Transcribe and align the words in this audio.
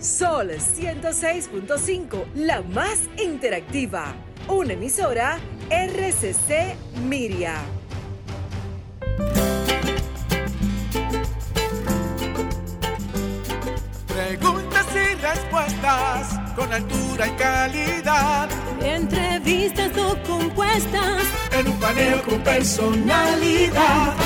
Sol 0.00 0.50
106.5, 0.50 2.24
la 2.34 2.62
más 2.62 2.98
interactiva. 3.16 4.14
Una 4.46 4.74
emisora 4.74 5.38
RCC 5.70 6.76
Miria. 7.08 7.54
Preguntas 14.06 14.86
y 14.94 15.14
respuestas 15.14 16.54
con 16.54 16.72
altura 16.72 17.26
y 17.28 17.30
calidad. 17.32 18.48
Entrevistas 18.82 19.96
o 19.96 20.16
compuestas 20.26 21.22
en 21.52 21.68
un 21.68 21.80
paneo 21.80 22.22
con 22.22 22.40
personalidad 22.42 24.25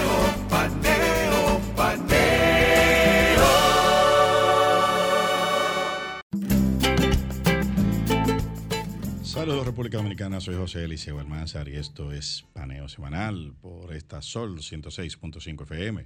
Saludos 9.41 9.65
República 9.65 9.97
Dominicana, 9.97 10.39
soy 10.39 10.53
José 10.53 10.83
Eliseo 10.83 11.19
Almanzar 11.19 11.67
y 11.67 11.75
esto 11.75 12.11
es 12.11 12.45
Paneo 12.53 12.87
Semanal 12.87 13.55
por 13.59 13.91
esta 13.91 14.21
Sol 14.21 14.59
106.5 14.59 15.63
FM. 15.63 16.05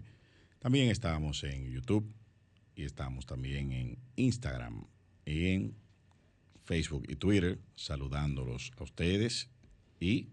También 0.58 0.90
estamos 0.90 1.44
en 1.44 1.70
YouTube 1.70 2.10
y 2.78 2.86
estamos 2.86 3.26
también 3.26 3.74
en 3.74 3.98
Instagram 4.16 4.86
y 5.26 5.48
en 5.48 5.76
Facebook 6.64 7.04
y 7.10 7.18
Twitter 7.18 7.60
saludándolos 7.76 8.72
a 8.78 8.84
ustedes 8.84 9.50
y 10.00 10.30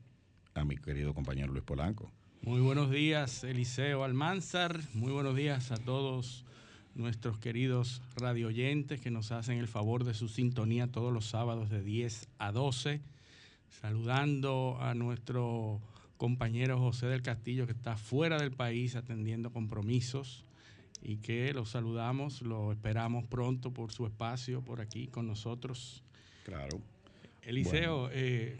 a 0.54 0.64
mi 0.64 0.76
querido 0.76 1.12
compañero 1.12 1.50
Luis 1.52 1.64
Polanco. 1.64 2.12
Muy 2.42 2.60
buenos 2.60 2.88
días 2.88 3.42
Eliseo 3.42 4.04
Almanzar, 4.04 4.78
muy 4.94 5.10
buenos 5.10 5.34
días 5.34 5.72
a 5.72 5.76
todos 5.76 6.44
nuestros 6.94 7.38
queridos 7.38 8.02
radioyentes 8.16 9.00
que 9.00 9.10
nos 9.10 9.32
hacen 9.32 9.58
el 9.58 9.68
favor 9.68 10.04
de 10.04 10.14
su 10.14 10.28
sintonía 10.28 10.86
todos 10.86 11.12
los 11.12 11.26
sábados 11.26 11.70
de 11.70 11.82
10 11.82 12.28
a 12.38 12.52
12. 12.52 13.00
Saludando 13.68 14.78
a 14.80 14.94
nuestro 14.94 15.80
compañero 16.16 16.78
José 16.78 17.06
del 17.06 17.22
Castillo 17.22 17.66
que 17.66 17.72
está 17.72 17.96
fuera 17.96 18.38
del 18.38 18.52
país 18.52 18.94
atendiendo 18.94 19.50
compromisos 19.50 20.44
y 21.02 21.16
que 21.16 21.52
lo 21.52 21.64
saludamos, 21.64 22.42
lo 22.42 22.70
esperamos 22.70 23.24
pronto 23.24 23.72
por 23.72 23.90
su 23.90 24.06
espacio 24.06 24.62
por 24.62 24.80
aquí 24.80 25.08
con 25.08 25.26
nosotros. 25.26 26.02
Claro. 26.44 26.80
Eliseo, 27.42 28.08
eh, 28.12 28.56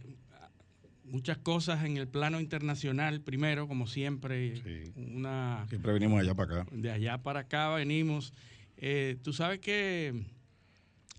muchas 1.04 1.38
cosas 1.38 1.84
en 1.84 1.96
el 1.96 2.08
plano 2.08 2.40
internacional, 2.40 3.20
primero, 3.20 3.68
como 3.68 3.86
siempre. 3.86 4.92
Una, 4.96 5.66
siempre 5.68 5.92
venimos 5.92 6.20
allá 6.20 6.34
para 6.34 6.62
acá. 6.62 6.70
De 6.72 6.90
allá 6.90 7.22
para 7.22 7.40
acá 7.40 7.70
venimos. 7.70 8.32
Eh, 8.76 9.18
tú 9.22 9.32
sabes 9.32 9.60
que 9.60 10.24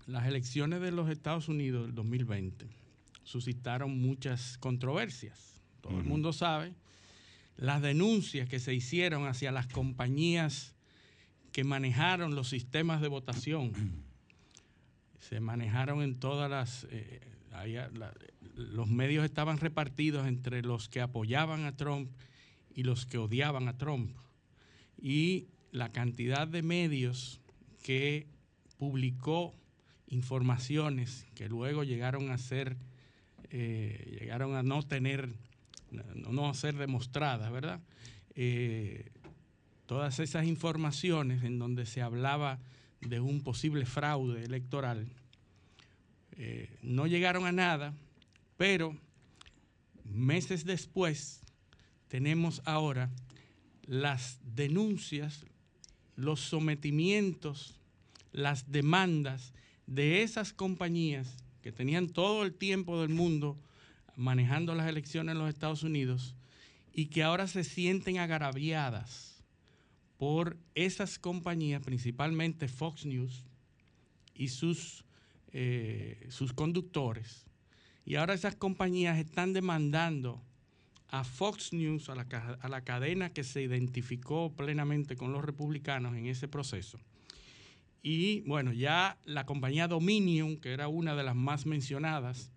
las 0.06 0.26
elecciones 0.26 0.80
de 0.80 0.92
los 0.92 1.08
Estados 1.10 1.48
Unidos 1.48 1.86
del 1.86 1.94
2020 1.94 2.66
suscitaron 3.22 4.00
muchas 4.00 4.58
controversias. 4.58 5.60
Todo 5.80 5.98
el 5.98 6.04
mundo 6.04 6.32
sabe 6.32 6.74
las 7.56 7.82
denuncias 7.82 8.48
que 8.48 8.58
se 8.58 8.74
hicieron 8.74 9.26
hacia 9.26 9.52
las 9.52 9.66
compañías 9.66 10.74
que 11.52 11.64
manejaron 11.64 12.34
los 12.34 12.48
sistemas 12.48 13.00
de 13.00 13.08
votación. 13.08 13.72
se 15.18 15.40
manejaron 15.40 16.02
en 16.02 16.18
todas 16.18 16.50
las... 16.50 16.86
Eh, 16.90 17.20
los 18.54 18.88
medios 18.88 19.24
estaban 19.24 19.58
repartidos 19.58 20.26
entre 20.26 20.62
los 20.62 20.88
que 20.88 21.00
apoyaban 21.00 21.64
a 21.64 21.76
Trump 21.76 22.10
y 22.74 22.82
los 22.82 23.06
que 23.06 23.18
odiaban 23.18 23.68
a 23.68 23.76
Trump. 23.76 24.16
Y 25.00 25.48
la 25.72 25.90
cantidad 25.90 26.46
de 26.46 26.62
medios 26.62 27.40
que 27.82 28.26
publicó 28.78 29.54
informaciones 30.08 31.26
que 31.34 31.48
luego 31.48 31.84
llegaron 31.84 32.30
a 32.30 32.38
ser, 32.38 32.76
eh, 33.50 34.18
llegaron 34.20 34.54
a 34.54 34.62
no 34.62 34.82
tener, 34.82 35.28
no, 35.90 36.48
a 36.48 36.54
ser 36.54 36.76
demostradas, 36.76 37.50
¿verdad? 37.50 37.80
Eh, 38.36 39.10
todas 39.86 40.18
esas 40.20 40.46
informaciones 40.46 41.42
en 41.44 41.58
donde 41.58 41.86
se 41.86 42.02
hablaba 42.02 42.58
de 43.00 43.20
un 43.20 43.42
posible 43.42 43.84
fraude 43.84 44.42
electoral 44.44 45.06
eh, 46.36 46.68
no 46.82 47.06
llegaron 47.06 47.46
a 47.46 47.52
nada 47.52 47.94
pero 48.56 48.96
meses 50.04 50.64
después 50.64 51.40
tenemos 52.08 52.62
ahora 52.64 53.10
las 53.86 54.38
denuncias, 54.54 55.44
los 56.16 56.40
sometimientos, 56.40 57.80
las 58.32 58.70
demandas 58.70 59.52
de 59.86 60.22
esas 60.22 60.52
compañías 60.52 61.36
que 61.62 61.72
tenían 61.72 62.08
todo 62.08 62.44
el 62.44 62.54
tiempo 62.54 63.00
del 63.00 63.10
mundo 63.10 63.58
manejando 64.16 64.74
las 64.74 64.88
elecciones 64.88 65.32
en 65.32 65.38
los 65.38 65.48
Estados 65.48 65.82
Unidos 65.82 66.34
y 66.92 67.06
que 67.06 67.22
ahora 67.22 67.46
se 67.46 67.64
sienten 67.64 68.18
agraviadas 68.18 69.42
por 70.18 70.56
esas 70.74 71.18
compañías, 71.18 71.82
principalmente 71.82 72.68
Fox 72.68 73.04
News 73.04 73.42
y 74.34 74.48
sus, 74.48 75.04
eh, 75.52 76.26
sus 76.30 76.52
conductores, 76.52 77.46
y 78.04 78.16
ahora 78.16 78.34
esas 78.34 78.54
compañías 78.54 79.18
están 79.18 79.52
demandando 79.52 80.42
a 81.08 81.24
Fox 81.24 81.72
News, 81.72 82.08
a 82.08 82.16
la, 82.16 82.80
cadena 82.82 83.30
que 83.30 83.44
se 83.44 83.62
identificó 83.62 84.52
plenamente 84.52 85.16
con 85.16 85.32
los 85.32 85.44
republicanos 85.44 86.16
en 86.16 86.26
ese 86.26 86.48
proceso. 86.48 86.98
Y 88.02 88.40
bueno, 88.42 88.72
ya 88.72 89.16
la 89.24 89.46
compañía 89.46 89.88
Dominion, 89.88 90.56
que 90.56 90.72
era 90.72 90.88
una 90.88 91.14
de 91.14 91.22
las 91.22 91.36
más 91.36 91.66
mencionadas, 91.66 92.50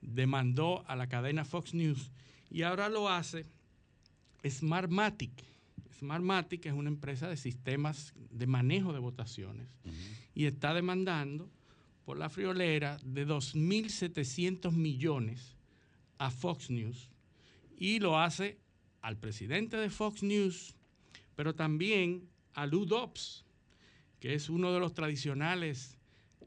demandó 0.00 0.84
a 0.88 0.96
la 0.96 1.08
cadena 1.08 1.44
Fox 1.44 1.74
News 1.74 2.12
y 2.48 2.62
ahora 2.62 2.88
lo 2.88 3.08
hace 3.08 3.44
Smartmatic. 4.48 5.32
Smartmatic 5.98 6.66
es 6.66 6.72
una 6.72 6.88
empresa 6.88 7.28
de 7.28 7.36
sistemas 7.36 8.14
de 8.30 8.46
manejo 8.46 8.92
de 8.92 9.00
votaciones 9.00 9.66
y 10.34 10.46
está 10.46 10.72
demandando 10.72 11.50
por 12.04 12.18
la 12.18 12.28
friolera 12.28 12.98
de 13.04 13.26
2.700 13.26 14.72
millones 14.72 15.56
a 16.18 16.30
Fox 16.30 16.70
News 16.70 17.10
y 17.76 17.98
lo 17.98 18.18
hace 18.18 18.58
al 19.00 19.16
presidente 19.16 19.76
de 19.76 19.90
Fox 19.90 20.22
News, 20.22 20.74
pero 21.34 21.54
también 21.54 22.28
a 22.54 22.66
Lou 22.66 22.84
Dobbs, 22.84 23.44
que 24.18 24.34
es 24.34 24.50
uno 24.50 24.72
de 24.72 24.80
los 24.80 24.92
tradicionales 24.92 25.96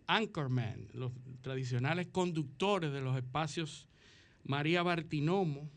anchorman, 0.07 0.89
los 0.93 1.11
tradicionales 1.41 2.07
conductores 2.07 2.91
de 2.91 3.01
los 3.01 3.17
espacios 3.17 3.87
María 4.43 4.83
Bartinomo, 4.83 5.69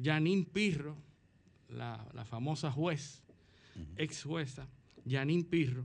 Janine 0.00 0.44
Pirro, 0.44 0.96
la, 1.68 2.24
famosa 2.24 2.70
juez, 2.70 3.22
ex 3.96 4.22
jueza, 4.22 4.68
Janine 5.06 5.44
Pirro, 5.44 5.84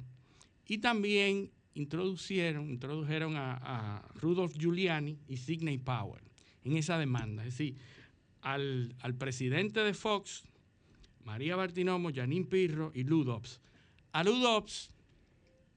y 0.66 0.78
también 0.78 1.52
introdujeron, 1.78 2.70
introdujeron 2.70 3.36
a, 3.38 4.04
Rudolf 4.16 4.58
Giuliani 4.58 5.18
y 5.28 5.38
Sidney 5.38 5.78
Powell 5.78 6.24
en 6.64 6.76
esa 6.76 6.98
demanda. 6.98 7.46
Es 7.46 7.58
decir, 7.58 7.78
al, 8.42 8.96
presidente 9.18 9.82
de 9.82 9.94
Fox, 9.94 10.44
María 11.24 11.56
Bartinomo, 11.56 12.10
Janine 12.14 12.46
Pirro 12.46 12.92
y 12.94 13.04
Ludops. 13.04 13.62
A 14.12 14.24
Ludops 14.24 14.90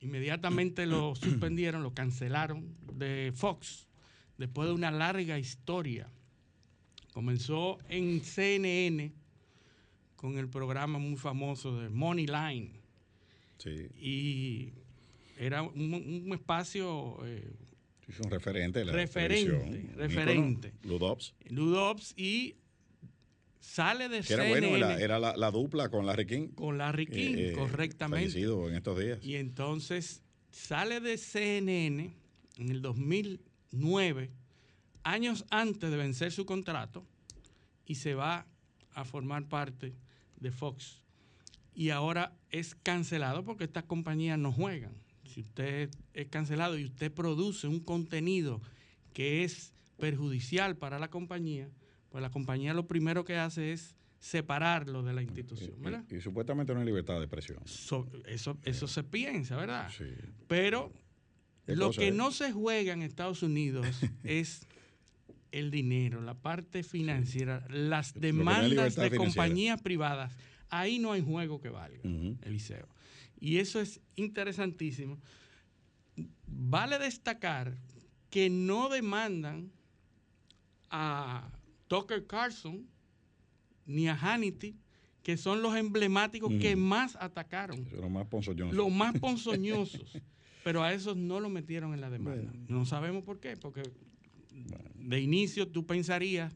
inmediatamente 0.01 0.87
lo 0.87 1.15
suspendieron, 1.17 1.83
lo 1.83 1.93
cancelaron 1.93 2.75
de 2.95 3.33
Fox 3.35 3.87
después 4.39 4.69
de 4.69 4.75
una 4.75 4.91
larga 4.91 5.39
historia. 5.39 6.11
Comenzó 7.13 7.79
en 7.89 8.23
CNN 8.23 9.13
con 10.17 10.39
el 10.39 10.49
programa 10.49 10.99
muy 10.99 11.17
famoso 11.17 11.79
de 11.79 11.91
Money 11.91 12.27
Line. 12.27 12.81
Sí. 13.59 13.89
Y 13.99 14.80
era 15.41 15.63
un, 15.63 16.31
espacio... 16.35 17.19
Eh, 17.25 17.51
un 18.23 18.31
referente. 18.31 18.85
La 18.85 18.93
referente, 18.93 19.95
referente. 19.97 20.75
Ludops. 20.83 21.35
Ludops 21.49 22.13
y 22.17 22.57
sale 23.61 24.09
de 24.09 24.21
que 24.21 24.35
Era 24.35 24.49
bueno, 24.49 24.77
era, 24.77 25.19
la, 25.19 25.51
dupla 25.51 25.89
con 25.89 26.05
Larry 26.05 26.27
King. 26.27 26.49
Con 26.49 26.77
Larry 26.77 27.07
King, 27.07 27.35
eh, 27.37 27.49
eh, 27.51 27.53
correctamente. 27.53 28.27
Fallecido 28.27 28.69
en 28.69 28.75
estos 28.75 28.99
días. 28.99 29.19
Y 29.23 29.37
entonces 29.37 30.23
sale 30.51 31.01
de 31.01 31.17
CNN 31.17 32.13
en 32.59 32.69
el 32.69 32.83
2009, 32.83 34.31
años 35.05 35.47
antes 35.51 35.91
de 35.91 35.97
vencer 35.97 36.33
su 36.33 36.45
contrato, 36.45 37.07
y 37.87 37.95
se 37.95 38.15
va 38.15 38.47
a 38.93 39.05
formar 39.05 39.49
parte 39.49 39.95
de 40.37 40.51
Fox. 40.51 41.01
Y 41.75 41.91
ahora 41.91 42.37
es 42.51 42.75
cancelado 42.75 43.43
porque 43.45 43.65
estas 43.65 43.85
compañías 43.85 44.39
no 44.39 44.53
juegan. 44.53 45.00
Si 45.31 45.41
usted 45.41 45.91
es 46.13 46.29
cancelado 46.29 46.79
y 46.79 46.85
usted 46.85 47.13
produce 47.13 47.67
un 47.67 47.81
contenido 47.81 48.61
que 49.13 49.45
es 49.45 49.73
perjudicial 49.99 50.77
para 50.77 50.99
la 50.99 51.09
compañía, 51.09 51.69
pues 52.11 52.23
la 52.23 52.31
compañía 52.31 52.75
lo 52.75 52.87
primero 52.87 53.25
que 53.25 53.37
hace 53.37 53.73
es 53.73 53.95
separarlo 54.19 55.03
de 55.03 55.15
la 55.15 55.23
institución, 55.23 55.81
¿verdad? 55.81 56.05
Y, 56.11 56.21
supuestamente 56.21 56.75
no 56.75 56.81
hay 56.81 56.87
libertad 56.87 57.15
de 57.19 57.25
expresión. 57.25 57.59
eso, 58.27 58.59
eso 58.65 58.87
se 58.87 59.03
piensa, 59.03 59.57
¿verdad? 59.57 59.91
Sí. 59.97 60.05
Pero 60.47 60.93
lo 61.67 61.91
que 61.91 62.11
no 62.11 62.31
se 62.31 62.53
juega 62.53 62.93
en 62.93 63.03
Estados 63.03 63.43
Unidos 63.43 63.87
es 64.25 64.67
el 65.53 65.71
dinero, 65.71 66.21
la 66.21 66.35
parte 66.35 66.83
financiera, 66.83 67.65
las 67.71 68.15
demandas 68.15 68.95
de 68.97 69.17
compañías 69.17 69.81
privadas. 69.81 70.37
Ahí 70.69 70.99
no 70.99 71.13
hay 71.13 71.23
juego 71.23 71.61
que 71.61 71.69
valga, 71.69 72.01
Eliseo. 72.43 72.87
Y 73.41 73.57
eso 73.59 73.81
es 73.81 74.01
interesantísimo. 74.17 75.19
Vale 76.47 76.99
destacar 76.99 77.77
que 78.29 78.51
no 78.51 78.89
demandan 78.89 79.73
a 80.91 81.51
Tucker 81.89 82.27
Carlson 82.27 82.87
ni 83.87 84.09
a 84.09 84.15
Hannity, 84.15 84.77
que 85.23 85.37
son 85.37 85.63
los 85.63 85.75
emblemáticos 85.77 86.53
que 86.61 86.77
más 86.77 87.17
atacaron. 87.17 87.87
Los 87.93 88.11
más 88.11 88.27
ponzoñosos. 88.27 88.75
Los 88.75 88.91
más 88.93 89.19
ponzoñosos. 89.21 90.19
pero 90.63 90.83
a 90.83 90.93
esos 90.93 91.17
no 91.17 91.41
lo 91.41 91.49
metieron 91.49 91.95
en 91.95 92.01
la 92.01 92.11
demanda. 92.11 92.53
No 92.69 92.85
sabemos 92.85 93.25
por 93.25 93.41
qué, 93.41 93.57
porque 93.57 93.83
de 94.95 95.21
inicio 95.21 95.69
tú 95.69 95.87
pensarías 95.87 96.55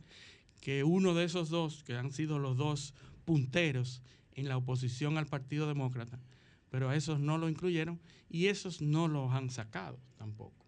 que 0.60 0.84
uno 0.84 1.14
de 1.14 1.24
esos 1.24 1.50
dos, 1.50 1.82
que 1.84 1.94
han 1.94 2.12
sido 2.12 2.38
los 2.38 2.56
dos 2.56 2.94
punteros 3.24 4.02
en 4.34 4.48
la 4.48 4.56
oposición 4.56 5.18
al 5.18 5.26
Partido 5.26 5.66
Demócrata, 5.66 6.20
pero 6.74 6.90
a 6.90 6.96
esos 6.96 7.20
no 7.20 7.38
lo 7.38 7.48
incluyeron 7.48 8.00
y 8.28 8.48
esos 8.48 8.82
no 8.82 9.06
los 9.06 9.30
han 9.30 9.48
sacado 9.48 9.96
tampoco. 10.16 10.66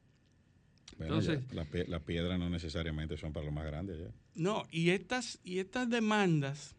Entonces, 1.01 1.41
las 1.53 2.03
piedras 2.03 2.39
no 2.39 2.49
necesariamente 2.49 3.17
son 3.17 3.33
para 3.33 3.47
los 3.47 3.53
más 3.53 3.67
grandes. 3.67 3.99
No, 4.37 4.63
y 4.71 4.91
estas, 4.91 5.41
y 5.43 5.59
estas 5.59 5.91
demandas 5.91 6.77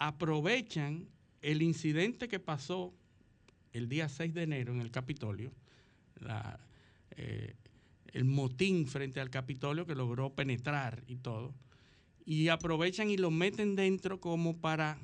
aprovechan 0.00 1.06
el 1.40 1.62
incidente 1.62 2.26
que 2.26 2.40
pasó 2.40 2.92
el 3.72 3.88
día 3.88 4.08
6 4.08 4.34
de 4.34 4.42
enero 4.42 4.72
en 4.72 4.80
el 4.80 4.90
Capitolio, 4.90 5.52
eh, 7.16 7.54
el 8.12 8.24
motín 8.24 8.88
frente 8.88 9.20
al 9.20 9.30
Capitolio 9.30 9.86
que 9.86 9.94
logró 9.94 10.34
penetrar 10.34 11.04
y 11.06 11.14
todo, 11.14 11.54
y 12.26 12.48
aprovechan 12.48 13.08
y 13.08 13.18
lo 13.18 13.30
meten 13.30 13.76
dentro 13.76 14.20
como 14.20 14.56
para 14.56 14.98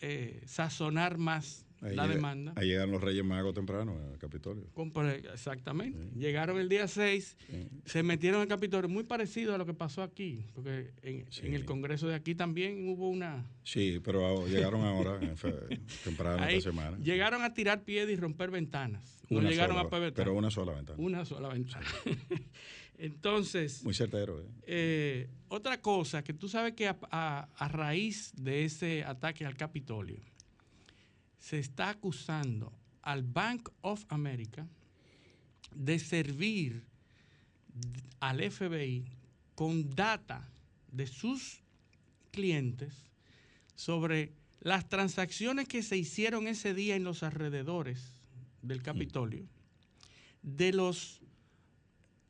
eh, 0.00 0.42
sazonar 0.46 1.18
más 1.18 1.66
la 1.92 2.08
demanda. 2.08 2.52
Ahí 2.56 2.68
llegaron 2.68 2.92
los 2.92 3.02
Reyes 3.02 3.24
Magos 3.24 3.54
temprano 3.54 3.98
al 4.10 4.18
Capitolio. 4.18 4.64
Exactamente. 5.32 5.98
Llegaron 6.16 6.58
el 6.58 6.68
día 6.68 6.88
6, 6.88 7.36
se 7.84 8.02
metieron 8.02 8.40
al 8.40 8.48
Capitolio, 8.48 8.88
muy 8.88 9.04
parecido 9.04 9.54
a 9.54 9.58
lo 9.58 9.66
que 9.66 9.74
pasó 9.74 10.02
aquí, 10.02 10.46
porque 10.54 10.92
en, 11.02 11.26
el 11.54 11.64
Congreso 11.64 12.08
de 12.08 12.14
aquí 12.14 12.34
también 12.34 12.88
hubo 12.88 13.08
una... 13.08 13.46
Sí, 13.62 14.00
pero 14.02 14.46
llegaron 14.46 14.82
ahora, 14.82 15.18
temprano 16.04 16.46
esta 16.46 16.70
semana. 16.70 16.96
Llegaron 16.98 17.42
a 17.42 17.52
tirar 17.52 17.84
piedras 17.84 18.12
y 18.12 18.16
romper 18.16 18.50
ventanas. 18.50 19.22
No 19.30 19.40
llegaron 19.40 19.78
a 19.78 19.88
Pero 19.88 20.34
una 20.34 20.50
sola 20.50 20.72
ventana. 20.72 20.98
Una 21.00 21.24
sola 21.24 21.48
ventana. 21.48 21.86
Entonces... 22.98 23.82
Muy 23.82 23.94
certero. 23.94 24.40
¿eh? 24.40 24.44
Eh, 24.66 25.28
otra 25.48 25.80
cosa, 25.80 26.22
que 26.22 26.32
tú 26.32 26.48
sabes 26.48 26.74
que 26.74 26.88
a 26.88 27.68
raíz 27.72 28.32
de 28.36 28.64
ese 28.64 29.02
ataque 29.02 29.44
al 29.44 29.56
Capitolio, 29.56 30.20
se 31.44 31.58
está 31.58 31.90
acusando 31.90 32.72
al 33.02 33.22
Bank 33.22 33.68
of 33.82 34.02
America 34.08 34.66
de 35.74 35.98
servir 35.98 36.82
al 38.18 38.50
FBI 38.50 39.04
con 39.54 39.94
data 39.94 40.48
de 40.90 41.06
sus 41.06 41.60
clientes 42.30 42.94
sobre 43.74 44.32
las 44.60 44.88
transacciones 44.88 45.68
que 45.68 45.82
se 45.82 45.98
hicieron 45.98 46.46
ese 46.46 46.72
día 46.72 46.96
en 46.96 47.04
los 47.04 47.22
alrededores 47.22 48.00
del 48.62 48.82
Capitolio, 48.82 49.46
de 50.42 50.72
los 50.72 51.20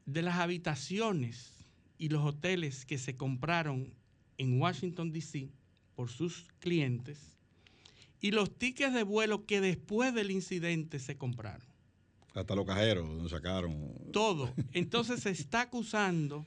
de 0.06 0.22
las 0.22 0.40
habitaciones 0.40 1.52
y 1.98 2.08
los 2.08 2.24
hoteles 2.24 2.84
que 2.84 2.98
se 2.98 3.16
compraron 3.16 3.94
en 4.38 4.60
Washington 4.60 5.12
DC 5.12 5.50
por 5.94 6.10
sus 6.10 6.48
clientes 6.58 7.33
y 8.24 8.30
los 8.30 8.56
tickets 8.56 8.94
de 8.94 9.02
vuelo 9.02 9.44
que 9.44 9.60
después 9.60 10.14
del 10.14 10.30
incidente 10.30 10.98
se 10.98 11.18
compraron. 11.18 11.66
Hasta 12.32 12.54
los 12.54 12.64
cajeros 12.64 13.06
nos 13.06 13.30
sacaron. 13.30 13.92
Todo. 14.14 14.50
Entonces 14.72 15.20
se 15.20 15.28
está 15.28 15.60
acusando 15.60 16.46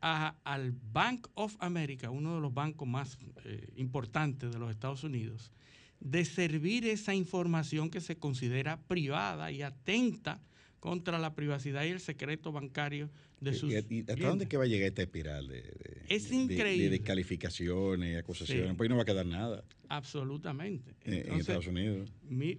al 0.00 0.72
Bank 0.92 1.26
of 1.34 1.56
America, 1.58 2.10
uno 2.10 2.36
de 2.36 2.40
los 2.40 2.54
bancos 2.54 2.86
más 2.86 3.18
eh, 3.44 3.72
importantes 3.74 4.52
de 4.52 4.60
los 4.60 4.70
Estados 4.70 5.02
Unidos, 5.02 5.50
de 5.98 6.24
servir 6.24 6.86
esa 6.86 7.12
información 7.12 7.90
que 7.90 8.00
se 8.00 8.16
considera 8.16 8.80
privada 8.82 9.50
y 9.50 9.62
atenta 9.62 10.40
contra 10.80 11.18
la 11.18 11.34
privacidad 11.34 11.84
y 11.84 11.88
el 11.88 12.00
secreto 12.00 12.50
bancario 12.50 13.10
de 13.40 13.54
sus. 13.54 13.70
¿Y, 13.70 14.00
hasta 14.00 14.16
dónde 14.16 14.48
que 14.48 14.56
va 14.56 14.64
a 14.64 14.66
llegar 14.66 14.88
esta 14.88 15.02
espiral 15.02 15.46
de, 15.46 15.62
es 16.08 16.32
increíble. 16.32 16.84
de, 16.84 16.90
descalificaciones, 16.90 18.18
acusaciones? 18.18 18.74
Pues 18.76 18.88
no 18.88 18.96
va 18.96 19.02
a 19.02 19.04
quedar 19.04 19.26
nada. 19.26 19.64
Absolutamente. 19.88 20.94
en 21.04 21.34
Estados 21.34 21.66
Unidos. 21.66 22.12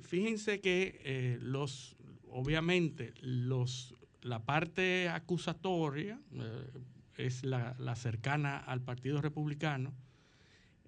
fíjense 0.03 0.61
que 0.61 1.01
eh, 1.03 1.37
los, 1.41 1.97
obviamente, 2.29 3.13
los, 3.21 3.95
la 4.21 4.45
parte 4.45 5.09
acusatoria 5.09 6.19
eh, 6.33 6.67
es 7.17 7.43
la, 7.43 7.75
la 7.79 7.95
cercana 7.95 8.57
al 8.57 8.81
Partido 8.81 9.21
Republicano 9.21 9.93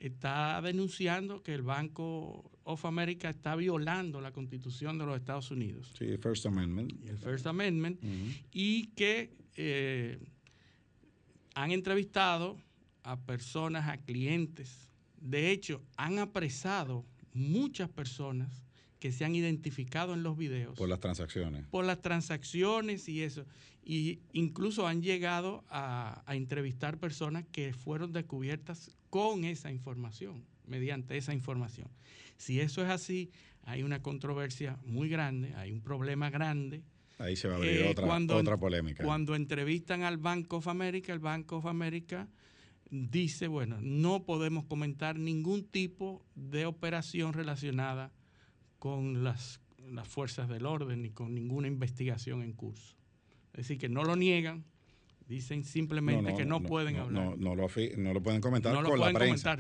está 0.04 0.62
denunciando 0.62 1.42
que 1.42 1.54
el 1.54 1.62
Banco 1.62 2.52
of 2.66 2.86
America 2.86 3.30
está 3.30 3.56
violando 3.56 4.20
la 4.20 4.34
constitución 4.34 4.98
de 4.98 5.06
los 5.06 5.16
Estados 5.16 5.50
Unidos. 5.50 5.94
Sí, 5.98 6.06
el 6.06 6.20
First 6.20 6.46
Amendment. 6.46 6.92
el 7.08 7.18
First 7.18 7.48
Amendment. 7.48 8.02
Y 8.52 8.88
que 8.88 9.34
eh, 9.56 10.20
han 11.56 11.72
entrevistado 11.72 12.58
a 13.04 13.18
personas, 13.18 13.88
a 13.88 13.98
clientes. 13.98 14.90
De 15.22 15.52
hecho, 15.52 15.82
han 15.96 16.20
apresado 16.20 17.06
muchas 17.34 17.90
personas 17.90 18.66
que 19.04 19.12
se 19.12 19.26
han 19.26 19.36
identificado 19.36 20.14
en 20.14 20.24
los 20.24 20.38
videos. 20.38 20.78
Por 20.78 20.88
las 20.88 21.02
transacciones. 21.02 21.66
Por 21.68 21.84
las 21.84 22.02
transacciones 22.02 23.10
y 23.10 23.22
eso. 23.22 23.46
Y 23.84 24.22
incluso 24.32 24.88
han 24.88 25.02
llegado 25.02 25.66
a, 25.70 26.24
entrevistar 26.30 26.98
personas 26.98 27.44
que 27.52 27.74
fueron 27.74 28.14
descubiertas 28.14 28.96
con 29.10 29.44
esa 29.44 29.74
información, 29.74 30.46
mediante 30.66 31.18
esa 31.18 31.34
información. 31.34 31.90
Si 32.38 32.62
eso 32.62 32.82
es 32.82 32.90
así, 32.90 33.30
hay 33.64 33.84
una 33.84 34.02
controversia 34.02 34.80
muy 34.86 35.10
grande, 35.10 35.54
hay 35.56 35.74
un 35.74 35.82
problema 35.82 36.30
grande. 36.30 36.82
Ahí 37.18 37.36
se 37.36 37.50
va 37.50 37.56
a 37.56 37.58
abrir 37.58 37.82
eh, 37.82 37.90
otra, 37.90 38.38
otra 38.38 38.58
polémica. 38.58 39.04
Cuando 39.04 39.36
entrevistan 39.36 40.04
al 40.04 40.16
Bank 40.16 40.54
of 40.54 40.70
America, 40.70 41.12
el 41.12 41.20
Bank 41.20 41.52
of 41.52 41.66
America 41.66 42.30
dice, 42.90 43.50
bueno, 43.50 43.80
no 43.82 44.24
podemos 44.24 44.64
comentar 44.64 45.20
ningún 45.20 45.66
tipo 45.66 46.26
de 46.36 46.66
operación 46.66 47.34
relacionada 47.34 48.14
con 48.84 49.24
las, 49.24 49.62
las 49.94 50.06
fuerzas 50.10 50.50
del 50.50 50.66
orden 50.66 51.04
ni 51.04 51.10
con 51.10 51.34
ninguna 51.34 51.70
investigación 51.70 52.44
en 52.44 52.52
curso. 52.52 52.98
Es 53.54 53.60
decir, 53.60 53.78
que 53.78 53.88
no 53.88 54.04
lo 54.04 54.18
niegan, 54.18 54.66
dicen 55.26 55.64
simplemente 55.64 56.36
que 56.36 56.44
no, 56.44 56.62
pueden 56.62 56.98
hablar. 56.98 57.24
No, 57.24 57.56
lo, 57.56 57.68
no 57.98 58.14
lo 58.14 58.22
pueden 58.22 58.42
comentar 58.42 58.76
con 58.84 59.00
la 59.00 59.14
prensa. 59.14 59.58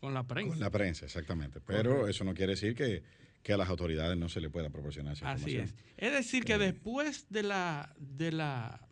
con 0.00 0.12
la 0.12 0.28
prensa. 0.28 0.50
Con 0.50 0.60
la 0.60 0.68
prensa, 0.68 1.06
exactamente. 1.06 1.62
Pero 1.62 2.08
eso 2.08 2.24
no 2.24 2.34
quiere 2.34 2.52
decir 2.52 2.74
que, 2.74 3.02
a 3.50 3.56
las 3.56 3.70
autoridades 3.70 4.18
no 4.18 4.28
se 4.28 4.42
le 4.42 4.50
pueda 4.50 4.68
proporcionar 4.68 5.14
esa 5.14 5.30
Así 5.30 5.56
es. 5.56 5.74
Es 5.96 6.12
decir, 6.12 6.44
que 6.44 6.52
eh. 6.52 6.58
después 6.58 7.24
de, 7.30 7.44
la, 7.44 7.94
de, 7.98 8.32
la, 8.32 8.86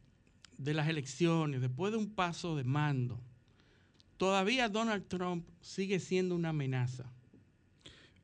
de 0.56 0.72
las 0.72 0.88
elecciones, 0.88 1.60
después 1.60 1.92
de 1.92 1.98
un 1.98 2.14
paso 2.14 2.56
de 2.56 2.64
mando, 2.64 3.20
todavía 4.16 4.70
Donald 4.70 5.06
Trump 5.06 5.46
sigue 5.60 6.00
siendo 6.00 6.34
una 6.34 6.48
amenaza 6.48 7.12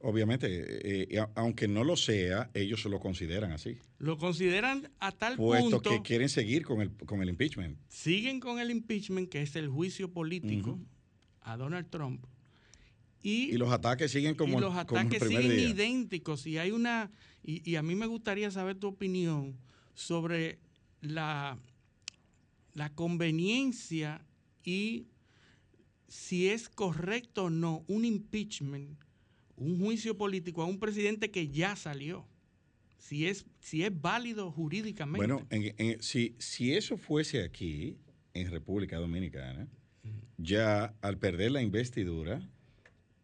Obviamente, 0.03 0.49
eh, 0.49 1.07
eh, 1.11 1.27
aunque 1.37 1.69
no 1.69 1.85
lo 1.85 1.97
sea, 1.97 2.51
ellos 2.55 2.85
lo 2.87 2.99
consideran 2.99 3.53
así. 3.53 3.79
Lo 3.99 4.19
consideran 4.19 4.91
a 4.99 5.13
tal 5.13 5.37
punto... 5.37 5.81
Puesto 5.81 5.91
que 5.91 6.03
quieren 6.03 6.29
seguir 6.29 6.65
con 6.65 6.81
el, 6.81 6.91
con 6.93 7.23
el 7.23 7.29
impeachment. 7.29 7.79
Siguen 7.89 8.41
con 8.41 8.59
el 8.59 8.71
impeachment, 8.71 9.29
que 9.29 9.43
es 9.43 9.55
el 9.55 9.69
juicio 9.69 10.13
político 10.13 10.81
a 11.41 11.57
Donald 11.57 11.89
Trump. 11.89 12.25
Y, 13.23 13.53
los 13.53 13.71
ataques 13.71 14.11
siguen 14.11 14.35
como, 14.35 14.59
y 14.59 14.61
los 14.61 14.75
ataques 14.75 15.23
siguen 15.23 15.53
idénticos. 15.53 16.45
Y 16.47 16.59
hay 16.59 16.73
una. 16.73 17.13
Y, 17.45 17.69
y, 17.71 17.77
a 17.77 17.83
mí 17.83 17.95
me 17.95 18.07
gustaría 18.07 18.51
saber 18.51 18.77
tu 18.77 18.89
opinión 18.89 19.57
sobre 19.95 20.59
la, 21.01 21.57
la 22.75 22.93
conveniencia 22.93 24.25
y 24.65 25.07
si 26.09 26.49
es 26.49 26.69
correcto 26.69 27.45
o 27.45 27.51
no 27.51 27.85
un 27.87 28.05
impeachment, 28.05 28.99
un 29.63 29.79
juicio 29.81 30.17
político 30.17 30.63
a 30.63 30.67
un 30.67 30.79
presidente 30.79 31.31
que 31.31 31.49
ya 31.49 31.77
salió. 31.77 32.27
Si 32.99 33.27
es, 33.27 33.47
si 33.61 33.85
es 33.85 34.01
válido 34.01 34.51
jurídicamente. 34.51 35.27
Bueno, 35.27 35.47
si, 36.01 36.37
si 36.39 36.75
eso 36.75 36.97
fuese 36.97 37.43
aquí, 37.43 37.97
en 38.35 38.51
República 38.51 38.97
Dominicana, 38.99 39.69
ya 40.39 40.95
al 41.01 41.19
perder 41.19 41.51
la 41.51 41.63
investidura, 41.63 42.41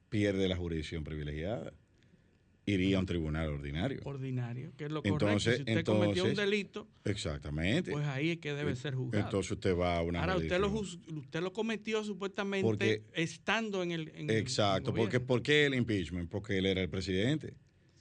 pierde 0.09 0.49
la 0.49 0.57
jurisdicción 0.57 1.04
privilegiada. 1.04 1.73
Iría 2.68 2.96
a 2.98 3.00
un 3.00 3.06
tribunal 3.06 3.48
ordinario. 3.48 4.00
Ordinario, 4.04 4.72
que 4.76 4.84
es 4.84 4.90
lo 4.90 5.02
correcto. 5.02 5.40
Si 5.40 5.50
usted 5.50 5.84
cometió 5.84 6.25
un 6.25 6.34
delito, 6.34 6.87
exactamente. 7.04 7.92
pues 7.92 8.06
ahí 8.06 8.30
es 8.30 8.38
que 8.38 8.52
debe 8.52 8.76
ser 8.76 8.94
juzgado. 8.94 9.25
Entonces 9.25 9.52
usted 9.52 9.76
va 9.76 9.98
a 9.98 10.02
una 10.02 10.20
Ahora, 10.20 10.37
usted 10.37 10.60
lo, 10.60 10.68
usted 10.68 11.40
lo 11.40 11.52
cometió 11.52 12.04
supuestamente 12.04 13.02
estando 13.14 13.82
en 13.82 13.92
el. 13.92 14.30
exacto, 14.30 14.92
porque 14.92 15.20
¿por 15.20 15.42
qué 15.42 15.66
el 15.66 15.75
impeachment? 15.75 16.30
Porque 16.30 16.58
él 16.58 16.66
era 16.66 16.82
el 16.82 16.90
presidente. 16.90 17.54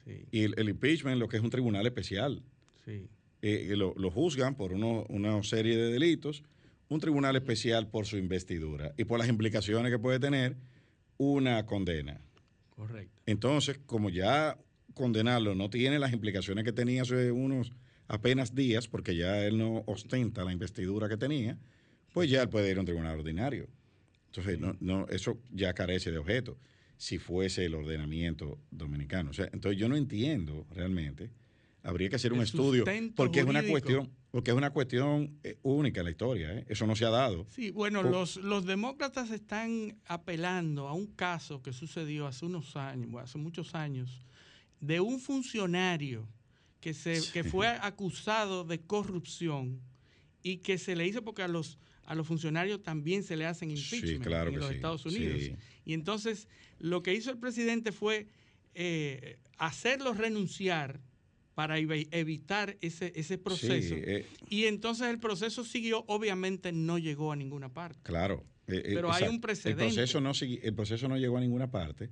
Sí. 0.05 0.25
Y 0.31 0.43
el, 0.43 0.69
impeachment 0.69 1.17
lo 1.17 1.27
que 1.27 1.37
es 1.37 1.43
un 1.43 1.49
tribunal 1.49 1.85
especial. 1.85 2.41
Sí. 2.85 3.07
Eh, 3.41 3.73
lo, 3.75 3.93
lo, 3.97 4.09
juzgan 4.09 4.55
por 4.55 4.73
uno, 4.73 5.05
una 5.09 5.41
serie 5.43 5.77
de 5.77 5.91
delitos, 5.91 6.43
un 6.89 6.99
tribunal 6.99 7.35
especial 7.35 7.87
por 7.87 8.05
su 8.05 8.17
investidura 8.17 8.93
y 8.97 9.03
por 9.03 9.19
las 9.19 9.27
implicaciones 9.27 9.91
que 9.91 9.99
puede 9.99 10.19
tener 10.19 10.55
una 11.17 11.65
condena. 11.65 12.21
Correcto. 12.77 13.23
Entonces, 13.25 13.79
como 13.87 14.11
ya 14.11 14.55
condenarlo 14.93 15.55
no 15.55 15.69
tiene 15.71 15.97
las 15.97 16.13
implicaciones 16.13 16.63
que 16.63 16.71
tenía 16.71 17.01
hace 17.01 17.31
unos 17.31 17.71
apenas 18.07 18.53
días, 18.53 18.87
porque 18.87 19.15
ya 19.15 19.43
él 19.43 19.57
no 19.57 19.83
ostenta 19.87 20.43
la 20.43 20.53
investidura 20.53 21.09
que 21.09 21.17
tenía, 21.17 21.57
pues 22.13 22.29
ya 22.29 22.43
él 22.43 22.49
puede 22.49 22.69
ir 22.69 22.77
a 22.77 22.81
un 22.81 22.85
tribunal 22.85 23.17
ordinario. 23.17 23.67
Entonces, 24.27 24.59
no, 24.59 24.77
no, 24.79 25.07
eso 25.07 25.39
ya 25.51 25.73
carece 25.73 26.11
de 26.11 26.19
objeto, 26.19 26.59
si 26.97 27.17
fuese 27.17 27.65
el 27.65 27.73
ordenamiento 27.73 28.59
dominicano. 28.69 29.31
O 29.31 29.33
sea, 29.33 29.49
entonces 29.51 29.79
yo 29.79 29.89
no 29.89 29.95
entiendo 29.95 30.67
realmente 30.69 31.31
habría 31.83 32.09
que 32.09 32.15
hacer 32.15 32.33
un 32.33 32.41
estudio 32.41 32.83
porque 33.15 33.39
es 33.39 33.45
una 33.45 33.63
cuestión 33.63 34.11
porque 34.31 34.51
es 34.51 34.57
una 34.57 34.71
cuestión 34.71 35.39
eh, 35.43 35.57
única 35.63 36.01
en 36.01 36.05
la 36.05 36.11
historia 36.11 36.53
¿eh? 36.53 36.65
eso 36.67 36.85
no 36.85 36.95
se 36.95 37.05
ha 37.05 37.09
dado. 37.09 37.45
Sí 37.49 37.71
bueno 37.71 38.03
los, 38.03 38.37
los 38.37 38.65
demócratas 38.65 39.31
están 39.31 39.97
apelando 40.05 40.87
a 40.87 40.93
un 40.93 41.07
caso 41.07 41.61
que 41.61 41.73
sucedió 41.73 42.27
hace 42.27 42.45
unos 42.45 42.75
años 42.75 43.09
hace 43.21 43.37
muchos 43.37 43.75
años 43.75 44.25
de 44.79 44.99
un 44.99 45.19
funcionario 45.19 46.27
que 46.81 46.93
se 46.93 47.21
que 47.31 47.43
fue 47.43 47.67
acusado 47.67 48.63
de 48.63 48.79
corrupción 48.79 49.81
y 50.43 50.57
que 50.57 50.77
se 50.77 50.95
le 50.95 51.07
hizo 51.07 51.23
porque 51.23 51.43
a 51.43 51.47
los 51.47 51.77
a 52.07 52.15
los 52.15 52.25
funcionarios 52.25 52.81
también 52.81 53.21
se 53.21 53.35
le 53.35 53.45
hacen 53.45 53.69
impeachment 53.69 54.25
en 54.25 54.59
los 54.59 54.71
Estados 54.71 55.05
Unidos. 55.05 55.51
Y 55.83 55.93
entonces 55.93 56.47
lo 56.79 57.03
que 57.03 57.13
hizo 57.13 57.31
el 57.31 57.37
presidente 57.37 57.91
fue 57.91 58.27
eh, 58.75 59.37
hacerlo 59.57 60.13
renunciar 60.13 61.01
para 61.57 61.79
evitar 61.79 62.77
ese, 62.81 63.11
ese 63.15 63.39
proceso. 63.39 63.95
Eh, 63.97 64.27
y 64.47 64.65
entonces 64.65 65.07
el 65.07 65.17
proceso 65.17 65.63
siguió, 65.63 66.03
obviamente 66.05 66.71
no 66.71 66.99
llegó 66.99 67.31
a 67.31 67.35
ninguna 67.35 67.73
parte. 67.73 67.99
Claro. 68.03 68.45
Eh, 68.67 68.75
eh, 68.85 68.91
pero 68.93 69.11
hay 69.11 69.27
un 69.27 69.41
precedente. 69.41 69.85
El 69.87 69.89
proceso, 69.95 70.21
no, 70.21 70.33
el 70.39 70.75
proceso 70.75 71.07
no 71.07 71.17
llegó 71.17 71.35
a 71.35 71.41
ninguna 71.41 71.71
parte, 71.71 72.11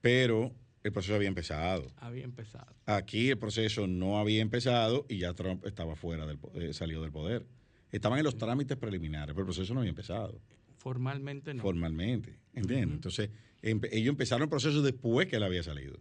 pero 0.00 0.54
el 0.84 0.92
proceso 0.92 1.16
había 1.16 1.26
empezado. 1.26 1.88
Había 1.96 2.22
empezado. 2.22 2.72
Aquí 2.86 3.28
el 3.28 3.38
proceso 3.38 3.88
no 3.88 4.20
había 4.20 4.40
empezado 4.40 5.04
y 5.08 5.18
ya 5.18 5.34
Trump 5.34 5.66
estaba 5.66 5.96
fuera 5.96 6.24
del 6.24 6.38
salió 6.74 7.02
del 7.02 7.10
poder. 7.10 7.44
Estaban 7.90 8.20
en 8.20 8.24
los 8.24 8.38
trámites 8.38 8.76
preliminares, 8.76 9.34
pero 9.34 9.40
el 9.40 9.46
proceso 9.46 9.74
no 9.74 9.80
había 9.80 9.90
empezado. 9.90 10.40
Formalmente 10.76 11.54
no. 11.54 11.62
Formalmente, 11.62 12.38
¿entiendes? 12.54 12.94
Entonces, 12.94 13.30
ellos 13.62 14.08
empezaron 14.08 14.44
el 14.44 14.48
proceso 14.48 14.80
después 14.80 15.26
que 15.26 15.34
él 15.34 15.42
había 15.42 15.64
salido. 15.64 15.98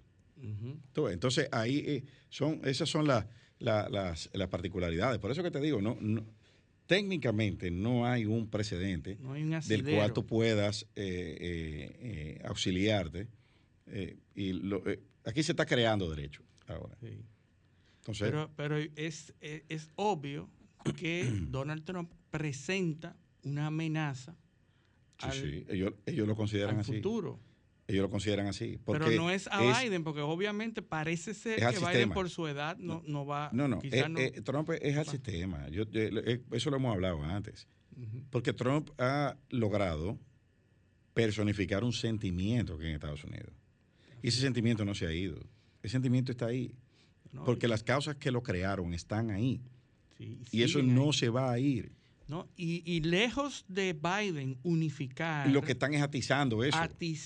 Entonces, 1.10 1.50
ahí 1.51 1.77
eh, 1.79 2.03
son, 2.29 2.62
esas 2.63 2.89
son 2.89 3.08
las, 3.08 3.25
las, 3.60 4.48
particularidades. 4.50 5.20
Por 5.20 5.32
eso 5.32 5.44
que 5.44 5.51
te 5.51 5.60
digo, 5.60 5.82
no, 5.82 5.98
técnicamente 6.86 7.72
no 7.72 8.06
hay 8.06 8.25
un 8.25 8.50
precedente 8.50 9.17
del 9.67 9.84
cual 9.84 10.13
tú 10.13 10.25
puedas 10.25 10.84
eh, 10.96 11.91
eh, 12.00 12.41
auxiliarte. 12.46 13.27
y 14.36 14.51
aquí 15.25 15.44
se 15.44 15.51
está 15.51 15.65
creando 15.65 16.10
derecho 16.10 16.44
ahora. 16.67 16.98
Entonces, 17.01 18.29
pero, 18.29 18.50
pero 18.56 18.77
es, 18.77 19.34
es, 19.41 19.91
obvio 19.96 20.50
que 20.98 21.29
Donald 21.50 21.84
Trump 21.84 22.12
presenta 22.32 23.17
una 23.44 23.67
amenaza 23.67 24.36
al, 25.20 25.34
sí, 25.34 25.65
Ellos, 25.67 25.94
ellos, 26.06 26.27
lo 26.27 26.36
consideran 26.36 26.79
así. 26.79 26.94
futuro. 26.94 27.39
Ellos 27.88 28.03
lo 28.03 28.10
consideran 28.10 28.48
así. 28.48 28.77
Pero 28.86 29.10
no 29.12 29.32
es 29.32 29.48
a 29.48 29.62
Biden, 29.62 30.03
porque 30.03 30.20
obviamente 30.20 30.82
parece 30.82 31.34
ser 31.34 31.58
que 31.58 31.79
Biden 31.79 32.10
por 32.10 32.29
su 32.29 32.46
edad 32.48 32.77
no, 32.77 33.01
no 33.08 33.25
va... 33.25 33.50
No, 33.53 33.70
no, 33.70 33.79
eh, 33.82 34.06
eh, 34.17 34.41
Trump 34.41 34.70
es 34.82 34.98
al 34.98 35.08
sistema. 35.08 35.70
Yo, 35.70 35.86
eh, 35.94 36.44
eso 36.51 36.70
lo 36.70 36.77
hemos 36.77 36.94
hablado 36.94 37.24
antes. 37.24 37.67
Porque 38.29 38.51
Trump 38.51 38.89
ha 38.98 39.38
logrado 39.50 40.20
personificar 41.13 41.84
un 41.84 41.94
sentimiento 41.94 42.75
aquí 42.75 42.88
en 42.88 42.91
Estados 42.91 43.24
Unidos. 43.24 43.53
Y 44.22 44.27
ese 44.27 44.41
sentimiento 44.41 44.84
no 44.84 44.94
se 44.94 45.08
ha 45.08 45.13
ido. 45.13 45.39
Ese 45.82 45.94
sentimiento 45.94 46.32
está 46.32 46.48
ahí. 46.48 46.75
porque 47.46 47.67
las 47.70 47.84
causas 47.84 48.17
que 48.17 48.32
lo 48.32 48.44
crearon 48.44 48.94
están 48.94 49.32
ahí. 49.32 49.62
y 50.20 50.62
eso 50.62 50.84
no 50.84 51.13
se 51.13 51.29
va 51.29 51.51
a 51.51 51.60
ir. 51.60 51.94
¿No? 52.27 52.48
Y, 52.57 53.00
lejos 53.01 53.65
de 53.67 53.93
Biden 53.93 54.57
unificar. 54.63 55.48
Lo 55.50 55.62
que 55.62 55.72
están 55.72 55.93
es 55.93 56.01
atizando 56.01 56.63
eso. 56.63 56.77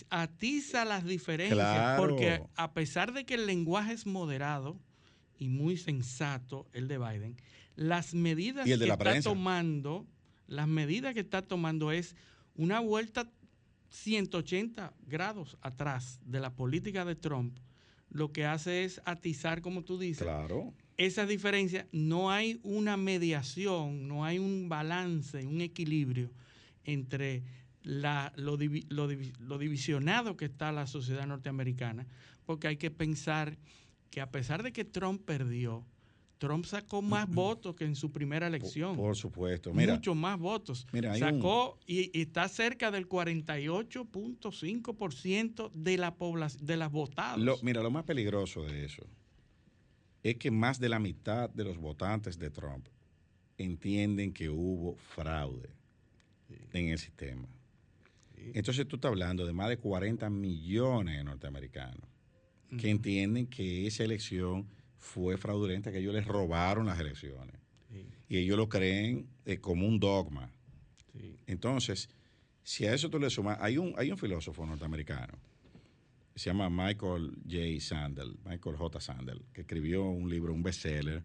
atiza 0.10 0.86
las 0.86 1.06
diferencias. 1.06 2.00
Porque 2.00 2.44
a 2.56 2.74
pesar 2.74 3.14
de 3.14 3.26
que 3.26 3.34
el 3.34 3.48
lenguaje 3.48 3.94
es 3.94 4.06
moderado 4.06 4.80
y 5.38 5.50
muy 5.50 5.78
sensato, 5.78 6.68
el 6.74 6.88
de 6.88 7.00
Biden, 7.00 7.38
las 7.76 8.14
medidas 8.14 8.66
que 8.66 8.74
está 8.74 9.22
tomando, 9.22 10.06
las 10.48 10.68
medidas 10.68 11.14
que 11.14 11.22
está 11.22 11.42
tomando 11.42 11.92
es 11.92 12.16
una 12.56 12.80
vuelta 12.80 13.30
180 13.90 14.94
grados 15.08 15.58
atrás 15.62 16.20
de 16.26 16.40
la 16.40 16.54
política 16.54 17.06
de 17.06 17.16
Trump. 17.16 17.58
Lo 18.10 18.32
que 18.32 18.46
hace 18.46 18.84
es 18.84 19.02
atizar, 19.06 19.62
como 19.62 19.84
tú 19.84 19.98
dices, 19.98 20.24
claro 20.24 20.74
esa 21.06 21.26
diferencia, 21.26 21.88
no 21.92 22.32
hay 22.32 22.60
una 22.64 22.98
mediación, 22.98 24.08
no 24.08 24.26
hay 24.26 24.40
un 24.40 24.70
balance, 24.70 25.46
un 25.46 25.62
equilibrio 25.62 26.32
entre 26.84 27.44
la, 27.84 28.34
lo, 28.36 28.58
divisionado 28.58 30.36
que 30.38 30.46
está 30.46 30.72
la 30.72 30.88
sociedad 30.88 31.26
norteamericana, 31.26 32.08
porque 32.46 32.68
hay 32.68 32.78
que 32.78 32.92
pensar 32.92 33.58
que 34.10 34.22
a 34.22 34.30
pesar 34.30 34.64
de 34.64 34.72
que 34.72 34.86
Trump 34.86 35.24
perdió, 35.26 35.86
Trump 36.38 36.66
sacó 36.66 37.02
más 37.02 37.28
votos 37.30 37.76
que 37.76 37.86
en 37.86 37.96
su 37.96 38.12
primera 38.12 38.46
elección. 38.48 38.96
Por, 38.96 39.16
supuesto. 39.16 39.74
Mira, 39.74 39.96
Muchos 39.96 40.16
más 40.16 40.40
votos. 40.40 40.88
Sacó 41.18 41.78
y, 41.86 42.10
está 42.20 42.48
cerca 42.48 42.90
del 42.90 43.08
48.5% 43.08 45.72
de 45.72 45.98
la 45.98 46.16
población, 46.16 46.66
de 46.66 46.78
las 46.78 46.92
votadas. 46.92 47.64
mira, 47.64 47.84
lo 47.84 47.92
más 47.92 48.06
peligroso 48.06 48.64
de 48.64 48.86
eso 48.86 49.06
es 50.24 50.38
que 50.38 50.52
más 50.52 50.80
de 50.80 50.90
la 50.90 51.00
mitad 51.00 51.50
de 51.50 51.64
los 51.64 51.78
votantes 51.78 52.38
de 52.38 52.50
Trump 52.50 52.86
entienden 53.58 54.34
que 54.34 54.50
hubo 54.50 54.96
fraude 54.96 55.70
en 56.74 56.90
el 56.90 57.00
sistema. 57.00 57.48
Entonces 58.54 58.88
tú 58.88 58.96
estás 58.96 59.10
hablando 59.10 59.46
de 59.46 59.54
más 59.54 59.70
de 59.70 59.78
40 59.78 60.30
millones 60.30 61.18
de 61.18 61.24
norteamericanos 61.24 62.10
que 62.78 62.90
entienden 62.90 63.48
que 63.48 63.86
esa 63.86 64.04
elección 64.04 64.68
fue 64.98 65.38
fraudulenta, 65.38 65.92
que 65.92 66.00
ellos 66.00 66.14
les 66.14 66.26
robaron 66.26 66.86
las 66.86 67.00
elecciones. 67.00 67.56
Y 68.30 68.38
ellos 68.38 68.58
lo 68.58 68.70
creen 68.70 69.28
eh, 69.46 69.58
como 69.58 69.86
un 69.86 70.00
dogma. 70.00 70.50
Entonces, 71.48 72.10
si 72.64 72.86
a 72.86 72.94
eso 72.94 73.10
tú 73.10 73.20
le 73.20 73.30
sumas, 73.30 73.58
hay 73.60 73.78
un, 73.78 73.94
hay 73.98 74.10
un 74.10 74.18
filósofo 74.18 74.66
norteamericano 74.66 75.34
se 76.42 76.50
llama 76.50 76.72
Michael 76.72 77.38
J. 77.48 77.80
Sandel, 77.80 78.36
Michael 78.44 78.76
J. 78.76 79.00
Sandel, 79.00 79.46
que 79.54 79.62
escribió 79.62 80.06
un 80.06 80.28
libro, 80.28 80.52
un 80.56 80.64
bestseller, 80.64 81.24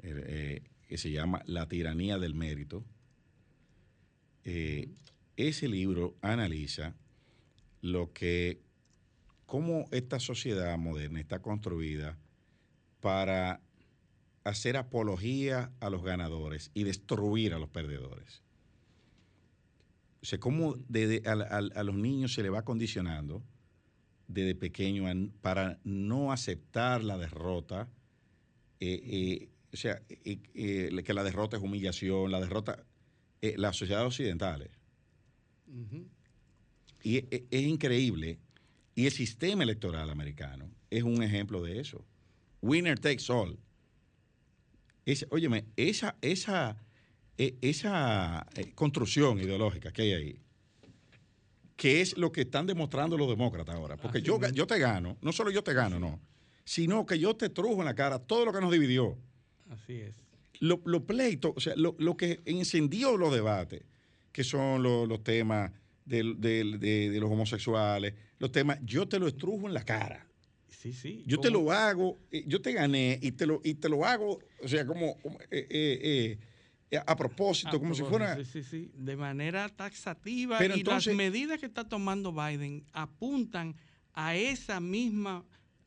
eh, 0.00 0.24
eh, 0.26 0.62
que 0.86 0.96
se 0.96 1.10
llama 1.10 1.42
La 1.44 1.68
tiranía 1.68 2.16
del 2.18 2.34
mérito. 2.34 2.82
Eh, 4.44 4.88
ese 5.36 5.68
libro 5.68 6.16
analiza 6.22 6.94
lo 7.82 8.14
que, 8.14 8.62
cómo 9.44 9.84
esta 9.90 10.18
sociedad 10.18 10.78
moderna 10.78 11.20
está 11.20 11.42
construida 11.42 12.16
para 13.00 13.60
hacer 14.44 14.78
apología 14.78 15.70
a 15.80 15.90
los 15.90 16.02
ganadores 16.02 16.70
y 16.72 16.84
destruir 16.84 17.52
a 17.52 17.58
los 17.58 17.68
perdedores. 17.68 18.42
O 20.22 20.24
sea, 20.24 20.40
cómo 20.40 20.74
desde 20.88 21.28
a, 21.28 21.32
a- 21.32 21.80
a 21.80 21.82
los 21.82 21.96
niños 21.96 22.32
se 22.32 22.42
le 22.42 22.48
va 22.48 22.64
condicionando 22.64 23.42
desde 24.28 24.54
pequeño 24.54 25.04
para 25.40 25.80
no 25.84 26.30
aceptar 26.32 27.02
la 27.02 27.18
derrota. 27.18 27.88
eh, 28.80 29.00
eh, 29.04 29.48
o 29.72 29.76
sea, 29.76 30.00
eh, 30.08 31.02
que 31.04 31.14
la 31.14 31.24
derrota 31.24 31.56
es 31.56 31.62
humillación, 31.62 32.30
la 32.30 32.40
derrota. 32.40 32.84
las 33.40 33.76
sociedades 33.76 34.06
occidentales. 34.08 34.70
Ujú. 35.66 36.06
Y 37.02 37.16
e- 37.18 37.46
es, 37.50 37.62
increíble. 37.62 38.38
Y 38.94 39.06
el 39.06 39.12
sistema 39.12 39.62
electoral 39.62 40.10
americano 40.10 40.70
es 40.90 41.02
un 41.02 41.22
ejemplo 41.22 41.62
de 41.62 41.80
eso. 41.80 42.04
Winner 42.62 42.98
takes 42.98 43.30
all. 43.30 43.58
Es, 45.06 45.26
óyeme, 45.30 45.66
esa, 45.76 46.16
esa, 46.20 46.76
e- 47.36 47.56
esa 47.60 48.46
construcción 48.74 49.38
ideológica 49.38 49.92
que 49.92 50.02
hay 50.02 50.12
ahí, 50.12 50.40
que 51.78 52.00
es 52.00 52.18
lo 52.18 52.32
que 52.32 52.40
están 52.40 52.66
demostrando 52.66 53.16
los 53.16 53.28
demócratas 53.28 53.76
ahora. 53.76 53.96
Porque 53.96 54.18
Así 54.18 54.26
yo, 54.26 54.40
yo 54.50 54.66
te 54.66 54.80
gano, 54.80 55.16
no 55.22 55.32
solo 55.32 55.50
yo 55.52 55.62
te 55.62 55.72
gano, 55.72 56.00
no, 56.00 56.20
sino 56.64 57.06
que 57.06 57.20
yo 57.20 57.36
te 57.36 57.48
trujo 57.48 57.78
en 57.78 57.84
la 57.84 57.94
cara 57.94 58.18
todo 58.18 58.44
lo 58.44 58.52
que 58.52 58.60
nos 58.60 58.72
dividió 58.72 59.16
Así 59.70 59.92
es. 59.94 60.14
los 60.58 60.80
lo 60.84 61.06
pleitos, 61.06 61.52
o 61.54 61.60
sea, 61.60 61.74
lo, 61.76 61.94
lo 62.00 62.16
que 62.16 62.40
encendió 62.46 63.16
los 63.16 63.32
debates, 63.32 63.82
que 64.32 64.42
son 64.42 64.82
lo- 64.82 65.06
los 65.06 65.22
temas 65.22 65.70
del- 66.04 66.40
de, 66.40 66.64
de 67.10 67.20
los 67.20 67.30
homosexuales, 67.30 68.14
los 68.40 68.50
temas, 68.50 68.78
yo 68.82 69.06
te 69.06 69.20
lo 69.20 69.28
estrujo 69.28 69.68
en 69.68 69.74
la 69.74 69.84
cara. 69.84 70.26
Sí, 70.68 70.92
sí. 70.92 71.22
Yo 71.26 71.38
te 71.38 71.50
lo 71.50 71.70
hago, 71.70 72.18
eh, 72.32 72.42
yo 72.46 72.60
te 72.60 72.72
gané 72.72 73.18
y 73.22 73.32
te 73.32 73.46
lo, 73.46 73.60
y 73.62 73.74
te 73.74 73.88
lo 73.88 74.04
hago, 74.04 74.40
o 74.62 74.66
sea, 74.68 74.84
como, 74.84 75.16
como, 75.20 75.38
eh, 75.42 75.46
eh, 75.52 75.68
eh, 76.02 76.38
a 76.96 77.16
propósito, 77.16 77.78
como 77.78 77.94
si 77.94 78.02
fuera... 78.02 78.36
Sí, 78.36 78.44
sí, 78.44 78.62
sí. 78.62 78.90
De 78.94 79.16
manera 79.16 79.68
taxativa. 79.68 80.56
Pero 80.58 80.74
y 80.76 80.80
entonces- 80.80 81.06
las 81.08 81.16
medidas 81.16 81.58
que 81.60 81.66
está 81.66 81.88
tomando 81.88 82.32
Biden 82.32 82.84
apuntan 82.92 83.76
a 84.14 84.34
esa 84.36 84.80
misma 84.80 85.44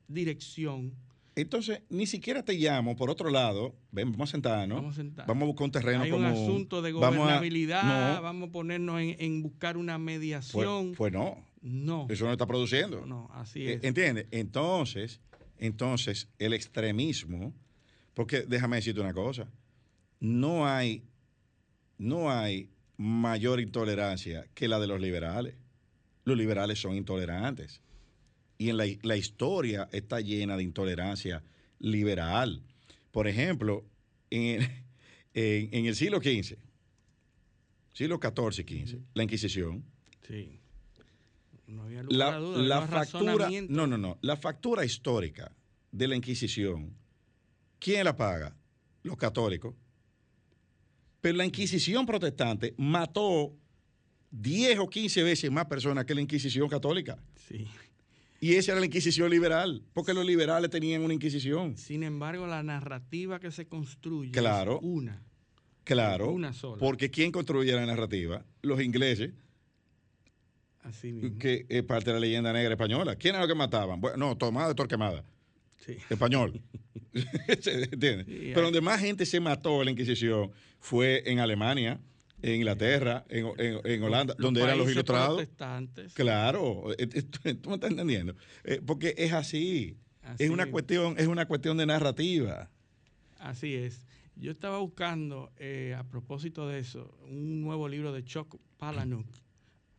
dirección. 0.07 0.93
Entonces, 1.35 1.81
ni 1.89 2.05
siquiera 2.05 2.43
te 2.43 2.53
llamo 2.53 2.95
por 2.95 3.09
otro 3.09 3.29
lado, 3.29 3.73
ven, 3.91 4.11
vamos 4.11 4.29
a 4.29 4.31
sentarnos, 4.33 4.75
Vamos 4.77 4.93
a 4.93 4.95
sentar. 4.97 5.25
vamos 5.27 5.43
a 5.43 5.45
buscar 5.47 5.65
un 5.65 5.71
terreno 5.71 6.03
Hay 6.03 6.11
como... 6.11 6.27
un 6.27 6.31
asunto 6.33 6.81
de 6.81 6.91
vamos 6.91 7.15
a- 7.15 7.17
gobernabilidad. 7.19 8.15
no, 8.15 8.21
Vamos 8.21 8.49
a 8.49 8.51
ponernos 8.51 8.99
en, 9.01 9.15
en 9.17 9.41
buscar 9.41 9.77
una 9.77 9.93
pues, 9.95 10.05
mediación. 10.05 10.93
pues 10.95 11.13
no, 11.13 11.37
no. 11.61 12.05
eso 12.09 12.25
no 12.25 12.31
está 12.33 12.45
produciendo. 12.45 13.05
No, 13.05 13.29
así 13.33 13.65
Eh, 13.65 13.73
es. 13.75 13.83
¿Entiendes? 13.85 14.27
Entonces, 14.31 15.21
entonces, 15.57 16.27
el 16.37 16.53
extremismo, 16.53 17.53
porque 18.13 18.41
déjame 18.41 18.75
decirte 18.75 18.99
una 18.99 19.13
cosa, 19.13 19.47
no 20.21 20.65
hay, 20.65 21.03
no 21.97 22.31
hay 22.31 22.69
mayor 22.97 23.59
intolerancia 23.59 24.47
que 24.53 24.67
la 24.69 24.79
de 24.79 24.87
los 24.87 25.01
liberales. 25.01 25.55
Los 26.23 26.37
liberales 26.37 26.79
son 26.79 26.95
intolerantes. 26.95 27.81
Y 28.57 28.69
en 28.69 28.77
la, 28.77 28.85
la 29.01 29.17
historia 29.17 29.89
está 29.91 30.21
llena 30.21 30.55
de 30.55 30.63
intolerancia 30.63 31.43
liberal. 31.79 32.61
Por 33.11 33.27
ejemplo, 33.27 33.83
en 34.29 34.61
el, 34.61 34.69
en- 35.33 35.69
en 35.73 35.85
el 35.87 35.95
siglo 35.95 36.19
XV, 36.19 36.57
siglo 37.93 38.19
XIV 38.21 38.59
y 38.71 38.85
XV, 38.85 38.99
la 39.15 39.23
Inquisición, 39.23 39.83
Sí. 40.27 40.59
No 41.67 41.83
había 41.83 42.03
lugar 42.03 42.17
la, 42.17 42.35
a 42.35 42.39
duda, 42.39 42.61
la 42.61 42.87
factura, 42.87 43.49
no, 43.69 43.87
no, 43.87 43.97
no, 43.97 44.17
la 44.21 44.35
factura 44.37 44.85
histórica 44.85 45.51
de 45.91 46.07
la 46.07 46.15
Inquisición, 46.15 46.93
¿quién 47.79 48.03
la 48.05 48.15
paga? 48.15 48.55
Los 49.03 49.17
católicos. 49.17 49.73
Pero 51.21 51.37
la 51.37 51.45
Inquisición 51.45 52.05
protestante 52.05 52.73
mató 52.77 53.53
10 54.31 54.79
o 54.79 54.89
15 54.89 55.23
veces 55.23 55.51
más 55.51 55.65
personas 55.65 56.05
que 56.05 56.15
la 56.15 56.21
Inquisición 56.21 56.67
católica. 56.67 57.17
Sí. 57.47 57.67
Y 58.39 58.55
esa 58.55 58.71
era 58.71 58.79
la 58.79 58.87
Inquisición 58.87 59.29
liberal, 59.29 59.83
porque 59.93 60.13
los 60.15 60.25
liberales 60.25 60.71
tenían 60.71 61.03
una 61.03 61.13
Inquisición. 61.13 61.77
Sin 61.77 62.01
embargo, 62.01 62.47
la 62.47 62.63
narrativa 62.63 63.39
que 63.39 63.51
se 63.51 63.67
construye 63.67 64.31
Claro. 64.31 64.77
es 64.77 64.83
una. 64.83 65.21
Claro. 65.83 66.31
Una 66.31 66.53
sola. 66.53 66.79
Porque 66.79 67.11
¿quién 67.11 67.31
construye 67.31 67.71
la 67.73 67.85
narrativa? 67.85 68.43
Los 68.63 68.81
ingleses, 68.81 69.31
Así 70.83 71.11
mismo. 71.11 71.37
que 71.37 71.65
es 71.69 71.83
parte 71.83 72.09
de 72.09 72.13
la 72.15 72.19
leyenda 72.19 72.51
negra 72.53 72.71
española.¿ 72.73 73.15
Quién 73.17 73.35
era 73.35 73.43
los 73.43 73.47
que 73.47 73.55
mataban? 73.57 74.01
Bueno, 74.01 74.17
no, 74.17 74.37
Tomás 74.37 74.67
de 74.67 74.75
Torquemada. 74.75 75.23
Sí. 75.85 75.97
español. 76.09 76.61
Pero 77.13 78.61
donde 78.61 78.81
más 78.81 78.99
gente 79.01 79.25
se 79.25 79.39
mató 79.39 79.79
en 79.81 79.85
la 79.85 79.91
Inquisición 79.91 80.51
fue 80.79 81.23
en 81.29 81.39
Alemania, 81.39 81.99
en 82.41 82.55
Inglaterra, 82.55 83.25
en, 83.29 83.47
en- 83.57 83.81
en 83.83 84.03
Holanda, 84.03 84.35
donde 84.37 84.61
eran 84.61 84.77
los 84.77 84.89
ilustrados. 84.91 85.47
Claro, 86.13 86.91
eh, 86.93 87.07
eh, 87.13 87.21
tú, 87.23 87.55
tú 87.55 87.69
me 87.69 87.75
estás 87.75 87.91
entendiendo. 87.91 88.35
Eh, 88.63 88.81
porque 88.85 89.13
es 89.17 89.33
así. 89.33 89.97
Así 90.23 90.43
es 90.45 90.49
una 90.49 90.63
es. 90.63 90.69
cuestión, 90.69 91.15
es 91.17 91.27
una 91.27 91.45
cuestión 91.47 91.77
de 91.77 91.85
narrativa. 91.85 92.69
Así 93.39 93.75
es. 93.75 94.05
Yo 94.35 94.51
estaba 94.51 94.77
buscando, 94.79 95.51
eh, 95.57 95.95
a 95.97 96.03
propósito 96.03 96.67
de 96.67 96.79
eso, 96.79 97.15
un 97.29 97.61
nuevo 97.61 97.87
libro 97.89 98.11
de 98.13 98.23
Chuck 98.23 98.55
Palahniuk, 98.77 99.27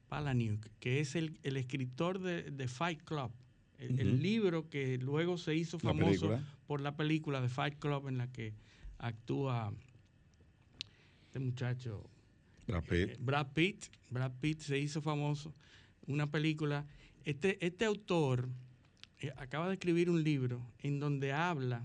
Palahniuk 0.08 0.66
que 0.80 1.00
es 1.00 1.14
el, 1.16 1.38
el 1.42 1.56
escritor 1.56 2.18
de, 2.20 2.42
de 2.50 2.68
Fight 2.68 3.02
Club. 3.04 3.30
El, 3.82 4.22
libro 4.22 4.68
que 4.68 4.98
luego 4.98 5.36
se 5.36 5.54
hizo 5.54 5.78
famoso 5.78 6.38
por 6.66 6.80
la 6.80 6.96
película 6.96 7.40
de 7.40 7.48
Fight 7.48 7.78
Club 7.78 8.08
en 8.08 8.18
la 8.18 8.30
que 8.30 8.54
actúa 8.98 9.72
este 11.24 11.40
muchacho 11.40 12.08
Brad 12.66 12.84
Pitt. 12.84 13.08
Eh, 13.10 13.16
Brad 13.18 13.52
Pitt, 13.52 13.86
Brad 14.10 14.32
Pitt 14.40 14.60
se 14.60 14.78
hizo 14.78 15.02
famoso, 15.02 15.54
una 16.06 16.30
película. 16.30 16.86
Este, 17.24 17.64
este 17.64 17.84
autor 17.84 18.48
eh, 19.20 19.32
acaba 19.36 19.68
de 19.68 19.74
escribir 19.74 20.10
un 20.10 20.22
libro 20.22 20.60
en 20.78 21.00
donde 21.00 21.32
habla 21.32 21.84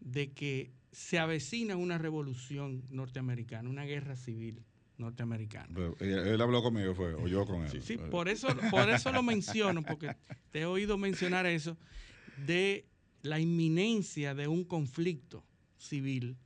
de 0.00 0.32
que 0.32 0.70
se 0.92 1.18
avecina 1.18 1.76
una 1.76 1.98
revolución 1.98 2.84
norteamericana, 2.90 3.68
una 3.68 3.84
guerra 3.84 4.16
civil 4.16 4.62
norteamericana. 4.98 5.68
Pero, 5.74 5.96
eh, 6.00 6.34
él 6.34 6.40
habló 6.40 6.62
conmigo, 6.62 6.94
fue, 6.94 7.14
o 7.14 7.26
yo 7.26 7.46
con 7.46 7.62
él. 7.64 7.70
Sí, 7.70 7.80
sí, 7.80 7.94
Eh, 7.94 7.98
por 8.10 8.28
eso, 8.28 8.48
por 8.70 8.88
eso 8.88 9.12
lo 9.12 9.22
menciono, 9.22 9.82
porque 9.82 10.16
te 10.50 10.60
he 10.60 10.66
oído 10.66 10.98
mencionar 10.98 11.46
eso, 11.46 11.76
de 12.46 12.86
la 13.22 13.40
inminencia 13.40 14.34
de 14.34 14.48
un 14.48 14.64
conflicto 14.64 15.44
civil 15.78 16.36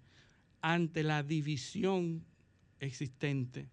ante 0.61 1.03
la 1.03 1.23
división 1.23 2.25
existente 2.81 3.69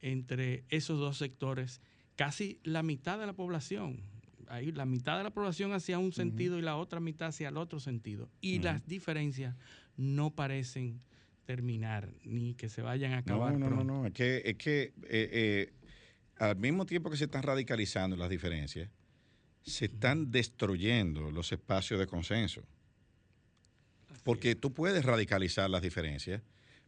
entre 0.00 0.64
esos 0.68 0.98
dos 0.98 1.16
sectores, 1.16 1.80
casi 2.16 2.60
la 2.62 2.82
mitad 2.82 3.18
de 3.18 3.26
la 3.26 3.32
población. 3.32 4.00
Ahí 4.48 4.72
la 4.72 4.84
mitad 4.84 5.16
de 5.16 5.24
la 5.24 5.30
población 5.30 5.72
hacia 5.72 5.98
un 5.98 6.12
sentido 6.12 6.58
y 6.58 6.62
la 6.62 6.76
otra 6.76 7.00
mitad 7.00 7.28
hacia 7.28 7.48
el 7.48 7.56
otro 7.56 7.80
sentido. 7.80 8.28
Y 8.42 8.58
las 8.58 8.86
diferencias 8.86 9.56
no 9.96 10.30
parecen 10.30 11.00
terminar 11.44 12.12
ni 12.24 12.54
que 12.54 12.68
se 12.68 12.82
vayan 12.82 13.12
a 13.12 13.18
acabar 13.18 13.52
No, 13.52 13.58
no, 13.58 13.68
no, 13.70 13.76
pronto. 13.76 13.92
no. 13.94 14.06
Es 14.06 14.12
que, 14.12 14.42
es 14.44 14.56
que 14.56 14.82
eh, 14.82 14.92
eh, 15.08 15.72
al 16.38 16.56
mismo 16.56 16.86
tiempo 16.86 17.10
que 17.10 17.16
se 17.16 17.24
están 17.24 17.42
radicalizando 17.42 18.16
las 18.16 18.28
diferencias, 18.30 18.90
se 19.62 19.86
están 19.86 20.30
destruyendo 20.30 21.30
los 21.30 21.52
espacios 21.52 21.98
de 22.00 22.06
consenso. 22.06 22.62
Porque 24.22 24.54
tú 24.54 24.72
puedes 24.72 25.04
radicalizar 25.04 25.68
las 25.68 25.82
diferencias, 25.82 26.42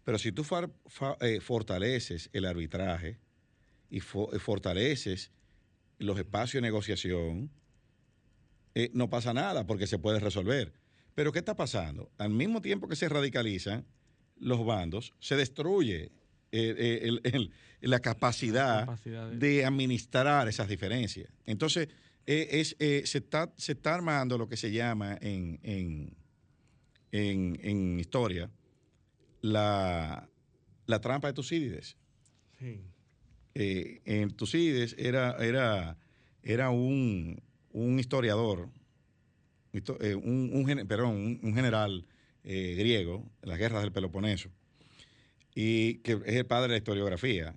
pero 0.04 0.18
si 0.18 0.32
tú 0.32 0.44
far- 0.44 0.70
fa- 0.86 1.16
eh, 1.20 1.40
fortaleces 1.40 2.30
el 2.32 2.44
arbitraje 2.46 3.18
y 3.90 4.00
fo- 4.00 4.38
fortaleces 4.38 5.30
los 5.98 6.18
espacios 6.18 6.62
de 6.62 6.68
negociación, 6.68 7.50
eh, 8.74 8.90
no 8.94 9.08
pasa 9.10 9.32
nada 9.34 9.66
porque 9.66 9.86
se 9.86 9.98
puede 9.98 10.20
resolver. 10.20 10.72
Pero 11.14 11.32
¿qué 11.32 11.38
está 11.38 11.56
pasando? 11.56 12.10
Al 12.18 12.30
mismo 12.30 12.60
tiempo 12.60 12.88
que 12.88 12.96
se 12.96 13.08
radicalizan 13.08 13.86
los 14.38 14.64
bandos, 14.64 15.14
se 15.20 15.36
destruye 15.36 16.10
eh, 16.52 16.74
eh, 16.78 17.00
el- 17.02 17.20
el- 17.24 17.50
la 17.90 18.00
capacidad, 18.00 18.80
capacidad 18.80 19.30
de- 19.30 19.36
de 19.36 19.64
administrar 19.64 20.46
esas 20.48 20.68
diferencias. 20.68 21.28
Entonces, 21.44 21.88
eh, 22.26 22.48
es, 22.52 22.76
eh, 22.78 23.02
se, 23.04 23.18
está, 23.18 23.52
se 23.56 23.72
está 23.72 23.94
armando 23.94 24.38
lo 24.38 24.48
que 24.48 24.56
se 24.56 24.70
llama 24.72 25.18
en, 25.20 25.58
en, 25.62 26.16
en- 27.12 27.58
en 27.62 28.00
historia 28.00 28.50
la, 29.42 30.28
la 30.86 31.00
trampa 31.00 31.28
de 31.28 31.34
Tucídides. 31.34 31.96
Sí. 32.58 32.80
Eh, 33.54 34.00
en 34.04 34.30
Tucídides 34.30 34.94
era, 34.98 35.36
era, 35.44 35.96
era 36.42 36.70
un, 36.70 37.40
un 37.72 37.98
historiador, 37.98 38.68
histo- 39.72 39.98
un, 40.22 40.50
un 40.52 40.66
gene- 40.66 40.84
perdón, 40.86 41.14
un, 41.16 41.40
un 41.42 41.54
general 41.54 42.06
eh, 42.46 42.74
griego 42.78 43.28
las 43.42 43.58
guerras 43.58 43.82
del 43.82 43.92
Peloponeso, 43.92 44.48
y 45.54 45.98
que 45.98 46.12
es 46.24 46.34
el 46.36 46.46
padre 46.46 46.68
de 46.68 46.72
la 46.74 46.76
historiografía, 46.78 47.54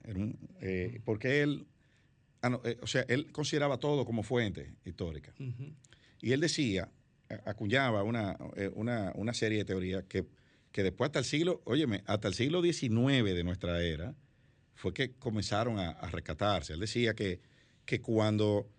eh, 0.62 1.00
porque 1.06 1.42
él, 1.42 1.68
ah, 2.42 2.50
no, 2.50 2.62
eh, 2.66 2.78
o 2.82 2.88
sea, 2.88 3.06
él 3.08 3.32
consideraba 3.32 3.78
todo 3.78 4.06
como 4.06 4.24
fuente 4.24 4.74
histórica. 4.86 5.34
Y 6.22 6.32
él 6.32 6.40
decía, 6.42 6.90
a- 7.30 7.50
acuñaba 7.50 8.04
una, 8.04 8.38
una, 8.74 9.12
una 9.16 9.34
serie 9.34 9.60
de 9.60 9.66
teorías 9.66 10.04
que, 10.06 10.26
que 10.72 10.84
después 10.84 11.10
hasta 11.10 11.20
el 11.20 11.26
siglo, 11.26 11.62
óyeme, 11.66 12.04
hasta 12.06 12.28
el 12.28 12.34
siglo 12.34 12.62
XIX 12.62 13.24
de 13.36 13.44
nuestra 13.44 13.82
era, 13.84 14.16
fue 14.76 14.94
que 14.94 15.12
comenzaron 15.12 15.78
a, 15.78 15.94
rescatarse. 16.10 16.74
Él 16.74 16.80
decía 16.80 17.14
que, 17.14 17.42
que 17.86 18.00
cuando, 18.02 18.70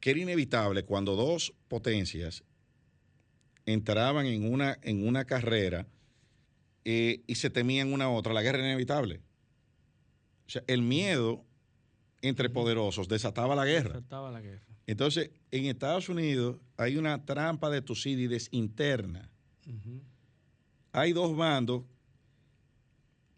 que 0.00 0.10
era 0.10 0.20
inevitable, 0.20 0.84
cuando 0.84 1.14
dos 1.14 1.54
potencias 1.68 2.42
entraban 3.72 4.26
en 4.26 4.52
una, 4.52 4.78
en 4.82 5.06
una 5.06 5.24
carrera 5.24 5.86
eh, 6.84 7.22
y 7.26 7.34
se 7.34 7.50
temían 7.50 7.92
una 7.92 8.06
a 8.06 8.10
otra, 8.10 8.32
la 8.32 8.42
guerra 8.42 8.58
era 8.58 8.68
inevitable. 8.68 9.20
O 10.46 10.50
sea, 10.50 10.62
el 10.66 10.82
miedo 10.82 11.44
entre 12.22 12.50
poderosos 12.50 13.08
desataba 13.08 13.54
la 13.54 13.64
guerra. 13.64 13.94
Desataba 13.94 14.30
la 14.30 14.40
guerra. 14.40 14.64
Entonces, 14.86 15.30
en 15.50 15.66
Estados 15.66 16.08
Unidos 16.08 16.56
hay 16.76 16.96
una 16.96 17.24
trampa 17.24 17.70
de 17.70 17.82
Tucídides 17.82 18.48
interna. 18.50 19.30
Hay 20.92 21.12
dos 21.12 21.36
bandos 21.36 21.84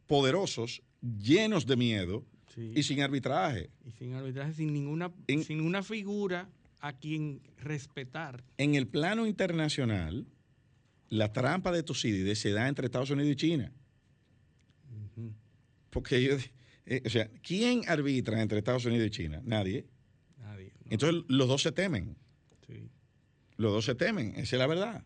poderosos, 0.07 0.83
llenos 1.03 1.67
de 1.67 1.77
miedo 1.77 2.25
y 2.57 2.83
sin 2.83 3.03
arbitraje. 3.03 3.71
Y 3.85 3.91
sin 3.91 4.15
arbitraje, 4.15 4.55
sin 4.55 4.73
ninguna, 4.73 5.13
sin 5.27 5.61
una 5.61 5.83
figura 5.83 6.49
a 6.83 6.93
quien 6.93 7.41
respetar. 7.59 8.45
En 8.59 8.75
el 8.75 8.89
plano 8.89 9.27
internacional, 9.27 10.27
la 11.09 11.33
trampa 11.33 11.71
de 11.71 11.85
Tucídides 11.85 12.41
se 12.41 12.51
da 12.51 12.69
entre 12.69 12.87
Estados 12.87 13.11
Unidos 13.11 13.33
y 13.33 13.37
China. 13.37 13.73
Porque 15.91 16.17
ellos, 16.17 16.51
eh, 16.85 17.03
o 17.07 17.09
sea, 17.09 17.31
¿quién 17.43 17.83
arbitra 17.87 18.43
entre 18.43 18.59
Estados 18.59 18.85
Unidos 18.85 19.07
y 19.07 19.11
China? 19.11 19.41
Nadie. 19.45 19.87
Nadie. 20.39 20.73
Entonces 20.91 21.23
los 21.29 21.47
dos 21.47 21.63
se 21.63 21.71
temen. 21.71 22.17
Sí. 22.67 22.91
Los 23.57 23.73
dos 23.73 23.85
se 23.85 23.95
temen, 23.95 24.31
esa 24.31 24.57
es 24.57 24.59
la 24.59 24.67
verdad. 24.67 25.05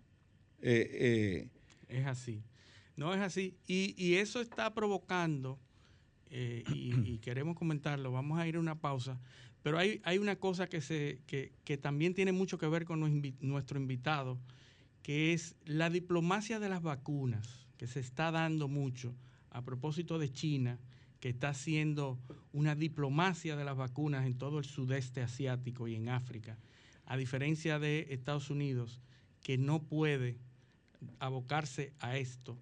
Eh, 0.62 0.88
eh, 0.92 1.50
es 1.88 2.06
así. 2.06 2.42
No 2.96 3.12
es 3.12 3.20
así. 3.20 3.58
Y, 3.66 4.14
eso 4.14 4.40
está 4.40 4.72
provocando, 4.72 5.60
y, 6.30 7.18
queremos 7.18 7.54
comentarlo, 7.54 8.12
vamos 8.12 8.38
a 8.38 8.46
ir 8.46 8.56
a 8.56 8.60
una 8.60 8.80
pausa, 8.80 9.20
pero 9.66 9.80
hay, 9.80 10.00
hay 10.04 10.18
una 10.18 10.36
cosa 10.36 10.68
que, 10.68 10.80
se, 10.80 11.18
que, 11.26 11.50
que 11.64 11.76
también 11.76 12.14
tiene 12.14 12.30
mucho 12.30 12.56
que 12.56 12.68
ver 12.68 12.84
con 12.84 13.00
nuestro 13.40 13.80
invitado 13.80 14.38
que 15.02 15.32
es 15.32 15.56
la 15.64 15.90
diplomacia 15.90 16.60
de 16.60 16.68
las 16.68 16.82
vacunas, 16.82 17.66
que 17.76 17.88
se 17.88 17.98
está 17.98 18.30
dando 18.30 18.68
mucho 18.68 19.12
a 19.50 19.62
propósito 19.62 20.20
de 20.20 20.30
China, 20.30 20.78
que 21.18 21.30
está 21.30 21.48
haciendo 21.48 22.16
una 22.52 22.76
diplomacia 22.76 23.56
de 23.56 23.64
las 23.64 23.76
vacunas 23.76 24.24
en 24.24 24.38
todo 24.38 24.60
el 24.60 24.64
sudeste 24.64 25.20
asiático 25.20 25.88
y 25.88 25.96
en 25.96 26.10
África, 26.10 26.60
a 27.04 27.16
diferencia 27.16 27.80
de 27.80 28.06
Estados 28.10 28.50
Unidos, 28.50 29.00
que 29.42 29.58
no 29.58 29.82
puede 29.82 30.38
abocarse 31.18 31.92
a 31.98 32.16
esto 32.16 32.56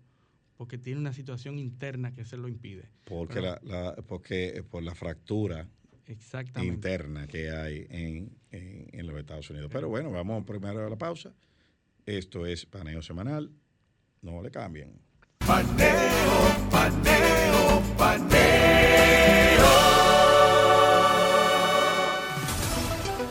porque 0.57 0.79
tiene 0.79 1.01
una 1.01 1.13
situación 1.13 1.59
interna 1.59 2.15
que 2.15 2.25
se 2.25 2.39
lo 2.39 2.49
impide. 2.49 2.89
Porque, 3.05 3.43
la, 3.43 3.95
porque 4.09 4.65
por 4.71 4.83
la 4.83 4.95
fractura 4.95 5.69
interna 6.63 7.27
que 7.27 7.51
hay 7.51 7.87
en, 7.91 8.37
en 8.51 9.07
los 9.07 9.19
Estados 9.19 9.49
Unidos. 9.51 9.71
Pero 9.73 9.89
bueno, 9.89 10.11
vamos 10.11 10.45
primero 10.45 10.87
a 10.87 10.91
la 10.91 10.97
pausa. 10.97 11.33
Esto 12.07 12.47
es 12.47 12.67
paneo 12.67 13.03
semanal. 13.03 13.51
No 14.23 14.43
le 14.43 14.51
cambien. 14.51 14.93
Paneo, 15.39 16.71
paneo, 16.71 17.83
paneo. 17.99 18.85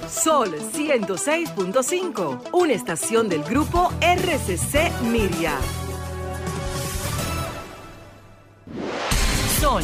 Sol 0.08 0.54
106.5, 0.54 2.50
una 2.54 2.74
estación 2.74 3.28
del 3.28 3.44
grupo 3.44 3.92
RCC 4.00 5.02
Miria. 5.12 5.58
Sol 9.60 9.84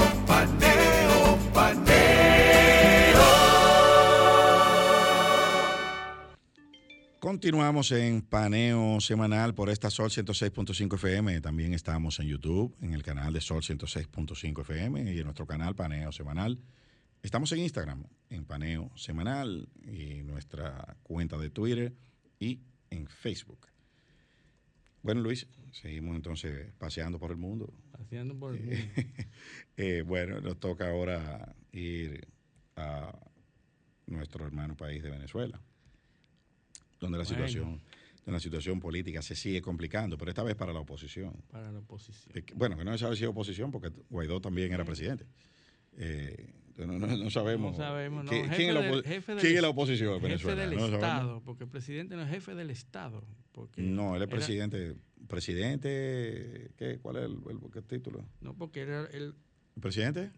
Continuamos 7.31 7.93
en 7.93 8.23
paneo 8.23 8.99
semanal 8.99 9.55
por 9.55 9.69
esta 9.69 9.89
Sol 9.89 10.09
106.5 10.09 10.95
FM. 10.95 11.39
También 11.39 11.73
estamos 11.73 12.19
en 12.19 12.27
YouTube, 12.27 12.75
en 12.81 12.93
el 12.93 13.03
canal 13.03 13.31
de 13.31 13.39
Sol 13.39 13.61
106.5 13.61 14.61
FM 14.63 15.13
y 15.13 15.17
en 15.17 15.23
nuestro 15.23 15.47
canal 15.47 15.73
Paneo 15.73 16.11
Semanal. 16.11 16.59
Estamos 17.23 17.49
en 17.53 17.59
Instagram, 17.59 18.03
en 18.29 18.43
Paneo 18.43 18.91
Semanal 18.97 19.69
y 19.81 20.23
nuestra 20.23 20.97
cuenta 21.03 21.37
de 21.37 21.49
Twitter 21.49 21.93
y 22.37 22.59
en 22.89 23.07
Facebook. 23.07 23.65
Bueno, 25.01 25.21
Luis, 25.21 25.47
seguimos 25.71 26.17
entonces 26.17 26.73
paseando 26.77 27.17
por 27.17 27.31
el 27.31 27.37
mundo. 27.37 27.73
Paseando 27.93 28.37
por 28.37 28.55
el 28.55 28.61
mundo. 28.61 28.77
Eh, 29.77 30.03
bueno, 30.05 30.41
nos 30.41 30.59
toca 30.59 30.89
ahora 30.89 31.55
ir 31.71 32.27
a 32.75 33.17
nuestro 34.05 34.45
hermano 34.45 34.75
país 34.75 35.01
de 35.01 35.11
Venezuela 35.11 35.61
donde 37.01 37.17
la 37.17 37.25
situación 37.25 37.81
la 38.25 38.39
situación 38.39 38.79
política 38.79 39.21
se 39.21 39.35
sigue 39.35 39.61
complicando, 39.61 40.17
pero 40.17 40.31
esta 40.31 40.43
vez 40.43 40.55
para 40.55 40.73
la 40.73 40.79
oposición. 40.79 41.33
Para 41.49 41.71
la 41.71 41.79
oposición. 41.79 42.45
Bueno, 42.55 42.77
que 42.77 42.83
no 42.83 42.91
se 42.93 42.99
sabe 42.99 43.15
si 43.15 43.23
es 43.23 43.29
oposición, 43.29 43.71
porque 43.71 43.91
Guaidó 44.09 44.39
también 44.39 44.71
era 44.71 44.85
presidente. 44.85 45.25
Eh, 45.97 46.53
no, 46.77 47.29
sabemos. 47.29 47.73
No 47.73 47.77
sabemos, 47.77 48.29
¿Quién, 48.29 48.51
es, 48.51 48.73
la, 48.73 49.69
oposición 49.69 50.15
en 50.15 50.21
Venezuela? 50.21 50.63
Jefe 50.63 50.75
del 50.75 50.93
Estado, 50.93 51.41
porque 51.43 51.63
el 51.65 51.69
presidente 51.69 52.15
no 52.15 52.23
es 52.23 52.29
jefe 52.29 52.55
del 52.55 52.69
Estado. 52.69 53.23
Porque 53.51 53.81
no, 53.81 54.15
él 54.15 54.21
es 54.21 54.29
presidente. 54.29 54.95
¿Presidente? 55.27 56.71
¿qué? 56.77 56.99
¿Cuál 57.01 57.17
es 57.17 57.23
el, 57.23 57.83
título? 57.83 58.25
No, 58.39 58.55
porque 58.55 58.81
era 58.81 59.05
el. 59.07 59.35
¿Presidente? 59.79 60.31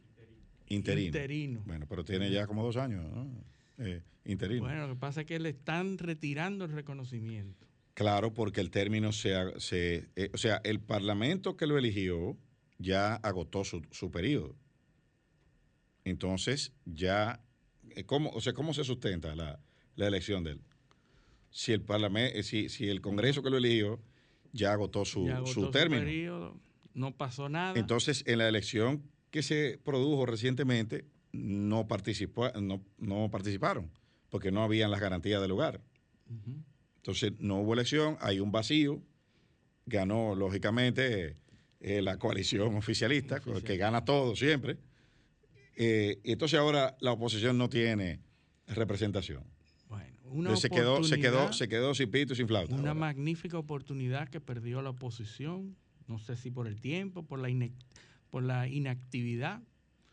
Interino. 0.68 1.08
Interino. 1.08 1.64
Bueno, 1.66 1.86
pero 1.88 2.04
tiene 2.04 2.32
ya 2.32 2.48
como 2.48 2.64
dos 2.64 2.78
años, 2.78 3.04
¿no? 3.14 3.28
Eh, 3.78 4.02
interino. 4.26 4.64
Bueno, 4.64 4.88
lo 4.88 4.94
que 4.94 5.00
pasa 5.00 5.22
es 5.22 5.28
que 5.28 5.40
le 5.40 5.50
están 5.50 5.98
retirando 5.98 6.66
el 6.66 6.72
reconocimiento. 6.72 7.66
Claro, 7.94 8.34
porque 8.34 8.62
el 8.62 8.72
término 8.72 9.12
se, 9.12 9.34
se 9.60 10.10
eh, 10.16 10.32
o 10.34 10.38
sea, 10.38 10.62
el 10.64 10.80
parlamento 10.80 11.58
que 11.58 11.68
lo 11.68 11.78
eligió 11.78 12.38
ya 12.80 13.16
agotó 13.16 13.64
su, 13.64 13.84
su 13.92 14.10
periodo. 14.10 14.56
Entonces, 16.04 16.74
ya, 16.86 17.42
eh, 17.92 18.04
¿cómo, 18.04 18.30
o 18.32 18.42
sea, 18.42 18.54
¿cómo 18.54 18.74
se 18.74 18.84
sustenta 18.84 19.36
la, 19.36 19.60
la 19.96 20.08
elección 20.08 20.44
de 20.44 20.52
él? 20.52 20.62
Si 21.52 21.72
el 21.72 21.82
parlamento, 21.82 22.38
eh, 22.38 22.44
si, 22.44 22.68
si, 22.70 22.90
el 22.90 23.00
Congreso 23.00 23.44
que 23.44 23.52
lo 23.52 23.58
eligió 23.58 24.02
ya 24.52 24.74
agotó 24.74 25.06
su, 25.06 25.28
ya 25.28 25.38
agotó 25.38 25.54
su 25.54 25.72
término. 25.72 26.04
Periodo, 26.04 26.58
no 26.96 27.16
pasó 27.16 27.48
nada. 27.48 27.80
Entonces, 27.80 28.24
en 28.26 28.40
la 28.40 28.48
elección 28.48 29.04
que 29.30 29.44
se 29.44 29.80
produjo 29.84 30.26
recientemente, 30.26 31.06
no, 31.34 31.88
participó, 31.88 32.50
no, 32.62 32.82
no 32.98 33.30
participaron, 33.30 33.92
porque 34.30 34.52
no 34.52 34.64
habían 34.64 34.92
las 34.92 35.02
garantías 35.02 35.42
del 35.42 35.50
lugar. 35.50 35.82
Uh 36.30 36.34
-huh. 36.34 36.64
Entonces, 36.98 37.34
no 37.40 37.60
hubo 37.60 37.74
elección, 37.74 38.18
hay 38.22 38.40
un 38.40 38.52
vacío, 38.52 39.02
ganó, 39.86 40.36
lógicamente, 40.36 41.36
eh, 41.82 42.02
la 42.02 42.18
coalición 42.18 42.76
oficialista, 42.76 43.36
Oficial. 43.36 43.64
que 43.64 43.76
gana 43.76 44.06
todo 44.06 44.38
siempre. 44.38 44.78
Eh, 45.76 46.22
entonces 46.24 46.58
ahora 46.58 46.96
la 47.02 47.12
oposición 47.12 47.58
no 47.58 47.68
tiene 47.68 48.22
representación. 48.68 49.44
Bueno, 49.90 50.18
una 50.32 50.56
se 50.56 50.70
quedó, 50.70 51.04
se 51.04 51.20
quedó, 51.20 51.52
se 51.52 51.68
quedó 51.68 51.94
sin 51.94 52.10
pito 52.10 52.34
y 52.34 52.36
sin 52.38 52.48
flauta. 52.48 52.74
Una 52.74 52.92
ahora. 52.92 52.94
magnífica 52.94 53.58
oportunidad 53.58 54.30
que 54.30 54.40
perdió 54.40 54.82
la 54.82 54.92
oposición, 54.92 55.76
no 56.08 56.20
sé 56.20 56.38
si 56.38 56.52
por 56.52 56.68
el 56.68 56.80
tiempo, 56.80 57.24
por 57.24 57.40
la, 57.40 57.50
por 58.30 58.44
la 58.44 58.70
inactividad. 58.70 59.62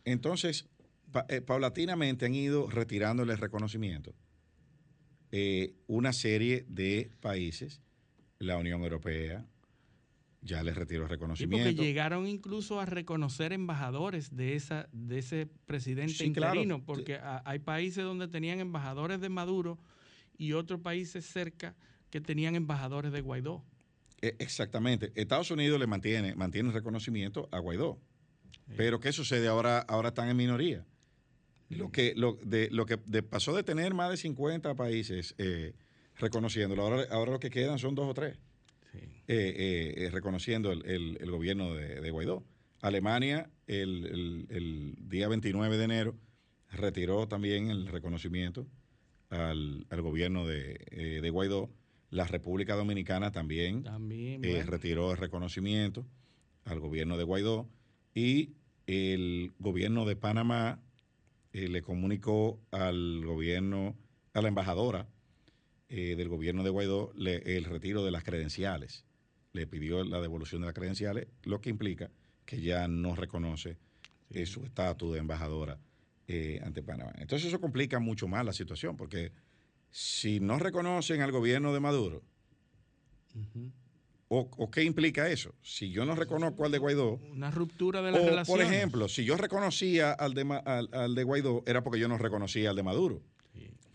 Entonces, 0.05 0.67
pa 1.13 1.27
eh, 1.29 1.41
paulatinamente 1.41 2.27
han 2.27 2.35
ido 2.35 2.69
retirándole 2.69 3.37
reconocimiento 3.37 4.15
eh, 5.33 5.75
una 5.87 6.13
serie 6.13 6.65
de 6.69 7.11
países, 7.21 7.81
la 8.41 8.57
Unión 8.57 8.83
Europea, 8.83 9.47
ya 10.43 10.63
les 10.63 10.75
retiró 10.75 11.05
el 11.05 11.09
reconocimiento. 11.09 11.69
Sí, 11.69 11.75
porque 11.75 11.87
llegaron 11.87 12.27
incluso 12.27 12.81
a 12.81 12.87
reconocer 12.87 13.53
embajadores 13.53 14.35
de 14.35 14.57
esa 14.57 14.89
de 14.93 15.19
ese 15.19 15.49
presidente 15.67 16.15
sí, 16.15 16.25
interino, 16.25 16.77
claro. 16.77 16.85
porque 16.85 17.17
a, 17.17 17.43
hay 17.45 17.61
países 17.61 18.03
donde 18.03 18.27
tenían 18.27 18.59
embajadores 18.59 19.21
de 19.21 19.29
Maduro 19.29 19.79
y 20.37 20.55
otros 20.55 20.81
países 20.81 21.27
cerca 21.27 21.77
que 22.11 22.21
tenían 22.21 22.57
embajadores 22.57 23.13
de 23.13 23.21
Guaidó. 23.21 23.63
Exactamente. 24.23 25.13
Estados 25.15 25.51
Unidos 25.51 25.79
le 25.79 25.87
mantiene, 25.87 26.35
mantiene 26.35 26.71
el 26.71 26.75
reconocimiento 26.75 27.49
a 27.53 27.59
Guaidó. 27.59 28.01
Sí. 28.51 28.75
Pero 28.77 28.99
¿qué 29.01 29.13
sucede? 29.13 29.47
Ahora, 29.49 29.81
ahora 29.81 30.09
están 30.09 30.29
en 30.29 30.37
minoría. 30.37 30.85
Lo 31.71 31.93
que, 31.93 32.15
lo, 32.17 32.35
de, 32.45 32.69
lo 32.71 32.85
que 32.85 32.99
de, 33.07 33.23
pasó 33.23 33.55
de 33.55 33.63
tener 33.63 33.95
más 33.95 34.11
de 34.11 34.17
50 34.17 34.75
países 34.75 35.35
eh, 35.39 35.75
reconociéndolo, 36.17 36.83
ahora, 36.83 37.07
ahora 37.11 37.33
lo 37.33 37.41
que 37.41 37.51
quedan 37.51 37.79
son 37.79 37.95
dos 37.95 38.09
o 38.09 38.15
tres. 38.15 38.39
Sí. 38.93 38.99
Eh, 39.29 39.95
eh, 39.97 40.11
reconociendo 40.11 40.73
el, 40.73 40.85
el, 40.85 41.19
el 41.21 41.31
gobierno 41.31 41.75
de, 41.75 42.01
de, 42.01 42.11
Guaidó. 42.11 42.45
Alemania, 42.83 43.51
el, 43.67 44.47
el, 44.51 44.97
día 45.09 45.29
29 45.29 45.77
de 45.77 45.85
enero, 45.85 46.17
retiró 46.71 47.29
también 47.29 47.71
el 47.71 47.87
reconocimiento 47.87 48.67
al, 49.29 49.87
al 49.91 50.03
gobierno 50.03 50.47
de, 50.47 50.79
eh, 50.91 51.21
de, 51.23 51.31
Guaidó. 51.31 51.71
La 52.11 52.27
República 52.27 52.75
Dominicana 52.75 53.31
también, 53.31 53.85
también 53.85 54.43
bueno. 54.43 54.65
retiró 54.69 55.13
el 55.13 55.19
reconocimiento 55.19 56.05
al 56.65 56.81
gobierno 56.81 57.17
de 57.17 57.23
Guaidó. 57.23 57.69
Y 58.13 58.55
el 58.89 59.53
gobierno 59.61 60.05
de 60.05 60.17
Panamá 60.17 60.81
le 61.53 61.83
comunicó 61.83 62.61
al 62.71 63.25
gobierno, 63.25 63.97
a 64.35 64.41
la 64.43 64.49
embajadora 64.49 65.09
eh, 65.89 66.15
del 66.17 66.29
gobierno 66.29 66.63
de 66.63 66.71
Guaidó 66.71 67.13
le, 67.17 67.57
el 67.57 67.65
retiro 67.65 68.05
de 68.05 68.13
las 68.13 68.23
credenciales. 68.23 69.05
Le 69.53 69.67
pidió 69.67 70.05
la 70.05 70.21
devolución 70.21 70.61
de 70.61 70.67
las 70.67 70.75
credenciales, 70.75 71.27
lo 71.43 71.61
que 71.61 71.71
implica 71.71 72.11
que 72.45 72.61
ya 72.61 72.87
no 72.87 73.17
reconoce 73.17 73.77
eh, 74.31 74.47
su 74.47 74.65
estatus 74.65 75.13
de 75.15 75.19
embajadora 75.19 75.81
eh, 76.29 76.61
ante 76.65 76.83
Panamá. 76.83 77.13
Entonces 77.19 77.49
eso 77.49 77.61
complica 77.61 77.99
mucho 77.99 78.29
más 78.29 78.45
la 78.45 78.53
situación, 78.53 78.97
porque 78.97 79.33
si 79.91 80.39
no 80.39 80.61
reconocen 80.61 81.21
al 81.23 81.33
gobierno 81.33 81.75
de 81.75 81.81
Maduro, 81.81 82.23
uh 83.35 83.39
-huh. 83.39 83.73
O, 84.33 84.49
o, 84.59 84.71
qué 84.71 84.85
implica 84.85 85.29
eso? 85.29 85.53
Si 85.61 85.91
yo 85.91 86.05
no 86.05 86.15
reconozco 86.15 86.65
al 86.65 86.71
de 86.71 86.79
Guaidó... 86.79 87.15
Una 87.33 87.51
ruptura 87.51 88.01
de 88.01 88.13
la 88.13 88.21
o, 88.21 88.25
relación. 88.25 88.59
Por 88.59 88.65
ejemplo, 88.65 89.09
si 89.09 89.25
yo 89.25 89.37
reconocía 89.37 90.13
al 90.13 90.35
de, 90.35 90.43
al, 90.65 90.89
al 90.93 91.15
de 91.17 91.25
Guaidó, 91.25 91.65
era 91.67 91.83
porque 91.83 91.99
yo 91.99 92.07
no 92.07 92.17
reconocía 92.17 92.71
al 92.71 92.77
de 92.77 92.85
Maduro. 92.85 93.25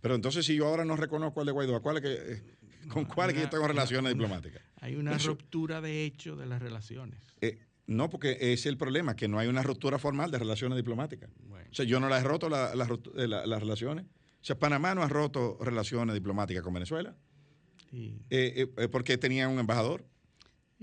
Pero 0.02 0.14
entonces, 0.14 0.46
si 0.46 0.56
yo 0.56 0.68
ahora 0.68 0.84
no 0.84 0.98
reconozco 0.98 1.40
al 1.40 1.46
de 1.46 1.54
Guaidó, 1.54 1.82
¿cuál 1.82 1.98
es 1.98 2.04
que, 2.04 2.34
eh, 2.34 2.44
¿con 2.90 3.06
cuál 3.06 3.30
es 3.30 3.36
que 3.36 3.42
yo 3.44 3.50
tengo 3.50 3.66
relaciones 3.66 4.14
una, 4.14 4.24
diplomáticas? 4.24 4.62
Hay 4.82 4.98
una 4.98 5.16
Eso, 5.16 5.30
ruptura 5.30 5.80
de 5.80 6.04
hecho 6.04 6.36
de 6.36 6.46
las 6.46 6.62
relaciones. 6.62 7.22
Eh, 7.40 7.58
no, 7.88 8.10
porque 8.10 8.34
ese 8.34 8.54
es 8.54 8.66
el 8.66 8.78
problema, 8.78 9.16
que 9.16 9.30
no 9.30 9.40
hay 9.40 9.48
una 9.48 9.64
ruptura 9.64 9.98
formal 9.98 10.32
de 10.32 10.40
relaciones 10.40 10.76
diplomáticas. 10.76 11.30
Bueno. 11.48 11.70
O 11.72 11.74
sea, 11.74 11.86
yo 11.86 12.02
no 12.02 12.10
las 12.10 12.26
he 12.26 12.28
roto 12.28 12.50
las 12.50 12.76
la, 12.76 12.86
la, 13.16 13.46
la, 13.46 13.58
relaciones. 13.58 14.06
O 14.06 14.44
sea, 14.44 14.60
Panamá 14.60 14.94
no 14.96 15.02
ha 15.02 15.08
roto 15.08 15.58
relaciones 15.62 16.14
diplomáticas 16.14 16.62
con 16.62 16.74
Venezuela. 16.74 17.16
Sí. 17.90 18.20
Eh, 18.30 18.68
porque 18.92 19.18
tenía 19.18 19.48
un 19.48 19.60
embajador. 19.60 20.06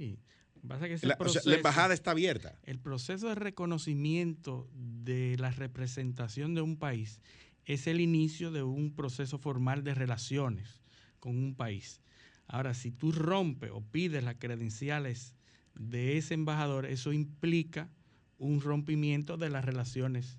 Sí. 0.02 0.18
Pasa 0.66 0.88
que 0.88 0.98
la, 1.06 1.16
proceso, 1.16 1.40
o 1.40 1.42
sea, 1.42 1.50
la 1.50 1.56
embajada 1.56 1.94
está 1.94 2.12
abierta. 2.12 2.58
El 2.64 2.78
proceso 2.78 3.28
de 3.28 3.34
reconocimiento 3.34 4.68
de 4.74 5.36
la 5.38 5.50
representación 5.50 6.54
de 6.54 6.60
un 6.60 6.76
país 6.76 7.20
es 7.64 7.86
el 7.86 8.00
inicio 8.00 8.50
de 8.50 8.62
un 8.62 8.94
proceso 8.94 9.38
formal 9.38 9.84
de 9.84 9.94
relaciones 9.94 10.80
con 11.20 11.36
un 11.36 11.54
país. 11.54 12.00
Ahora, 12.48 12.74
si 12.74 12.90
tú 12.90 13.12
rompes 13.12 13.70
o 13.72 13.80
pides 13.80 14.24
las 14.24 14.36
credenciales 14.36 15.34
de 15.74 16.16
ese 16.16 16.34
embajador, 16.34 16.86
eso 16.86 17.12
implica 17.12 17.88
un 18.38 18.60
rompimiento 18.60 19.36
de 19.36 19.50
las 19.50 19.64
relaciones 19.64 20.38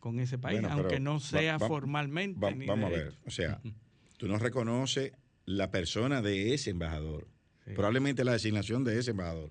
con 0.00 0.18
ese 0.18 0.38
país, 0.38 0.60
bueno, 0.60 0.74
aunque 0.74 1.00
no 1.00 1.20
sea 1.20 1.58
va, 1.58 1.68
formalmente. 1.68 2.40
Va, 2.40 2.52
vamos 2.66 2.92
a 2.92 2.96
ver, 2.96 3.18
o 3.24 3.30
sea, 3.30 3.60
tú 4.18 4.28
no 4.28 4.38
reconoces 4.38 5.12
la 5.44 5.70
persona 5.70 6.22
de 6.22 6.54
ese 6.54 6.70
embajador, 6.70 7.28
sí. 7.66 7.72
probablemente 7.74 8.24
la 8.24 8.32
designación 8.32 8.84
de 8.84 8.98
ese 8.98 9.10
embajador, 9.10 9.50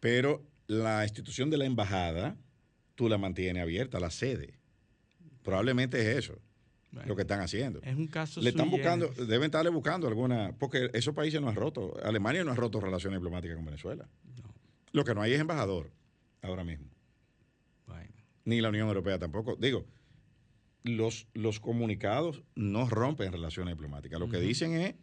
pero 0.00 0.44
la 0.66 1.04
institución 1.04 1.50
de 1.50 1.58
la 1.58 1.66
embajada, 1.66 2.36
tú 2.94 3.08
la 3.08 3.18
mantienes 3.18 3.62
abierta, 3.62 4.00
la 4.00 4.10
sede. 4.10 4.58
Probablemente 5.42 6.00
es 6.00 6.18
eso 6.18 6.40
bueno, 6.92 7.08
lo 7.08 7.16
que 7.16 7.22
están 7.22 7.40
haciendo. 7.40 7.80
Es 7.82 7.96
un 7.96 8.06
caso 8.06 8.40
Le 8.40 8.50
están 8.50 8.70
buscando, 8.70 9.08
deben 9.08 9.44
estarle 9.44 9.70
buscando 9.70 10.06
alguna, 10.06 10.54
porque 10.58 10.90
esos 10.92 11.14
países 11.14 11.40
no 11.40 11.48
han 11.48 11.56
roto, 11.56 11.96
Alemania 12.04 12.44
no 12.44 12.52
ha 12.52 12.54
roto 12.54 12.80
relaciones 12.80 13.18
diplomáticas 13.18 13.56
con 13.56 13.64
Venezuela. 13.64 14.08
No. 14.36 14.54
Lo 14.92 15.04
que 15.04 15.14
no 15.14 15.22
hay 15.22 15.32
es 15.32 15.40
embajador 15.40 15.90
ahora 16.42 16.64
mismo. 16.64 16.90
Bueno. 17.86 18.12
Ni 18.44 18.60
la 18.60 18.68
Unión 18.68 18.88
Europea 18.88 19.18
tampoco. 19.18 19.56
Digo, 19.56 19.86
los, 20.84 21.28
los 21.32 21.60
comunicados 21.60 22.42
no 22.54 22.88
rompen 22.88 23.32
relaciones 23.32 23.74
diplomáticas. 23.74 24.20
Lo 24.20 24.26
uh 24.26 24.28
-huh. 24.28 24.32
que 24.32 24.40
dicen 24.40 24.74
es 24.74 24.94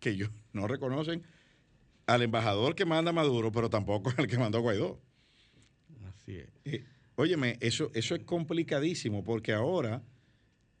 que 0.00 0.10
ellos 0.10 0.30
no 0.52 0.68
reconocen 0.68 1.22
al 2.08 2.22
embajador 2.22 2.74
que 2.74 2.86
manda 2.86 3.12
Maduro, 3.12 3.52
pero 3.52 3.68
tampoco 3.68 4.12
al 4.16 4.26
que 4.26 4.38
mandó 4.38 4.60
Guaidó. 4.60 4.98
Así 6.08 6.36
es. 6.36 6.48
Eh, 6.64 6.84
óyeme, 7.16 7.58
eso, 7.60 7.90
eso 7.94 8.14
es 8.14 8.24
complicadísimo 8.24 9.22
porque 9.22 9.52
ahora 9.52 10.02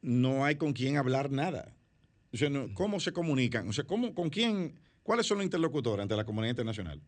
no 0.00 0.44
hay 0.44 0.56
con 0.56 0.72
quién 0.72 0.96
hablar 0.96 1.30
nada. 1.30 1.76
O 2.32 2.36
sea, 2.36 2.48
no, 2.48 2.72
¿cómo 2.72 2.98
se 2.98 3.12
comunican? 3.12 3.68
O 3.68 3.72
sea, 3.74 3.84
¿cómo, 3.84 4.14
¿con 4.14 4.30
quién? 4.30 4.80
¿Cuáles 5.02 5.26
son 5.26 5.38
los 5.38 5.44
interlocutores 5.44 6.02
ante 6.02 6.16
la 6.16 6.24
comunidad 6.24 6.50
internacional? 6.50 7.02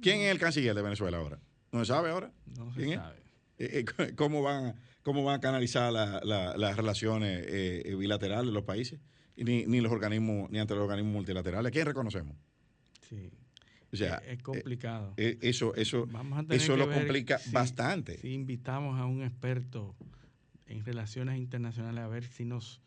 ¿Quién 0.00 0.20
es 0.20 0.30
el 0.30 0.38
canciller 0.38 0.74
de 0.74 0.82
Venezuela 0.82 1.18
ahora? 1.18 1.40
¿No 1.72 1.80
se 1.80 1.86
sabe 1.86 2.10
ahora? 2.10 2.32
No 2.56 2.72
se 2.72 2.80
¿Quién 2.80 3.00
sabe. 3.00 3.18
Es? 3.58 3.74
Eh, 3.74 3.84
¿Cómo 4.16 4.42
van, 4.42 4.76
cómo 5.02 5.24
van 5.24 5.36
a 5.36 5.40
canalizar 5.40 5.92
la, 5.92 6.20
la, 6.22 6.56
las 6.56 6.76
relaciones 6.76 7.44
eh, 7.48 7.94
bilaterales 7.98 8.46
de 8.46 8.52
los 8.52 8.62
países? 8.62 9.00
Ni, 9.36 9.66
ni, 9.66 9.80
los 9.80 9.90
organismos, 9.90 10.48
ni 10.50 10.60
ante 10.60 10.74
los 10.74 10.84
organismos 10.84 11.12
multilaterales. 11.12 11.68
¿A 11.68 11.72
quién 11.72 11.86
reconocemos? 11.86 12.36
Sí. 13.08 13.30
O 13.92 13.96
sea, 13.96 14.16
es 14.26 14.42
complicado. 14.42 15.14
Eh, 15.16 15.38
eso 15.40 15.74
eso, 15.74 16.06
eso 16.50 16.76
lo 16.76 16.92
complica 16.92 17.38
si, 17.38 17.50
bastante. 17.50 18.18
Si 18.18 18.32
invitamos 18.32 18.98
a 19.00 19.06
un 19.06 19.22
experto 19.22 19.94
en 20.66 20.84
relaciones 20.84 21.38
internacionales 21.38 22.04
a 22.04 22.08
ver 22.08 22.24
si 22.24 22.44
nos 22.44 22.82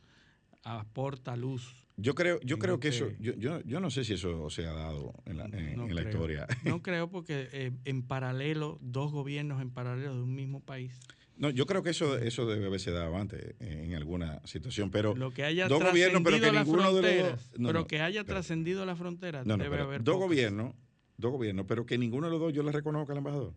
aporta 0.63 1.35
luz. 1.35 1.87
Yo 1.97 2.15
creo, 2.15 2.39
yo 2.41 2.57
creo 2.57 2.79
que 2.79 2.89
eso, 2.89 3.09
yo, 3.19 3.33
yo, 3.33 3.61
yo, 3.63 3.79
no 3.79 3.89
sé 3.89 4.03
si 4.03 4.13
eso 4.13 4.49
se 4.49 4.65
ha 4.65 4.73
dado 4.73 5.13
en 5.25 5.37
la, 5.37 5.45
en, 5.45 5.75
no 5.75 5.85
en 5.85 5.95
la 5.95 6.03
historia. 6.03 6.47
No 6.63 6.81
creo 6.81 7.09
porque 7.09 7.47
eh, 7.51 7.71
en 7.85 8.03
paralelo, 8.03 8.77
dos 8.81 9.11
gobiernos 9.11 9.61
en 9.61 9.71
paralelo 9.71 10.15
de 10.15 10.21
un 10.21 10.33
mismo 10.33 10.61
país. 10.61 10.99
No, 11.37 11.49
yo 11.49 11.65
creo 11.65 11.81
que 11.81 11.89
eso, 11.89 12.17
eso 12.17 12.45
debe 12.45 12.67
haberse 12.67 12.91
dado 12.91 13.17
antes 13.17 13.55
en 13.59 13.95
alguna 13.95 14.45
situación, 14.45 14.91
pero 14.91 15.15
lo 15.15 15.31
que 15.31 15.43
haya 15.43 15.67
dos 15.67 15.83
gobiernos, 15.83 16.21
pero 16.23 16.39
que 16.39 16.51
ninguno 16.51 16.93
de 16.93 17.01
los 17.01 17.31
dos, 17.31 17.59
no, 17.59 17.67
pero 17.69 17.79
no, 17.79 17.87
que 17.87 17.99
haya 17.99 18.23
trascendido 18.23 18.85
la 18.85 18.95
frontera, 18.95 19.43
no, 19.43 19.57
debe 19.57 19.79
haber 19.79 20.03
dos 20.03 20.17
gobiernos, 20.17 20.75
dos 21.21 21.31
gobiernos, 21.31 21.65
pero 21.67 21.86
que 21.86 21.97
ninguno 21.97 22.27
de 22.27 22.31
los 22.31 22.39
dos 22.39 22.53
yo 22.53 22.63
le 22.63 22.71
reconozca 22.71 23.13
al 23.13 23.19
embajador. 23.19 23.53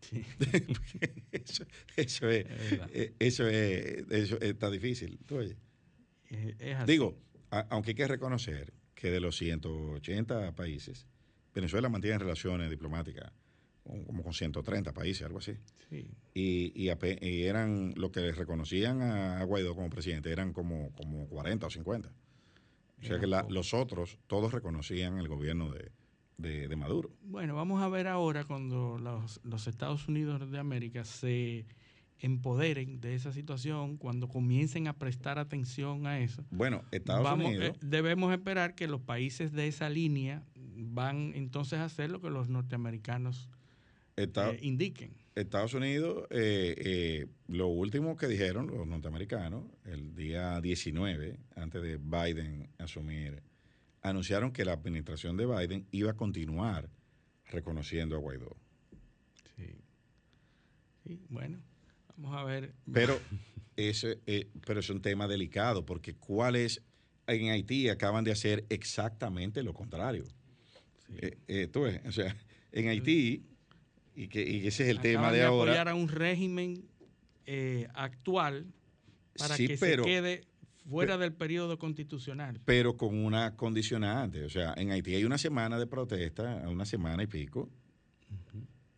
Sí. 0.00 0.24
eso, 1.32 1.64
eso, 1.96 2.28
es, 2.30 2.46
es 2.92 3.12
eso, 3.18 3.48
es, 3.48 4.04
eso 4.10 4.40
está 4.40 4.70
difícil. 4.70 5.18
Es 6.58 6.86
Digo, 6.86 7.18
a, 7.50 7.60
aunque 7.70 7.90
hay 7.90 7.94
que 7.94 8.08
reconocer 8.08 8.72
que 8.94 9.10
de 9.10 9.20
los 9.20 9.36
180 9.36 10.54
países, 10.54 11.06
Venezuela 11.54 11.88
mantiene 11.88 12.18
relaciones 12.18 12.70
diplomáticas 12.70 13.32
como 14.06 14.22
con 14.22 14.32
130 14.32 14.92
países, 14.92 15.24
algo 15.24 15.38
así. 15.38 15.56
Y, 16.34 16.88
eran 16.88 17.94
lo 17.96 18.10
que 18.10 18.20
les 18.20 18.36
reconocían 18.36 19.02
a 19.02 19.42
Guaidó 19.44 19.74
como 19.74 19.90
presidente, 19.90 20.32
eran 20.32 20.52
como, 20.52 20.92
como 20.92 21.28
40 21.28 21.66
o 21.66 21.70
50. 21.70 22.08
O 22.08 23.04
sea 23.04 23.20
que 23.20 23.26
los 23.26 23.74
otros, 23.74 24.18
todos 24.26 24.52
reconocían 24.52 25.18
el 25.18 25.28
gobierno 25.28 25.70
de, 25.70 25.92
de, 26.38 26.74
Maduro. 26.76 27.10
Bueno, 27.22 27.54
vamos 27.54 27.82
a 27.82 27.88
ver 27.88 28.06
ahora 28.06 28.44
cuando 28.44 28.98
los, 28.98 29.40
los 29.44 29.66
Estados 29.66 30.08
Unidos 30.08 30.50
de 30.50 30.58
América 30.58 31.04
se 31.04 31.66
empoderen 32.18 33.00
de 33.00 33.14
esa 33.14 33.32
situación, 33.32 33.96
cuando 33.98 34.28
comiencen 34.28 34.88
a 34.88 34.94
prestar 34.94 35.38
atención 35.38 36.06
a 36.06 36.20
eso. 36.20 36.44
Bueno, 36.50 36.82
Estados 36.90 37.30
Unidos. 37.32 37.76
Eh, 37.76 37.78
debemos 37.80 38.32
esperar 38.32 38.74
que 38.74 38.88
los 38.88 39.00
países 39.00 39.52
de 39.52 39.68
esa 39.68 39.90
línea 39.90 40.42
van 40.54 41.32
entonces 41.34 41.78
a 41.78 41.84
hacer 41.84 42.10
lo 42.10 42.20
que 42.20 42.30
los 42.30 42.48
norteamericanos 42.48 43.48
eh, 44.16 44.28
indiquen. 44.62 45.12
Estados 45.34 45.74
Unidos, 45.74 46.26
eh, 46.30 47.26
lo 47.48 47.68
último 47.68 48.16
que 48.16 48.26
dijeron 48.28 48.68
los 48.68 48.86
norteamericanos, 48.86 49.64
el 49.84 50.14
día 50.14 50.58
19, 50.62 51.38
antes 51.54 51.82
de 51.82 51.98
Biden 51.98 52.70
asumir, 52.78 53.42
anunciaron 54.08 54.52
que 54.52 54.64
la 54.64 54.72
administración 54.72 55.36
de 55.36 55.46
Biden 55.46 55.86
iba 55.90 56.12
a 56.12 56.16
continuar 56.16 56.88
reconociendo 57.46 58.16
a 58.16 58.18
Guaidó. 58.18 58.56
Sí. 59.56 59.76
Sí, 61.04 61.20
bueno. 61.28 61.58
Vamos 62.16 62.38
a 62.38 62.44
ver. 62.44 62.72
Pero, 62.92 63.18
ese, 63.76 64.20
eh, 64.26 64.48
pero 64.64 64.80
es 64.80 64.90
un 64.90 65.02
tema 65.02 65.26
delicado, 65.26 65.84
porque 65.84 66.14
¿cuál 66.14 66.56
es? 66.56 66.82
En 67.26 67.50
Haití 67.50 67.88
acaban 67.88 68.22
de 68.22 68.30
hacer 68.30 68.64
exactamente 68.68 69.64
lo 69.64 69.74
contrario. 69.74 70.24
Eh, 71.16 71.38
eh, 71.48 71.66
tú 71.66 71.82
ves, 71.82 72.00
o 72.06 72.12
sea, 72.12 72.36
en 72.70 72.88
Haití, 72.88 73.44
y 74.14 74.28
que, 74.28 74.48
y 74.48 74.66
ese 74.68 74.84
es 74.84 74.90
el 74.90 75.00
tema 75.00 75.32
de, 75.32 75.42
ahora. 75.42 75.72
apoyar 75.72 75.88
a 75.88 75.94
un 75.96 76.08
régimen 76.08 76.84
actual 77.94 78.66
para 79.36 79.56
que 79.56 79.76
se 79.76 79.96
quede 80.02 80.44
fuera 80.88 81.18
del 81.18 81.32
periodo 81.32 81.78
constitucional. 81.78 82.60
Pero 82.64 82.96
con 82.96 83.16
una 83.24 83.56
condicionante. 83.56 84.44
O 84.44 84.50
sea, 84.50 84.74
en 84.76 84.90
Haití 84.90 85.14
hay 85.14 85.24
una 85.24 85.38
semana 85.38 85.78
de 85.78 85.86
protesta, 85.86 86.64
una 86.68 86.84
semana 86.84 87.22
y 87.22 87.26
pico. 87.26 87.68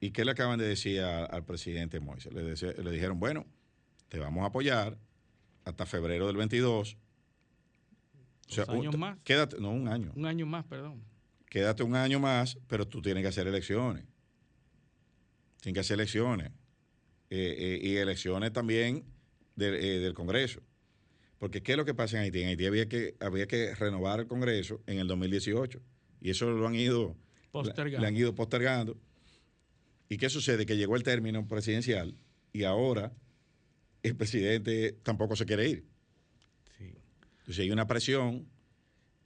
¿Y 0.00 0.10
qué 0.10 0.24
le 0.24 0.30
acaban 0.30 0.58
de 0.58 0.66
decir 0.66 1.00
al 1.00 1.44
presidente 1.44 2.00
Moisés? 2.00 2.32
Le, 2.32 2.90
dijeron, 2.90 3.18
bueno, 3.18 3.46
te 4.08 4.18
vamos 4.18 4.44
a 4.44 4.46
apoyar 4.46 4.96
hasta 5.64 5.86
febrero 5.86 6.26
del 6.26 6.36
22. 6.36 6.96
O 8.48 8.52
sea, 8.52 8.64
años 8.68 8.96
más? 8.96 9.18
Quédate, 9.24 9.60
no, 9.60 9.70
un 9.70 9.88
año. 9.88 10.12
Un 10.14 10.26
año 10.26 10.46
más, 10.46 10.64
perdón. 10.64 11.02
Quédate 11.50 11.82
un 11.82 11.96
año 11.96 12.20
más, 12.20 12.58
pero 12.68 12.86
tú 12.86 13.02
tienes 13.02 13.22
que 13.22 13.28
hacer 13.28 13.46
elecciones. 13.46 14.04
Tienes 15.60 15.74
que 15.74 15.80
hacer 15.80 15.94
elecciones. 15.94 16.52
Eh, 17.30 17.56
eh, 17.58 17.80
y 17.82 17.96
elecciones 17.96 18.52
también 18.52 19.04
del, 19.54 19.74
eh, 19.74 19.98
del, 19.98 20.14
Congreso. 20.14 20.62
Porque 21.38 21.62
¿qué 21.62 21.72
es 21.72 21.78
lo 21.78 21.84
que 21.84 21.94
pasa 21.94 22.18
en 22.18 22.24
Haití? 22.24 22.42
En 22.42 22.48
Haití 22.48 22.66
había 22.66 22.88
que, 22.88 23.16
había 23.20 23.46
que 23.46 23.74
renovar 23.74 24.20
el 24.20 24.26
Congreso 24.26 24.82
en 24.86 24.98
el 24.98 25.06
2018. 25.06 25.80
Y 26.20 26.30
eso 26.30 26.50
lo 26.50 26.66
han 26.66 26.74
ido 26.74 27.16
postergando. 27.52 28.00
Le 28.00 28.06
han 28.06 28.16
ido 28.16 28.34
postergando. 28.34 28.98
¿Y 30.08 30.16
qué 30.16 30.28
sucede? 30.28 30.66
Que 30.66 30.76
llegó 30.76 30.96
el 30.96 31.02
término 31.02 31.46
presidencial 31.46 32.16
y 32.52 32.64
ahora 32.64 33.12
el 34.02 34.16
presidente 34.16 34.92
tampoco 35.02 35.36
se 35.36 35.46
quiere 35.46 35.68
ir. 35.68 35.84
Entonces 37.40 37.64
hay 37.64 37.70
una 37.70 37.86
presión 37.86 38.46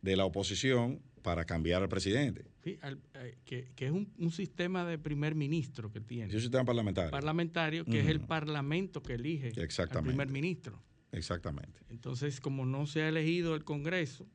de 0.01 0.17
la 0.17 0.25
oposición 0.25 1.01
para 1.23 1.45
cambiar 1.45 1.83
al 1.83 1.89
presidente. 1.89 2.45
Sí, 2.63 2.79
eh, 3.15 3.37
que, 3.45 3.73
es 3.77 3.91
un, 3.91 4.31
sistema 4.31 4.85
de 4.85 4.99
primer 4.99 5.35
ministro 5.35 5.91
que 5.91 6.01
tiene. 6.01 6.29
Es 6.29 6.35
un 6.35 6.41
sistema 6.41 6.65
parlamentario. 6.65 7.11
Parlamentario, 7.11 7.85
que 7.85 8.01
es 8.01 8.09
el 8.09 8.21
parlamento 8.21 9.03
que 9.03 9.15
elige 9.15 9.53
al 9.57 10.03
primer 10.03 10.29
ministro. 10.29 10.83
Exactamente. 11.13 11.81
Entonces, 11.91 12.41
como 12.41 12.65
no 12.67 12.87
se 12.87 13.03
ha 13.03 13.09
elegido 13.09 13.55
el 13.55 13.65
Congreso, 13.65 14.27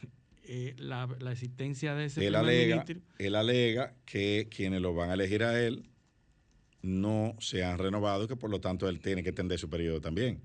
eh, 0.44 0.74
la, 0.78 1.08
existencia 1.30 1.94
de 1.94 2.06
ese 2.06 2.26
él 2.26 2.34
alega, 2.36 2.84
Él 3.18 3.34
alega 3.34 3.94
que 4.04 4.48
quienes 4.50 4.80
lo 4.80 4.94
van 4.94 5.10
a 5.10 5.14
elegir 5.14 5.42
a 5.42 5.60
él 5.60 5.88
no 6.80 7.36
se 7.38 7.64
han 7.64 7.78
renovado 7.78 8.24
y 8.24 8.28
que 8.28 8.36
por 8.36 8.50
lo 8.50 8.60
tanto 8.60 8.88
él 8.88 9.00
tiene 9.00 9.22
que 9.22 9.30
extender 9.30 9.58
su 9.58 9.70
periodo 9.70 10.00
también. 10.00 10.40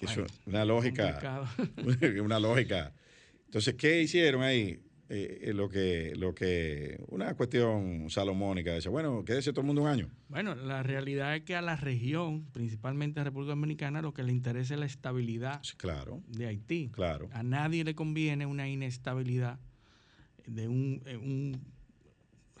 Eso 0.00 0.24
es 0.24 0.32
una 0.46 0.64
lógica. 0.64 1.18
una 2.22 2.38
lógica. 2.38 2.92
Entonces, 3.46 3.74
¿qué 3.74 4.02
hicieron 4.02 4.42
ahí? 4.42 4.80
Eh, 5.10 5.38
eh, 5.44 5.54
lo 5.54 5.70
que 5.70 6.12
lo 6.16 6.34
que 6.34 7.02
una 7.08 7.34
cuestión 7.34 8.10
salomónica 8.10 8.74
dice 8.74 8.90
bueno 8.90 9.24
quédese 9.24 9.52
todo 9.52 9.62
el 9.62 9.66
mundo 9.68 9.80
un 9.80 9.88
año 9.88 10.10
bueno 10.28 10.54
la 10.54 10.82
realidad 10.82 11.34
es 11.34 11.44
que 11.44 11.56
a 11.56 11.62
la 11.62 11.76
región 11.76 12.44
principalmente 12.52 13.18
a 13.18 13.24
República 13.24 13.52
Dominicana 13.52 14.02
lo 14.02 14.12
que 14.12 14.22
le 14.22 14.32
interesa 14.32 14.74
es 14.74 14.80
la 14.80 14.84
estabilidad 14.84 15.62
claro, 15.78 16.22
de 16.26 16.48
Haití. 16.48 16.90
Claro. 16.92 17.30
A 17.32 17.42
nadie 17.42 17.84
le 17.84 17.94
conviene 17.94 18.44
una 18.44 18.68
inestabilidad 18.68 19.58
de 20.46 20.68
un, 20.68 21.02
eh, 21.06 21.16
un 21.16 21.58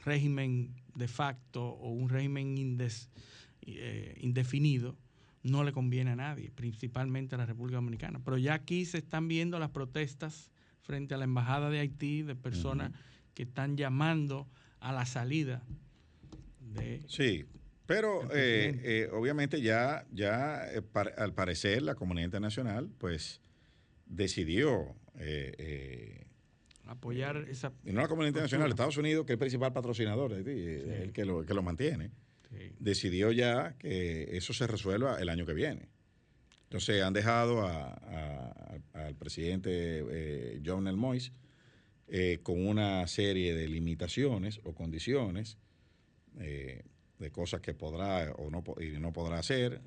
régimen 0.02 0.74
de 0.94 1.06
facto 1.06 1.66
o 1.66 1.90
un 1.90 2.08
régimen 2.08 2.56
indefinido 4.16 4.96
no 5.42 5.64
le 5.64 5.72
conviene 5.72 6.12
a 6.12 6.16
nadie, 6.16 6.50
principalmente 6.50 7.34
a 7.34 7.38
la 7.38 7.46
República 7.46 7.76
Dominicana. 7.76 8.20
Pero 8.24 8.38
ya 8.38 8.54
aquí 8.54 8.84
se 8.84 8.98
están 8.98 9.28
viendo 9.28 9.58
las 9.58 9.70
protestas 9.70 10.50
frente 10.88 11.14
a 11.14 11.18
la 11.18 11.24
Embajada 11.24 11.68
de 11.68 11.80
Haití 11.80 12.22
de 12.22 12.34
personas 12.34 12.92
que 13.34 13.42
están 13.42 13.76
llamando 13.76 14.48
a 14.80 14.90
la 14.90 15.04
salida 15.04 15.62
de... 16.60 17.02
Sí, 17.06 17.44
pero 17.84 18.22
eh, 18.32 18.80
eh, 18.82 19.08
obviamente 19.12 19.60
ya, 19.60 20.06
ya 20.10 20.66
eh, 20.72 20.80
al 21.18 21.34
parecer 21.34 21.82
la 21.82 21.94
comunidad 21.94 22.24
internacional 22.24 22.88
pues 22.96 23.42
decidió 24.06 24.94
apoyar 26.86 27.44
esa... 27.50 27.70
Y 27.84 27.92
no 27.92 28.00
la 28.00 28.08
comunidad 28.08 28.30
internacional, 28.30 28.70
Estados 28.70 28.96
Unidos, 28.96 29.26
que 29.26 29.32
es 29.32 29.34
el 29.34 29.40
principal 29.40 29.74
patrocinador 29.74 30.32
de 30.32 30.36
Haití, 30.38 31.02
el 31.02 31.12
que 31.12 31.26
lo, 31.26 31.44
que 31.44 31.52
lo 31.52 31.62
mantiene, 31.62 32.12
decidió 32.78 33.30
ya 33.30 33.74
que 33.76 34.38
eso 34.38 34.54
se 34.54 34.66
resuelva 34.66 35.20
el 35.20 35.28
año 35.28 35.44
que 35.44 35.52
viene. 35.52 35.90
Entonces 36.68 37.02
han 37.02 37.14
dejado 37.14 37.66
al 37.66 39.14
presidente 39.14 39.70
eh, 39.72 40.60
John 40.64 40.84
Mois 40.98 41.32
eh, 42.08 42.40
con 42.42 42.66
una 42.66 43.06
serie 43.06 43.54
de 43.54 43.66
limitaciones 43.68 44.60
o 44.64 44.74
condiciones 44.74 45.56
eh, 46.38 46.84
de 47.18 47.30
cosas 47.30 47.62
que 47.62 47.72
podrá 47.72 48.32
o 48.32 48.50
no, 48.50 48.62
y 48.82 48.98
no 48.98 49.14
podrá 49.14 49.38
hacer. 49.38 49.80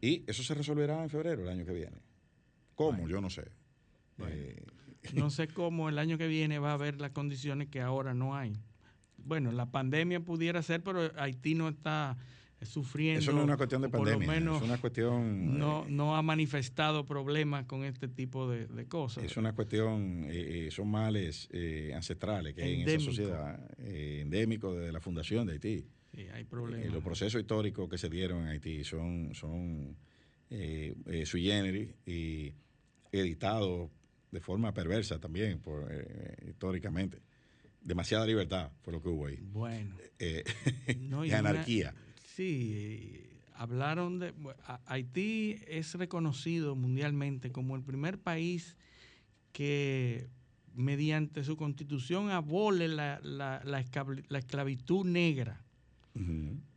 y 0.00 0.22
eso 0.30 0.44
se 0.44 0.54
resolverá 0.54 1.02
en 1.02 1.10
febrero 1.10 1.42
el 1.42 1.48
año 1.48 1.66
que 1.66 1.72
viene. 1.72 1.98
¿Cómo? 2.76 3.08
Yo 3.08 3.20
no 3.20 3.28
sé. 3.28 3.50
no 5.14 5.30
sé 5.30 5.48
cómo 5.48 5.88
el 5.88 5.98
año 5.98 6.16
que 6.16 6.28
viene 6.28 6.60
va 6.60 6.70
a 6.70 6.74
haber 6.74 7.00
las 7.00 7.10
condiciones 7.10 7.66
que 7.66 7.80
ahora 7.80 8.14
no 8.14 8.36
hay. 8.36 8.52
Bueno, 9.16 9.50
la 9.50 9.66
pandemia 9.66 10.20
pudiera 10.20 10.62
ser, 10.62 10.80
pero 10.84 11.10
Haití 11.16 11.56
no 11.56 11.68
está 11.68 12.16
sufriendo. 12.66 13.20
Eso 13.20 13.32
no 13.32 13.38
es 13.38 13.44
una 13.44 13.56
cuestión 13.56 13.82
de 13.82 13.88
pandemia, 13.88 14.36
es 14.36 14.62
una 14.62 14.78
cuestión... 14.78 15.58
No, 15.58 15.84
eh, 15.86 15.90
no 15.90 16.16
ha 16.16 16.22
manifestado 16.22 17.06
problemas 17.06 17.64
con 17.66 17.84
este 17.84 18.08
tipo 18.08 18.48
de, 18.48 18.86
cosas. 18.86 19.24
Es 19.24 19.36
una 19.36 19.54
cuestión, 19.54 20.24
eh, 20.28 20.66
eh, 20.66 20.70
son 20.70 20.90
males 20.90 21.48
ancestrales 21.94 22.54
que 22.54 22.62
hay 22.62 22.82
en 22.82 22.88
esa 22.88 23.00
sociedad, 23.00 23.70
endémico 23.78 24.74
de 24.74 24.92
la 24.92 25.00
fundación 25.00 25.46
de 25.46 25.54
Haití. 25.54 25.86
Sí, 26.14 26.26
hay 26.34 26.44
problemas. 26.44 26.92
los 26.92 27.04
procesos 27.04 27.40
históricos 27.40 27.88
que 27.88 27.96
se 27.96 28.08
dieron 28.08 28.42
en 28.42 28.48
Haití 28.48 28.84
son, 28.84 29.34
son 29.34 29.96
sui 31.24 31.44
generis 31.44 31.94
y 32.04 32.52
editados 33.12 33.90
de 34.30 34.40
forma 34.40 34.72
perversa 34.74 35.18
también, 35.18 35.60
por, 35.60 35.88
históricamente. 36.46 37.22
Demasiada 37.80 38.26
libertad 38.26 38.70
fue 38.82 38.92
lo 38.92 39.00
que 39.00 39.08
hubo 39.08 39.26
ahí. 39.26 39.38
Bueno. 39.40 39.96
y 41.24 41.30
anarquía. 41.30 41.94
Sí, 42.36 43.22
hablaron 43.54 44.18
de... 44.18 44.32
Haití 44.86 45.56
es 45.66 45.94
reconocido 45.94 46.76
mundialmente 46.76 47.52
como 47.52 47.76
el 47.76 47.82
primer 47.82 48.18
país 48.18 48.76
que 49.52 50.28
mediante 50.74 51.44
su 51.44 51.56
constitución 51.56 52.30
abole 52.30 52.88
la, 52.88 53.20
la, 53.22 53.80
esclavitud 53.80 55.04
negra, 55.04 55.64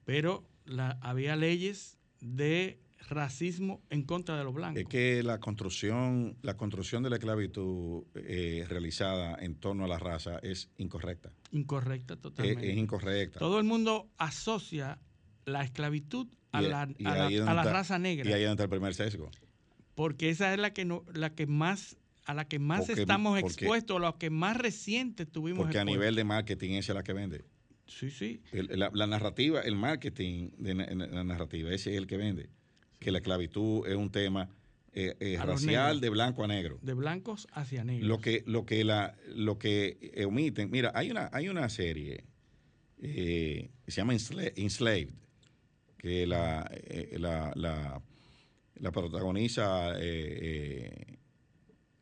pero 0.06 0.43
la, 0.66 0.97
había 1.01 1.36
leyes 1.36 1.97
de 2.20 2.80
racismo 3.10 3.82
en 3.89 4.04
contra 4.04 4.38
de 4.38 4.43
los 4.43 4.54
blancos. 4.54 4.82
Es 4.82 4.88
que 4.88 5.24
la 5.24 5.39
construcción, 5.39 6.38
la 6.41 6.58
construcción 6.58 7.04
de 7.04 7.10
la 7.10 7.18
esclavitud 7.18 8.04
eh, 8.16 8.66
realizada 8.68 9.38
en 9.39 9.56
torno 9.56 9.86
a 9.86 9.88
la 9.88 9.99
raza 9.99 10.39
es 10.39 10.70
incorrecta. 10.78 11.32
Incorrecta 11.51 12.16
totalmente. 12.16 12.72
es 12.72 12.78
incorrecta. 12.78 13.39
Todo 13.39 13.60
el 13.60 13.66
mundo 13.66 14.10
asocia 14.18 14.99
la 15.46 15.64
esclavitud 15.64 16.28
a, 16.52 16.62
la, 16.62 16.82
a, 16.84 17.54
la, 17.54 17.64
raza 17.64 18.00
negra. 18.00 18.30
Y 18.30 18.34
ahí 18.34 18.44
entra 18.44 18.66
el 18.66 18.70
primer 18.70 18.94
sesgo. 18.94 19.30
Porque 19.96 20.30
esa 20.30 20.54
es 20.54 20.60
la 20.60 20.74
que, 20.74 20.86
no, 20.86 21.04
la 21.14 21.34
que 21.34 21.48
más 21.48 21.98
a 22.26 22.34
la 22.34 22.48
que 22.48 22.60
más 22.60 22.89
estamos 22.89 23.39
expuestos, 23.39 23.98
a 23.98 24.00
la 24.00 24.16
que 24.18 24.30
más 24.30 24.56
reciente 24.56 25.26
tuvimos 25.26 25.64
Porque 25.64 25.80
a 25.80 25.86
nivel 25.86 26.16
de 26.16 26.24
marketing 26.24 26.72
esa 26.72 26.94
es 26.94 26.96
la 26.96 27.04
que 27.04 27.14
vende. 27.14 27.44
Sí, 27.88 28.10
sí. 28.10 28.41
la, 28.52 29.08
narrativa, 29.08 29.62
el 29.62 29.76
marketing 29.76 30.52
de 30.58 30.74
la 30.74 31.24
narrativa, 31.24 31.72
ese 31.72 31.91
es 31.91 31.98
el 31.98 32.08
que 32.08 32.18
vende. 32.18 32.50
Que 33.00 33.12
la 33.12 33.18
esclavitud 33.18 33.86
es 33.86 33.96
un 33.96 34.10
tema 34.10 34.50
eh, 34.94 35.16
eh, 35.20 35.38
racial 35.44 36.00
de 36.00 36.10
blanco 36.10 36.44
a 36.44 36.48
negro. 36.48 36.80
De 36.82 36.94
blancos 36.94 37.48
hacia 37.52 37.84
negros. 37.84 38.08
Lo 38.08 38.20
que, 38.20 38.44
lo 38.48 38.66
que, 38.66 38.84
la, 38.84 39.16
lo 39.36 39.60
que 39.60 40.24
omiten, 40.26 40.72
mira, 40.72 40.91
hay 40.96 41.12
una, 41.12 41.30
hay 41.34 41.50
una 41.50 41.68
serie 41.68 42.24
eh, 43.02 43.70
que 43.86 43.91
se 43.91 43.98
llama 43.98 44.14
Enslaved, 44.14 45.14
que 46.04 46.28
la, 46.28 46.70
la, 47.14 47.54
la, 47.56 48.01
la, 48.76 48.91
protagoniza 48.91 49.93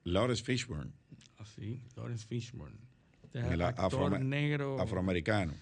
Lawrence 0.06 0.44
Fishburne. 0.44 0.92
Ah, 1.38 1.46
Lawrence 1.96 2.26
Fishburne. 2.26 2.80
El 3.34 3.62
actor 3.62 4.20
negro. 4.20 4.82
Afroamericano. 4.82 5.54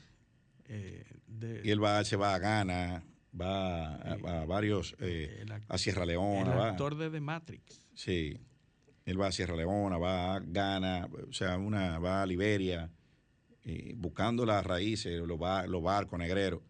y 0.68 1.70
él 1.70 1.84
va, 1.84 2.04
se 2.06 2.16
va 2.16 2.34
a 2.34 2.40
Ghana 2.40 3.04
va 3.40 3.96
a, 3.96 4.46
varios, 4.46 4.96
eh, 5.00 5.46
a 5.68 5.78
Sierra 5.78 6.06
Leona. 6.06 6.54
El 6.54 6.62
actor 6.62 6.96
de 6.96 7.10
The 7.10 7.20
Matrix. 7.20 7.88
Sí, 7.94 8.40
él 9.06 9.22
va 9.22 9.28
a 9.28 9.32
Sierra 9.32 9.56
Leona, 9.56 9.98
va 9.98 10.36
a 10.36 10.40
Ghana, 10.40 11.10
o 11.28 11.34
sea, 11.34 11.58
una, 11.58 12.00
va 12.00 12.22
a 12.22 12.26
Liberia, 12.26 12.90
buscando 13.96 14.46
las 14.46 14.66
raíces, 14.66 15.20
los, 15.20 15.40
los 15.68 15.84
barcos 15.84 16.18
negreros. 16.18 16.62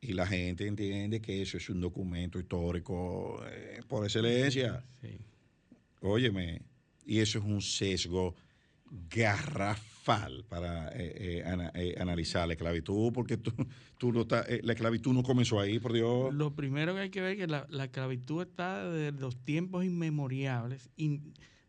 Y 0.00 0.14
la 0.14 0.26
gente 0.26 0.66
entiende 0.66 1.20
que 1.20 1.42
eso 1.42 1.58
es 1.58 1.68
un 1.68 1.80
documento 1.80 2.38
histórico 2.38 3.42
eh, 3.46 3.80
por 3.86 4.04
excelencia. 4.04 4.82
Sí. 5.02 5.18
Óyeme, 6.00 6.62
y 7.04 7.18
eso 7.18 7.38
es 7.38 7.44
un 7.44 7.60
sesgo 7.60 8.34
garrafal 9.14 10.44
para 10.48 10.88
eh, 10.88 11.42
eh, 11.44 11.70
eh, 11.74 11.94
analizar 11.98 12.46
la 12.46 12.54
esclavitud, 12.54 13.12
porque 13.12 13.36
tú, 13.36 13.52
tú 13.98 14.12
no 14.12 14.26
la 14.62 14.72
esclavitud 14.72 15.12
no 15.12 15.22
comenzó 15.22 15.60
ahí, 15.60 15.78
por 15.78 15.92
Dios. 15.92 16.32
Lo 16.34 16.54
primero 16.54 16.94
que 16.94 17.00
hay 17.00 17.10
que 17.10 17.20
ver 17.20 17.32
es 17.32 17.38
que 17.38 17.46
la, 17.46 17.66
esclavitud 17.84 18.42
está 18.42 18.88
desde 18.90 19.18
los 19.20 19.36
tiempos 19.36 19.84
inmemoriales, 19.84 20.90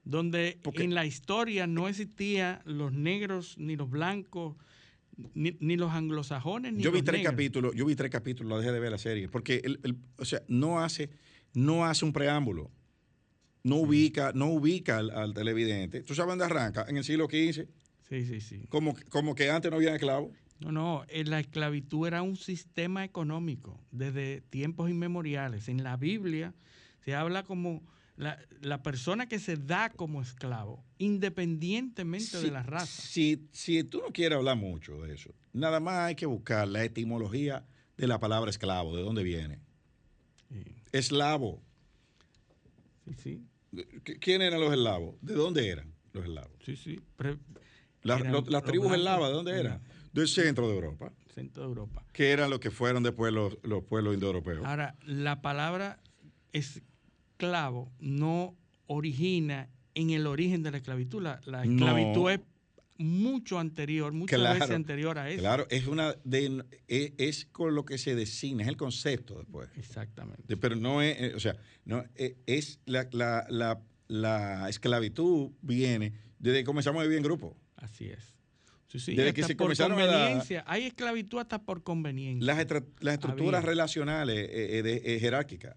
donde 0.04 0.60
en 0.74 0.96
la 0.96 1.06
historia 1.06 1.68
no 1.68 1.88
existían 1.88 2.62
los 2.66 2.94
negros 2.94 3.58
ni 3.58 3.76
los 3.76 3.90
blancos. 3.90 4.56
Ni, 5.34 5.76
los 5.78 5.91
anglosajones 5.91 6.74
ni 6.74 6.84
yo 6.84 6.91
vi 6.91 7.01
tres 7.01 7.24
capítulos 7.24 7.74
yo 7.76 7.86
vi 7.86 7.95
tres 7.95 8.11
capítulos 8.11 8.51
la 8.51 8.57
dejé 8.57 8.72
de 8.72 8.80
ver 8.80 8.91
la 8.91 8.97
serie 8.97 9.28
porque 9.28 9.61
el, 9.63 9.97
o 10.17 10.26
sea 10.26 10.41
no 10.47 10.80
hace 10.80 11.09
no 11.53 11.86
hace 11.86 12.05
un 12.05 12.13
preámbulo 12.13 12.72
no 13.63 13.78
ubica, 13.78 14.32
no 14.34 14.47
ubica 14.47 14.97
al, 14.97 15.34
televidente. 15.34 16.03
¿Tú 16.03 16.15
sabes 16.15 16.32
dónde 16.32 16.45
arranca? 16.45 16.86
En 16.88 16.97
el 16.97 17.03
siglo 17.03 17.26
XV. 17.26 17.67
Sí, 18.09 18.26
sí, 18.26 18.41
sí. 18.41 18.65
Como, 18.69 18.95
como 19.09 19.36
que 19.36 19.49
antes 19.49 19.72
no 19.72 19.78
había 19.78 19.93
esclavos. 19.93 20.32
No, 20.59 20.72
no, 20.72 21.05
eh, 21.09 21.24
la 21.26 21.39
esclavitud 21.39 22.07
era 22.07 22.22
un 22.22 22.36
sistema 22.36 23.03
económico 23.03 23.80
desde 23.91 24.41
tiempos 24.41 24.89
inmemoriales. 24.89 25.69
En 25.69 25.84
la 25.84 25.97
Biblia 25.97 26.53
se 27.03 27.15
habla 27.15 27.43
como 27.43 27.82
la, 28.15 28.84
persona 28.84 29.28
que 29.28 29.39
se 29.39 29.57
da 29.57 29.89
como 29.89 30.22
esclavo, 30.22 30.84
independientemente 31.02 32.39
de 32.39 32.52
la 32.52 32.64
raza. 32.64 33.02
Si, 33.02 33.47
si 33.52 33.84
tú 33.84 33.99
no 33.99 34.12
quieres 34.14 34.38
hablar 34.38 34.58
mucho 34.58 35.02
de 35.02 35.16
eso, 35.16 35.34
nada 35.54 35.80
más 35.80 35.99
hay 35.99 36.16
que 36.16 36.26
buscar 36.26 36.68
la 36.68 36.84
etimología 36.84 37.66
de 37.97 38.08
la 38.08 38.20
palabra 38.20 38.49
esclavo, 38.49 38.95
de 38.95 39.02
dónde 39.02 39.24
viene. 39.24 39.60
Eslavo. 40.91 41.62
Sí, 43.06 43.14
sí. 43.74 43.84
¿Quién 44.20 44.41
eran 44.41 44.60
los 44.60 44.72
eslavos? 44.74 45.16
¿De 45.22 45.34
dónde 45.34 45.70
eran 45.70 45.93
los 46.14 46.26
eslavos? 46.26 46.52
Sí, 46.64 46.76
sí 46.76 47.02
las 48.04 48.64
tribus 48.64 48.93
en 48.93 49.04
lava, 49.04 49.28
¿de 49.28 49.34
dónde 49.34 49.60
eran? 49.60 49.82
Del 50.14 50.28
centro 50.28 50.68
de 50.68 50.76
Europa. 50.76 51.12
Centro 51.34 51.64
de 51.64 51.70
Europa. 51.70 52.06
Que 52.12 52.32
eran 52.32 52.49
los 52.49 52.60
que 52.60 52.72
fueron 52.72 53.04
después 53.04 53.34
los, 53.34 53.58
los 53.64 53.84
pueblos 53.84 54.14
indoeuropeos. 54.14 54.66
Ahora, 54.66 54.95
la 55.06 55.41
palabra 55.41 55.99
esclavo 56.52 57.91
no 57.99 58.56
origina 58.88 59.70
en 59.96 60.10
el 60.12 60.28
origen 60.28 60.64
de 60.64 60.72
la 60.72 60.78
esclavitud. 60.78 61.22
La, 61.22 61.64
esclavitud 61.64 62.32
es 62.32 62.39
mucho 62.98 63.60
anterior, 63.60 64.12
muchas 64.14 64.42
veces 64.42 64.72
anterior 64.72 65.18
a 65.18 65.30
eso. 65.30 65.39
Claro, 65.39 65.68
es 65.70 65.88
una 65.88 66.16
de, 66.24 66.64
es, 66.88 67.46
con 67.46 67.74
lo 67.74 67.86
que 67.86 67.98
se 67.98 68.16
designa, 68.16 68.64
es 68.64 68.70
el 68.70 68.78
concepto 68.78 69.38
después. 69.39 69.70
Exactamente. 69.78 70.58
pero 70.58 70.76
no 70.76 71.02
es, 71.02 71.20
eh, 71.20 71.34
o 71.36 71.39
sea, 71.39 71.56
no 71.86 72.04
eh, 72.16 72.38
es 72.46 72.80
la, 72.86 73.08
la, 74.08 74.70
esclavitud 74.70 75.52
viene 75.62 76.14
desde 76.38 76.60
que 76.60 76.66
comenzamos 76.66 77.00
a 77.02 77.04
vivir 77.04 77.18
en 77.18 77.24
grupo. 77.24 77.58
Así 77.76 78.06
es. 78.06 78.36
Desde 78.94 79.34
que 79.34 79.44
se 79.44 79.56
por 79.56 79.76
conveniencia. 79.76 80.64
Hay 80.68 80.84
esclavitud 80.84 81.39
hasta 81.39 81.64
por 81.64 81.84
conveniencia. 81.84 82.46
Las, 82.46 83.14
estructuras 83.14 83.64
relacionales 83.64 84.38
eh, 84.38 84.80
eh, 84.80 84.84
de, 84.84 85.02
eh, 85.04 85.20
jerárquicas 85.20 85.76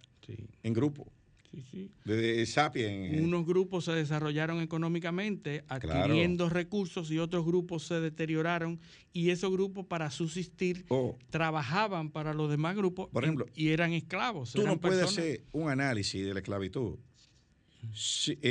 en 0.62 0.72
grupo. 0.72 1.12
Sí, 1.54 1.64
sí. 1.70 1.90
Desde 2.04 2.46
Sapiens. 2.46 3.20
Unos 3.20 3.46
grupos 3.46 3.84
se 3.84 3.92
desarrollaron 3.92 4.60
económicamente 4.60 5.64
adquiriendo 5.68 6.48
recursos 6.48 7.10
y 7.10 7.18
otros 7.18 7.44
grupos 7.44 7.86
se 7.86 8.00
deterioraron 8.00 8.80
y 9.12 9.30
esos 9.30 9.52
grupos 9.52 9.86
para 9.86 10.10
subsistir 10.10 10.84
oh. 10.88 11.16
trabajaban 11.30 12.10
para 12.10 12.34
los 12.34 12.50
demás 12.50 12.76
grupos 12.76 13.08
Por 13.10 13.24
ejemplo, 13.24 13.46
y, 13.54 13.68
eran 13.68 13.92
esclavos. 13.92 14.52
Tú 14.52 14.64
no 14.64 14.80
puedes 14.80 15.02
hacer 15.02 15.44
un 15.52 15.70
análisis 15.70 16.24
de 16.24 16.34
la 16.34 16.40
esclavitud 16.40 16.98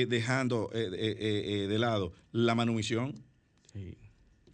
dejando 0.08 0.70
de 0.74 1.78
lado 1.80 2.14
la 2.32 2.54
manumisión 2.54 3.16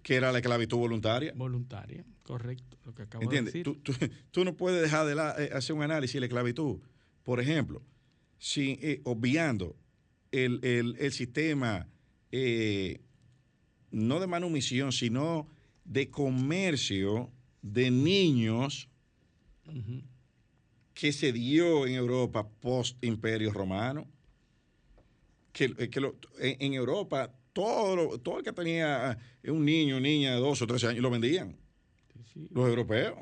que 0.09 0.15
era 0.15 0.31
la 0.31 0.39
esclavitud 0.39 0.77
voluntaria. 0.77 1.33
Voluntaria, 1.35 2.03
correcto, 2.23 2.77
lo 2.83 2.95
que 2.95 3.03
acabo 3.03 3.29
de 3.29 3.41
decir. 3.43 3.63
Tú, 3.63 3.77
tú, 4.31 4.43
no 4.43 4.55
puedes 4.55 4.81
dejar 4.81 5.05
de 5.05 5.13
eh, 5.43 5.49
hacer 5.53 5.75
un 5.75 5.83
análisis 5.83 6.15
de 6.15 6.21
la 6.21 6.25
esclavitud. 6.25 6.79
Por 7.23 7.39
ejemplo, 7.39 7.83
si, 8.39 8.79
eh, 8.81 9.01
obviando 9.03 9.75
el, 10.31 11.11
sistema 11.11 11.87
eh, 12.31 13.01
no 13.91 14.19
de 14.19 14.27
manumisión, 14.27 14.91
sino 14.91 15.47
de 15.83 16.09
comercio 16.09 17.31
de 17.61 17.91
niños 17.91 18.89
que 20.93 21.11
se 21.13 21.31
dio 21.31 21.85
en 21.85 21.95
Europa 21.95 22.47
post 22.47 23.03
imperio 23.03 23.51
romano. 23.51 24.07
Que, 25.51 25.73
en 26.39 26.73
Europa 26.73 27.33
todo, 27.53 28.19
todo 28.19 28.37
el 28.37 28.43
que 28.43 28.53
tenía 28.53 29.17
eh, 29.43 29.51
un 29.51 29.65
niño, 29.65 29.99
niña 29.99 30.35
de 30.35 30.39
12 30.39 30.63
o 30.63 30.67
13 30.67 30.87
años, 30.87 31.01
lo 31.01 31.09
vendían. 31.09 31.57
Los 32.51 32.69
europeos. 32.69 33.17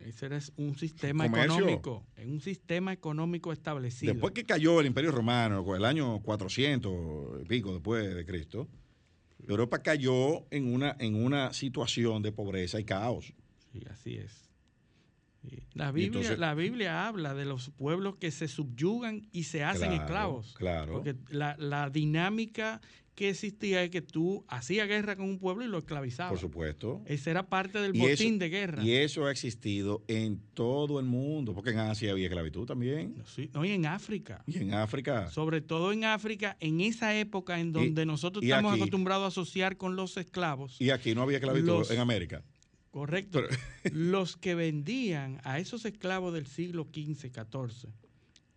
Ese 0.00 0.26
era 0.26 0.38
un 0.56 0.76
sistema 0.76 1.26
económico, 1.26 2.06
un 2.24 2.40
sistema 2.40 2.92
económico 2.92 3.52
establecido. 3.52 4.14
Después 4.14 4.32
que 4.32 4.44
cayó 4.44 4.80
el 4.80 4.86
Imperio 4.86 5.12
Romano, 5.12 5.76
el 5.76 5.84
año 5.84 6.20
400 6.22 7.42
y 7.42 7.44
pico 7.44 7.72
después 7.74 8.14
de 8.14 8.24
Cristo, 8.24 8.68
Europa 9.46 9.82
cayó 9.82 10.46
en 10.50 10.72
una, 10.72 10.96
en 10.98 11.14
una 11.14 11.52
situación 11.52 12.22
de 12.22 12.32
pobreza 12.32 12.80
y 12.80 12.84
caos. 12.84 13.34
Sí, 13.72 13.82
así 13.90 14.16
es. 14.16 14.50
La 15.72 15.90
Biblia, 15.90 16.36
la 16.36 16.54
Biblia 16.54 17.06
habla 17.06 17.32
de 17.32 17.46
los 17.46 17.70
pueblos 17.70 18.16
que 18.16 18.30
se 18.30 18.46
subyugan 18.46 19.28
y 19.32 19.44
se 19.44 19.64
hacen 19.64 19.92
esclavos. 19.92 20.54
Claro. 20.54 20.94
Porque 20.94 21.16
la, 21.30 21.56
la, 21.58 21.88
dinámica 21.88 22.82
que 23.20 23.28
existía 23.28 23.84
es 23.84 23.90
que 23.90 24.00
tú 24.00 24.46
hacías 24.48 24.88
guerra 24.88 25.14
con 25.14 25.26
un 25.26 25.38
pueblo 25.38 25.62
y 25.62 25.68
lo 25.68 25.76
esclavizabas. 25.76 26.30
Por 26.30 26.40
supuesto. 26.40 27.02
Esa 27.04 27.30
era 27.30 27.46
parte 27.46 27.78
del 27.78 27.92
botín 27.92 28.38
de 28.38 28.48
guerra. 28.48 28.82
Y 28.82 28.92
eso 28.92 29.26
ha 29.26 29.30
existido 29.30 30.02
en 30.08 30.40
todo 30.54 30.98
el 30.98 31.04
mundo, 31.04 31.52
porque 31.52 31.68
en 31.68 31.80
Asia 31.80 32.12
había 32.12 32.28
esclavitud 32.28 32.64
también. 32.64 33.22
Sí, 33.26 33.50
no, 33.52 33.62
y 33.62 33.72
en 33.72 33.84
África. 33.84 34.42
Y 34.46 34.56
en 34.56 34.72
África. 34.72 35.30
Sobre 35.30 35.60
todo 35.60 35.92
en 35.92 36.04
África, 36.04 36.56
en 36.60 36.80
esa 36.80 37.14
época 37.14 37.60
en 37.60 37.72
donde 37.74 38.06
nosotros 38.06 38.42
estamos 38.42 38.72
acostumbrados 38.72 39.24
a 39.24 39.28
asociar 39.28 39.76
con 39.76 39.96
los 39.96 40.16
esclavos. 40.16 40.80
Y 40.80 40.88
aquí 40.88 41.14
no 41.14 41.20
había 41.20 41.36
esclavitud 41.36 41.92
en 41.92 41.98
América. 41.98 42.42
Correcto. 42.90 43.42
los 43.92 44.38
que 44.38 44.54
vendían 44.54 45.42
a 45.44 45.58
esos 45.58 45.84
esclavos 45.84 46.32
del 46.32 46.46
siglo 46.46 46.88
XV, 46.90 47.30
XIV, 47.34 47.90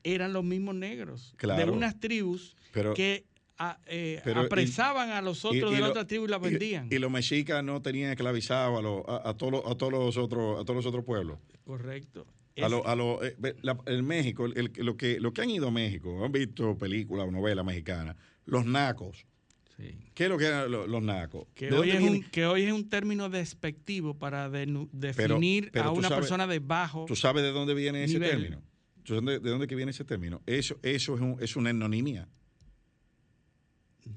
eran 0.03 0.32
los 0.32 0.45
mismos 0.45 0.76
negros. 0.76 1.36
De 1.38 1.70
unas 1.70 1.99
tribus 1.99 2.55
que 2.95 3.26
eh, 3.86 4.22
apresaban 4.36 5.09
a 5.09 5.22
los 5.22 5.45
otros 5.45 5.72
de 5.72 5.80
la 5.80 5.89
otra 5.89 6.05
tribu 6.05 6.26
y 6.26 6.28
las 6.28 6.41
vendían. 6.41 6.88
Y, 6.91 6.99
los 6.99 7.11
mexicas 7.11 7.64
no 7.64 7.82
tenían 7.82 8.11
esclavizados 8.11 8.84
a, 9.07 9.30
a, 9.30 9.34
todos, 9.36 9.64
a, 9.66 9.76
todos 9.76 9.91
los 9.91 10.18
otros, 10.18 10.61
a 10.61 10.66
todos 10.66 10.76
los 10.76 10.86
otros 10.86 11.03
pueblos. 11.03 11.39
Correcto. 11.66 12.26
A 12.61 12.70
lo, 12.70 12.88
a 12.88 12.95
lo, 12.95 13.24
eh, 13.24 13.36
el 13.88 14.03
México, 14.03 14.47
lo, 14.47 14.95
que, 14.95 15.20
lo 15.20 15.34
que 15.34 15.41
han 15.41 15.49
ido 15.49 15.70
a 15.70 15.72
México, 15.72 16.24
han 16.24 16.32
visto 16.32 16.78
películas 16.78 17.28
o 17.28 17.32
novelas 17.32 17.66
mexicanas, 17.66 18.16
los 18.45 18.66
nacos 18.66 19.26
¿Qué 20.14 20.26
es 20.26 20.30
lo 20.30 20.38
que 20.38 20.45
eran 20.45 20.72
los, 20.72 21.03
nacos? 21.03 21.47
Que 21.55 21.72
hoy, 21.72 21.91
es 21.91 22.01
un, 22.01 22.24
que 22.24 22.45
hoy, 22.45 22.64
es 22.64 22.72
un, 22.72 22.89
término 22.89 23.30
despectivo 23.30 24.18
para 24.18 24.49
definir 24.49 25.72
a 25.80 25.91
una 25.91 26.09
persona 26.09 26.45
de 26.47 26.59
bajo. 26.59 27.05
¿Tú 27.05 27.16
sabes 27.16 27.43
de 27.43 27.51
dónde 27.51 27.74
viene 27.74 28.03
ese 28.03 28.20
término? 28.20 28.61
¿De 29.05 29.39
dónde 29.39 29.68
que 29.68 29.76
viene 29.76 29.91
ese 29.91 30.05
término? 30.05 30.41
Eso, 30.45 30.80
eso 30.84 31.16
es, 31.16 31.22
un, 31.22 31.38
es 31.41 31.55
una 31.55 31.72
etnonimia. 31.72 32.28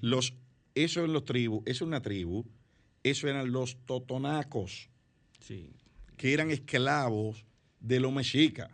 Los, 0.00 0.34
eso 0.74 1.04
en 1.04 1.12
los 1.12 1.24
tribus, 1.24 1.62
eso 1.66 1.84
es 1.84 1.88
una 1.88 2.02
tribu, 2.02 2.44
eso 3.02 3.28
eran 3.28 3.52
los 3.52 3.76
totonacos, 3.86 4.88
Sí. 5.40 5.70
que 6.16 6.32
eran 6.32 6.50
esclavos 6.50 7.44
de 7.80 8.00
los 8.00 8.12
mexicas. 8.12 8.70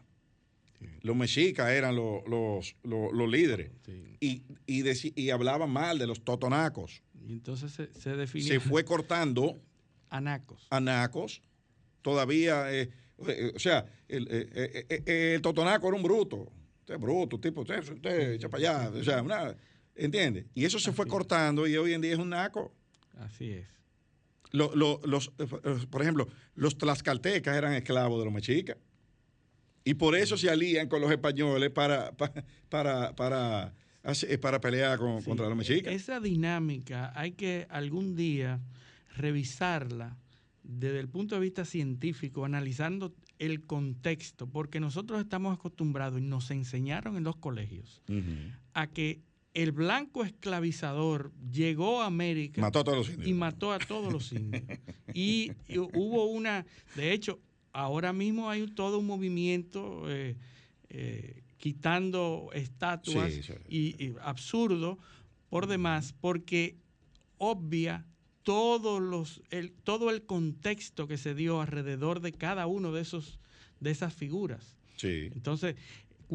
Los 1.02 1.14
mexicas 1.14 1.70
eran 1.70 1.94
los, 1.94 2.22
los, 2.28 2.74
los- 2.82 3.12
los 3.12 3.30
líderes. 3.30 3.70
Sí. 3.86 4.16
Y, 4.20 4.42
y, 4.66 4.82
deci- 4.82 5.12
y 5.14 5.30
hablaban 5.30 5.70
mal 5.70 5.98
de 5.98 6.06
los 6.08 6.24
totonacos. 6.24 7.02
Y 7.28 7.32
entonces 7.32 7.70
se, 7.72 7.92
se 7.94 8.16
definió 8.16 8.48
Se 8.48 8.58
fue 8.60 8.84
cortando 8.84 9.60
anacos. 10.10 10.66
a 10.70 10.80
nacos. 10.80 11.40
Todavía, 12.02 12.72
eh, 12.72 12.90
eh, 13.28 13.52
o 13.54 13.58
sea, 13.60 13.86
el, 14.08 14.24
eh, 14.28 14.48
eh, 14.54 14.86
eh, 14.88 15.02
eh, 15.06 15.32
el 15.36 15.42
totonaco 15.42 15.86
era 15.86 15.96
un 15.96 16.02
bruto. 16.02 16.50
Usted 16.80 16.94
es 16.94 17.00
bruto, 17.00 17.38
tipo, 17.38 17.60
usted, 17.60 17.78
usted 17.92 18.32
echa 18.32 18.48
para 18.48 18.60
allá. 18.88 18.90
O 18.98 19.04
sea, 19.04 19.22
una, 19.22 19.56
¿entiendes? 19.94 20.46
Y 20.54 20.64
eso 20.64 20.78
se 20.78 20.92
fue 20.92 21.06
cortando 21.06 21.66
y 21.66 21.76
hoy 21.76 21.92
en 21.94 22.00
día 22.00 22.12
es 22.12 22.18
un 22.18 22.30
naco. 22.30 22.72
Así 23.18 23.50
es. 23.50 23.66
Lo- 24.50 24.74
lo- 24.74 25.00
los, 25.04 25.32
eh, 25.38 25.46
por 25.90 26.02
ejemplo, 26.02 26.28
los 26.54 26.76
tlaxcaltecas 26.76 27.56
eran 27.56 27.72
esclavos 27.74 28.18
de 28.18 28.24
los 28.26 28.34
mexicas. 28.34 28.76
Y 29.84 29.94
por 29.94 30.14
eso 30.14 30.36
se 30.36 30.48
alían 30.50 30.88
con 30.88 31.00
los 31.00 31.10
españoles 31.10 31.70
para, 31.70 32.12
pa- 32.12 32.32
para, 32.68 33.14
para, 33.16 33.74
hace- 34.02 34.38
para 34.38 34.60
pelear 34.60 34.98
con- 34.98 35.20
Sí, 35.20 35.26
contra 35.28 35.48
los 35.48 35.56
mexicas. 35.56 35.92
Esa 35.92 36.20
dinámica 36.20 37.12
hay 37.18 37.32
que 37.32 37.66
algún 37.70 38.14
día 38.14 38.60
revisarla 39.16 40.16
desde 40.62 41.00
el 41.00 41.08
punto 41.08 41.34
de 41.34 41.40
vista 41.40 41.64
científico, 41.64 42.44
analizando 42.44 43.14
el 43.38 43.64
contexto, 43.66 44.46
porque 44.48 44.78
nosotros 44.78 45.20
estamos 45.20 45.54
acostumbrados 45.58 46.20
y 46.20 46.24
nos 46.24 46.50
enseñaron 46.52 47.16
en 47.16 47.24
los 47.24 47.36
colegios 47.36 48.00
a 48.74 48.86
que 48.86 49.20
el 49.54 49.72
blanco 49.72 50.24
esclavizador 50.24 51.32
llegó 51.50 52.02
a 52.02 52.06
América 52.06 52.60
Mató 52.60 52.80
a 52.80 52.84
todos 52.84 52.98
los 52.98 53.08
indios. 53.10 53.28
y 53.28 53.34
mató 53.34 53.72
a 53.72 53.78
todos 53.78 54.12
los 54.12 54.32
indios. 54.32 54.62
y, 55.14 55.52
y 55.68 55.78
hubo 55.78 56.26
una, 56.26 56.64
de 56.96 57.12
hecho, 57.12 57.38
ahora 57.72 58.12
mismo 58.12 58.48
hay 58.50 58.66
todo 58.68 58.98
un 58.98 59.06
movimiento 59.06 60.10
eh, 60.10 60.36
eh, 60.88 61.42
quitando 61.58 62.50
estatuas 62.54 63.32
Sí, 63.32 63.42
sí. 63.42 63.52
Y, 63.68 64.04
y 64.04 64.14
absurdo 64.22 64.98
por 65.48 65.66
demás, 65.66 66.14
porque 66.20 66.76
obvia 67.38 68.06
todos 68.42 69.00
los, 69.00 69.42
el, 69.50 69.72
todo 69.72 70.10
el 70.10 70.24
contexto 70.24 71.06
que 71.06 71.16
se 71.16 71.34
dio 71.34 71.60
alrededor 71.60 72.20
de 72.20 72.32
cada 72.32 72.66
uno 72.66 72.92
de 72.92 73.02
esos 73.02 73.38
de 73.80 73.90
esas 73.90 74.14
figuras. 74.14 74.76
Sí. 74.96 75.28
Entonces, 75.34 75.74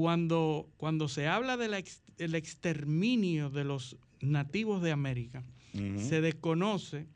cuando, 0.01 0.69
cuando 0.77 1.07
se 1.07 1.25
habla 1.27 1.57
del 1.57 1.73
exterminio 2.35 3.49
de 3.49 3.63
los 3.63 3.97
nativos 4.21 4.83
de 4.83 4.91
América, 4.91 5.43
se 5.97 6.21
desconoce, 6.21 7.07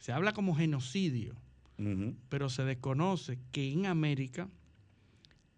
se 0.00 0.10
habla 0.10 0.32
como 0.32 0.56
genocidio, 0.56 1.36
pero 2.28 2.48
se 2.50 2.64
desconoce 2.64 3.38
que 3.52 3.70
en 3.70 3.86
América 3.86 4.48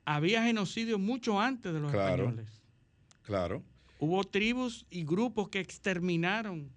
había 0.05 0.45
genocidio 0.45 0.99
mucho 0.99 1.41
antes 1.41 1.73
de 1.73 1.81
los 1.81 1.91
Claro. 1.91 2.25
españoles. 2.25 2.61
Claro. 3.23 3.63
Hubo 3.99 4.23
tribus 4.25 4.85
y 4.91 5.05
grupos 5.07 5.49
que 5.49 5.61
exterminaron 5.61 6.69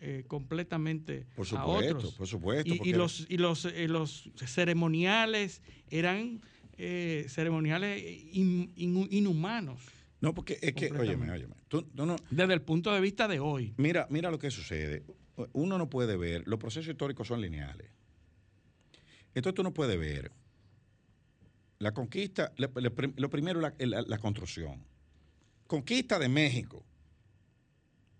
eh, 0.00 0.24
completamente 0.26 1.24
Por 1.36 1.46
a 1.46 1.50
supuesto, 1.50 1.96
otros. 1.98 2.14
por 2.14 2.26
supuesto. 2.26 2.74
Y, 2.74 2.80
y 2.88 2.92
los, 2.94 3.26
y 3.28 3.36
los, 3.36 3.64
eh, 3.66 3.86
los 3.86 4.28
ceremoniales 4.34 5.62
eran 5.88 6.40
eh, 6.82 7.26
ceremoniales 7.28 8.02
in- 8.32 8.72
in- 8.76 9.08
inhumanos 9.10 9.80
No, 10.20 10.34
porque 10.34 10.58
es 10.62 10.72
que, 10.74 10.90
óyeme, 10.92 11.30
óyeme. 11.30 11.54
Tú, 11.68 11.82
tú 11.82 12.06
no, 12.06 12.16
desde 12.30 12.54
el 12.54 12.62
punto 12.62 12.92
de 12.92 13.00
vista 13.00 13.28
de 13.28 13.38
hoy. 13.40 13.74
mira, 13.76 14.06
mira 14.10 14.30
lo 14.30 14.38
que 14.38 14.50
sucede. 14.50 15.04
Uno 15.52 15.78
no 15.78 15.88
puede 15.88 16.16
ver, 16.16 16.42
los 16.46 16.58
procesos 16.58 16.90
históricos 16.90 17.28
son 17.28 17.40
lineales. 17.40 17.88
Entonces 19.34 19.54
tú 19.54 19.62
no 19.62 19.72
puedes 19.72 19.98
ver 19.98 20.32
la 21.78 21.92
conquista, 21.92 22.52
lo 22.56 23.30
primero 23.30 23.60
la, 23.60 23.74
la- 23.78 24.02
la 24.02 24.18
construcción. 24.18 24.84
Conquista 25.66 26.18
de 26.18 26.28
México. 26.28 26.84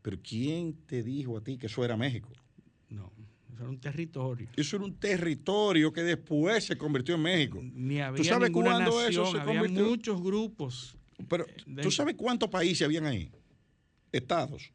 Pero 0.02 0.18
¿quién 0.22 0.74
te 0.86 1.02
dijo 1.02 1.36
a 1.36 1.42
ti 1.42 1.58
que 1.58 1.66
eso 1.66 1.84
era 1.84 1.96
México? 1.96 2.30
Eso 3.60 3.64
era 3.66 3.70
un 3.72 3.80
territorio. 3.80 4.48
Eso 4.56 4.76
era 4.76 4.84
un 4.86 4.94
territorio 4.98 5.92
que 5.92 6.02
después 6.02 6.64
se 6.64 6.78
convirtió 6.78 7.14
en 7.16 7.20
México. 7.22 7.60
Ni 7.62 8.00
había 8.00 8.24
sabes 8.24 8.50
cuándo 8.50 8.78
nación, 8.80 9.10
eso 9.10 9.26
se 9.32 9.38
había 9.38 9.60
convirtió? 9.60 9.84
muchos 9.86 10.22
grupos. 10.22 10.96
Pero, 11.28 11.44
de- 11.66 11.82
¿tú 11.82 11.90
sabes 11.90 12.14
cuántos 12.16 12.48
países 12.48 12.82
habían 12.86 13.04
ahí? 13.04 13.30
Estados. 14.12 14.72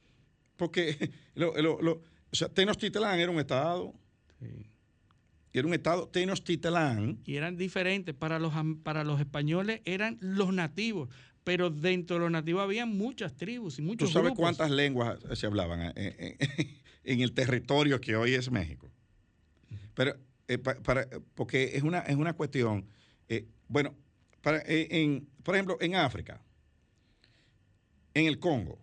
Porque, 0.55 1.09
lo- 1.35 1.59
lo- 1.59 1.81
lo- 1.81 1.93
o 2.31 2.35
sea, 2.35 2.47
Tenochtitlán 2.47 3.19
era 3.19 3.31
un 3.31 3.39
estado. 3.39 3.93
Sí. 4.39 4.67
Era 5.51 5.67
un 5.67 5.73
estado, 5.73 6.07
Tenochtitlán. 6.09 7.19
y 7.25 7.35
eran 7.37 7.57
diferentes. 7.57 8.13
Para 8.13 8.37
los, 8.37 8.53
para 8.83 9.03
los 9.03 9.19
españoles 9.19 9.81
eran 9.85 10.17
los 10.21 10.53
nativos, 10.53 11.09
pero 11.43 11.69
dentro 11.71 12.17
de 12.17 12.19
los 12.21 12.31
nativos 12.31 12.61
había 12.61 12.85
muchas 12.85 13.35
tribus 13.35 13.75
y 13.79 13.81
¿Tú 13.81 13.87
muchos 13.87 14.11
sabes 14.11 14.27
grupos. 14.27 14.43
cuántas 14.43 14.69
lenguas 14.69 15.17
se 15.33 15.45
hablaban 15.47 15.81
en, 15.81 15.93
en- 16.19 16.37
en 17.05 17.21
el 17.21 17.33
territorio 17.33 18.01
que 18.01 18.15
hoy 18.15 18.33
es 18.33 18.51
México? 18.51 18.89
Pero, 19.93 20.15
eh, 20.47 20.57
pa- 20.57 20.75
para, 20.75 21.07
porque 21.35 21.75
es 21.77 21.83
una, 21.83 21.99
es 21.99 22.15
una 22.15 22.33
cuestión, 22.33 22.85
eh, 23.29 23.45
bueno, 23.67 23.95
para, 24.41 24.59
eh, 24.59 24.87
en, 24.91 25.27
por 25.43 25.55
ejemplo, 25.55 25.77
en 25.79 25.95
África, 25.95 26.41
en 28.13 28.25
el 28.27 28.39
Congo, 28.39 28.79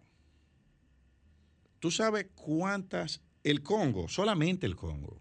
¿tú 1.78 1.90
sabes 1.90 2.26
cuántas, 2.34 3.20
el 3.44 3.62
Congo, 3.62 4.08
solamente 4.08 4.66
el 4.66 4.76
Congo, 4.76 5.20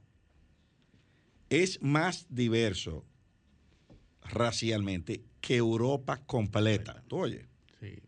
es 1.49 1.81
más 1.81 2.27
diverso 2.29 3.05
racialmente 4.29 5.23
que 5.41 5.57
Europa 5.57 6.21
completa? 6.25 7.03
¿Tú 7.07 7.17
oyes? 7.17 7.45
Sí. 7.79 7.99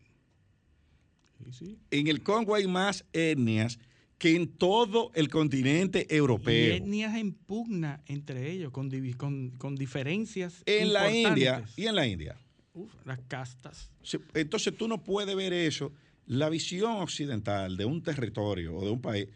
Sí, 1.44 1.52
sí. 1.52 1.78
En 1.90 2.06
el 2.08 2.22
Congo 2.22 2.54
hay 2.54 2.66
más 2.66 3.04
etnias 3.12 3.78
que 4.18 4.36
en 4.36 4.48
todo 4.48 5.10
el 5.14 5.28
continente 5.28 6.06
Y 6.08 6.14
europeo. 6.14 6.74
etnias 6.76 7.16
en 7.16 7.32
pugna 7.34 8.02
entre 8.06 8.50
ellos, 8.50 8.70
con, 8.72 8.90
con, 9.16 9.50
con 9.50 9.74
diferencias. 9.76 10.62
En 10.66 10.92
la 10.92 11.10
India 11.14 11.64
y 11.76 11.86
en 11.86 11.94
la 11.94 12.06
India. 12.06 12.36
Uf, 12.74 12.92
las 13.04 13.20
castas. 13.28 13.90
Entonces 14.34 14.76
tú 14.76 14.88
no 14.88 15.02
puedes 15.02 15.34
ver 15.36 15.52
eso. 15.52 15.92
La 16.26 16.48
visión 16.48 16.92
occidental 17.02 17.76
de 17.76 17.84
un 17.84 18.02
territorio 18.02 18.74
o 18.76 18.84
de 18.84 18.90
un 18.90 19.00
país, 19.00 19.28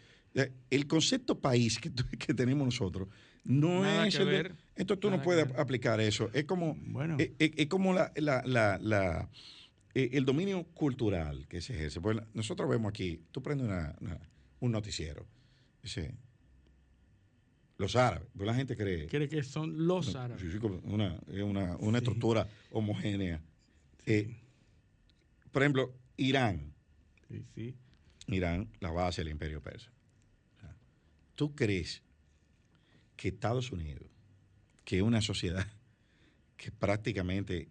el 0.70 0.86
concepto 0.86 1.38
país 1.38 1.78
que, 1.78 1.90
tenemos 2.34 2.64
nosotros, 2.64 3.08
no 3.44 3.82
Nada 3.82 4.06
es 4.08 4.16
que 4.16 4.22
el 4.22 4.28
de- 4.28 4.32
ver, 4.34 4.54
entonces 4.76 5.00
tú 5.00 5.08
no 5.10 5.16
nada 5.16 5.24
puedes 5.24 5.46
aplicar 5.56 6.00
eso. 6.00 6.30
Es 6.32 6.44
como, 6.44 6.76
Bueno. 6.86 7.16
es, 7.18 7.30
es- 7.38 7.52
es 7.56 7.66
como 7.66 7.92
la, 7.92 8.12
la- 8.16 8.42
la- 8.46 8.78
la- 8.78 9.28
eh, 9.94 10.10
el 10.12 10.24
dominio 10.24 10.64
cultural 10.74 11.46
que 11.48 11.60
se 11.60 11.74
ejerce. 11.74 12.00
Pues 12.00 12.16
nosotros 12.34 12.68
vemos 12.70 12.88
aquí, 12.90 13.20
tú 13.32 13.42
prendes 13.42 13.66
una- 13.68 13.94
una- 14.00 14.18
un 14.61 14.72
noticiero, 14.72 15.26
dice, 15.82 16.14
los 17.76 17.94
árabes, 17.96 18.28
pues 18.36 18.46
la 18.46 18.54
gente 18.54 18.76
cree... 18.76 19.06
Cree 19.06 19.28
que 19.28 19.42
son 19.42 19.86
los 19.86 20.12
No, 20.14 20.20
árabes. 20.20 20.42
una, 20.84 21.18
una, 21.28 21.76
una 21.76 21.98
Sí. 21.98 22.04
estructura 22.04 22.48
homogénea. 22.72 23.40
Eh, 24.06 24.36
por 25.52 25.62
ejemplo, 25.62 25.94
Irán. 26.16 26.72
Sí, 27.28 27.44
sí. 27.54 27.74
Irán, 28.26 28.68
la 28.80 28.90
base 28.90 29.22
del 29.22 29.30
imperio 29.30 29.62
persa. 29.62 29.90
¿Tú 31.36 31.54
crees 31.54 32.02
que 33.16 33.28
Estados 33.28 33.70
Unidos, 33.70 34.09
que 34.84 34.96
es 34.96 35.02
una 35.02 35.20
sociedad 35.22 35.66
que 36.56 36.72
prácticamente 36.72 37.68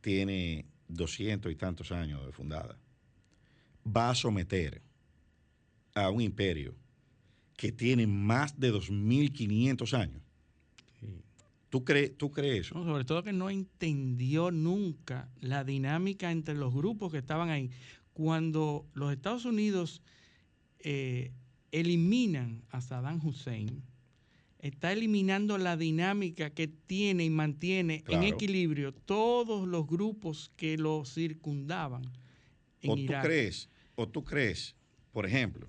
tiene 0.00 0.64
doscientos 0.88 1.52
y 1.52 1.56
tantos 1.56 1.92
años 1.92 2.24
de 2.24 2.32
fundada, 2.32 2.78
va 3.86 4.08
a 4.10 4.14
someter 4.14 4.80
a 5.94 6.10
un 6.10 6.20
imperio 6.20 6.74
que 7.56 7.70
tiene 7.72 8.06
más 8.06 8.58
de 8.58 8.72
2.500 8.72 9.94
años? 9.96 10.22
sí. 11.00 11.06
¿Tú, 11.70 11.84
crees 11.84 12.16
¿Tú 12.16 12.30
crees 12.30 12.66
eso? 12.66 12.74
No, 12.76 12.84
sobre 12.84 13.04
todo 13.04 13.22
que 13.22 13.32
no 13.32 13.50
entendió 13.50 14.50
nunca 14.50 15.28
la 15.40 15.64
dinámica 15.64 16.30
entre 16.30 16.54
los 16.54 16.72
grupos 16.74 17.10
que 17.12 17.18
estaban 17.18 17.48
ahí. 17.50 17.70
Cuando 18.12 18.86
los 18.94 19.12
Estados 19.12 19.44
Unidos 19.44 20.00
eh, 20.80 21.32
eliminan 21.72 22.62
a 22.70 22.80
Saddam 22.80 23.24
Hussein, 23.26 23.82
está 24.60 24.92
eliminando 24.92 25.58
la 25.58 25.76
dinámica 25.76 26.50
que 26.50 26.68
tiene 26.68 27.24
y 27.24 27.30
mantiene 27.30 28.02
Claro. 28.02 28.22
en 28.24 28.32
equilibrio 28.34 28.92
todos 28.94 29.66
los 29.66 29.86
grupos 29.86 30.50
que 30.56 30.76
lo 30.78 31.04
circundaban 31.04 32.02
en 32.82 32.90
¿O 32.90 32.94
tú 32.94 33.00
Irak. 33.02 33.24
crees, 33.24 33.68
o 33.96 34.08
tú 34.08 34.22
crees, 34.24 34.76
por 35.12 35.26
ejemplo, 35.26 35.68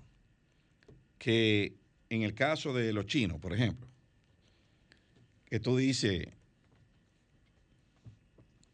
que 1.26 1.74
en 2.08 2.22
el 2.22 2.34
caso 2.34 2.72
de 2.72 2.92
los 2.92 3.06
chinos, 3.06 3.40
por 3.40 3.52
ejemplo, 3.52 3.88
que 5.46 5.58
tú 5.58 5.76
dices, 5.76 6.28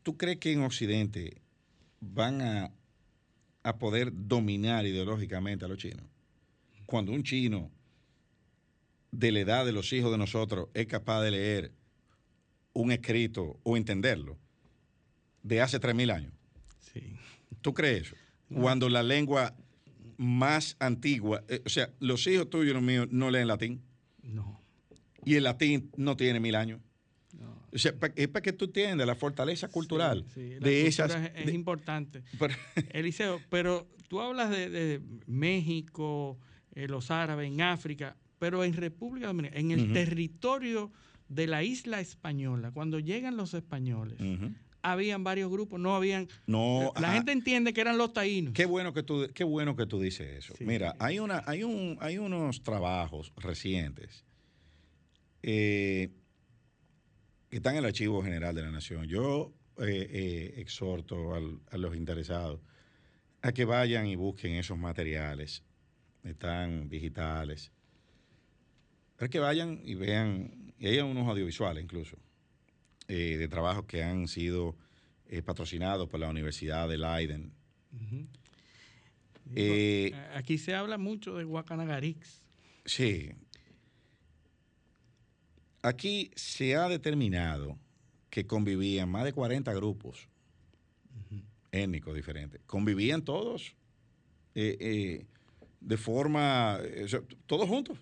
¿tú 0.03 0.19
crees 0.19 0.37
que 0.37 0.53
en 0.53 0.61
Occidente 0.61 1.41
van 2.01 2.43
a, 2.43 2.71
a 3.63 3.79
poder 3.79 4.11
dominar 4.13 4.85
ideológicamente 4.85 5.65
a 5.65 5.69
los 5.69 5.79
chinos? 5.79 6.05
cuando 6.85 7.13
un 7.13 7.23
chino 7.23 7.71
de 9.13 9.33
la 9.33 9.41
edad 9.41 9.65
de 9.65 9.73
los 9.73 9.91
hijos 9.95 10.13
de 10.13 10.19
nosotros 10.19 10.69
es 10.75 10.87
capaz 10.87 11.23
de 11.23 11.31
leer 11.31 11.73
un 12.75 12.93
escrito 12.93 13.59
o 13.63 13.79
entenderlo 13.79 14.37
de 15.43 15.63
hace 15.63 15.81
3.000 15.81 16.15
años. 16.15 16.35
Sí. 16.81 17.17
¿Tú 17.63 17.73
crees 17.73 18.09
eso? 18.09 18.17
Cuando 18.53 18.91
la 18.91 19.03
lengua 19.03 19.57
más 20.23 20.77
antigua, 20.79 21.43
eh, 21.49 21.61
o 21.67 21.69
sea, 21.69 21.91
los 22.01 22.27
hijos 22.27 22.49
tuyos 22.49 22.71
y 22.71 22.75
los 22.75 22.83
míos 22.83 23.09
no 23.11 23.31
leen 23.31 23.49
latín. 23.49 23.83
No. 24.23 24.61
Y 25.25 25.35
el 25.35 25.45
latín 25.45 25.91
no 25.97 26.17
tiene 26.17 26.41
mil 26.41 26.55
años. 26.55 26.81
O 27.75 27.79
sea, 27.79 27.95
es 28.17 28.29
para 28.29 28.43
que 28.43 28.53
tú 28.53 28.67
entiendas 28.67 29.07
la 29.07 29.15
fortaleza 29.15 29.67
cultural 29.69 30.27
Sí, 30.35 30.57
la 30.61 30.67
de 30.67 30.87
esas. 30.87 31.11
Es, 31.35 31.47
de- 31.47 31.53
importante. 31.55 32.23
pero- 32.39 32.55
Eliseo, 32.91 33.41
pero 33.49 33.89
tú 34.09 34.21
hablas 34.21 34.51
de, 34.51 34.69
de 34.69 35.01
México, 35.27 36.39
eh, 36.75 36.87
los 36.87 37.11
árabes, 37.11 37.51
en 37.51 37.63
África, 37.63 38.17
pero 38.39 38.63
en 38.65 38.75
República 38.75 39.29
Dominicana, 39.29 39.59
en 39.61 39.71
el 39.71 39.93
territorio 39.93 40.93
de 41.29 41.47
la 41.47 41.63
isla 41.65 42.01
española, 42.01 42.71
cuando 42.73 42.99
llegan 42.99 43.37
los 43.39 43.55
españoles. 43.55 44.19
Habían 44.83 45.23
varios 45.25 45.51
grupos, 45.51 45.79
no 45.81 45.95
habían... 45.95 46.29
No, 46.47 46.93
la 47.01 47.13
gente 47.13 47.33
entiende 47.33 47.73
que 47.73 47.81
eran 47.81 47.99
los 47.99 48.13
taínos. 48.13 48.53
Qué 48.53 48.67
bueno 48.67 48.93
que 48.93 49.03
tú, 49.03 49.29
qué 49.33 49.45
bueno 49.45 49.77
que 49.77 49.87
tú 49.87 50.01
dices 50.01 50.29
eso. 50.39 50.55
Sí. 50.57 50.65
Mira, 50.65 50.95
hay 50.99 51.19
una, 51.19 51.43
hay 51.47 51.63
un, 51.63 51.97
hay 52.01 52.19
unos 52.19 52.63
trabajos 52.63 53.33
recientes 53.37 54.25
eh, 55.43 56.11
que 57.51 57.57
están 57.57 57.75
en 57.75 57.79
el 57.81 57.85
Archivo 57.87 58.23
General 58.23 58.55
de 58.55 58.63
la 58.63 58.71
Nación. 58.71 59.07
Yo 59.07 59.53
eh, 59.79 60.09
eh, 60.11 60.55
exhorto 60.59 61.35
al- 61.35 61.61
a 61.71 61.79
los 61.79 61.97
interesados 61.97 62.61
a 63.41 63.53
que 63.53 63.65
vayan 63.65 64.07
y 64.07 64.17
busquen 64.17 64.55
esos 64.55 64.79
materiales. 64.79 65.63
Están 66.25 66.89
digitales. 66.89 67.73
Es 69.19 69.29
que 69.29 69.39
vayan 69.39 69.81
y 69.85 69.95
vean, 69.95 70.73
y 70.79 70.87
hay 70.89 70.99
unos 70.99 71.29
audiovisuales 71.29 71.83
incluso, 71.85 72.17
eh, 73.15 73.37
de 73.37 73.47
trabajos 73.47 73.85
que 73.85 74.03
han 74.03 74.27
sido 74.27 74.75
eh, 75.27 75.43
patrocinados 75.43 76.09
por 76.09 76.19
la 76.19 76.31
Universidad 76.31 76.89
de 76.89 76.97
Leiden. 76.97 77.53
Eh, 79.55 80.15
Aquí 80.35 80.57
se 80.57 80.75
habla 80.75 80.97
mucho 80.97 81.37
de 81.37 81.45
Guacanagarix. 81.45 82.43
Sí. 82.87 83.33
Aquí 85.83 86.31
se 86.37 86.75
ha 86.75 86.89
determinado 86.89 87.79
que 88.31 88.47
convivían 88.47 89.11
más 89.11 89.25
de 89.25 89.35
40 89.35 89.75
grupos 89.75 90.27
étnicos 91.71 92.15
diferentes. 92.15 92.63
Convivían 92.65 93.27
todos 93.27 93.77
de 94.55 95.27
forma, 95.99 96.79
todos 97.45 97.69
juntos. 97.69 97.99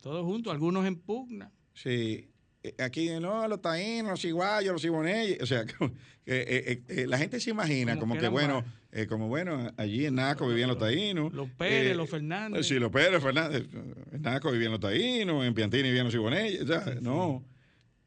Todos 0.00 0.24
juntos, 0.24 0.52
algunos 0.52 0.86
en 0.86 0.94
pugna. 0.94 1.50
Sí. 1.74 2.30
Eh, 2.66 2.82
Aquí, 2.82 3.08
no, 3.20 3.46
los 3.48 3.60
taínos, 3.60 4.10
los 4.12 4.24
iguayos, 4.24 4.72
los 4.72 4.84
iboneyes. 4.84 5.40
O 5.42 5.46
sea, 5.46 5.64
como 5.78 5.92
eh, 6.26 6.82
eh, 6.88 7.06
la 7.06 7.18
gente 7.18 7.38
se 7.38 7.50
imagina 7.50 7.94
Como 7.94 8.14
como, 8.14 8.20
que 8.20 8.28
bueno, 8.28 8.64
como 9.08 9.28
bueno, 9.28 9.70
allí 9.76 10.06
en 10.06 10.14
Naco 10.16 10.48
vivían 10.48 10.68
los 10.68 10.78
taínos. 10.78 11.32
Los 11.32 11.50
Pérez, 11.50 11.96
los 11.96 12.08
Fernández. 12.10 12.66
Sí, 12.66 12.78
los 12.78 12.90
Pérez, 12.90 13.22
Fernández. 13.22 13.66
En 14.12 14.22
Naco 14.22 14.50
vivían 14.50 14.72
los 14.72 14.80
taínos, 14.80 15.44
en 15.44 15.54
Piantini 15.54 15.84
vivían 15.84 16.06
los 16.06 16.14
iboneyes. 16.14 16.62
O 16.62 16.66
sea, 16.66 16.94
no. 17.00 17.44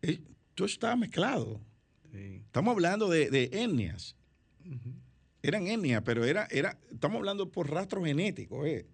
Eh, 0.02 0.20
todo 0.56 0.66
está 0.66 0.96
mezclado. 0.96 1.62
Sí. 2.12 2.42
Estamos 2.46 2.74
hablando 2.74 3.08
de, 3.10 3.30
de 3.30 3.44
etnias. 3.54 4.16
Eran 5.42 5.68
etnias, 5.68 6.02
pero 6.04 6.26
era, 6.26 6.48
era, 6.52 6.78
estamos 6.92 7.18
hablando 7.18 7.50
por 7.50 7.70
rastro 7.72 8.04
genético. 8.04 8.66
eh. 8.66 8.86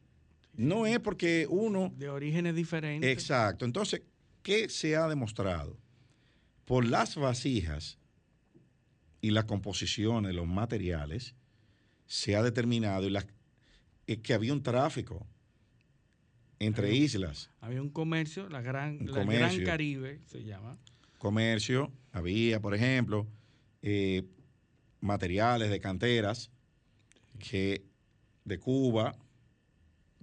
No 0.53 0.86
es 0.86 0.99
porque 0.99 1.47
uno 1.49 1.93
De 1.97 2.07
orígenes 2.07 2.55
diferentes. 2.55 3.09
Exacto. 3.09 3.66
Entonces, 3.66 4.03
¿qué 4.46 4.70
se 4.70 4.96
ha 4.96 5.08
demostrado? 5.08 5.76
Por 6.66 6.86
las 6.86 7.16
vasijas 7.16 7.98
y 9.20 9.32
la 9.32 9.48
composición 9.48 10.24
de 10.26 10.34
los 10.34 10.46
materiales, 10.48 11.34
se 12.06 12.36
ha 12.36 12.43
determinado 12.43 13.08
y 13.08 13.10
las- 13.10 13.26
es 14.06 14.20
que 14.20 14.36
había 14.36 14.54
un 14.54 14.62
tráfico 14.62 15.26
entre 16.60 16.88
Había 16.89 17.00
islas, 17.06 17.50
Había 17.60 17.82
un 17.82 17.89
comercio, 17.89 18.48
la 18.50 18.62
gran, 18.62 19.00
la 19.08 19.24
Gran. 19.26 19.64
Caribe 19.66 20.22
se 20.28 20.43
llama. 20.43 20.78
comercio, 21.18 21.91
había, 22.12 22.60
por 22.62 22.76
ejemplo, 22.76 23.26
eh, 23.82 24.24
materiales 25.02 25.72
de 25.72 25.80
canteras 25.80 26.52
que 27.39 27.84
de 28.43 28.60
Cuba, 28.60 29.16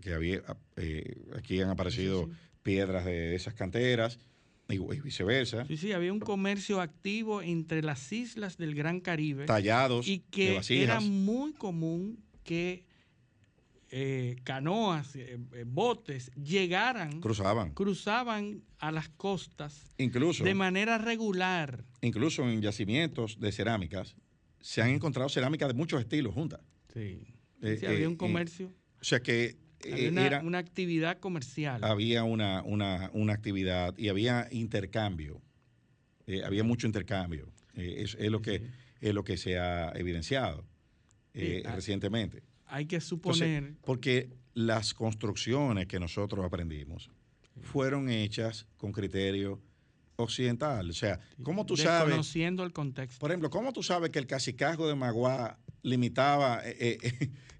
que 0.00 0.14
había, 0.14 0.42
eh, 0.76 1.16
aquí 1.36 1.60
han 1.60 1.70
aparecido 1.70 2.26
sí. 2.26 2.32
Piedras 2.62 3.04
de 3.04 3.34
esas 3.34 3.54
canteras 3.54 4.18
y, 4.68 4.78
viceversa, 4.78 5.66
Sí, 5.66 5.76
sí, 5.76 5.92
había 5.92 6.12
un 6.12 6.20
comercio 6.20 6.80
activo 6.80 7.42
entre 7.42 7.82
las 7.82 8.10
islas 8.12 8.56
del 8.56 8.74
Gran 8.74 9.00
Caribe 9.00 9.44
tallados 9.46 10.06
y 10.08 10.18
de 10.18 10.24
que 10.30 10.82
era 10.82 11.00
muy 11.00 11.52
común 11.52 12.18
que 12.44 12.84
eh, 13.90 14.36
canoas, 14.44 15.14
eh, 15.16 15.38
eh, 15.52 15.64
botes 15.66 16.30
llegaran, 16.34 17.20
cruzaban. 17.20 17.74
cruzaban 17.74 18.62
a 18.78 18.90
las 18.90 19.10
costas 19.10 19.92
Incluso, 19.98 20.44
de 20.44 20.54
manera 20.54 20.96
regular. 20.96 21.84
incluso 22.00 22.48
en 22.48 22.62
yacimientos 22.62 23.38
de 23.38 23.52
cerámicas 23.52 24.14
se 24.60 24.80
han 24.80 24.90
encontrado 24.90 25.28
cerámicas 25.28 25.68
de 25.68 25.74
muchos 25.74 26.00
estilos 26.00 26.32
juntas. 26.32 26.60
Sí. 26.94 27.26
Eh, 27.60 27.76
Sí, 27.78 27.86
había 27.86 28.08
un 28.08 28.16
comercio, 28.16 28.72
O 29.00 29.04
sea 29.04 29.20
que 29.20 29.56
había 29.90 30.08
una, 30.10 30.26
era- 30.26 30.40
una 30.40 30.58
actividad 30.58 31.18
comercial. 31.18 31.82
había 31.84 32.24
una, 32.24 32.62
una, 32.62 33.10
una 33.14 33.32
actividad 33.32 33.96
y 33.96 34.08
había 34.08 34.48
intercambio. 34.50 35.40
Eh, 36.26 36.42
había 36.44 36.62
mucho 36.64 36.86
intercambio. 36.86 37.48
Eh, 37.74 37.96
es, 38.04 38.16
es 38.18 38.30
lo 38.30 38.40
que, 38.42 38.62
es 39.00 39.14
lo 39.14 39.24
que 39.24 39.36
se 39.36 39.58
ha 39.58 39.90
evidenciado 39.94 40.64
eh, 41.34 41.62
recientemente. 41.74 42.42
Hay 42.66 42.86
que 42.86 42.96
Entonces, 42.96 43.08
suponer, 43.08 43.74
porque 43.82 44.30
las 44.54 44.94
construcciones 44.94 45.86
que 45.86 45.98
nosotros 45.98 46.44
aprendimos 46.44 47.10
fueron 47.60 48.08
hechas 48.08 48.66
con 48.76 48.92
criterio 48.92 49.60
occidental. 50.16 50.88
O 50.90 50.92
sea, 50.92 51.18
¿cómo 51.42 51.66
tú 51.66 51.76
sabes? 51.76 52.06
desconociendo 52.06 52.62
el 52.64 52.72
contexto. 52.72 53.18
Por 53.18 53.30
ejemplo, 53.30 53.50
¿cómo 53.50 53.72
tú 53.72 53.82
sabes 53.82 54.10
que 54.10 54.18
el 54.18 54.26
cacicazgo 54.26 54.86
de 54.88 54.94
Maguá 54.94 55.58
limitaba 55.82 56.60
eh, 56.64 56.98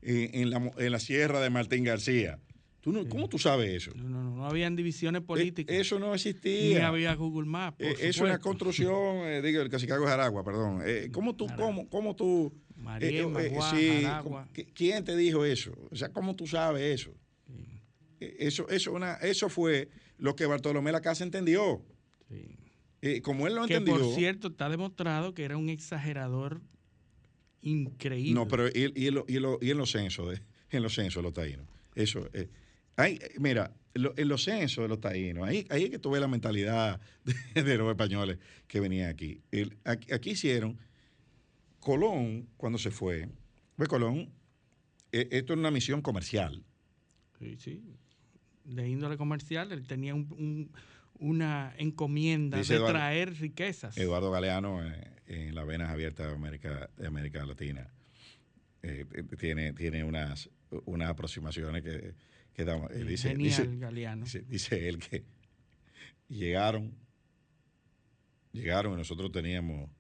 eh, 0.03 0.31
en, 0.35 0.51
la, 0.51 0.71
en 0.79 0.93
la 0.93 0.99
sierra 0.99 1.41
de 1.41 1.51
Martín 1.51 1.85
García? 1.85 2.39
¿Tú 2.81 2.91
no- 2.91 3.09
¿Cómo 3.09 3.29
tú 3.29 3.39
sabes 3.39 3.71
eso? 3.71 3.93
No, 3.95 4.09
no, 4.09 4.23
no 4.37 4.45
habían 4.47 4.75
divisiones 4.75 5.23
políticas. 5.23 5.73
Eh, 5.75 5.81
Eso 5.81 6.01
no 6.01 6.09
ni 6.09 6.15
existía. 6.15 6.89
había 6.89 7.15
Google 7.15 7.49
Maps. 7.49 7.77
por 7.79 7.87
Eh, 7.87 7.97
es 8.01 8.19
una 8.19 8.39
construcción, 8.41 9.19
digo, 9.45 9.63
el 9.63 9.69
Cacicazgo 9.69 10.05
de 10.07 10.13
Aragua, 10.13 10.43
perdón. 10.43 10.83
¿Cómo 11.13 11.37
tú, 11.37 11.45
Aragua. 11.47 11.67
cómo, 11.67 11.89
cómo 11.89 12.17
tú... 12.17 12.53
Maguá, 12.75 13.71
sí, 13.71 14.05
Aragua. 14.05 14.49
¿qui- 14.53 14.67
¿Quién 14.75 15.05
te 15.05 15.17
dijo 15.17 15.45
eso? 15.45 15.73
O 15.93 15.95
sea, 15.97 16.09
¿cómo 16.09 16.35
tú 16.35 16.49
sabes 16.49 17.01
eso? 17.01 17.15
Eso, 18.19 18.69
eso, 18.69 18.93
una, 18.93 19.15
eso 19.15 19.49
fue 19.49 19.89
lo 20.19 20.35
que 20.37 20.47
Bartolomé 20.47 20.91
la 20.93 21.01
Casa 21.01 21.23
entendió. 21.25 21.85
Sí. 22.29 22.57
Eh, 23.01 23.21
como 23.21 23.47
él 23.47 23.55
lo 23.55 23.67
Que 23.67 23.75
entendió... 23.77 24.05
por 24.05 24.15
cierto 24.15 24.49
está 24.49 24.69
demostrado 24.69 25.35
que 25.35 25.45
era 25.45 25.57
un 25.57 25.69
exagerador 25.69 26.61
increíble. 27.63 28.35
No, 28.35 28.47
pero 28.49 28.69
y, 28.69 28.93
y 28.95 29.09
y 29.09 29.39
y 29.61 29.71
en 29.71 29.79
los 29.79 29.91
censos, 29.91 30.31
de- 30.31 30.43
en 30.71 30.83
los 30.83 30.95
censos 30.95 31.17
de 31.17 31.23
los 31.23 31.33
taínos. 31.33 31.67
Eso, 31.95 32.29
eh, 32.33 32.49
hay, 32.97 33.15
eh, 33.15 33.35
mira, 33.39 33.75
lo- 33.95 34.15
en 34.17 34.29
los 34.29 34.45
censos 34.45 34.83
de 34.85 34.89
los 34.89 35.01
taínos, 35.01 35.47
ahí, 35.47 35.67
ahí 35.71 35.85
es 35.85 35.91
que 35.91 35.99
tuve 35.99 36.21
la 36.21 36.29
mentalidad 36.29 37.01
de, 37.55 37.63
de 37.63 37.79
los 37.79 37.89
españoles 37.91 38.39
que 38.67 38.81
venían 38.81 39.09
aquí. 39.09 39.41
El- 39.51 39.77
aquí. 39.85 40.13
aquí 40.13 40.31
hicieron, 40.31 40.79
Colón, 41.81 42.49
cuando 42.57 42.79
se 42.79 42.91
fue, 42.91 43.29
pues 43.77 43.89
Colón, 43.89 44.31
eh, 45.11 45.29
esto 45.33 45.53
es 45.53 45.59
una 45.59 45.71
misión 45.71 46.01
comercial. 46.01 46.63
Sí, 47.39 47.57
sí. 47.59 47.83
De 48.65 48.89
índole 48.89 49.17
comercial, 49.17 49.73
él 49.73 49.87
tenía 49.87 50.15
un- 50.15 50.29
un- 50.39 50.71
una 51.19 51.75
encomienda 51.79 52.59
Dice 52.59 52.75
de 52.75 52.79
Eduardo- 52.79 52.93
traer 52.93 53.35
riquezas. 53.39 53.97
Eduardo 53.99 54.31
Galeano, 54.31 54.85
eh, 54.87 55.09
en 55.33 55.55
las 55.55 55.67
venas 55.67 55.91
abiertas 55.91 56.29
de 56.29 56.35
América, 56.35 56.91
de 56.97 57.07
América 57.07 57.45
Latina, 57.47 57.91
eh, 58.83 59.05
eh, 59.13 59.23
tiene, 59.39 59.73
tiene 59.73 60.05
unas, 60.05 60.51
unas 60.85 61.09
aproximaciones 61.11 61.83
que, 61.83 62.15
que 62.53 62.65
damos. 62.65 62.91
Él 62.93 63.07
dice, 63.09 63.31
Genial, 63.31 63.49
dice- 63.65 63.77
Galeano. 63.79 64.25
Dice, 64.25 64.43
dice 64.43 64.89
él 64.89 64.99
que 64.99 65.25
llegaron, 66.29 66.95
llegaron 68.53 68.95
y 68.95 68.97
nosotros 68.97 69.31
teníamos 69.33 69.91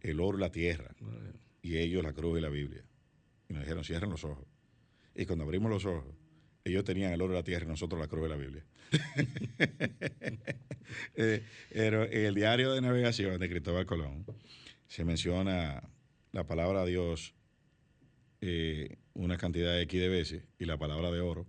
el 0.00 0.20
oro 0.20 0.38
y 0.38 0.40
la 0.40 0.50
tierra, 0.50 0.94
y 1.62 1.76
ellos 1.78 2.02
la 2.04 2.12
cruz 2.12 2.38
y 2.38 2.42
la 2.42 2.48
Biblia. 2.48 2.84
Y 3.48 3.54
nos 3.54 3.62
dijeron, 3.62 3.84
cierren 3.84 4.10
los 4.10 4.24
ojos. 4.24 4.46
Y 5.14 5.24
cuando 5.26 5.44
abrimos 5.44 5.70
los 5.70 5.84
ojos, 5.86 6.14
ellos 6.70 6.84
tenían 6.84 7.12
el 7.12 7.20
oro 7.22 7.32
y 7.34 7.36
la 7.36 7.42
tierra 7.42 7.64
y 7.64 7.68
nosotros 7.68 8.00
la 8.00 8.06
cruz 8.08 8.26
y 8.26 8.30
la 8.30 8.36
Biblia. 8.36 8.64
Eh, 11.16 11.42
pero 11.72 12.04
en 12.04 12.24
el 12.26 12.34
diario 12.34 12.72
de 12.72 12.80
navegación 12.80 13.38
de 13.38 13.48
Cristóbal 13.48 13.84
Colón 13.84 14.24
se 14.86 15.04
menciona 15.04 15.82
la 16.32 16.46
palabra 16.46 16.84
Dios 16.86 17.34
eh, 18.40 18.96
una 19.12 19.36
cantidad 19.36 19.72
de 19.74 19.82
X 19.82 20.00
de 20.00 20.08
veces 20.08 20.42
y 20.58 20.64
la 20.64 20.78
palabra 20.78 21.10
de 21.10 21.20
oro 21.20 21.46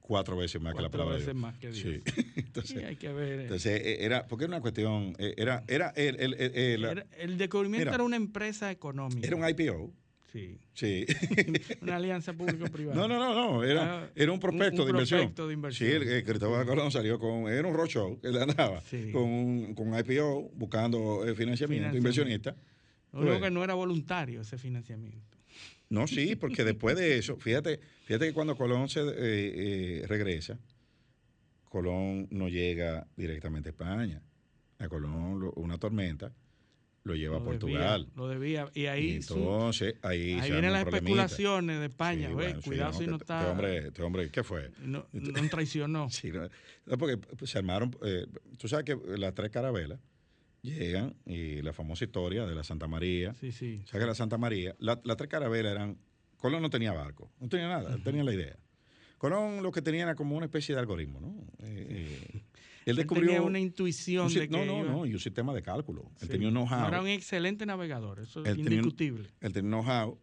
cuatro 0.00 0.36
veces 0.36 0.60
más 0.60 0.74
que 0.74 0.82
la 0.82 0.90
palabra 0.90 1.14
de 1.14 1.20
veces 1.20 1.32
Dios. 1.34 1.40
más 1.42 1.56
que 1.58 1.70
Dios. 1.70 2.02
Sí. 2.04 2.22
entonces, 2.36 2.76
Sí, 2.78 2.84
hay 2.84 2.96
que 2.96 3.12
ver. 3.12 3.40
entonces, 3.40 3.80
eh, 3.80 4.04
era, 4.04 4.26
porque 4.26 4.44
era 4.44 4.52
una 4.52 4.60
cuestión, 4.60 5.14
era, 5.18 5.64
era, 5.66 5.88
el, 5.96 6.20
el- 6.20 6.34
el- 6.34 6.84
el- 6.84 7.04
el 7.16 7.38
descubrimiento 7.38 7.86
Mira. 7.86 7.94
era 7.94 8.04
una 8.04 8.16
empresa 8.16 8.70
económica. 8.70 9.26
era 9.26 9.36
un 9.36 9.48
IPO. 9.48 9.90
Sí. 10.34 10.58
Sí. 10.72 11.06
Una 11.82 11.94
alianza 11.94 12.32
público-privada. 12.32 12.96
No, 13.00 13.06
no, 13.06 13.20
no, 13.20 13.34
no. 13.34 13.62
Era, 13.62 14.00
Ah, 14.02 14.10
era 14.16 14.32
un 14.32 14.40
prospecto, 14.40 14.82
un 14.82 14.86
de, 14.86 14.90
inversión. 14.90 15.20
prospecto 15.20 15.46
de 15.46 15.54
inversión. 15.54 15.88
Sí, 15.90 15.94
el, 15.96 16.02
el 16.08 16.24
Cristóbal 16.24 16.66
Colón 16.66 16.90
salió 16.90 17.20
con. 17.20 17.46
Era 17.48 17.68
un 17.68 17.74
roadshow 17.74 18.20
que 18.20 18.26
él 18.28 18.38
andaba 18.42 18.80
Sí. 18.80 19.12
con, 19.12 19.22
un, 19.22 19.74
con 19.76 19.96
IPO 19.96 20.50
buscando 20.54 21.24
eh, 21.24 21.36
financiamiento, 21.36 21.90
Financiamiento. 21.92 21.96
inversionista. 21.98 22.56
Pues, 23.12 23.40
que 23.40 23.50
no 23.52 23.62
era 23.62 23.74
voluntario 23.74 24.40
ese 24.40 24.58
financiamiento. 24.58 25.38
No, 25.88 26.08
sí, 26.08 26.34
porque 26.34 26.64
después 26.64 26.96
de 26.96 27.16
eso, 27.16 27.36
fíjate, 27.36 27.78
fíjate 28.04 28.26
que 28.26 28.32
cuando 28.32 28.56
Colón 28.56 28.88
se 28.88 29.02
eh, 29.02 29.12
eh, 29.16 30.04
regresa, 30.08 30.58
Colón 31.68 32.26
no 32.30 32.48
llega 32.48 33.06
directamente 33.16 33.68
a 33.68 33.70
España. 33.72 34.20
A 34.80 34.88
Colón 34.88 35.38
lo- 35.40 35.52
una 35.52 35.78
tormenta 35.78 36.32
lo 37.04 37.14
lleva 37.14 37.36
a 37.36 37.44
Portugal. 37.44 38.02
debía, 38.06 38.12
lo 38.16 38.28
debía. 38.28 38.70
Y 38.74 38.86
ahí, 38.86 39.10
Y 39.10 39.16
entonces 39.16 39.94
ahí, 40.02 40.32
ahí 40.40 40.50
vienen 40.50 40.72
las 40.72 40.84
problemita. 40.84 40.96
especulaciones 40.96 41.78
de 41.80 41.86
España. 41.86 42.28
Sí, 42.28 42.34
bueno, 42.34 42.60
sí, 42.62 42.68
cuidado 42.70 42.92
no, 42.92 42.98
si 42.98 43.06
no 43.06 43.12
este- 43.12 43.22
está. 43.24 43.38
Este 43.40 43.50
hombre, 43.50 43.78
este 43.88 44.02
hombre, 44.02 44.30
¿qué 44.30 44.42
fue? 44.42 44.70
no, 44.80 45.06
no 45.12 45.48
traicionó. 45.50 46.08
Sí, 46.10 46.32
no, 46.32 46.98
porque 46.98 47.18
pues, 47.18 47.50
se 47.50 47.58
armaron, 47.58 47.94
eh, 48.04 48.26
tú 48.58 48.68
sabes 48.68 48.84
que 48.86 48.96
las 49.18 49.34
tres 49.34 49.50
carabelas 49.50 50.00
llegan 50.62 51.14
y 51.26 51.60
la 51.60 51.72
famosa 51.74 52.04
historia 52.04 52.46
de 52.46 52.54
la 52.54 52.64
Santa 52.64 52.86
María. 52.88 53.34
Sí, 53.38 53.52
sí. 53.52 53.82
O 53.84 53.86
sea 53.86 54.00
que 54.00 54.06
la 54.06 54.14
Santa 54.14 54.38
María, 54.38 54.74
la- 54.78 55.00
las 55.04 55.16
tres 55.18 55.28
carabelas 55.28 55.72
eran, 55.72 55.98
Colón 56.38 56.62
no 56.62 56.70
tenía 56.70 56.92
barco, 56.92 57.30
no 57.40 57.48
tenía 57.48 57.68
nada, 57.68 57.94
él 57.94 58.02
tenía 58.02 58.24
la 58.24 58.32
idea. 58.34 58.56
Colón 59.18 59.62
lo 59.62 59.70
que 59.72 59.80
tenía 59.82 60.02
era 60.02 60.14
como 60.14 60.36
una 60.36 60.46
especie 60.46 60.74
de 60.74 60.80
algoritmo, 60.80 61.20
¿no? 61.20 61.34
Eh, 61.66 61.86
eh, 62.34 62.42
él 62.86 62.90
Él 62.90 62.96
descubrió... 62.96 63.26
tenía 63.30 63.42
una 63.42 63.58
intuición 63.58 64.26
un 64.26 64.34
de 64.34 64.40
que 64.40 64.48
no, 64.48 64.64
no, 64.64 64.78
iba- 64.80 64.92
no, 64.92 65.06
y 65.06 65.14
un 65.14 65.20
sistema 65.20 65.54
de 65.54 65.62
cálculo. 65.62 66.10
Él 66.20 66.28
tenía 66.28 66.48
un 66.48 66.54
know-how. 66.54 66.88
Era 66.88 67.00
un 67.00 67.08
excelente 67.08 67.64
navegador, 67.66 68.20
eso 68.20 68.44
es 68.44 68.56
indiscutible. 68.58 69.28
Él 69.40 69.52
tenía 69.52 69.76
un 69.76 69.84
know-how, 69.84 70.18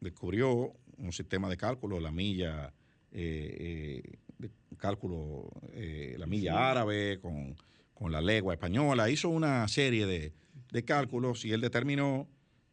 descubrió 0.00 0.72
un 0.98 1.12
sistema 1.12 1.48
de 1.48 1.56
cálculo, 1.56 1.98
la 2.00 2.12
milla, 2.12 2.72
eh, 3.10 4.02
eh, 4.04 4.18
de 4.38 4.50
cálculo, 4.76 5.50
eh, 5.72 6.16
la 6.18 6.26
milla 6.26 6.70
árabe 6.70 7.18
con, 7.20 7.56
con 7.94 8.12
la 8.12 8.20
legua 8.20 8.54
española. 8.54 9.10
Hizo 9.10 9.28
una 9.28 9.66
serie 9.68 10.06
de, 10.06 10.32
de 10.72 10.84
cálculos 10.84 11.44
y 11.44 11.52
él 11.52 11.60
determinó 11.60 12.28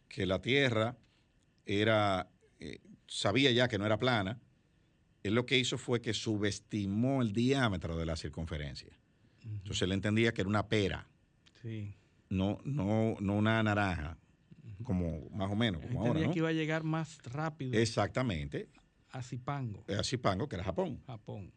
que 0.08 0.26
la 0.26 0.42
Tierra 0.42 0.98
era, 1.66 2.30
sabía 3.08 3.52
ya 3.52 3.68
que 3.68 3.78
no 3.78 3.86
era 3.86 3.98
plana. 3.98 4.40
Él 5.24 5.36
lo 5.36 5.46
que 5.46 5.58
hizo 5.58 5.78
fue 5.78 6.02
que 6.02 6.14
subestimó 6.14 7.22
el 7.22 7.32
diámetro 7.34 7.98
de 7.98 8.06
la 8.06 8.16
circunferencia. 8.16 8.90
Entonces 9.44 9.82
él 9.84 9.92
entendía 9.92 10.34
que 10.34 10.42
era 10.42 10.50
una 10.50 10.68
pera 10.68 11.08
Sí. 11.62 11.94
no, 12.30 12.60
no, 12.64 13.16
no 13.20 13.36
una 13.36 13.62
naranja, 13.62 14.18
como 14.84 15.30
más 15.30 15.52
o 15.52 15.56
menos, 15.56 15.84
Él 15.84 15.90
como 15.90 16.06
ahora, 16.08 16.20
¿no? 16.22 16.32
que 16.32 16.40
iba 16.40 16.50
a 16.50 16.54
llegar 16.54 16.84
más 16.84 17.20
rápido 17.24 17.78
Exactamente, 17.80 18.70
a 19.12 19.22
Zipango, 19.22 19.84
a 19.88 20.04
Zipango, 20.04 20.48
que 20.48 20.56
era 20.56 20.64
Japón, 20.64 21.02
Japón, 21.06 21.52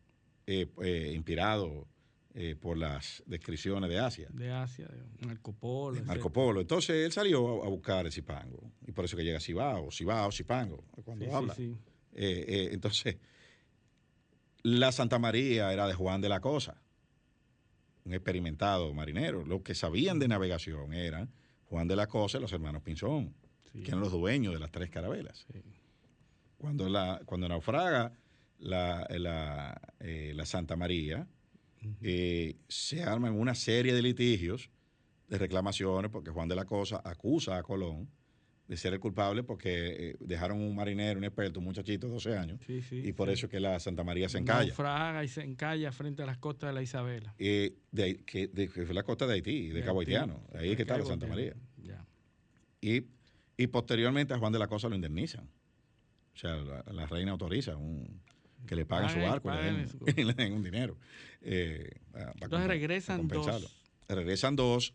eh, 0.46 0.66
eh, 0.82 1.12
inspirado 1.14 1.86
eh, 2.34 2.54
por 2.56 2.76
las 2.76 3.22
descripciones 3.26 3.88
de 3.88 3.98
Asia, 3.98 4.28
de 4.32 4.50
Asia, 4.50 4.88
de 4.88 5.26
Marco 5.26 5.52
Polo. 5.54 5.94
de 5.96 6.02
Marco. 6.02 6.30
Polo. 6.32 6.60
Entonces 6.60 6.96
él 7.06 7.12
salió 7.12 7.62
a, 7.62 7.66
a 7.66 7.68
buscar 7.70 8.04
el 8.04 8.12
Zipango, 8.12 8.72
y 8.86 8.92
por 8.92 9.04
eso 9.06 9.16
que 9.16 9.24
llega 9.24 9.40
Cibao, 9.40 9.90
Cibao, 9.90 10.30
Zipango, 10.32 10.84
cuando 11.04 11.24
Sí, 11.24 11.30
habla. 11.30 11.54
sí. 11.54 11.74
Eh, 12.12 12.44
eh, 12.46 12.68
entonces, 12.72 13.16
la 14.64 14.90
Santa 14.92 15.18
María 15.18 15.72
era 15.72 15.86
de 15.86 15.94
Juan 15.94 16.20
de 16.20 16.28
la 16.28 16.40
Cosa, 16.40 16.80
un 18.04 18.14
experimentado 18.14 18.92
marinero. 18.92 19.44
Los 19.44 19.62
que 19.62 19.74
sabían 19.74 20.18
de 20.18 20.26
navegación 20.26 20.92
eran 20.94 21.30
Juan 21.66 21.86
de 21.86 21.96
la 21.96 22.06
Cosa 22.08 22.38
y 22.38 22.40
los 22.40 22.52
hermanos 22.52 22.82
Pinzón, 22.82 23.34
Sí. 23.72 23.80
que 23.82 23.88
eran 23.88 24.00
los 24.00 24.12
dueños 24.12 24.54
de 24.54 24.60
las 24.60 24.70
tres 24.70 24.88
carabelas. 24.90 25.46
Sí. 25.52 25.60
Cuando, 26.58 26.88
la, 26.88 27.20
cuando 27.26 27.48
naufraga 27.48 28.12
la, 28.58 29.06
la, 29.10 29.80
eh, 30.00 30.32
la 30.34 30.46
Santa 30.46 30.76
María, 30.76 31.26
eh, 32.00 32.56
se 32.68 33.02
arman 33.02 33.38
una 33.38 33.54
serie 33.54 33.92
de 33.92 34.00
litigios, 34.00 34.70
de 35.28 35.36
reclamaciones, 35.38 36.10
porque 36.10 36.30
Juan 36.30 36.48
de 36.48 36.54
la 36.54 36.64
Cosa 36.64 37.02
acusa 37.04 37.58
a 37.58 37.62
Colón 37.62 38.08
de 38.66 38.76
ser 38.78 38.94
el 38.94 39.00
culpable 39.00 39.42
porque 39.42 40.10
eh, 40.10 40.16
dejaron 40.20 40.60
un 40.60 40.74
marinero, 40.74 41.18
un 41.18 41.24
experto, 41.24 41.58
un 41.60 41.64
muchachito 41.66 42.06
de 42.06 42.12
12 42.14 42.36
años, 42.38 42.60
Sí, 42.66 42.80
sí, 42.80 43.02
y 43.04 43.12
por 43.12 43.28
sí. 43.28 43.34
eso 43.34 43.46
es 43.46 43.50
que 43.50 43.60
la 43.60 43.78
Santa 43.78 44.04
María 44.04 44.28
se 44.28 44.38
encalla. 44.38 44.68
Naufraga 44.68 45.22
y 45.22 45.28
se 45.28 45.42
encalla 45.42 45.92
frente 45.92 46.22
a 46.22 46.26
las 46.26 46.38
costas 46.38 46.70
de 46.70 46.74
la 46.74 46.82
Isabela. 46.82 47.34
Eh, 47.38 47.74
de, 47.92 48.16
que, 48.24 48.48
de- 48.48 48.68
que 48.70 48.86
fue 48.86 48.94
la 48.94 49.02
costa 49.02 49.26
de 49.26 49.34
Haití, 49.34 49.68
de, 49.68 49.74
De 49.74 49.84
Cabo 49.84 50.00
Haití, 50.00 50.14
Haitiano, 50.14 50.42
ahí 50.54 50.70
es 50.70 50.76
que 50.76 50.82
está 50.82 50.96
la 50.96 51.04
Santa 51.04 51.26
María. 51.26 51.54
Ya. 51.82 52.06
Y, 52.80 53.04
y 53.58 53.66
posteriormente 53.66 54.32
a 54.34 54.38
Juan 54.38 54.52
de 54.52 54.58
la 54.58 54.66
Cosa 54.66 54.88
lo 54.88 54.94
indemnizan. 54.94 55.44
O 56.34 56.36
sea, 56.36 56.56
la, 56.56 56.82
la 56.90 57.06
reina 57.06 57.32
autoriza 57.32 57.76
un, 57.76 58.20
que 58.66 58.74
le 58.76 58.86
paguen 58.86 59.10
su 59.10 59.18
barco, 59.18 59.50
y 60.16 60.24
le 60.24 60.32
den 60.32 60.54
un 60.54 60.62
dinero. 60.64 60.96
eh, 61.42 61.88
Entonces 62.40 62.66
regresan 62.66 63.28
dos. 63.28 63.76
Regresan 64.08 64.56
dos 64.56 64.94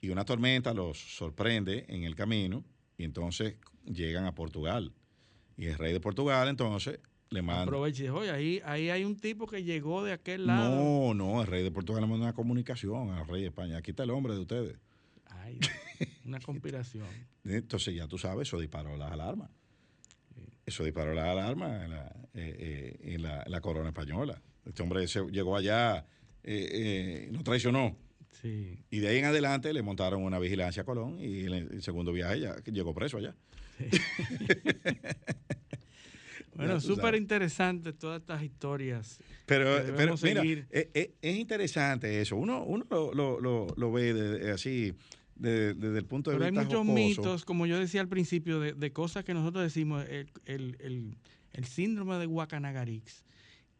y 0.00 0.08
una 0.08 0.24
tormenta 0.24 0.74
los 0.74 0.98
sorprende 1.16 1.84
en 1.88 2.04
el 2.04 2.14
camino 2.16 2.64
y 3.02 3.04
entonces 3.04 3.56
llegan 3.84 4.26
a 4.26 4.34
Portugal. 4.34 4.92
Y 5.56 5.66
el 5.66 5.76
rey 5.76 5.92
de 5.92 5.98
Portugal 5.98 6.46
entonces 6.48 7.00
le 7.30 7.42
manda... 7.42 7.62
Aprovecha 7.64 7.98
y 7.98 8.02
dice, 8.06 8.10
oye, 8.16 8.30
ahí, 8.30 8.62
ahí 8.64 8.90
hay 8.90 9.04
un 9.04 9.16
tipo 9.16 9.48
que 9.48 9.64
llegó 9.64 10.04
de 10.04 10.12
aquel 10.12 10.46
lado. 10.46 10.76
No, 10.76 11.14
no, 11.14 11.40
el 11.40 11.48
rey 11.48 11.64
de 11.64 11.72
Portugal 11.72 12.02
le 12.02 12.06
manda 12.08 12.26
una 12.26 12.32
comunicación 12.32 13.10
al 13.10 13.26
rey 13.26 13.42
de 13.42 13.48
España. 13.48 13.76
Aquí 13.78 13.90
está 13.90 14.04
el 14.04 14.10
hombre 14.10 14.34
de 14.34 14.38
ustedes. 14.40 14.76
Ay, 15.26 15.58
una 16.24 16.38
conspiración. 16.44 17.06
Entonces 17.44 17.92
ya 17.96 18.06
tú 18.06 18.18
sabes, 18.18 18.46
eso 18.46 18.60
disparó 18.60 18.96
las 18.96 19.10
alarmas. 19.10 19.50
Eso 20.64 20.84
disparó 20.84 21.12
las 21.12 21.26
alarmas 21.26 21.82
en 21.84 21.90
la, 21.90 22.06
eh, 22.34 22.56
eh, 23.04 23.14
en 23.14 23.22
la, 23.22 23.42
en 23.42 23.50
la 23.50 23.60
corona 23.60 23.88
española. 23.88 24.40
Este 24.64 24.80
hombre 24.84 25.08
se- 25.08 25.26
llegó 25.32 25.56
allá, 25.56 26.06
eh, 26.44 26.68
eh, 27.24 27.28
no 27.32 27.42
traicionó. 27.42 27.96
Sí. 28.40 28.78
Y 28.90 28.98
de 29.00 29.08
ahí 29.08 29.18
en 29.18 29.26
adelante 29.26 29.72
le 29.72 29.82
montaron 29.82 30.22
una 30.22 30.38
vigilancia 30.38 30.82
a 30.82 30.84
Colón 30.86 31.18
y 31.20 31.44
el, 31.44 31.52
el 31.54 31.82
segundo 31.82 32.12
viaje 32.12 32.40
ya 32.40 32.56
llegó 32.64 32.94
preso 32.94 33.18
allá. 33.18 33.34
Bueno, 36.54 36.80
súper 36.82 37.14
interesante 37.14 37.94
todas 37.94 38.20
estas 38.20 38.42
historias. 38.42 39.18
Pero, 39.46 39.70
pero 39.96 40.14
mira, 40.22 40.42
eh, 40.44 40.90
eh, 40.92 41.14
es 41.22 41.36
interesante 41.36 42.20
eso. 42.20 42.36
Uno, 42.36 42.62
uno 42.64 42.84
lo, 42.90 43.14
lo- 43.14 43.40
lo- 43.40 43.66
lo 43.74 43.90
ve 43.92 44.12
de- 44.12 44.50
así 44.50 44.92
de- 45.34 45.72
desde 45.72 45.96
el 45.98 46.04
punto 46.04 46.30
de 46.30 46.36
Pero 46.36 46.44
hay 46.44 46.50
vista 46.50 46.64
muchos 46.64 46.80
jocoso. 46.80 46.94
mitos, 46.94 47.44
como 47.46 47.64
yo 47.66 47.78
decía 47.78 48.02
al 48.02 48.08
principio, 48.08 48.60
de, 48.60 48.74
de 48.74 48.92
cosas 48.92 49.24
que 49.24 49.32
nosotros 49.32 49.64
decimos, 49.64 50.04
el, 50.10 50.30
el- 50.44 50.76
el- 50.80 51.16
el 51.54 51.64
síndrome 51.64 52.16
de 52.18 52.26
Guacanagarix, 52.26 53.24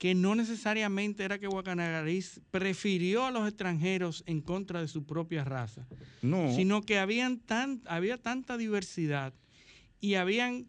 que 0.03 0.16
no 0.16 0.34
necesariamente 0.34 1.22
era 1.22 1.38
que 1.38 1.46
Guacanagarix 1.46 2.40
prefirió 2.50 3.24
a 3.24 3.30
los 3.30 3.46
extranjeros 3.46 4.24
en 4.26 4.40
contra 4.40 4.80
de 4.80 4.88
su 4.88 5.07
propia 5.07 5.44
raza, 5.44 5.86
No. 6.22 6.53
sino 6.57 6.82
que 6.82 6.98
habían 6.98 7.38
tan, 7.38 7.82
había 7.86 8.18
tanta 8.18 8.57
diversidad 8.57 9.32
y 10.00 10.14
habían 10.14 10.66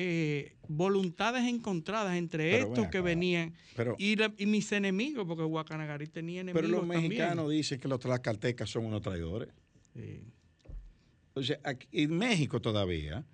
eh, 0.00 0.56
voluntades 0.66 1.44
encontradas 1.44 2.16
entre 2.16 2.52
Pero 2.52 2.68
estos 2.68 2.86
que 2.88 3.02
venían 3.02 3.52
pero- 3.76 3.96
y, 3.98 4.16
la- 4.16 4.32
y 4.38 4.46
mis 4.46 4.72
enemigos, 4.72 5.26
porque 5.26 5.42
Guacanagarix 5.42 6.10
tenía 6.10 6.40
enemigos 6.40 6.62
Pero 6.62 6.68
los 6.72 6.80
también. 6.88 7.02
mexicanos 7.02 7.50
dicen 7.50 7.78
que 7.78 7.88
los 7.88 8.00
tlaxcaltecas 8.00 8.70
son 8.70 8.86
unos 8.86 9.02
traidores. 9.02 9.50
Sí. 9.92 10.22
O 11.34 11.42
sea, 11.42 11.58
aquí- 11.64 11.88
en 11.92 12.16
México 12.16 12.62
todavía, 12.62 13.26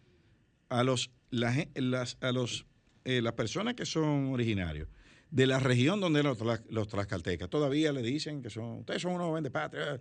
a 0.70 0.82
los, 0.82 1.12
la 1.30 1.54
las, 1.76 2.16
a 2.20 2.32
los, 2.32 2.66
eh, 3.04 3.22
las 3.22 3.34
personas 3.34 3.74
que 3.74 3.86
son 3.86 4.32
originarios 4.32 4.88
de 5.34 5.48
la 5.48 5.58
región 5.58 6.00
donde 6.00 6.22
los, 6.22 6.38
los 6.70 6.86
tlaxcaltecas 6.88 7.50
todavía 7.50 7.90
le 7.92 8.02
dicen 8.02 8.40
que 8.40 8.50
son, 8.50 8.78
ustedes 8.78 9.02
son 9.02 9.14
unos 9.20 9.50
patria 9.50 9.98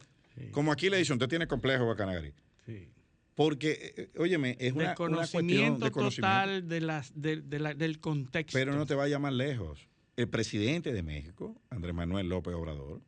Como 0.52 0.72
aquí 0.72 0.92
le 0.92 0.98
dicen, 0.98 1.16
usted 1.16 1.28
tiene 1.28 1.48
complejo 1.48 1.88
Bacanagari. 1.88 2.32
Sí. 2.68 2.88
Porque, 3.34 3.96
eh, 3.98 4.10
óyeme, 4.20 4.56
es 4.60 4.74
una, 4.74 4.94
una 5.00 5.16
cuestión 5.18 5.80
de 5.80 5.90
conocimiento. 5.90 6.10
total 6.12 6.68
de 6.68 6.82
las, 6.82 7.20
de- 7.20 7.42
de 7.42 7.60
la- 7.60 7.74
del 7.74 8.00
contexto. 8.00 8.56
Pero 8.56 8.76
no 8.76 8.86
te 8.86 8.94
vayas 8.94 9.20
más 9.20 9.34
lejos. 9.34 9.88
El 10.18 10.30
presidente 10.30 10.94
de 10.94 11.02
México, 11.02 11.60
Andrés 11.72 11.96
Manuel 11.96 12.30
López 12.30 12.54
Obrador, 12.54 13.02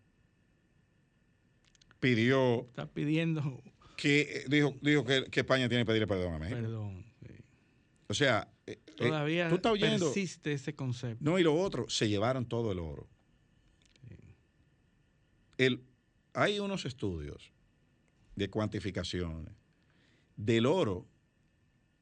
pidió 2.00 2.62
Está 2.62 2.88
pidiendo 2.88 3.62
que, 3.98 4.22
eh, 4.22 4.46
dijo, 4.48 4.76
dijo 4.82 5.06
que, 5.06 5.26
que 5.26 5.42
España 5.42 5.70
tiene 5.70 5.84
que 5.84 5.88
pedirle 5.88 6.08
perdón 6.08 6.34
a 6.34 6.40
México. 6.40 6.60
perdón. 6.60 7.06
sí. 7.22 7.34
O 8.08 8.14
sea, 8.16 8.42
eh, 8.42 8.48
eh, 8.48 8.55
Todavía 8.96 9.50
tú 9.50 9.56
estás 9.56 9.72
oyendo. 9.72 10.06
persiste 10.06 10.54
ese 10.54 10.76
concepto. 10.76 11.24
No, 11.24 11.38
y 11.38 11.44
lo 11.44 11.56
otro, 11.56 11.90
se 11.90 12.08
llevaron 12.08 12.46
todo 12.46 12.72
el 12.72 12.80
oro. 12.80 13.08
El, 15.58 15.84
hay 16.34 16.60
unos 16.60 16.86
estudios 16.86 17.52
de 18.36 18.50
cuantificaciones 18.50 19.54
del 20.36 20.66
oro 20.66 21.08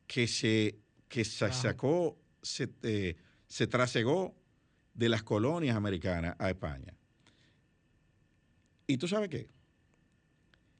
que 0.07 0.27
se, 0.27 0.79
que 1.07 1.23
se 1.23 1.51
sacó, 1.53 2.17
se, 2.41 2.69
eh, 2.83 3.15
se 3.47 3.67
trasegó 3.67 4.35
de 4.93 5.09
las 5.09 5.23
colonias 5.23 5.75
americanas 5.75 6.35
a 6.39 6.49
España. 6.49 6.95
¿Y 8.87 8.97
tú 8.97 9.07
sabes 9.07 9.29
qué? 9.29 9.49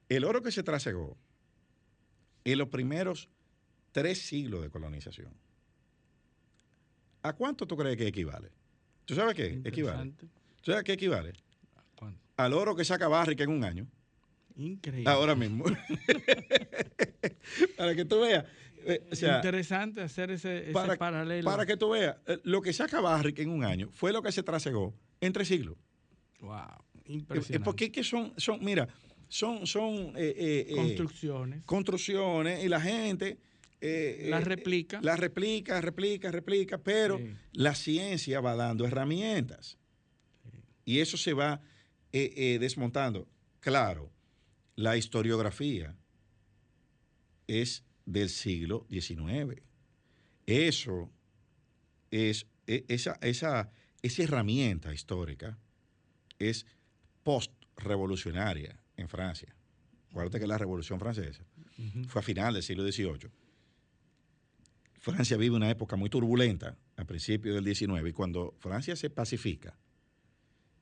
El 0.09 0.25
oro 0.25 0.41
que 0.41 0.51
se 0.51 0.63
trasegó 0.63 1.17
en 2.43 2.57
los 2.57 2.69
primeros 2.69 3.29
tres 3.91 4.21
siglos 4.21 4.61
de 4.61 4.69
colonización, 4.69 5.33
¿a 7.23 7.33
cuánto 7.33 7.65
tú 7.65 7.75
crees 7.75 7.97
que 7.97 8.07
equivale? 8.07 8.51
¿Tú 9.05 9.15
sabes 9.15 9.33
qué 9.33 9.61
equivale? 9.63 10.13
¿Tú 10.61 10.71
sabes 10.71 10.83
qué 10.83 10.93
equivale? 10.93 11.33
Al 12.37 12.53
oro 12.53 12.75
que 12.75 12.85
saca 12.85 13.07
Barrick 13.07 13.39
en 13.41 13.49
un 13.49 13.63
año. 13.63 13.87
Increíble. 14.55 15.09
Ahora 15.09 15.35
mismo. 15.35 15.65
para 17.77 17.95
que 17.95 18.05
tú 18.05 18.21
veas. 18.21 18.45
Eh, 18.85 19.01
Interesante 19.11 20.01
hacer 20.01 20.31
ese, 20.31 20.71
paralelo. 20.99 21.49
Para 21.49 21.65
que 21.65 21.77
tú 21.77 21.91
veas, 21.91 22.17
eh, 22.27 22.39
lo 22.43 22.61
que 22.61 22.73
saca 22.73 22.99
Barrick 22.99 23.39
en 23.39 23.49
un 23.49 23.63
año 23.63 23.89
fue 23.91 24.11
lo 24.11 24.21
que 24.21 24.31
se 24.31 24.43
trasegó 24.43 24.93
en 25.21 25.31
tres 25.31 25.47
siglos. 25.47 25.77
Wow, 26.41 26.59
impresionante. 27.05 27.63
Porque 27.63 27.91
que 27.91 28.03
son, 28.03 28.33
son, 28.37 28.63
mira, 28.63 28.89
son, 29.29 29.65
son 29.65 30.13
construcciones. 30.75 31.63
Construcciones 31.63 32.63
y 32.63 32.67
la 32.67 32.81
gente... 32.81 33.39
las 34.29 34.43
replica. 34.45 35.01
Las 35.01 35.19
replica, 35.19 35.81
replica, 35.81 36.31
replica, 36.31 36.77
pero 36.77 37.19
la 37.51 37.75
ciencia 37.75 38.39
va 38.39 38.55
dando 38.55 38.85
herramientas. 38.85 39.77
Y 40.85 40.99
eso 40.99 41.17
se 41.17 41.33
va 41.33 41.61
desmontando. 42.11 43.27
Claro, 43.59 44.11
la 44.75 44.97
historiografía 44.97 45.95
es 47.47 47.83
del 48.05 48.29
siglo 48.29 48.85
XIX. 48.89 49.61
Eso 50.45 51.11
es, 52.11 52.47
e, 52.67 52.85
esa, 52.87 53.17
esa, 53.21 53.71
esa 54.01 54.23
herramienta 54.23 54.93
histórica 54.93 55.57
es 56.39 56.65
post-revolucionaria 57.23 58.79
en 58.97 59.07
Francia. 59.07 59.55
Acuérdate 60.09 60.39
que 60.39 60.47
la 60.47 60.57
Revolución 60.57 60.99
Francesa 60.99 61.43
fue 62.07 62.19
a 62.19 62.23
final 62.23 62.53
del 62.53 62.63
siglo 62.63 62.89
XVIII. 62.89 63.31
Francia 65.03 65.35
vive 65.35 65.57
una 65.57 65.69
época 65.69 65.97
muy 65.97 66.09
turbulenta 66.09 66.77
a 66.95 67.03
principios 67.03 67.55
del 67.55 67.75
XIX 67.75 68.07
y 68.07 68.13
cuando 68.13 68.55
Francia 68.59 68.95
se 68.95 69.09
pacifica, 69.09 69.77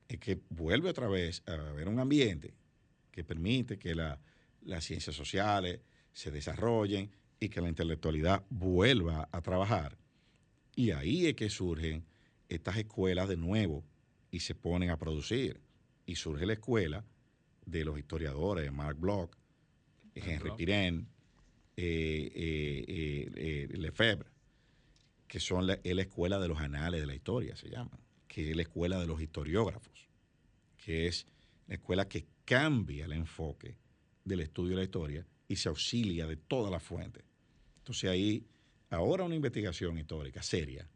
es 0.07 0.19
que 0.19 0.39
vuelve 0.47 0.91
otra 0.91 1.07
vez 1.07 1.41
a 1.47 1.53
haber 1.53 1.87
un 1.87 1.99
ambiente 1.99 2.53
que 3.09 3.23
permite 3.23 3.79
que 3.79 3.95
las 3.95 4.85
ciencias 4.85 5.15
sociales 5.15 5.79
se 6.13 6.29
desarrollen 6.29 7.09
y 7.39 7.49
que 7.49 7.61
la 7.61 7.69
intelectualidad 7.69 8.45
vuelva 8.51 9.27
a 9.31 9.41
trabajar. 9.41 9.97
Y 10.75 10.91
ahí 10.91 11.25
es 11.25 11.33
que 11.33 11.49
surgen 11.49 12.05
estas 12.47 12.77
escuelas 12.77 13.27
de 13.27 13.37
nuevo 13.37 13.83
y 14.29 14.41
se 14.41 14.53
ponen 14.53 14.91
a 14.91 14.99
producir. 14.99 15.59
Y 16.05 16.13
surge 16.13 16.45
la 16.45 16.53
escuela 16.53 17.03
de 17.65 17.83
los 17.85 17.97
historiadores, 17.97 18.71
Marc 18.71 18.99
Bloch, 18.99 19.31
Henry 20.13 20.51
Pirén, 20.55 21.07
Lefebvre, 23.77 24.29
que 25.27 25.39
son 25.39 25.67
la, 25.67 25.79
es 25.83 25.95
la 25.95 26.01
escuela 26.01 26.39
de 26.39 26.47
los 26.47 26.59
anales 26.59 27.01
de 27.01 27.07
la 27.07 27.15
historia, 27.15 27.55
se 27.55 27.69
llama, 27.69 27.97
que 28.27 28.49
es 28.49 28.55
la 28.55 28.63
escuela 28.63 28.99
de 28.99 29.07
los 29.07 29.21
historiógrafos, 29.21 30.07
que 30.77 31.07
es 31.07 31.25
la 31.67 31.75
escuela 31.75 32.07
que 32.07 32.25
cambia 32.43 33.05
el 33.05 33.13
enfoque 33.13 33.77
del 34.25 34.41
estudio 34.41 34.71
de 34.71 34.77
la 34.77 34.83
historia 34.83 35.25
y 35.47 35.55
se 35.55 35.69
auxilia 35.69 36.27
de 36.27 36.37
todas 36.37 36.71
las 36.71 36.83
fuentes. 36.83 37.23
Entonces 37.77 38.09
ahí, 38.09 38.45
ahora 38.89 39.23
una 39.23 39.35
investigación 39.35 39.97
histórica 39.97 40.43
seria, 40.43 40.87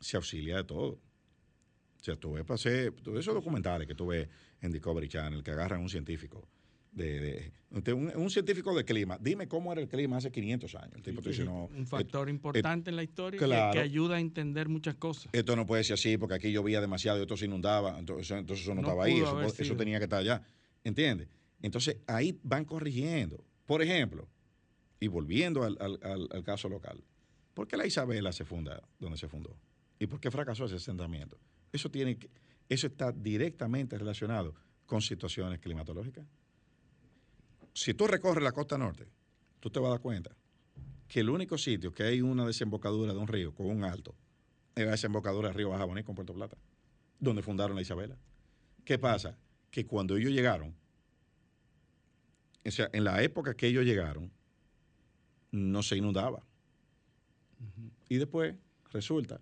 se 0.00 0.16
auxilia 0.16 0.56
de 0.56 0.64
todo. 0.64 0.92
O 2.00 2.02
sea, 2.02 2.16
tú 2.16 2.32
ves, 2.32 2.44
pasé, 2.44 2.90
todos 2.90 3.18
esos 3.18 3.34
documentales 3.34 3.86
que 3.86 3.94
tú 3.94 4.06
ves 4.06 4.28
en 4.60 4.72
Discovery 4.72 5.08
Channel 5.08 5.42
que 5.42 5.50
agarran 5.50 5.80
a 5.80 5.82
un 5.82 5.90
científico 5.90 6.48
de, 6.92 7.52
un, 7.70 8.30
científico 8.30 8.74
de 8.74 8.84
clima. 8.84 9.18
Dime 9.20 9.46
cómo 9.46 9.72
era 9.72 9.80
el 9.80 9.88
clima 9.88 10.16
hace 10.16 10.30
500 10.30 10.74
años. 10.74 10.94
El 10.96 11.02
tipo 11.02 11.22
un 11.50 11.86
factor 11.86 12.28
importante 12.28 12.90
en 12.90 12.96
la 12.96 13.02
historia 13.02 13.38
que, 13.38 13.78
ayuda 13.78 14.16
a 14.16 14.20
entender 14.20 14.68
muchas 14.68 14.96
cosas. 14.96 15.28
Esto 15.32 15.56
no 15.56 15.66
puede 15.66 15.84
ser 15.84 15.94
así 15.94 16.18
porque 16.18 16.34
aquí 16.34 16.52
llovía 16.52 16.80
demasiado 16.80 17.18
y 17.18 17.22
esto 17.22 17.36
se 17.36 17.46
inundaba, 17.46 17.98
entonces, 17.98 18.30
entonces 18.30 18.64
eso 18.64 18.74
no, 18.74 18.80
estaba 18.80 19.04
ahí, 19.04 19.22
eso, 19.58 19.76
tenía 19.76 19.98
que 19.98 20.04
estar 20.04 20.20
allá. 20.20 20.42
¿Entiendes? 20.82 21.28
Entonces 21.62 21.98
ahí 22.06 22.38
van 22.42 22.64
corrigiendo. 22.64 23.44
Por 23.66 23.82
ejemplo, 23.82 24.28
y 24.98 25.06
volviendo 25.06 25.62
al, 25.62 25.78
al, 25.80 26.42
caso 26.42 26.68
local, 26.68 27.02
¿por 27.54 27.68
qué 27.68 27.76
la 27.76 27.86
Isabela 27.86 28.32
se 28.32 28.44
funda 28.44 28.82
donde 28.98 29.16
se 29.16 29.28
fundó? 29.28 29.56
¿Y 29.98 30.06
por 30.06 30.18
qué 30.18 30.30
fracasó 30.30 30.64
ese 30.64 30.76
asentamiento? 30.76 31.38
Eso, 31.72 31.90
tiene 31.90 32.16
que, 32.18 32.30
eso 32.68 32.88
está 32.88 33.12
directamente 33.12 33.96
relacionado 33.96 34.54
con 34.86 35.00
situaciones 35.00 35.60
climatológicas 35.60 36.26
si 37.74 37.94
tú 37.94 38.06
recorres 38.06 38.42
la 38.42 38.52
costa 38.52 38.76
norte, 38.78 39.06
tú 39.60 39.70
te 39.70 39.78
vas 39.78 39.88
a 39.88 39.90
dar 39.92 40.00
cuenta 40.00 40.30
que 41.08 41.20
el 41.20 41.30
único 41.30 41.58
sitio 41.58 41.92
que 41.92 42.04
hay 42.04 42.20
una 42.20 42.46
desembocadura 42.46 43.12
de 43.12 43.18
un 43.18 43.26
río 43.26 43.52
con 43.52 43.66
un 43.66 43.84
alto 43.84 44.14
es 44.74 44.84
la 44.84 44.92
desembocadura 44.92 45.48
del 45.48 45.56
río 45.56 45.70
Baja 45.70 45.86
con 46.04 46.14
Puerto 46.14 46.32
Plata, 46.32 46.56
donde 47.18 47.42
fundaron 47.42 47.74
la 47.74 47.82
Isabela. 47.82 48.16
¿Qué 48.84 48.98
pasa? 48.98 49.36
Que 49.70 49.86
cuando 49.86 50.16
ellos 50.16 50.32
llegaron, 50.32 50.74
o 52.64 52.70
sea, 52.70 52.88
en 52.92 53.04
la 53.04 53.22
época 53.22 53.54
que 53.54 53.66
ellos 53.66 53.84
llegaron, 53.84 54.30
no 55.50 55.82
se 55.82 55.96
inundaba. 55.96 56.44
Y 58.08 58.16
después 58.16 58.54
resulta 58.92 59.40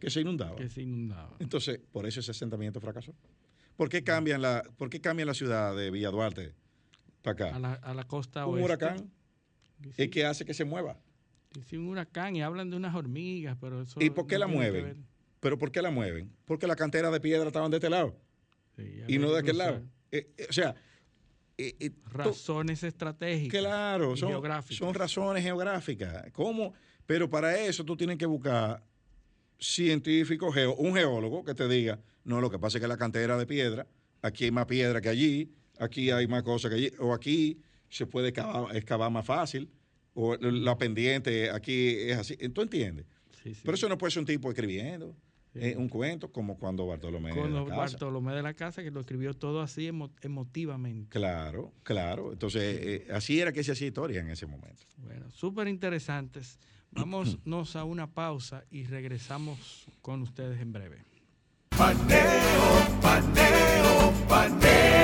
que 0.00 0.10
se 0.10 0.20
inundaba. 0.20 0.56
Que 0.56 0.68
se 0.68 0.82
inundaba. 0.82 1.36
Entonces, 1.38 1.80
por 1.92 2.06
eso 2.06 2.20
ese 2.20 2.32
asentamiento 2.32 2.80
fracasó. 2.80 3.14
¿Por 3.76 3.88
qué 3.88 4.04
cambian 4.04 4.42
la, 4.42 4.62
por 4.76 4.90
qué 4.90 5.00
cambian 5.00 5.28
la 5.28 5.34
ciudad 5.34 5.74
de 5.74 5.90
Villa 5.90 6.10
Duarte 6.10 6.54
a 7.24 7.58
la, 7.58 7.72
a 7.74 7.94
la 7.94 8.04
costa 8.04 8.46
un 8.46 8.62
huracán 8.62 9.10
es 9.96 10.10
que 10.10 10.24
hace 10.24 10.44
que 10.44 10.54
se 10.54 10.64
mueva. 10.64 10.98
Sí, 11.66 11.76
un 11.76 11.88
huracán 11.88 12.36
y 12.36 12.42
hablan 12.42 12.70
de 12.70 12.76
unas 12.76 12.94
hormigas, 12.94 13.56
pero 13.60 13.82
eso. 13.82 14.00
¿Y 14.00 14.10
por 14.10 14.26
qué 14.26 14.38
la 14.38 14.46
mueven? 14.46 15.06
¿Pero 15.40 15.58
por 15.58 15.70
qué 15.70 15.82
la 15.82 15.90
mueven? 15.90 16.32
Porque 16.46 16.66
la 16.66 16.76
cantera 16.76 17.10
de 17.10 17.20
piedra 17.20 17.46
estaban 17.46 17.70
de 17.70 17.76
este 17.76 17.90
lado 17.90 18.16
y 19.06 19.18
no 19.18 19.32
de 19.32 19.40
aquel 19.40 19.58
lado. 19.58 19.82
Eh, 20.10 20.32
eh, 20.36 20.46
o 20.48 20.52
sea. 20.52 20.74
Eh, 21.56 21.92
razones 22.06 22.82
estratégicas. 22.82 23.60
Claro, 23.60 24.16
son, 24.16 24.42
son 24.70 24.92
razones 24.92 25.44
geográficas. 25.44 26.32
¿Cómo? 26.32 26.74
Pero 27.06 27.30
para 27.30 27.56
eso 27.56 27.84
tú 27.84 27.96
tienes 27.96 28.18
que 28.18 28.26
buscar 28.26 28.82
científicos, 29.60 30.56
un 30.78 30.94
geólogo 30.94 31.44
que 31.44 31.54
te 31.54 31.68
diga, 31.68 32.00
no, 32.24 32.40
lo 32.40 32.50
que 32.50 32.58
pasa 32.58 32.78
es 32.78 32.82
que 32.82 32.88
la 32.88 32.96
cantera 32.96 33.38
de 33.38 33.46
piedra, 33.46 33.86
aquí 34.20 34.44
hay 34.44 34.50
más 34.50 34.66
piedra 34.66 35.00
que 35.00 35.08
allí, 35.08 35.52
aquí 35.78 36.10
hay 36.10 36.26
más 36.26 36.42
cosas 36.42 36.70
que 36.70 36.76
allí, 36.76 36.90
o 36.98 37.12
aquí 37.12 37.60
se 37.88 38.06
puede 38.06 38.28
excavar, 38.28 39.10
más 39.10 39.24
fácil, 39.24 39.70
o 40.14 40.36
la 40.36 40.76
pendiente 40.78 41.50
aquí 41.50 41.96
es 41.96 42.18
así. 42.18 42.36
¿Tú 42.36 42.62
entiendes? 42.62 43.06
Pero 43.62 43.74
eso 43.74 43.88
no 43.88 43.98
puede 43.98 44.10
ser 44.10 44.20
un 44.20 44.26
tipo 44.26 44.50
escribiendo. 44.50 45.14
Eh, 45.56 45.76
un 45.76 45.88
cuento 45.88 46.32
como 46.32 46.58
cuando 46.58 46.84
Bartolomé 46.84 47.32
de 47.32 47.48
la 47.48 47.64
Casa. 47.64 47.76
Bartolomé 47.76 48.34
de 48.34 48.42
la 48.42 48.54
Casa, 48.54 48.82
que 48.82 48.90
lo 48.90 48.98
escribió 49.00 49.34
todo 49.34 49.60
así 49.60 49.88
emotivamente. 50.20 51.08
Claro, 51.10 51.72
claro. 51.84 52.32
Entonces, 52.32 52.76
eh, 52.82 53.06
así 53.12 53.40
era 53.40 53.52
que 53.52 53.62
se 53.62 53.70
hacía 53.70 53.86
historia 53.86 54.20
en 54.20 54.30
ese 54.30 54.46
momento. 54.46 54.82
Bueno, 54.96 55.30
súper 55.30 55.68
interesantes. 55.68 56.58
Vámonos 56.90 57.36
a 57.76 57.84
una 57.84 58.12
pausa 58.12 58.64
y 58.68 58.84
regresamos 58.84 59.86
con 60.02 60.22
ustedes 60.22 60.60
en 60.60 60.72
breve. 60.72 61.04
Paneo, 61.76 63.00
paneo, 63.00 64.12
paneo. 64.28 65.03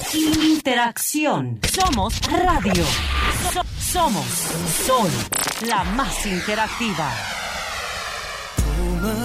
interacción. 0.13 1.59
Somos 1.73 2.13
radio. 2.27 2.83
So- 3.53 3.63
somos 3.79 4.25
Sol, 4.85 5.09
la 5.67 5.83
más 5.83 6.25
interactiva. 6.25 7.11
Toma 8.77 9.15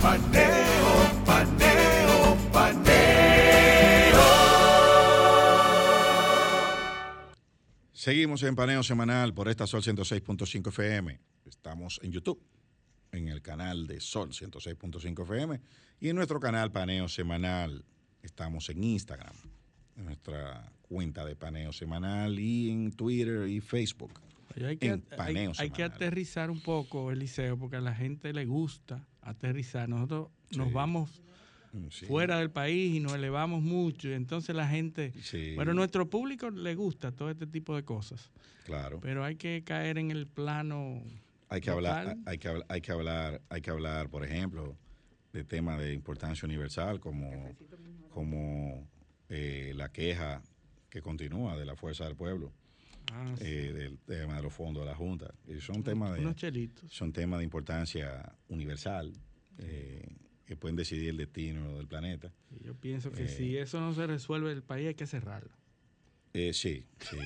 Paneo, 0.02 1.24
paneo, 1.24 2.38
paneo. 2.52 4.18
Seguimos 7.92 8.42
en 8.42 8.56
paneo 8.56 8.82
semanal 8.82 9.36
por 9.36 9.48
esta 9.48 9.68
Sol 9.68 9.84
106.5 9.84 10.70
FM. 10.70 11.20
Estamos 11.46 12.00
en 12.02 12.12
YouTube, 12.12 12.42
en 13.12 13.28
el 13.28 13.44
canal 13.44 13.86
de 13.86 14.02
Sol 14.02 14.30
106.5 14.30 15.22
FM 15.22 15.62
y 16.00 16.10
en 16.10 16.16
nuestro 16.16 16.40
canal 16.40 16.72
Paneo 16.72 17.08
Semanal. 17.08 17.86
Estamos 18.24 18.70
en 18.70 18.84
Instagram, 18.84 19.36
en 19.98 20.06
nuestra 20.06 20.72
cuenta 20.82 21.24
de 21.24 21.36
Paneo 21.36 21.72
Semanal 21.72 22.40
y 22.40 22.72
en 22.72 22.92
Twitter 22.94 23.48
y 23.48 23.62
Facebook. 23.62 24.20
Hay 24.66 24.78
que, 24.78 24.88
en 24.90 25.04
hay- 25.58 25.70
que 25.70 25.84
aterrizar 25.84 26.50
un 26.50 26.60
poco, 26.62 27.12
Eliseo, 27.12 27.58
porque 27.58 27.76
a 27.78 27.82
la 27.82 27.94
gente 27.94 28.34
le 28.34 28.46
gusta 28.46 29.06
aterrizar. 29.22 29.88
Nosotros 29.90 30.30
nos 30.56 30.72
vamos 30.74 31.22
Mm, 31.74 31.88
sí. 31.92 32.06
fuera 32.06 32.40
del 32.40 32.50
país 32.50 32.96
y 32.96 33.00
nos 33.00 33.14
elevamos 33.14 33.62
mucho. 33.62 34.08
Y 34.10 34.14
entonces 34.14 34.56
la 34.56 34.68
gente, 34.68 35.12
Sí. 35.22 35.54
bueno, 35.56 35.72
a 35.72 35.74
nuestro 35.76 36.10
público 36.10 36.50
le 36.50 36.76
gusta 36.76 37.12
todo 37.12 37.30
este 37.30 37.46
tipo 37.46 37.76
de 37.76 37.84
cosas. 37.84 38.32
Claro. 38.66 39.00
Pero 39.02 39.24
hay 39.24 39.36
que 39.36 39.64
caer 39.66 39.98
en 39.98 40.10
el 40.12 40.28
plano. 40.28 41.04
Hay 41.50 41.62
que 41.62 41.70
hablar, 41.70 42.18
hay 42.26 42.38
que 42.38 42.48
hablar, 42.48 42.66
hay 42.70 42.82
que 42.82 42.92
hablar, 42.92 43.42
hay 43.50 43.62
que 43.62 43.70
hablar, 43.70 44.10
por 44.10 44.24
ejemplo, 44.26 44.76
de 45.34 45.44
temas 45.44 45.80
de 45.80 45.94
importancia 45.94 46.46
universal 46.46 47.00
como, 47.00 47.30
como 48.10 48.88
eh, 49.30 49.74
la 49.76 49.90
queja 49.92 50.42
que 50.90 51.02
continúa 51.02 51.58
de 51.58 51.66
la 51.66 51.76
fuerza 51.76 52.06
del 52.06 52.16
pueblo, 52.16 52.52
Ah, 53.14 53.34
sí. 53.38 53.44
eh, 53.46 53.74
del 53.74 53.98
tema 54.00 54.36
de 54.38 54.44
los 54.44 54.54
fondos 54.54 54.84
de 54.84 54.90
la 54.92 54.96
Junta. 54.96 55.34
Y 55.48 55.60
son 55.62 55.84
temas 55.84 56.18
de, 56.18 56.36
chelitos. 56.36 56.92
son 56.92 57.12
temas 57.14 57.40
de 57.40 57.44
importancia 57.46 58.34
universal 58.50 59.14
eh, 59.60 60.08
que 60.46 60.56
pueden 60.56 60.76
decidir 60.76 61.10
el 61.10 61.18
destino 61.18 61.78
del 61.78 61.88
planeta. 61.88 62.32
Y 62.52 62.64
Yo 62.66 62.76
pienso 62.76 63.12
que 63.12 63.24
Eh. 63.24 63.28
si 63.28 63.58
eso 63.58 63.80
no 63.80 63.94
se 63.94 64.06
resuelve 64.08 64.52
el 64.52 64.64
país 64.64 64.88
hay 64.88 64.96
que 64.96 65.08
cerrarlo. 65.08 65.52
Eh, 66.34 66.54
sí, 66.54 66.86
sí, 67.00 67.18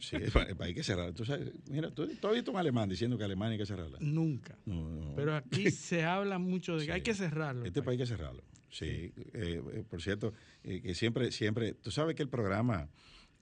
sí, 0.00 0.16
hay 0.58 0.74
que 0.74 0.82
cerrar. 0.82 1.14
Tú 1.14 1.24
sabes, 1.24 1.50
mira, 1.70 1.90
¿tú, 1.90 2.06
tú 2.20 2.28
has 2.28 2.34
visto 2.34 2.50
un 2.50 2.58
alemán 2.58 2.88
diciendo 2.90 3.16
que 3.16 3.24
Alemania 3.24 3.52
hay 3.52 3.58
que 3.58 3.64
cerrarla? 3.64 3.96
Nunca. 4.00 4.58
No, 4.66 4.90
no. 4.90 5.14
Pero 5.14 5.34
aquí 5.34 5.70
se 5.70 6.04
habla 6.04 6.38
mucho 6.38 6.74
de 6.74 6.80
que 6.80 6.84
Sí. 6.86 6.90
hay 6.90 7.00
que 7.02 7.14
cerrarlo. 7.14 7.62
el 7.62 7.68
Este 7.68 7.82
país 7.82 7.98
hay 8.00 8.04
que 8.04 8.06
cerrarlo. 8.06 8.42
Sí. 8.68 8.84
Eh, 8.86 9.12
eh, 9.34 9.84
por 9.88 10.02
cierto, 10.02 10.34
eh, 10.64 10.82
que 10.82 10.94
siempre, 10.94 11.32
siempre, 11.32 11.72
tú 11.74 11.90
sabes 11.90 12.14
que 12.14 12.22
el 12.22 12.28
programa, 12.28 12.88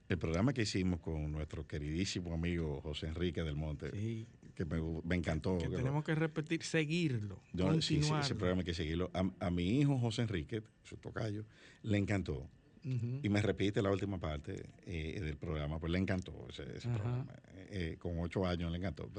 el 0.09 0.17
programa 0.17 0.53
que 0.53 0.63
hicimos 0.63 0.99
con 0.99 1.31
nuestro 1.31 1.65
queridísimo 1.67 2.33
amigo 2.33 2.81
José 2.81 3.07
Enrique 3.07 3.43
del 3.43 3.55
Monte, 3.55 3.91
Sí, 3.91 4.27
que 4.55 4.65
me, 4.65 4.81
me 5.03 5.15
encantó. 5.15 5.57
que 5.57 5.65
que 5.65 5.69
lo- 5.69 5.77
tenemos 5.77 6.03
que 6.03 6.15
repetir, 6.15 6.63
seguirlo, 6.63 7.41
yo- 7.53 7.81
sí, 7.81 8.01
sí, 8.01 8.11
ese 8.19 8.35
programa 8.35 8.61
hay 8.61 8.65
que 8.65 8.73
seguirlo. 8.73 9.11
A, 9.13 9.29
a 9.45 9.51
mi 9.51 9.79
hijo 9.79 9.97
José 9.99 10.23
Enrique, 10.23 10.63
su 10.83 10.97
tocayo, 10.97 11.45
le 11.83 11.97
encantó. 11.97 12.49
Y 12.81 13.27
me 13.29 13.41
repite 13.41 13.81
la 13.83 13.91
última 13.91 14.17
parte 14.19 14.63
eh, 14.85 15.19
del 15.21 15.35
programa, 15.37 15.79
pues 15.79 15.91
le 15.91 15.99
encantó 15.99 16.47
ese, 16.49 16.63
ese 16.77 16.87
programa. 16.89 17.25
Eh, 17.69 17.97
con 17.99 18.17
ocho 18.19 18.47
años 18.47 18.71
le 18.71 18.77
encantó. 18.77 19.11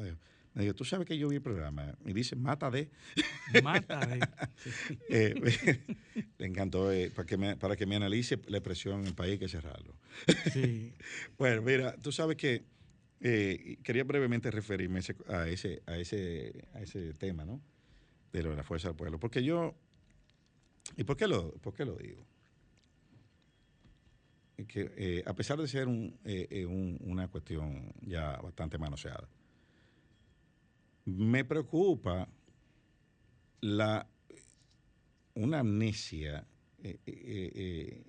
Me 0.54 0.62
dijo, 0.62 0.74
tú 0.74 0.84
sabes 0.84 1.06
que 1.06 1.16
yo 1.16 1.28
vi 1.28 1.36
el 1.36 1.42
programa. 1.42 1.94
Y 2.04 2.12
dice, 2.12 2.34
mata 2.36 2.70
de. 2.70 2.90
Mata 3.62 4.00
de. 4.06 4.20
Eh, 5.08 5.34
le 6.38 6.46
encantó 6.46 6.92
eh, 6.92 7.10
para, 7.10 7.26
que 7.26 7.36
me, 7.38 7.56
para 7.56 7.76
que 7.76 7.86
me 7.86 7.96
analice 7.96 8.38
la 8.48 8.60
presión 8.60 9.00
en 9.00 9.06
el 9.08 9.14
país 9.14 9.38
que 9.38 9.48
cerrarlo. 9.48 9.94
Sí. 10.52 10.92
Bueno, 11.38 11.62
mira, 11.62 11.96
tú 11.96 12.12
sabes 12.12 12.36
que 12.36 12.64
eh, 13.20 13.78
quería 13.82 14.04
brevemente 14.04 14.50
referirme 14.50 15.00
ese- 15.00 15.16
a 15.28 15.46
ese, 15.48 15.82
a 15.86 15.96
ese, 15.98 16.64
a 16.74 16.80
ese 16.82 17.14
tema, 17.14 17.44
¿no? 17.44 17.60
De 18.32 18.42
lo 18.42 18.50
de 18.50 18.56
la 18.56 18.62
fuerza 18.62 18.88
del 18.88 18.96
pueblo. 18.96 19.18
Porque 19.18 19.42
yo, 19.42 19.74
¿y 20.96 21.04
por 21.04 21.16
qué 21.16 21.26
lo, 21.26 21.52
por 21.54 21.74
qué 21.74 21.84
lo 21.84 21.96
digo? 21.96 22.24
Que 24.68 24.92
eh, 24.96 25.22
a 25.26 25.32
pesar 25.34 25.58
de 25.58 25.66
ser 25.66 25.88
un, 25.88 26.18
un- 26.24 26.98
una 27.00 27.28
cuestión 27.28 27.92
ya 28.02 28.36
bastante 28.42 28.76
manoseada, 28.76 29.26
me 31.04 31.44
preocupa 31.44 32.28
la 33.60 34.06
una 35.34 35.60
amnesia 35.60 36.46
eh, 36.82 36.98
eh, 37.06 37.52
eh, 37.54 38.04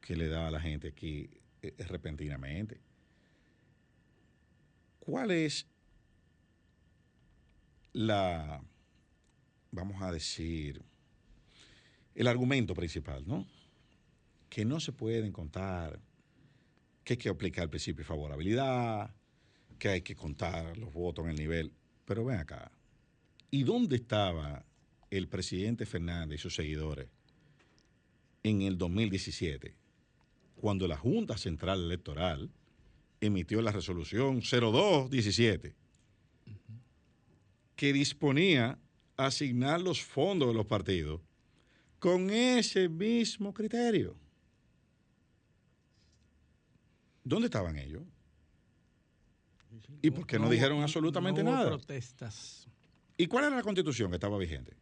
que 0.00 0.16
le 0.16 0.28
da 0.28 0.48
a 0.48 0.50
la 0.50 0.60
gente 0.60 0.88
aquí 0.88 1.28
repentinamente. 1.60 2.80
¿Cuál 5.00 5.30
es 5.30 5.66
la, 7.92 8.62
vamos 9.70 10.02
a 10.02 10.12
decir, 10.12 10.82
el 12.14 12.26
argumento 12.26 12.74
principal, 12.74 13.26
¿no? 13.26 13.46
Que 14.48 14.64
no 14.64 14.80
se 14.80 14.92
pueden 14.92 15.32
contar, 15.32 16.00
que 17.04 17.14
hay 17.14 17.18
que 17.18 17.28
aplicar 17.28 17.64
el 17.64 17.70
principio 17.70 18.02
de 18.02 18.08
favorabilidad, 18.08 19.14
que 19.78 19.88
hay 19.88 20.02
que 20.02 20.16
contar 20.16 20.76
los 20.76 20.92
votos 20.92 21.24
en 21.24 21.32
el 21.32 21.36
nivel. 21.36 21.72
Pero 22.04 22.24
ven 22.24 22.38
acá, 22.38 22.70
¿y 23.50 23.62
dónde 23.64 23.96
estaba 23.96 24.64
el 25.10 25.28
presidente 25.28 25.86
Fernández 25.86 26.40
y 26.40 26.42
sus 26.42 26.54
seguidores 26.54 27.08
en 28.42 28.62
el 28.62 28.78
2017, 28.78 29.74
cuando 30.56 30.86
la 30.86 30.96
Junta 30.96 31.36
Central 31.36 31.84
Electoral 31.84 32.50
emitió 33.20 33.60
la 33.62 33.72
resolución 33.72 34.40
0217, 34.40 35.74
que 37.74 37.92
disponía 37.92 38.78
asignar 39.16 39.80
los 39.80 40.00
fondos 40.00 40.48
de 40.48 40.54
los 40.54 40.66
partidos 40.66 41.20
con 41.98 42.30
ese 42.30 42.88
mismo 42.88 43.52
criterio? 43.52 44.16
¿Dónde 47.24 47.46
estaban 47.46 47.76
ellos? 47.76 48.02
¿Y 50.06 50.10
por 50.10 50.26
qué 50.26 50.38
no 50.38 50.48
dijeron 50.48 50.80
absolutamente 50.82 51.42
no 51.42 51.50
hubo 51.50 51.56
nada? 51.56 51.68
protestas. 51.70 52.66
¿Y 53.16 53.26
cuál 53.26 53.44
era 53.46 53.56
la 53.56 53.62
constitución 53.62 54.10
que 54.10 54.16
estaba 54.16 54.36
vigente? 54.38 54.72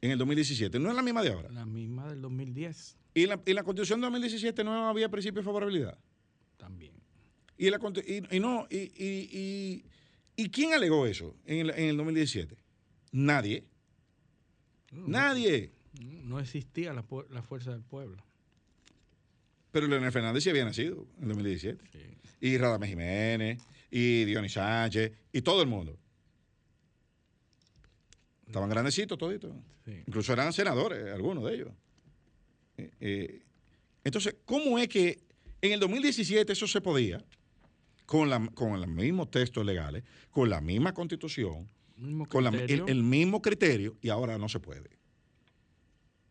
En 0.00 0.10
el 0.12 0.18
2017. 0.18 0.78
No 0.78 0.90
es 0.90 0.96
la 0.96 1.02
misma 1.02 1.22
de 1.22 1.30
ahora. 1.32 1.50
La 1.50 1.66
misma 1.66 2.08
del 2.08 2.20
2010 2.22 2.96
¿Y 3.14 3.26
la, 3.26 3.40
y 3.44 3.52
la 3.52 3.62
constitución 3.64 4.00
de 4.00 4.06
2017 4.06 4.62
no 4.64 4.88
había 4.88 5.08
principio 5.08 5.40
de 5.40 5.44
favorabilidad? 5.44 5.98
también. 6.56 6.92
Y, 7.56 7.70
la, 7.70 7.78
y, 8.06 8.36
y 8.36 8.40
no, 8.40 8.66
y, 8.70 8.76
y- 8.76 9.28
y- 9.32 9.84
¿y 10.36 10.48
quién 10.50 10.72
alegó 10.74 11.06
eso 11.06 11.34
en 11.46 11.58
el, 11.58 11.70
en 11.70 11.88
el 11.90 11.96
2017? 11.96 12.56
Nadie. 13.12 13.64
Nadie. 14.92 15.72
No 16.00 16.38
existía 16.40 16.92
la, 16.92 17.04
la 17.30 17.42
fuerza 17.42 17.72
del 17.72 17.82
pueblo. 17.82 18.22
Pero 19.72 19.86
Leonel 19.86 20.12
Fernández 20.12 20.44
sí 20.44 20.50
había 20.50 20.64
nacido 20.64 21.06
en 21.18 21.22
el 21.24 21.28
2017. 21.28 21.84
Sí. 21.92 21.98
Y 22.40 22.56
Radamés 22.58 22.90
Jiménez, 22.90 23.58
y 23.90 24.24
Dionis 24.24 24.52
Sánchez, 24.52 25.12
y 25.32 25.42
todo 25.42 25.62
el 25.62 25.68
mundo. 25.68 25.98
Estaban 28.46 28.70
grandecitos 28.70 29.18
toditos. 29.18 29.52
Sí. 29.84 29.92
Incluso 30.06 30.32
eran 30.32 30.52
senadores, 30.52 31.12
algunos 31.12 31.44
de 31.44 31.54
ellos. 31.54 31.70
Eh, 32.76 32.90
eh, 33.00 33.42
entonces, 34.04 34.36
¿cómo 34.44 34.78
es 34.78 34.88
que 34.88 35.20
En 35.60 35.72
el 35.72 35.80
2017 35.80 36.52
eso 36.52 36.68
se 36.68 36.80
podía, 36.80 37.24
con, 38.06 38.30
la, 38.30 38.46
con 38.54 38.78
los 38.80 38.88
mismos 38.88 39.28
textos 39.30 39.66
legales, 39.66 40.04
con 40.30 40.48
la 40.48 40.60
misma 40.60 40.94
constitución, 40.94 41.68
con 42.28 42.44
la- 42.44 42.50
el, 42.50 42.84
el 42.86 43.02
mismo 43.02 43.42
criterio, 43.42 43.96
y 44.00 44.08
ahora 44.08 44.38
no 44.38 44.48
se 44.48 44.60
puede. 44.60 44.88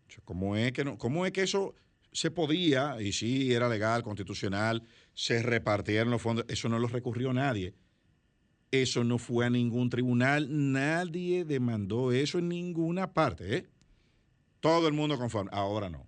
O 0.07 0.11
sea, 0.11 0.21
¿Cómo 0.23 0.55
es 0.55 0.71
que, 0.71 0.85
no, 0.85 0.97
cómo 0.97 1.25
es 1.25 1.33
que 1.33 1.41
eso 1.43 1.75
se 2.13 2.31
podía, 2.31 3.01
y 3.01 3.11
sí 3.11 3.51
era 3.53 3.67
legal, 3.67 4.01
constitucional, 4.01 4.81
se 5.19 5.41
repartieron 5.41 6.11
los 6.11 6.21
fondos? 6.21 6.45
Eso 6.47 6.69
no 6.69 6.77
lo 6.77 6.87
recurrió 6.87 7.33
nadie. 7.33 7.73
Eso 8.69 9.03
no 9.03 9.17
fue 9.17 9.47
a 9.47 9.49
ningún 9.49 9.89
tribunal, 9.89 10.45
nadie 10.71 11.43
demandó 11.43 12.11
eso 12.11 12.37
en 12.37 12.49
ninguna 12.49 13.13
parte. 13.13 13.57
¿eh? 13.57 13.65
Todo 14.59 14.87
el 14.87 14.93
mundo 14.93 15.17
conforme. 15.17 15.49
Ahora 15.53 15.89
no. 15.89 16.05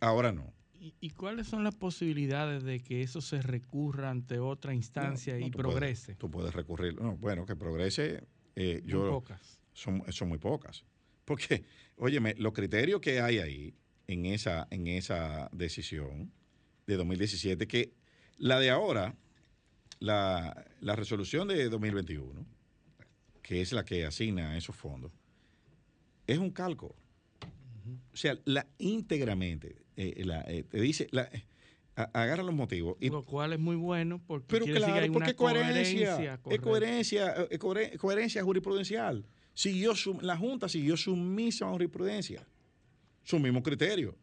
Ahora 0.00 0.32
no. 0.32 0.52
¿Y, 0.80 0.94
y 1.00 1.10
cuáles 1.10 1.48
son 1.48 1.64
las 1.64 1.74
posibilidades 1.74 2.62
de 2.62 2.80
que 2.80 3.02
eso 3.02 3.20
se 3.20 3.42
recurra 3.42 4.08
ante 4.10 4.38
otra 4.38 4.74
instancia 4.74 5.34
No, 5.34 5.40
no, 5.40 5.46
y 5.46 5.50
tú 5.50 5.58
progrese? 5.58 6.04
puedes- 6.06 6.18
tú 6.18 6.30
puedes 6.30 6.54
recurrir. 6.54 6.98
No, 7.00 7.16
bueno, 7.18 7.44
que 7.44 7.56
progrese. 7.56 8.26
eh, 8.56 8.80
Muy 8.82 8.90
yo, 8.90 9.10
pocas. 9.10 9.58
Son, 9.74 10.02
son 10.12 10.28
muy 10.28 10.38
pocas. 10.38 10.84
Porque, 11.26 11.64
óyeme, 11.96 12.34
los 12.38 12.52
criterios 12.54 13.00
que 13.00 13.20
hay 13.20 13.38
ahí 13.38 13.74
en 14.06 14.26
esa, 14.26 14.66
en 14.70 14.86
esa 14.86 15.48
decisión 15.52 16.32
de 16.86 16.96
2017, 16.96 17.66
que 17.66 17.92
la 18.38 18.58
de 18.60 18.70
ahora, 18.70 19.14
la, 20.00 20.66
la 20.80 20.96
resolución 20.96 21.48
de 21.48 21.68
2021, 21.68 22.44
que 23.42 23.60
es 23.60 23.72
la 23.72 23.84
que 23.84 24.04
asigna 24.04 24.56
esos 24.56 24.76
fondos, 24.76 25.12
es 26.26 26.38
un 26.38 26.50
calco. 26.50 26.94
O 28.12 28.16
sea, 28.16 28.38
la 28.44 28.66
íntegramente, 28.78 29.76
eh, 29.96 30.22
la, 30.24 30.40
eh, 30.42 30.62
te 30.64 30.80
dice, 30.80 31.06
la, 31.10 31.24
eh, 31.24 31.44
agarra 31.94 32.42
los 32.42 32.54
motivos 32.54 32.96
y 33.00 33.10
Lo 33.10 33.24
cual 33.24 33.52
es 33.52 33.58
muy 33.60 33.76
bueno 33.76 34.20
porque 34.26 34.46
pero 34.48 34.64
claro, 34.64 34.94
hay 34.94 35.10
porque 35.10 35.16
una 35.18 35.26
es 35.28 35.34
coherencia, 35.34 36.38
coherencia. 36.38 36.40
es 36.50 36.60
coherencia, 36.60 37.34
eh, 37.50 37.58
cohere- 37.58 37.96
coherencia 37.98 38.42
jurisprudencial. 38.42 39.26
Siguió 39.52 39.94
su- 39.94 40.18
la 40.20 40.36
Junta 40.36 40.68
siguió 40.68 40.96
su 40.96 41.14
misma 41.14 41.70
jurisprudencia, 41.70 42.44
su 43.22 43.38
mismo 43.38 43.62
criterio. 43.62 44.16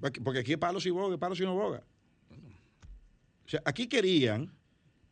Porque- 0.00 0.20
Porque 0.20 0.40
aquí 0.40 0.52
es 0.52 0.58
palo 0.58 0.80
si 0.80 0.90
boga, 0.90 1.16
palo 1.16 1.34
si 1.34 1.44
no 1.44 1.54
boga. 1.54 1.82
O 3.46 3.48
sea, 3.48 3.62
aquí 3.64 3.86
querían, 3.86 4.52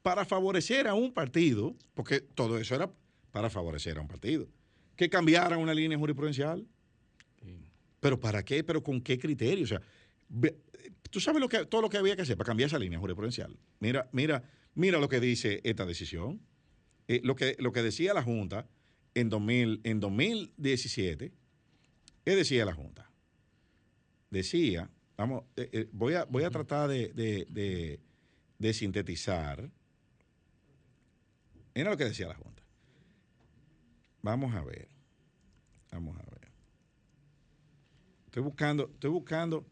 para 0.02 0.24
favorecer 0.24 0.86
a 0.88 0.94
un 0.94 1.12
partido, 1.12 1.74
porque 1.94 2.20
todo 2.20 2.58
eso 2.58 2.74
era 2.74 2.90
para 3.30 3.48
favorecer 3.48 3.96
a 3.96 4.00
un 4.00 4.08
partido, 4.08 4.48
que 4.96 5.08
cambiaran 5.08 5.58
una 5.60 5.72
línea 5.74 5.96
jurisprudencial. 5.98 6.66
¿Pero 8.00 8.20
para 8.20 8.44
qué? 8.44 8.62
¿Pero 8.62 8.82
con 8.82 9.00
qué 9.00 9.18
criterio? 9.18 9.64
O 9.64 9.66
sea, 9.66 9.80
tú 11.10 11.20
sabes 11.20 11.40
lo 11.40 11.48
que, 11.48 11.64
todo 11.64 11.80
lo 11.80 11.88
que 11.88 11.96
había 11.96 12.14
que 12.16 12.22
hacer 12.22 12.36
para 12.36 12.46
cambiar 12.48 12.66
esa 12.68 12.78
línea 12.78 12.98
jurisprudencial. 12.98 13.56
Mira, 13.80 14.08
mira, 14.12 14.42
mira 14.74 14.98
lo 14.98 15.08
que 15.08 15.20
dice 15.20 15.60
esta 15.64 15.86
decisión. 15.86 16.40
Eh, 17.08 17.20
lo, 17.24 17.34
que, 17.36 17.56
lo 17.58 17.72
que 17.72 17.82
decía 17.82 18.12
la 18.14 18.22
Junta 18.22 18.66
en, 19.14 19.28
2000, 19.30 19.80
en 19.84 20.00
2017, 20.00 21.32
¿qué 22.24 22.36
decía 22.36 22.64
la 22.64 22.74
Junta? 22.74 23.10
Decía, 24.30 24.90
vamos, 25.16 25.44
eh, 25.56 25.68
eh, 25.72 25.88
voy, 25.92 26.14
a, 26.14 26.24
voy 26.24 26.44
a 26.44 26.50
tratar 26.50 26.88
de, 26.88 27.08
de- 27.12 27.46
de- 27.48 28.00
de 28.64 28.72
sintetizar. 28.72 29.70
Mira 31.74 31.90
lo 31.90 31.96
que 31.98 32.04
decía 32.04 32.28
la 32.28 32.34
Junta. 32.34 32.62
Vamos 34.22 34.54
a 34.54 34.64
ver. 34.64 34.88
Vamos 35.92 36.16
a 36.18 36.22
ver. 36.22 36.48
Estoy 38.24 38.42
buscando, 38.42 38.90
estoy 38.94 39.10
buscando, 39.10 39.66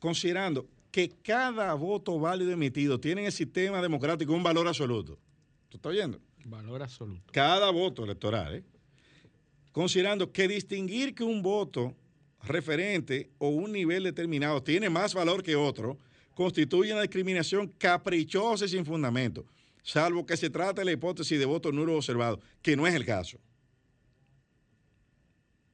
considerando 0.00 0.68
que 0.90 1.08
cada 1.08 1.72
voto 1.74 2.18
válido 2.18 2.50
emitido 2.50 2.98
tiene 2.98 3.20
en 3.20 3.26
el 3.26 3.32
sistema 3.32 3.80
democrático 3.80 4.32
un 4.32 4.42
valor 4.42 4.66
absoluto. 4.66 5.20
¿Tú 5.68 5.76
estás 5.76 5.90
oyendo? 5.90 6.20
Valor 6.44 6.82
absoluto. 6.82 7.32
Cada 7.32 7.70
voto 7.70 8.02
electoral, 8.02 8.56
¿eh? 8.56 8.64
Considerando 9.70 10.32
que 10.32 10.48
distinguir 10.48 11.14
que 11.14 11.22
un 11.22 11.42
voto 11.42 11.94
referente 12.42 13.30
o 13.38 13.50
un 13.50 13.70
nivel 13.70 14.02
determinado 14.02 14.64
tiene 14.64 14.90
más 14.90 15.14
valor 15.14 15.44
que 15.44 15.54
otro, 15.54 15.96
constituye 16.38 16.92
una 16.92 17.02
discriminación 17.02 17.66
caprichosa 17.66 18.64
y 18.66 18.68
sin 18.68 18.86
fundamento, 18.86 19.44
salvo 19.82 20.24
que 20.24 20.36
se 20.36 20.48
trate 20.48 20.82
de 20.82 20.84
la 20.84 20.92
hipótesis 20.92 21.36
de 21.36 21.44
voto 21.44 21.72
nulo 21.72 21.96
observado, 21.96 22.38
que 22.62 22.76
no 22.76 22.86
es 22.86 22.94
el 22.94 23.04
caso 23.04 23.40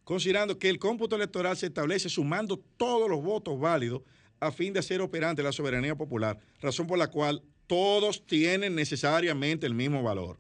considerando 0.05 0.59
que 0.59 0.71
el 0.71 0.79
cómputo 0.79 1.17
electoral 1.17 1.55
se 1.55 1.67
establece 1.67 2.09
sumando 2.09 2.59
todos 2.79 3.11
los 3.11 3.23
votos 3.23 3.61
válidos 3.61 4.03
a 4.41 4.51
fin 4.51 4.73
de 4.73 4.81
hacer 4.81 5.03
operante 5.03 5.43
la 5.43 5.53
soberanía 5.53 5.95
popular, 5.97 6.39
razón 6.62 6.87
por 6.87 6.99
la 6.99 7.09
cual 7.09 7.43
todos 7.67 8.27
tienen 8.27 8.75
necesariamente 8.75 9.67
el 9.67 9.75
mismo 9.75 10.03
valor. 10.03 10.39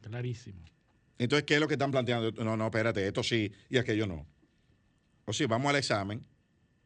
Clarísimo. 0.00 0.64
Entonces, 1.16 1.44
¿qué 1.44 1.54
es 1.54 1.60
lo 1.60 1.68
que 1.68 1.74
están 1.74 1.92
planteando? 1.92 2.32
No, 2.44 2.56
no, 2.56 2.64
espérate, 2.64 3.06
esto 3.06 3.22
sí 3.22 3.52
y 3.70 3.78
aquello 3.78 4.06
no. 4.06 4.26
O 5.26 5.32
sí, 5.32 5.46
vamos 5.46 5.70
al 5.70 5.76
examen, 5.76 6.24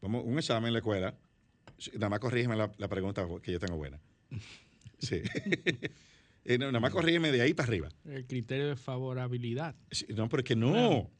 vamos 0.01 0.23
un 0.25 0.37
examen 0.37 0.67
en 0.67 0.73
la 0.73 0.79
escuela, 0.79 1.15
nada 1.93 2.09
más 2.09 2.19
corrígeme 2.19 2.55
la, 2.55 2.71
la 2.77 2.87
pregunta 2.87 3.27
que 3.41 3.51
yo 3.51 3.59
tengo 3.59 3.77
buena. 3.77 3.99
Sí. 4.99 5.21
Eh, 6.45 6.57
no, 6.57 6.67
nada 6.67 6.79
más 6.79 6.91
corrígeme 6.91 7.31
de 7.31 7.41
ahí 7.41 7.53
para 7.53 7.67
arriba. 7.67 7.89
El 8.05 8.25
criterio 8.25 8.69
de 8.69 8.75
favorabilidad. 8.75 9.75
Sí, 9.91 10.05
No, 10.15 10.29
pero 10.29 10.39
es 10.41 10.45
que 10.45 10.55
no. 10.55 10.71
Claro. 10.71 11.11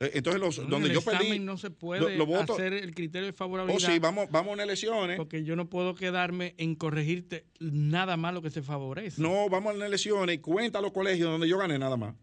Eh, 0.00 0.10
Entonces, 0.14 0.40
los, 0.40 0.58
No, 0.58 0.64
en 0.64 0.70
donde 0.70 0.88
el 0.88 0.94
yo 0.94 0.98
examen 1.00 1.44
no 1.44 1.56
se 1.56 1.70
puede 1.70 2.18
hacer 2.40 2.72
el 2.72 2.92
criterio 2.94 3.26
de 3.26 3.32
Oh, 3.32 3.36
favorabilidad. 3.36 3.92
sí, 3.92 3.98
vamos, 4.00 4.28
vamos 4.32 4.50
a 4.50 4.54
unas 4.54 4.64
elecciones. 4.64 5.18
Porque 5.18 5.44
yo 5.44 5.54
no 5.54 5.68
puedo 5.68 5.94
quedarme 5.94 6.54
en 6.56 6.74
corregirte 6.74 7.44
nada 7.60 8.16
más 8.16 8.34
lo 8.34 8.42
que 8.42 8.50
se 8.50 8.62
favorece. 8.62 9.22
No, 9.22 9.48
vamos 9.48 9.74
a 9.74 9.76
las 9.76 9.86
elecciones 9.86 10.34
y 10.36 10.38
cuenta 10.38 10.80
los 10.80 10.90
colegios 10.90 11.30
donde 11.30 11.48
yo 11.48 11.58
gané 11.58 11.78
nada 11.78 11.96
más. 11.96 12.16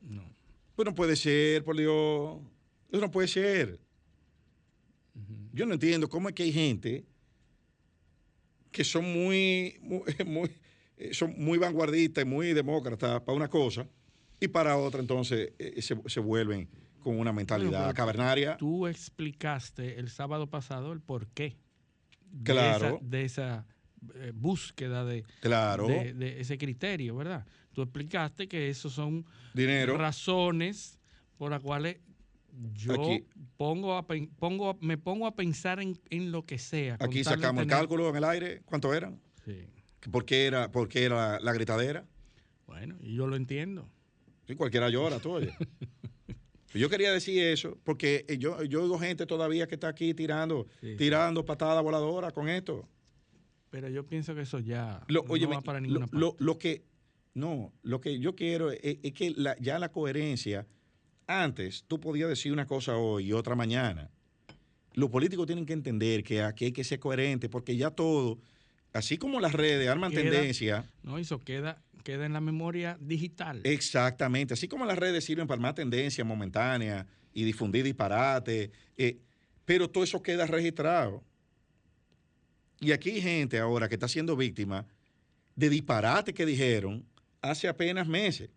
No. 0.00 0.24
Pues 0.74 0.86
no 0.86 0.94
puede 0.96 1.14
ser, 1.14 1.62
por 1.62 1.76
Dios. 1.76 2.40
Eso 2.90 3.00
no 3.00 3.10
puede 3.10 3.28
ser. 3.28 3.78
Yo 5.52 5.66
no 5.66 5.74
entiendo 5.74 6.08
cómo 6.08 6.28
es 6.28 6.34
que 6.34 6.44
hay 6.44 6.52
gente 6.52 7.04
que 8.70 8.84
son 8.84 9.04
muy, 9.12 9.76
muy, 9.82 10.00
muy- 10.26 10.50
eh, 10.96 11.12
son 11.14 11.34
muy 11.36 11.58
vanguardistas 11.58 12.24
y 12.24 12.26
muy 12.26 12.52
demócratas 12.52 13.20
para 13.22 13.36
una 13.36 13.48
cosa 13.48 13.86
y 14.40 14.48
para 14.48 14.76
otra 14.76 15.00
entonces 15.00 15.52
eh, 15.58 15.80
se, 15.82 15.96
se 16.06 16.20
vuelven 16.20 16.68
con 17.00 17.18
una 17.18 17.32
mentalidad 17.32 17.80
Bueno, 17.80 17.94
cavernaria. 17.94 18.56
Tú 18.56 18.86
explicaste 18.86 19.98
el 19.98 20.08
sábado 20.08 20.48
pasado 20.48 20.92
el 20.92 21.00
porqué 21.00 21.56
de 22.30 22.52
esa, 22.70 22.98
de 23.02 23.24
esa, 23.24 23.66
eh, 24.14 24.32
búsqueda 24.34 25.04
de, 25.04 25.24
Claro. 25.40 25.86
de, 25.88 26.14
de 26.14 26.40
ese 26.40 26.56
criterio, 26.58 27.16
¿verdad? 27.16 27.44
Tú 27.72 27.82
explicaste 27.82 28.48
que 28.48 28.68
esos 28.68 28.92
son 28.92 29.26
Dinero. 29.54 29.96
razones 29.98 30.98
por 31.36 31.50
las 31.50 31.60
cuales 31.60 31.98
yo 32.74 32.92
Aquí. 32.94 33.26
pongo, 33.56 33.96
a, 33.96 34.06
me 34.80 34.98
pongo 34.98 35.26
a 35.26 35.34
pensar 35.34 35.80
en, 35.80 35.98
en 36.10 36.32
lo 36.32 36.44
que 36.44 36.58
sea. 36.58 36.96
Aquí 37.00 37.24
sacamos 37.24 37.62
el 37.62 37.68
cálculo 37.68 38.08
en 38.10 38.16
el 38.16 38.24
aire. 38.24 38.62
¿Cuánto 38.64 38.92
eran? 38.94 39.20
Sí. 39.44 39.66
¿Por 40.10 40.24
qué 40.24 40.46
era, 40.46 40.70
por 40.70 40.88
qué 40.88 41.04
era 41.04 41.38
la 41.40 41.52
gritadera? 41.52 42.04
Bueno, 42.66 42.96
y 43.00 43.14
yo 43.14 43.26
lo 43.26 43.36
entiendo. 43.36 43.88
Sí, 44.46 44.54
cualquiera 44.56 44.88
llora, 44.90 45.18
tú 45.20 45.32
oye. 45.32 45.52
Yo 46.74 46.88
quería 46.88 47.12
decir 47.12 47.42
eso 47.42 47.76
porque 47.84 48.24
eh, 48.28 48.38
yo, 48.38 48.62
yo 48.64 48.82
oigo 48.82 48.98
gente 48.98 49.26
todavía 49.26 49.66
que 49.66 49.74
está 49.74 49.88
aquí 49.88 50.14
tirando, 50.14 50.66
Sí, 50.80 50.96
tirando 50.96 51.44
patadas 51.44 51.82
voladoras 51.84 52.32
con 52.32 52.48
esto. 52.48 52.88
Pero 53.68 53.90
yo 53.90 54.06
pienso 54.06 54.34
que 54.34 54.40
eso 54.40 54.58
ya 54.58 55.04
Lo, 55.08 55.22
no 55.22 55.50
va 55.50 55.60
para 55.60 55.80
ninguna 55.82 56.06
lo, 56.12 56.30
parte. 56.30 56.44
lo 56.44 56.58
que 56.58 56.82
no, 57.34 57.74
lo 57.82 58.00
que 58.00 58.18
yo 58.20 58.34
quiero 58.34 58.70
es, 58.70 58.80
es 59.02 59.12
que 59.12 59.32
la- 59.36 59.54
ya 59.60 59.78
la 59.78 59.90
coherencia, 59.92 60.66
antes 61.26 61.84
tú 61.88 62.00
podías 62.00 62.28
decir 62.28 62.52
una 62.52 62.66
cosa 62.66 62.96
hoy 62.96 63.26
y 63.28 63.32
otra 63.32 63.54
mañana. 63.54 64.10
Los 64.94 65.08
políticos 65.10 65.46
tienen 65.46 65.64
que 65.66 65.72
entender 65.72 66.22
que 66.22 66.42
aquí 66.42 66.66
hay 66.66 66.72
que 66.72 66.84
ser 66.84 66.98
coherente 67.00 67.48
porque 67.48 67.76
ya 67.76 67.90
todo, 67.90 68.38
así 68.92 69.16
como 69.16 69.40
las 69.40 69.52
redes 69.52 69.88
arman 69.88 70.10
Queda- 70.10 70.22
tendencia, 70.30 70.84
No, 71.02 71.16
eso 71.18 71.38
queda, 71.40 71.82
queda 72.04 72.26
en 72.26 72.32
la 72.34 72.40
memoria 72.40 72.98
digital. 73.00 73.60
Exactamente. 73.64 74.52
Así 74.54 74.68
como 74.68 74.84
las 74.84 74.98
redes 74.98 75.24
sirven 75.24 75.46
para 75.46 75.60
más 75.60 75.74
tendencia 75.74 76.24
momentánea 76.24 77.06
y 77.32 77.44
difundir 77.44 77.84
disparate, 77.84 78.70
eh, 78.98 79.18
pero 79.64 79.88
todo 79.88 80.04
eso 80.04 80.22
queda 80.22 80.46
registrado. 80.46 81.22
Y 82.80 82.92
aquí 82.92 83.10
hay 83.10 83.22
gente 83.22 83.58
ahora 83.58 83.88
que 83.88 83.94
está 83.94 84.08
siendo 84.08 84.36
víctima 84.36 84.84
de 85.54 85.70
disparate 85.70 86.34
que 86.34 86.44
dijeron 86.44 87.04
hace 87.40 87.68
apenas 87.68 88.06
meses, 88.08 88.50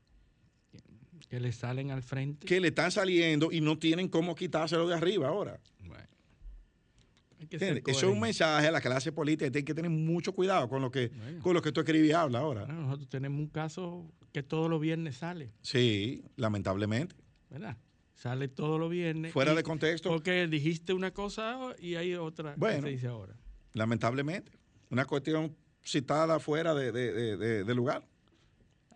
que 1.29 1.39
le 1.39 1.51
salen 1.51 1.91
al 1.91 2.03
frente. 2.03 2.45
que 2.47 2.59
le 2.59 2.67
están 2.69 2.91
saliendo 2.91 3.51
y 3.51 3.61
no 3.61 3.77
tienen 3.77 4.07
cómo 4.09 4.35
quitárselo 4.35 4.87
de 4.87 4.95
arriba 4.95 5.27
ahora. 5.27 5.59
Bueno, 5.79 5.95
hay. 5.95 7.81
Eso 7.87 7.91
es 7.91 8.03
un 8.03 8.19
mensaje 8.19 8.67
a 8.67 8.71
la 8.71 8.81
clase 8.81 9.11
política. 9.11 9.51
Tiene 9.51 9.65
que 9.65 9.73
tener 9.73 9.91
mucho 9.91 10.33
cuidado 10.33 10.67
con 10.69 10.81
lo 10.81 10.89
que, 10.91 11.09
Bueno. 11.09 11.41
con 11.43 11.53
lo 11.53 11.61
que 11.61 11.71
tú 11.71 11.81
escribí 11.81 12.07
y 12.07 12.11
habla 12.11 12.39
ahora. 12.39 12.65
Bueno, 12.65 12.81
nosotros 12.81 13.09
tenemos 13.09 13.39
un 13.39 13.47
caso 13.47 14.11
que 14.31 14.41
todos 14.43 14.69
los 14.69 14.79
viernes 14.81 15.17
sale, 15.17 15.51
Sí, 15.61 16.23
lamentablemente. 16.37 17.15
¿verdad? 17.49 17.77
Sale 18.15 18.47
todos 18.47 18.79
los 18.79 18.89
viernes. 18.89 19.33
Fuera 19.33 19.53
y- 19.53 19.55
de 19.57 19.63
contexto. 19.63 20.09
Porque 20.09 20.47
dijiste 20.47 20.93
una 20.93 21.11
cosa 21.11 21.59
y 21.79 21.95
hay 21.95 22.15
otra 22.15 22.55
Bueno. 22.57 22.77
que 22.77 22.81
se 22.83 22.89
dice 22.95 23.07
ahora. 23.07 23.35
Lamentablemente. 23.73 24.51
Una 24.89 25.05
cuestión 25.05 25.55
citada 25.83 26.39
fuera 26.39 26.73
de- 26.73 26.91
de- 26.91 27.63
de 27.63 27.75
lugar. 27.75 28.07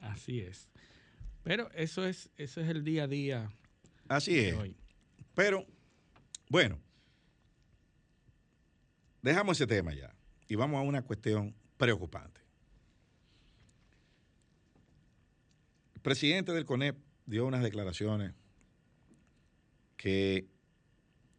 Así 0.02 0.40
es. 0.40 0.70
Pero 1.50 1.72
eso 1.72 2.06
es, 2.06 2.30
eso 2.38 2.62
es 2.62 2.70
el 2.70 2.84
día 2.84 3.06
a 3.06 3.08
día 3.08 3.52
Así 4.08 4.36
de 4.36 4.50
es. 4.50 4.56
hoy. 4.56 4.76
Pero, 5.34 5.66
bueno, 6.48 6.78
dejamos 9.24 9.58
ese 9.58 9.66
tema 9.66 9.92
ya 9.96 10.14
y 10.48 10.54
vamos 10.54 10.78
a 10.78 10.84
una 10.84 11.02
cuestión 11.02 11.56
preocupante. 11.76 12.40
El 15.96 16.02
presidente 16.02 16.52
del 16.52 16.66
CONEP 16.66 17.00
dio 17.26 17.48
unas 17.48 17.64
declaraciones 17.64 18.36
que 19.98 20.48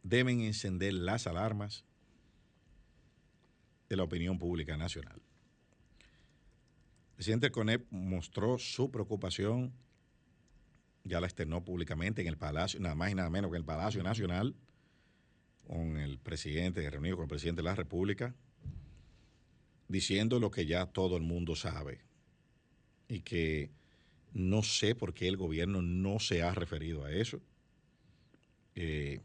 deben 0.03 0.41
encender 0.41 0.91
las 0.93 1.25
alarmas 1.25 1.85
de 3.87 3.95
la 3.95 4.03
opinión 4.03 4.37
pública 4.37 4.75
nacional. 4.75 5.21
El 7.11 7.15
presidente 7.15 7.45
del 7.45 7.53
CONEP 7.53 7.89
mostró 7.91 8.57
su 8.59 8.91
preocupación 8.91 9.71
ya 11.03 11.19
la 11.19 11.27
externó 11.27 11.63
públicamente 11.63 12.21
en 12.21 12.27
el 12.27 12.37
Palacio, 12.37 12.79
nada 12.79 12.95
más 12.95 13.11
y 13.11 13.15
nada 13.15 13.29
menos 13.29 13.49
que 13.49 13.57
en 13.57 13.61
el 13.61 13.65
Palacio 13.65 14.03
Nacional, 14.03 14.55
con 15.67 15.97
el 15.97 16.19
presidente, 16.19 16.87
reunido 16.89 17.15
con 17.15 17.23
el 17.23 17.29
presidente 17.29 17.61
de 17.61 17.65
la 17.65 17.75
República, 17.75 18.35
diciendo 19.87 20.39
lo 20.39 20.51
que 20.51 20.65
ya 20.65 20.85
todo 20.85 21.17
el 21.17 21.23
mundo 21.23 21.55
sabe 21.55 22.01
y 23.07 23.21
que 23.21 23.71
no 24.33 24.63
sé 24.63 24.95
por 24.95 25.13
qué 25.13 25.27
el 25.27 25.37
gobierno 25.37 25.81
no 25.81 26.19
se 26.19 26.43
ha 26.43 26.53
referido 26.53 27.03
a 27.03 27.11
eso, 27.11 27.41
eh, 28.75 29.19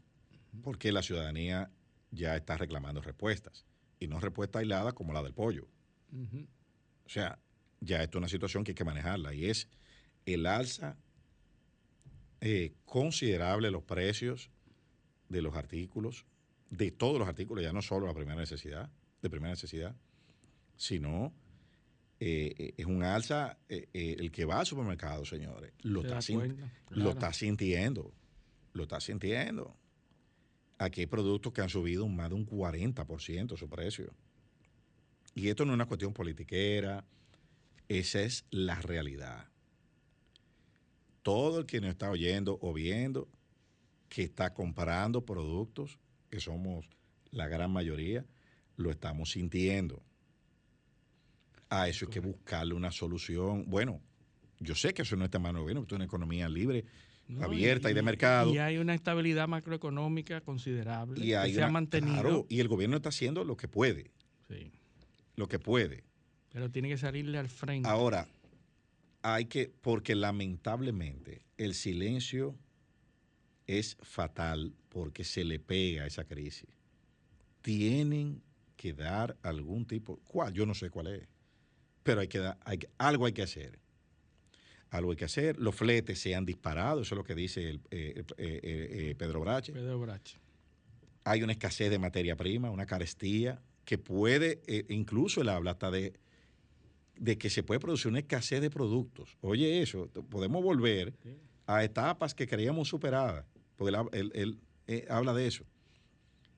porque 0.63 0.91
la 0.91 1.01
ciudadanía 1.01 1.71
ya 2.11 2.35
está 2.35 2.57
reclamando 2.57 3.01
respuestas 3.01 3.65
y 3.99 4.07
no 4.07 4.19
respuestas 4.19 4.61
aisladas 4.61 4.93
como 4.93 5.13
la 5.13 5.23
del 5.23 5.33
pollo. 5.33 5.67
O 7.05 7.09
sea, 7.09 7.39
ya 7.79 8.01
esto 8.01 8.17
es 8.17 8.21
una 8.21 8.29
situación 8.29 8.63
que 8.63 8.71
hay 8.71 8.75
que 8.75 8.83
manejarla 8.83 9.33
y 9.33 9.45
es 9.45 9.69
el 10.25 10.45
alza 10.45 10.97
eh, 12.41 12.73
considerable 12.85 13.67
de 13.67 13.71
los 13.71 13.83
precios 13.83 14.51
de 15.29 15.41
los 15.41 15.55
artículos, 15.55 16.25
de 16.69 16.91
todos 16.91 17.19
los 17.19 17.27
artículos, 17.27 17.63
ya 17.63 17.73
no 17.73 17.81
solo 17.81 18.07
la 18.07 18.13
primera 18.13 18.39
necesidad, 18.39 18.89
de 19.21 19.29
primera 19.29 19.51
necesidad, 19.51 19.95
sino 20.75 21.33
eh, 22.19 22.55
eh, 22.57 22.73
es 22.77 22.85
un 22.85 23.03
alza, 23.03 23.57
eh, 23.69 23.87
el 23.93 24.31
que 24.31 24.45
va 24.45 24.59
al 24.59 24.65
supermercado, 24.65 25.23
señores, 25.25 25.71
lo, 25.81 26.01
Se 26.01 26.07
está, 26.07 26.33
cuenta, 26.33 26.63
lo 26.89 26.95
claro. 26.95 27.09
está 27.11 27.33
sintiendo, 27.33 28.13
lo 28.73 28.83
está 28.83 28.99
sintiendo. 28.99 29.75
Aquí 30.79 31.01
hay 31.01 31.07
productos 31.07 31.53
que 31.53 31.61
han 31.61 31.69
subido 31.69 32.07
más 32.07 32.29
de 32.29 32.35
un 32.35 32.47
40% 32.47 33.57
su 33.57 33.69
precio. 33.69 34.13
Y 35.35 35.49
esto 35.49 35.65
no 35.65 35.73
es 35.73 35.75
una 35.75 35.85
cuestión 35.85 36.13
politiquera, 36.13 37.05
esa 37.87 38.21
es 38.21 38.45
la 38.49 38.75
realidad. 38.81 39.49
Todo 41.27 41.59
el 41.59 41.65
que 41.65 41.81
nos 41.81 41.89
está 41.89 42.09
oyendo 42.09 42.57
o 42.61 42.71
viendo 42.71 43.27
que 44.07 44.23
está 44.23 44.53
comprando 44.53 45.25
productos, 45.25 45.99
que 46.29 46.39
somos 46.39 46.89
la 47.31 47.49
gran 47.49 47.69
mayoría, 47.69 48.25
lo 48.77 48.91
estamos 48.91 49.31
sintiendo. 49.31 50.01
A 51.67 51.89
eso 51.89 52.05
hay 52.05 52.11
que 52.11 52.21
buscarle 52.21 52.75
una 52.75 52.91
solución. 52.91 53.65
Bueno, 53.67 53.99
yo 54.61 54.73
sé 54.73 54.93
que 54.93 55.01
eso 55.01 55.17
no 55.17 55.25
está 55.25 55.37
en 55.37 55.41
mano 55.41 55.57
del 55.57 55.63
gobierno, 55.63 55.83
es 55.85 55.91
una 55.91 56.05
economía 56.05 56.47
libre, 56.47 56.85
No, 57.27 57.43
abierta 57.43 57.91
y, 57.91 57.93
de 57.93 58.01
mercado. 58.03 58.53
Y 58.53 58.59
hay 58.59 58.77
una 58.77 58.95
estabilidad 58.95 59.49
macroeconómica 59.49 60.39
considerable 60.39 61.19
Y 61.19 61.31
que 61.31 61.53
se 61.55 61.61
ha 61.61 61.69
mantenido. 61.69 62.21
claro, 62.21 62.45
y 62.47 62.61
el 62.61 62.69
gobierno 62.69 62.95
está 62.95 63.09
haciendo 63.09 63.43
lo 63.43 63.57
que 63.57 63.67
puede, 63.67 64.11
Sí. 64.47 64.71
lo 65.35 65.49
que 65.49 65.59
puede. 65.59 66.05
Pero 66.53 66.71
tiene 66.71 66.87
que 66.87 66.97
salirle 66.97 67.37
al 67.37 67.49
frente. 67.49 67.89
Ahora, 67.89 68.29
hay 69.33 69.45
que, 69.45 69.69
porque 69.81 70.15
lamentablemente 70.15 71.41
el 71.57 71.73
silencio 71.73 72.55
es 73.65 73.97
fatal 74.01 74.73
porque 74.87 75.25
se 75.25 75.43
le 75.43 75.59
pega 75.59 76.03
a 76.03 76.07
esa 76.07 76.23
crisis. 76.23 76.69
Tienen 77.61 78.41
que 78.77 78.93
dar 78.93 79.35
algún 79.41 79.85
tipo, 79.85 80.17
¿cuál? 80.23 80.53
Yo 80.53 80.65
no 80.65 80.73
sé 80.73 80.89
cuál 80.89 81.07
es, 81.07 81.27
pero 82.03 82.21
hay 82.21 82.29
que 82.29 82.39
dar, 82.39 82.57
hay 82.63 82.79
algo 82.97 83.25
hay 83.25 83.33
que 83.33 83.41
hacer. 83.41 83.79
Algo 84.91 85.11
hay 85.11 85.17
que 85.17 85.25
hacer. 85.25 85.59
Los 85.59 85.75
fletes 85.75 86.19
se 86.19 86.33
han 86.33 86.45
disparado, 86.45 87.01
eso 87.01 87.15
es 87.15 87.17
lo 87.17 87.25
que 87.25 87.35
dice 87.35 87.69
el, 87.69 87.81
eh, 87.91 88.23
eh, 88.37 88.59
eh, 88.63 89.15
Pedro 89.17 89.41
Brache 89.41 89.73
Pedro 89.73 89.99
Brache. 89.99 90.37
hay 91.25 91.43
una 91.43 91.51
escasez 91.51 91.89
de 91.89 91.99
materia 91.99 92.37
prima, 92.37 92.71
una 92.71 92.85
carestía, 92.85 93.61
que 93.83 93.97
puede, 93.97 94.61
incluso 94.87 95.41
él 95.41 95.49
habla 95.49 95.71
hasta 95.71 95.91
de, 95.91 96.13
de 97.19 97.37
que 97.37 97.49
se 97.49 97.63
puede 97.63 97.79
producir 97.79 98.09
una 98.09 98.19
escasez 98.19 98.61
de 98.61 98.69
productos. 98.69 99.37
Oye, 99.41 99.81
eso, 99.81 100.07
podemos 100.29 100.63
volver 100.63 101.13
a 101.65 101.83
etapas 101.83 102.33
que 102.33 102.47
creíamos 102.47 102.87
superadas, 102.87 103.45
porque 103.75 103.95
él, 103.95 104.07
él- 104.13 104.31
él, 104.35 104.57
eh, 104.87 105.05
habla 105.09 105.33
de 105.33 105.47
eso. 105.47 105.63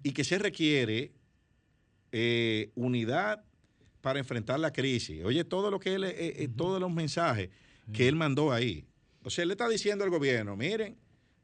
Y 0.03 0.11
que 0.11 0.23
se 0.23 0.37
requiere 0.37 1.11
eh, 2.11 2.71
unidad 2.75 3.43
para 4.01 4.19
enfrentar 4.19 4.59
la 4.59 4.71
crisis. 4.71 5.23
Oye, 5.23 5.43
todo 5.43 5.69
lo 5.71 5.79
que 5.79 5.95
él, 5.95 6.03
eh, 6.05 6.47
todos 6.55 6.79
los 6.79 6.91
mensajes 6.91 7.49
que 7.93 8.07
él 8.07 8.15
mandó 8.15 8.51
ahí. 8.51 8.85
O 9.23 9.29
sea, 9.29 9.41
él 9.43 9.49
le 9.49 9.53
está 9.53 9.67
diciendo 9.67 10.03
al 10.03 10.09
gobierno, 10.09 10.55
miren, 10.55 10.95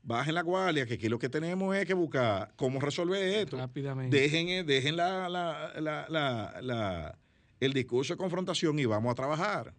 bajen 0.04 0.36
la 0.36 0.42
guardia, 0.42 0.86
que 0.86 0.94
aquí 0.96 1.10
lo 1.10 1.20
que 1.20 1.30
tenemos 1.30 1.76
es 1.76 1.86
que 1.86 1.94
buscar 1.94 2.54
cómo 2.56 2.80
resolver 2.80 3.22
esto. 3.22 3.58
Rápidamente. 3.58 4.16
Dejen, 4.18 4.66
dejen 4.66 4.96
la- 4.96 5.28
la- 5.30 5.74
la- 6.62 7.20
el 7.60 7.74
discurso 7.74 8.14
de 8.14 8.18
confrontación 8.18 8.78
y 8.80 8.86
vamos 8.86 9.12
a 9.12 9.16
trabajar. 9.16 9.74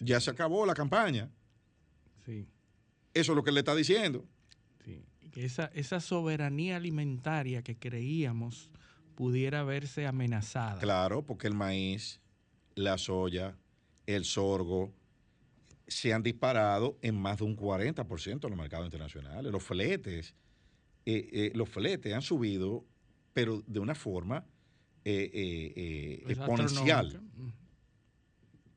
Ya 0.00 0.20
se 0.20 0.30
acabó 0.30 0.64
la 0.64 0.74
campaña. 0.74 1.30
Sí, 2.24 2.46
Eso 3.14 3.32
es 3.32 3.36
lo 3.36 3.42
que 3.42 3.50
él 3.50 3.54
le 3.54 3.60
está 3.60 3.74
diciendo. 3.74 4.24
sí. 4.84 5.02
Esa 5.34 6.00
soberanía 6.00 6.76
alimentaria 6.76 7.62
que 7.62 7.76
creíamos 7.76 8.70
pudiera 9.14 9.62
verse 9.64 10.06
amenazada. 10.06 10.80
Claro, 10.80 11.22
porque 11.22 11.46
el 11.48 11.54
maíz, 11.54 12.20
la 12.74 12.98
soya, 12.98 13.56
el 14.06 14.24
sorgo 14.24 14.92
se 15.86 16.12
han 16.12 16.22
disparado 16.22 16.98
en 17.02 17.20
más 17.20 17.38
de 17.38 17.44
un 17.44 17.56
40% 17.56 18.44
en 18.44 18.50
los 18.50 18.58
mercados 18.58 18.86
internacionales. 18.86 19.50
Los 19.50 19.62
fletes, 19.62 20.34
eh, 21.06 21.28
eh, 21.32 21.52
los 21.54 21.68
fletes 21.68 22.12
han 22.14 22.22
subido, 22.22 22.84
pero 23.32 23.62
de 23.66 23.80
una 23.80 23.94
forma 23.94 24.44
eh, 25.10 25.30
eh, 25.32 25.72
eh, 25.76 26.22
exponencial. 26.32 27.20
Mm. 27.36 27.48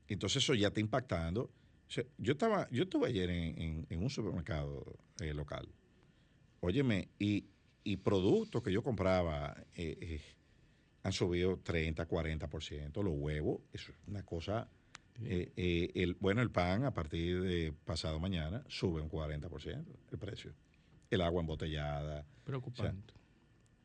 Entonces 0.07 0.43
eso 0.43 0.53
ya 0.53 0.67
está 0.67 0.79
impactando. 0.79 1.43
O 1.43 1.93
sea, 1.93 2.03
yo 2.17 2.33
estaba, 2.33 2.69
yo 2.71 2.83
estuve 2.83 3.07
ayer 3.09 3.29
en, 3.29 3.61
en- 3.61 3.87
en 3.89 4.03
un 4.03 4.09
supermercado 4.09 4.97
eh, 5.19 5.33
local. 5.33 5.67
Óyeme, 6.61 7.09
y, 7.19 7.45
y 7.83 7.97
productos 7.97 8.61
que 8.63 8.71
yo 8.71 8.81
compraba 8.83 9.55
han 11.03 11.11
subido 11.13 11.57
30, 11.57 12.07
40%. 12.07 13.03
Los 13.03 13.13
huevos, 13.17 13.61
eso 13.73 13.91
es 13.91 13.97
una 14.07 14.23
cosa. 14.23 14.69
eh, 15.23 15.51
eh, 15.57 15.91
el, 15.95 16.15
bueno, 16.15 16.41
el 16.41 16.49
pan 16.51 16.85
a 16.85 16.93
partir 16.93 17.41
de 17.41 17.73
pasado 17.85 18.19
mañana 18.19 18.63
sube 18.69 19.01
un 19.01 19.09
40% 19.09 19.85
el 20.11 20.17
precio. 20.17 20.53
El 21.09 21.21
agua 21.21 21.41
embotellada. 21.41 22.25
Preocupante. 22.45 23.13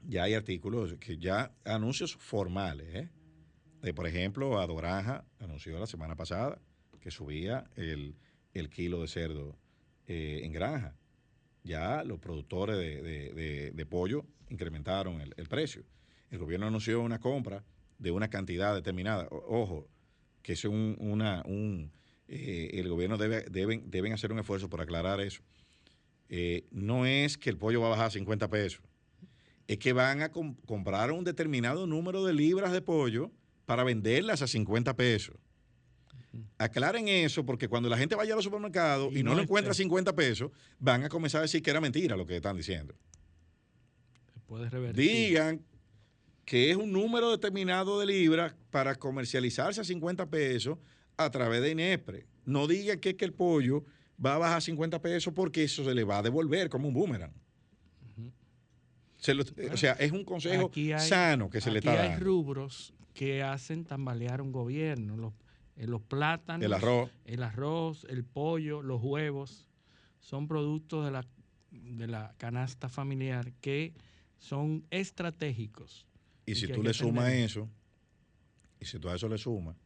Ya 0.03 0.23
hay 0.25 0.35
artículos 0.35 0.95
que 1.01 1.19
ya, 1.19 1.53
anuncios 1.65 2.17
formales, 2.17 2.95
¿eh? 2.95 3.11
De, 3.83 3.93
por 3.95 4.07
ejemplo, 4.07 4.59
Adoranja 4.59 5.25
anunció 5.39 5.79
la 5.79 5.87
semana 5.87 6.17
pasada 6.17 6.61
que 7.01 7.11
subía 7.11 7.71
el, 7.77 8.17
el 8.55 8.69
kilo 8.71 9.03
de 9.03 9.09
cerdo 9.09 9.57
eh, 10.07 10.41
en 10.45 10.53
granja. 10.53 10.97
Ya 11.63 12.03
los 12.05 12.19
productores 12.19 12.77
de, 12.79 13.03
de- 13.03 13.73
de- 13.73 13.87
pollo 13.87 14.25
incrementaron 14.49 15.21
el, 15.21 15.35
el 15.37 15.49
precio. 15.49 15.85
El 16.31 16.39
gobierno 16.39 16.67
anunció 16.67 17.01
una 17.01 17.21
compra 17.21 17.65
de 17.99 18.11
una 18.13 18.29
cantidad 18.29 18.75
determinada. 18.75 19.29
Ojo, 19.31 19.89
que 20.43 20.53
es 20.55 20.65
un, 20.65 20.97
una, 21.01 21.43
un, 21.47 21.93
eh, 22.29 22.71
el 22.75 22.89
gobierno 22.89 23.19
debe, 23.19 23.43
deben, 23.51 23.91
deben 23.91 24.13
hacer 24.13 24.33
un 24.33 24.39
esfuerzo 24.39 24.69
por 24.69 24.81
aclarar 24.81 25.21
eso. 25.21 25.43
No 26.71 27.07
es 27.07 27.37
que 27.39 27.51
el 27.51 27.57
pollo 27.59 27.81
va 27.81 27.89
a 27.89 27.91
bajar 27.91 28.07
a 28.07 28.11
50 28.11 28.49
pesos 28.49 28.83
es 29.69 29.79
que 29.79 29.93
van 29.93 30.23
a 30.23 30.31
com- 30.31 30.55
comprar 30.67 31.11
un 31.13 31.25
determinado 31.25 31.87
número 31.87 32.25
de 32.25 32.33
libras 32.33 32.73
de 32.73 32.83
pollo 32.83 33.31
para 33.65 33.83
venderlas 33.85 34.43
a 34.43 34.47
50 34.47 34.95
pesos. 34.97 35.35
Aclaren 36.59 37.09
eso 37.09 37.45
porque 37.45 37.67
cuando 37.69 37.89
la 37.89 37.97
gente 37.97 38.15
vaya 38.15 38.35
a 38.35 38.37
los 38.37 38.45
supermercados 38.45 39.13
y, 39.13 39.21
Y 39.21 39.23
no, 39.23 39.35
lo 39.35 39.43
encuentra 39.43 39.71
a 39.71 39.73
esté. 39.73 39.83
50 39.85 40.15
pesos, 40.15 40.51
van 40.79 41.03
a 41.05 41.09
comenzar 41.09 41.41
a 41.41 41.43
decir 41.43 41.63
que 41.63 41.71
era 41.71 41.81
mentira 41.81 42.17
lo 42.17 42.27
que 42.27 42.37
están 42.37 42.57
diciendo. 42.57 42.95
Se 44.35 44.41
puede 44.41 44.69
revertir. 44.71 45.05
Digan 45.11 45.63
que 46.45 46.71
es 46.71 46.77
un 46.77 46.93
número 46.93 47.31
determinado 47.31 47.99
de 47.99 48.07
libras 48.07 48.55
para 48.71 48.95
comercializarse 48.95 49.81
a 49.81 49.85
50 49.85 50.27
pesos 50.31 50.79
a 51.17 51.31
través 51.31 51.63
de 51.63 51.71
Inespre. 51.71 52.27
No 52.45 52.67
digan 52.69 53.01
que, 53.01 53.11
es 53.11 53.15
que 53.17 53.25
el 53.25 53.33
pollo 53.33 53.85
va 54.25 54.35
a 54.35 54.39
bajar 54.39 54.59
a 54.59 54.61
50 54.61 55.01
pesos 55.03 55.33
porque 55.35 55.65
eso 55.65 55.85
se 55.85 55.95
le 55.95 56.05
va 56.05 56.19
a 56.19 56.23
devolver 56.23 56.69
como 56.69 56.87
un 56.89 56.95
boomerang. 56.95 57.33
O 59.73 59.77
sea, 59.77 59.93
es 59.93 60.13
un 60.13 60.25
consejo 60.25 60.71
sano 60.99 61.51
que 61.51 61.61
se 61.61 61.71
le 61.71 61.79
está 61.79 61.95
dando. 61.95 62.13
hay 62.13 62.19
rubros 62.21 62.95
que 63.15 63.43
hacen 63.43 63.85
tambalear 63.85 64.41
un 64.41 64.53
gobierno. 64.53 65.17
Los, 65.17 65.33
eh, 65.77 65.87
los 65.87 66.03
plátanos, 66.03 66.65
el 66.65 66.73
arroz. 66.73 67.11
el 67.25 67.43
arroz, 67.43 68.07
el 68.09 68.25
pollo, 68.25 68.83
los 68.83 69.03
huevos, 69.03 69.69
son 70.21 70.49
productos 70.49 71.05
de 71.05 71.11
la, 71.11 71.27
de 71.71 72.07
la 72.07 72.35
canasta 72.39 72.89
familiar 72.89 73.53
que 73.61 73.95
son 74.39 74.87
estratégicos. 74.91 76.07
Y, 76.47 76.55
si 76.55 76.69
tú 76.69 76.83
le 76.83 76.95
sumas 76.95 77.33
eso, 77.33 77.69
y 78.81 78.85
si 78.85 78.99
tú 78.99 79.09
a 79.09 79.17
eso 79.17 79.29
le 79.29 79.39
sumas 79.39 79.77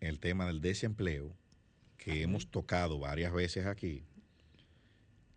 el 0.00 0.18
tema 0.20 0.46
del 0.46 0.60
desempleo, 0.60 1.36
que 1.96 2.22
hemos 2.22 2.48
tocado 2.48 2.98
varias 2.98 3.32
veces 3.32 3.66
aquí, 3.66 4.04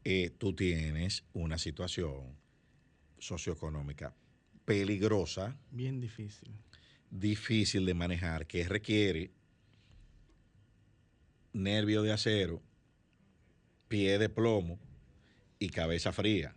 eh, 0.03 0.29
tú 0.37 0.53
tienes 0.53 1.25
una 1.33 1.57
situación 1.57 2.37
socioeconómica 3.19 4.13
peligrosa. 4.65 5.57
Bien 5.71 5.99
difícil. 5.99 6.49
Difícil 7.09 7.85
de 7.85 7.93
manejar, 7.93 8.45
que 8.45 8.63
requiere 8.67 9.31
nervio 11.53 12.03
de 12.03 12.11
acero, 12.11 12.61
pie 13.87 14.19
de 14.19 14.29
plomo 14.29 14.79
y 15.57 15.69
cabeza 15.69 16.11
fría. 16.11 16.55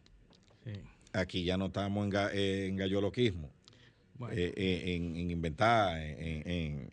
Aquí 1.15 1.45
ya 1.45 1.57
no 1.57 1.67
estamos 1.67 2.07
en, 2.07 2.15
eh, 2.33 2.67
en 2.67 2.77
galloloquismo. 2.77 3.51
Eh, 4.31 4.53
eh, 4.57 4.95
en, 4.95 5.31
inventar, 5.31 6.01
en, 6.01 6.89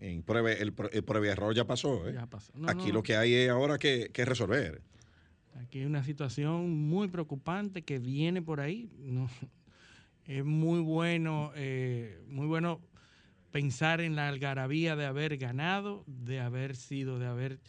en, 0.00 0.22
prueba, 0.22 0.52
el, 0.52 0.74
el 0.92 1.24
error 1.24 1.54
ya 1.54 1.64
pasó. 1.64 2.02
Aquí 2.66 2.92
lo 2.92 3.02
que 3.02 3.16
hay 3.16 3.32
es 3.32 3.50
ahora 3.50 3.78
que, 3.78 4.10
que, 4.12 4.24
resolver. 4.26 4.82
Aquí 5.60 5.80
hay 5.80 5.84
una 5.84 6.04
situación 6.04 6.88
muy 6.88 7.08
preocupante 7.08 7.82
que 7.82 7.98
viene 7.98 8.42
por 8.42 8.60
ahí. 8.60 8.90
No, 8.98 9.28
es 10.24 10.44
muy 10.44 10.80
bueno, 10.80 11.52
muy 12.28 12.46
bueno 12.46 12.80
pensar 13.50 14.00
en 14.00 14.14
la 14.14 14.28
algarabía 14.28 14.96
de 14.96 15.06
haber 15.06 15.36
ganado, 15.36 16.04
de 16.06 16.40
haber 16.40 16.76
sido, 16.76 17.18
de 17.18 17.26
haber 17.26 17.60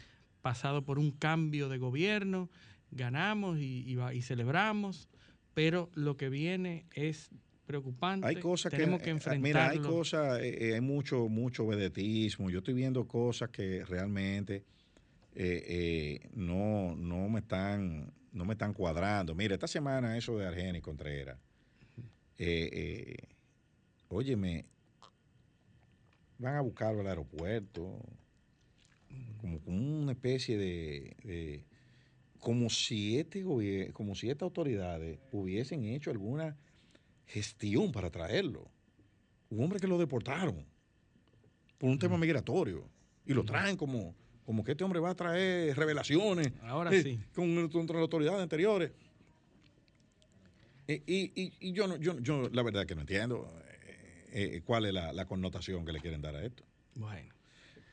pasado 0.41 0.83
por 0.83 0.99
un 0.99 1.11
cambio 1.11 1.69
de 1.69 1.77
gobierno, 1.77 2.49
ganamos 2.91 3.59
y, 3.59 3.97
y, 4.13 4.21
celebramos, 4.21 5.09
pero 5.53 5.89
lo 5.93 6.17
que 6.17 6.29
viene 6.29 6.85
es 6.93 7.29
preocupante. 7.65 8.27
Hay 8.27 8.37
cosas 8.37 8.71
Tenemos 8.71 9.01
que, 9.01 9.11
enfrentarlo. 9.11 9.47
Eh, 9.47 9.49
mira, 9.49 9.69
hay 9.69 9.79
cosas, 9.79 10.39
eh, 10.39 10.69
eh, 10.69 10.73
hay 10.73 10.81
mucho, 10.81 11.27
mucho 11.29 11.67
vedetismo. 11.67 12.49
Yo 12.49 12.59
estoy 12.59 12.73
viendo 12.73 13.07
cosas 13.07 13.49
que 13.49 13.85
realmente 13.85 14.65
no, 16.33 16.95
no 16.95 17.29
me 17.29 17.39
están, 17.39 18.11
no 18.31 18.45
me 18.45 18.53
están 18.53 18.73
cuadrando. 18.73 19.35
Mira, 19.35 19.53
esta 19.53 19.67
semana 19.67 20.17
eso 20.17 20.37
de 20.37 20.47
Argenis 20.47 20.81
Contreras. 20.81 21.37
óyeme, 24.09 24.65
van 26.39 26.55
a 26.55 26.61
buscarlo 26.61 27.01
al 27.01 27.07
aeropuerto, 27.07 27.99
como, 29.41 29.59
una 29.67 30.13
especie 30.13 30.57
de, 30.57 31.65
como 32.39 32.69
si 32.69 33.19
este 33.19 33.43
gobierno, 33.43 33.93
como 33.93 34.15
si 34.15 34.29
estas 34.29 34.43
autoridades 34.43 35.19
hubiesen 35.31 35.83
hecho 35.85 36.09
alguna 36.09 36.57
gestión 37.27 37.91
para 37.91 38.09
traerlo. 38.09 38.69
Un 39.49 39.63
hombre 39.63 39.79
que 39.79 39.87
lo 39.87 39.97
deportaron 39.97 40.65
por 41.77 41.89
un 41.89 41.99
tema 41.99 42.17
migratorio 42.17 42.87
y 43.25 43.33
lo 43.33 43.43
traen 43.43 43.77
como, 43.77 44.15
como 44.49 44.63
que 44.63 44.71
este 44.71 44.83
hombre 44.83 44.99
va 44.99 45.11
a 45.11 45.15
traer 45.15 45.77
revelaciones 45.77 46.51
Ahora 46.63 46.91
eh, 46.91 47.03
sí. 47.03 47.19
contra 47.35 47.97
las 47.97 48.01
autoridades 48.01 48.41
anteriores. 48.41 48.89
Eh, 50.87 51.03
y, 51.05 51.71
yo, 51.71 51.87
no, 51.87 51.97
yo, 51.97 52.19
yo 52.19 52.49
la 52.51 52.63
verdad 52.63 52.87
que 52.87 52.95
no 52.95 53.01
entiendo 53.01 53.53
eh, 54.31 54.63
cuál 54.65 54.87
es 54.87 54.93
la, 54.95 55.25
connotación 55.25 55.85
que 55.85 55.91
le 55.91 55.99
quieren 55.99 56.19
dar 56.19 56.35
a 56.35 56.43
esto. 56.43 56.63
Bueno. 56.95 57.31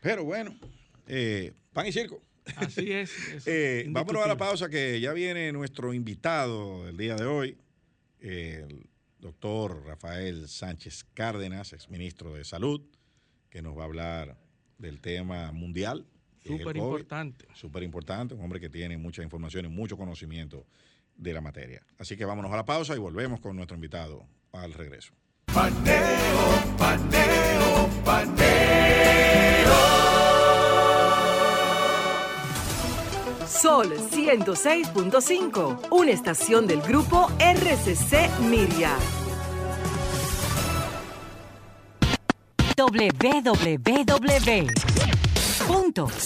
Pero 0.01 0.25
bueno, 0.25 0.57
pan 1.75 1.89
y 1.89 1.93
circo. 1.93 2.23
Así 2.57 2.91
es. 2.91 3.13
vámonos 3.93 4.25
a 4.25 4.27
la 4.27 4.39
pausa 4.39 4.71
que 4.71 4.99
ya 4.99 5.13
viene 5.13 5.53
nuestro 5.53 5.93
invitado 5.93 6.87
del 6.87 6.97
día 6.97 7.17
de 7.17 7.27
hoy, 7.27 7.59
el 8.21 8.89
doctor 9.19 9.85
Rafael 9.85 10.49
Sánchez 10.49 11.05
Cárdenas, 11.13 11.75
exministro 11.75 12.33
de 12.33 12.47
Salud, 12.47 12.81
que 13.51 13.61
nos 13.61 13.77
va 13.77 13.83
a 13.83 13.85
hablar 13.85 14.39
del 14.79 15.03
tema 15.03 15.53
mundial. 15.53 16.07
Súper 16.47 16.77
importante. 16.77 17.47
Súper 17.55 17.83
importante, 17.83 18.35
un 18.35 18.43
hombre 18.43 18.61
que 18.61 18.69
tiene 18.69 18.97
mucha 18.97 19.23
información 19.23 19.65
y 19.67 19.69
mucho 19.69 19.97
conocimiento 19.97 20.67
de 21.17 21.33
la 21.33 21.41
materia. 21.41 21.83
Así 21.99 22.17
que 22.17 22.25
vámonos 22.25 22.53
a 22.53 22.57
la 22.57 22.65
pausa 22.65 22.95
y 22.95 22.99
volvemos 22.99 23.41
con 23.41 23.57
nuestro 23.57 23.75
invitado 23.75 24.27
al 24.53 24.73
regreso. 24.73 25.13
Paneo, 25.53 26.77
paneo, 26.77 27.89
paneo. 28.05 29.37
Sol 33.47 33.93
106.5, 33.97 35.89
una 35.91 36.11
estación 36.11 36.67
del 36.67 36.83
grupo 36.83 37.31
RCC 37.39 38.41
Miria. 38.41 38.97
www.solfm.com 45.67 46.17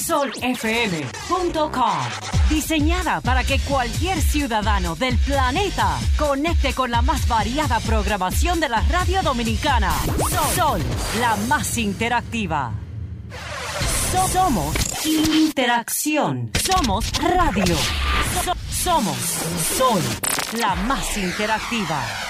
Diseñada 2.48 3.20
para 3.20 3.44
que 3.44 3.58
cualquier 3.60 4.20
ciudadano 4.20 4.96
del 4.96 5.16
planeta 5.18 5.98
conecte 6.18 6.74
con 6.74 6.90
la 6.90 7.00
más 7.02 7.28
variada 7.28 7.78
programación 7.80 8.58
de 8.60 8.68
la 8.68 8.80
radio 8.82 9.22
dominicana. 9.22 9.92
Sol, 10.54 10.82
la 11.20 11.36
más 11.48 11.78
interactiva. 11.78 12.72
Somos 14.32 14.74
interacción. 15.06 16.50
Somos 16.60 17.12
radio. 17.18 17.76
somos 18.70 19.16
Sol, 19.76 20.02
la 20.58 20.74
más 20.74 21.16
interactiva. 21.16 22.29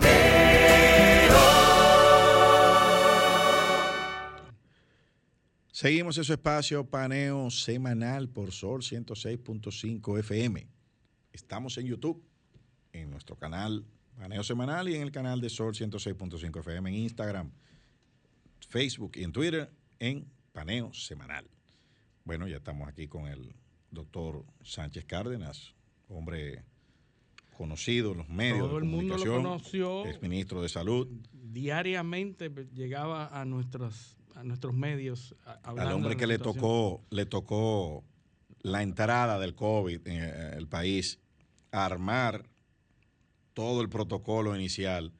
Seguimos 5.81 6.15
en 6.19 6.23
su 6.25 6.33
espacio 6.33 6.85
paneo 6.85 7.49
semanal 7.49 8.29
por 8.29 8.51
Sol 8.51 8.83
106.5 8.83 10.19
FM. 10.19 10.67
Estamos 11.33 11.75
en 11.79 11.87
YouTube, 11.87 12.23
en 12.93 13.09
nuestro 13.09 13.35
canal 13.35 13.83
Paneo 14.15 14.43
Semanal 14.43 14.89
y 14.89 14.95
en 14.95 15.01
el 15.01 15.11
canal 15.11 15.41
de 15.41 15.49
Sol 15.49 15.73
106.5 15.73 16.59
FM 16.59 16.87
en 16.87 16.95
Instagram, 16.97 17.51
Facebook 18.69 19.13
y 19.15 19.23
en 19.23 19.31
Twitter 19.31 19.71
en 19.97 20.27
Paneo 20.51 20.93
Semanal. 20.93 21.49
Bueno, 22.25 22.47
ya 22.47 22.57
estamos 22.57 22.87
aquí 22.87 23.07
con 23.07 23.25
el 23.25 23.55
doctor 23.89 24.45
Sánchez 24.61 25.05
Cárdenas, 25.05 25.73
hombre 26.09 26.63
conocido 27.57 28.11
en 28.11 28.19
los 28.19 28.29
medios 28.29 28.59
Todo 28.59 28.77
de 28.77 28.85
el 28.85 28.85
mundo 28.85 29.17
lo 29.17 29.25
conoció. 29.25 30.05
es 30.05 30.21
ministro 30.21 30.61
de 30.61 30.69
Salud. 30.69 31.07
Diariamente 31.31 32.51
llegaba 32.71 33.27
a 33.27 33.45
nuestros, 33.45 34.20
a 34.41 34.43
nuestros 34.43 34.73
medios. 34.73 35.35
Al 35.63 35.91
hombre 35.91 36.17
que 36.17 36.27
le 36.27 36.39
tocó, 36.39 37.03
le 37.09 37.25
tocó 37.25 38.03
la 38.61 38.83
entrada 38.83 39.39
del 39.39 39.55
COVID 39.55 40.07
en 40.07 40.23
el 40.57 40.67
país, 40.67 41.19
armar 41.71 42.49
todo 43.53 43.81
el 43.81 43.89
protocolo 43.89 44.55
inicial 44.55 45.13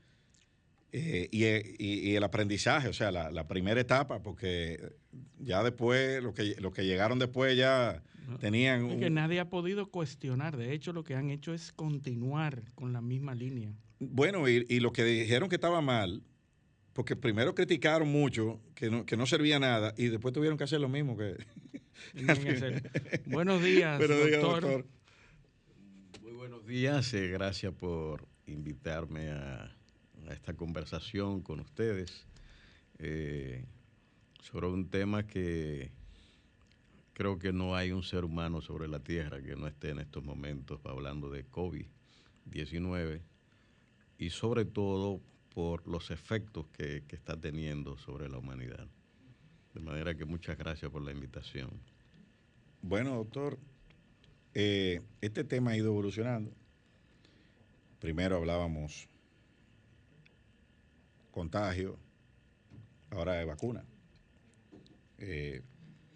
Eh, 0.93 1.29
y, 1.31 2.15
el 2.15 2.23
aprendizaje, 2.23 2.89
o 2.89 2.93
sea, 2.93 3.11
la, 3.11 3.47
primera 3.47 3.79
etapa, 3.79 4.21
porque 4.21 4.97
ya 5.39 5.63
después, 5.63 6.21
los 6.21 6.33
que, 6.33 6.55
lo 6.59 6.73
que 6.73 6.85
llegaron 6.85 7.17
después 7.17 7.55
ya 7.55 8.03
tenían... 8.41 8.89
Es 8.89 8.99
que 8.99 9.09
nadie 9.09 9.39
ha 9.39 9.49
podido 9.49 9.89
cuestionar, 9.89 10.57
de 10.57 10.73
hecho 10.73 10.91
lo 10.91 11.05
que 11.05 11.15
han 11.15 11.29
hecho 11.29 11.53
es 11.53 11.71
continuar 11.71 12.63
con 12.75 12.91
la 12.91 12.99
misma 12.99 13.35
línea. 13.35 13.73
Bueno, 13.99 14.49
y, 14.49 14.65
y 14.67 14.81
lo 14.81 14.91
que 14.91 15.05
dijeron 15.05 15.47
que 15.47 15.55
estaba 15.55 15.79
mal, 15.79 16.23
porque 16.93 17.15
primero 17.15 17.55
criticaron 17.55 18.09
mucho, 18.09 18.59
que 18.75 18.89
no, 18.89 19.05
que 19.05 19.17
no 19.17 19.25
servía 19.25 19.59
nada, 19.59 19.93
y 19.97 20.07
después 20.07 20.33
tuvieron 20.33 20.57
que 20.57 20.63
hacer 20.65 20.81
lo 20.81 20.89
mismo 20.89 21.17
que... 21.17 21.37
buenos 23.27 23.61
días, 23.61 23.99
doctor. 23.99 24.85
Muy 26.21 26.31
buenos 26.33 26.65
días, 26.65 27.13
eh, 27.13 27.27
gracias 27.27 27.73
por 27.73 28.27
invitarme 28.45 29.31
a 29.31 29.75
a 30.29 30.33
esta 30.33 30.53
conversación 30.53 31.41
con 31.41 31.59
ustedes 31.59 32.25
eh, 32.99 33.65
sobre 34.41 34.67
un 34.67 34.89
tema 34.89 35.25
que 35.25 35.91
creo 37.13 37.39
que 37.39 37.51
no 37.51 37.75
hay 37.75 37.91
un 37.91 38.03
ser 38.03 38.23
humano 38.23 38.61
sobre 38.61 38.87
la 38.87 38.99
Tierra 38.99 39.41
que 39.41 39.55
no 39.55 39.67
esté 39.67 39.89
en 39.89 39.99
estos 39.99 40.23
momentos 40.23 40.79
hablando 40.85 41.29
de 41.29 41.45
COVID-19 41.49 43.21
y 44.17 44.29
sobre 44.29 44.65
todo 44.65 45.21
por 45.53 45.87
los 45.87 46.11
efectos 46.11 46.65
que, 46.67 47.03
está 47.09 47.39
teniendo 47.39 47.97
sobre 47.97 48.29
la 48.29 48.37
humanidad. 48.37 48.87
De 49.73 49.79
manera 49.79 50.15
que 50.15 50.25
muchas 50.25 50.57
gracias 50.57 50.91
por 50.91 51.01
la 51.01 51.11
invitación. 51.11 51.69
Bueno, 52.81 53.15
doctor, 53.15 53.57
eh, 54.53 55.01
este 55.21 55.43
tema 55.43 55.71
ha 55.71 55.77
ido 55.77 55.87
evolucionando. 55.87 56.51
Primero 57.99 58.37
hablábamos 58.37 59.07
contagio, 61.31 61.97
ahora 63.11 63.33
de 63.33 63.45
vacuna. 63.45 63.83
Eh, 65.19 65.61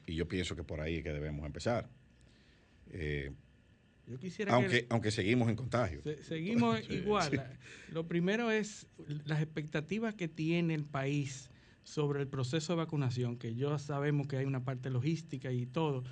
y 0.06 0.16
yo 0.16 0.28
pienso 0.28 0.56
que 0.56 0.64
por 0.64 0.82
ahí 0.82 0.98
es 0.98 1.03
que 1.03 1.14
debemos 1.14 1.45
empezar. 1.45 1.88
Eh, 2.90 3.32
yo 4.07 4.19
quisiera 4.19 4.53
aunque, 4.53 4.86
aunque 4.90 5.11
seguimos 5.11 5.49
en 5.49 5.56
contagio. 5.56 6.02
seguimos 6.23 6.80
igual. 6.90 7.57
Lo 7.91 8.07
primero 8.07 8.52
es 8.52 8.88
las 9.26 9.41
expectativas 9.41 10.14
que 10.14 10.27
tiene 10.27 10.73
el 10.73 10.86
país 10.86 11.49
sobre 11.84 12.22
el 12.22 12.27
proceso 12.27 12.73
de 12.73 12.77
vacunación, 12.77 13.38
que 13.38 13.56
yo 13.56 13.77
sabemos 13.80 14.27
que 14.27 14.38
hay 14.38 14.45
una 14.45 14.64
parte 14.64 14.90
logística 14.90 15.52
y 15.52 15.65
todo, 15.65 16.03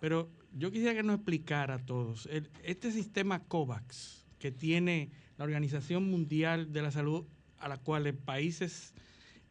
pero 0.00 0.30
yo 0.52 0.70
quisiera 0.70 0.94
que 0.94 1.02
nos 1.02 1.16
explicara 1.16 1.74
a 1.74 1.78
todos, 1.78 2.28
este 2.62 2.92
sistema 2.92 3.40
COVAX 3.44 4.26
que 4.38 4.50
tiene 4.50 5.10
la 5.38 5.44
Organización 5.44 6.10
Mundial 6.10 6.72
de 6.72 6.82
la 6.82 6.90
Salud 6.90 7.24
a 7.58 7.68
la 7.68 7.78
cual 7.78 8.12
países 8.14 8.92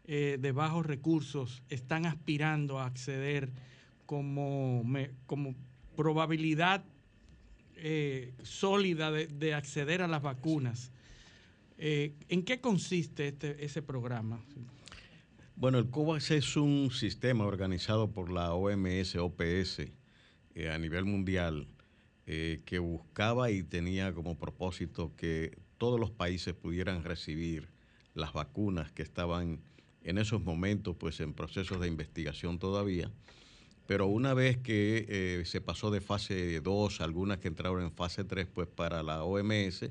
eh, 0.04 0.38
de 0.40 0.52
bajos 0.52 0.86
recursos 0.86 1.64
están 1.70 2.06
aspirando 2.06 2.80
a 2.80 2.86
acceder 2.86 3.52
como, 4.06 4.84
como 5.26 5.56
probabilidad 5.96 6.84
eh, 7.82 8.34
sólida 8.44 9.12
de, 9.12 9.54
acceder 9.54 10.02
a 10.02 10.08
las 10.08 10.22
vacunas. 10.22 10.92
Eh, 11.78 12.14
¿En 12.30 12.44
qué 12.44 12.62
consiste 12.62 13.30
este, 13.30 13.64
ese 13.66 13.82
programa? 13.82 14.40
Bueno, 15.56 15.78
el 15.80 15.90
COVAX 15.90 16.32
es 16.32 16.56
un 16.56 16.92
sistema 16.92 17.46
organizado 17.46 18.12
por 18.12 18.32
la 18.32 18.54
OMS, 18.54 19.16
OPS, 19.16 19.82
a 20.72 20.78
nivel 20.78 21.06
mundial, 21.06 21.68
que 22.26 22.80
buscaba 22.80 23.52
y 23.52 23.64
tenía 23.64 24.14
como 24.14 24.38
propósito 24.38 25.14
que 25.18 25.58
todos 25.78 26.00
los 26.00 26.12
países 26.12 26.54
pudieran 26.54 27.04
recibir 27.04 27.68
las 28.14 28.34
vacunas 28.34 28.92
que 28.92 29.04
estaban 29.04 29.60
en 30.04 30.18
esos 30.18 30.44
momentos 30.44 30.96
pues 30.96 31.20
en 31.20 31.34
procesos 31.34 31.80
de 31.80 31.88
investigación 31.88 32.60
todavía. 32.60 33.12
Pero 33.92 34.08
una 34.08 34.34
vez 34.34 34.58
que 34.58 35.06
eh, 35.10 35.44
se 35.44 35.60
pasó 35.60 35.92
de 35.92 36.00
fase 36.00 36.62
2, 36.62 37.02
algunas 37.02 37.40
que 37.40 37.50
entraron 37.50 37.84
en 37.84 37.92
fase 37.92 38.24
3, 38.24 38.48
pues 38.48 38.70
para 38.70 39.04
la 39.04 39.26
OMS 39.26 39.90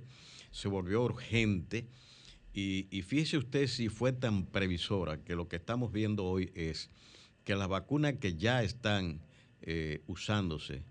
se 0.51 0.69
volvió 0.69 1.03
urgente. 1.03 1.87
Y, 2.55 2.85
fíjese 3.03 3.37
usted 3.37 3.67
si 3.67 3.91
fue 3.91 4.15
tan 4.15 4.47
previsora 4.47 5.23
que 5.23 5.35
lo 5.35 5.49
que 5.49 5.57
estamos 5.57 5.93
viendo 5.93 6.25
hoy 6.25 6.51
es 6.55 6.89
que 7.45 7.55
las 7.55 7.69
vacunas 7.69 8.15
que 8.15 8.37
ya 8.37 8.63
están 8.63 9.21
eh, 9.61 10.01
usándose 10.07 10.83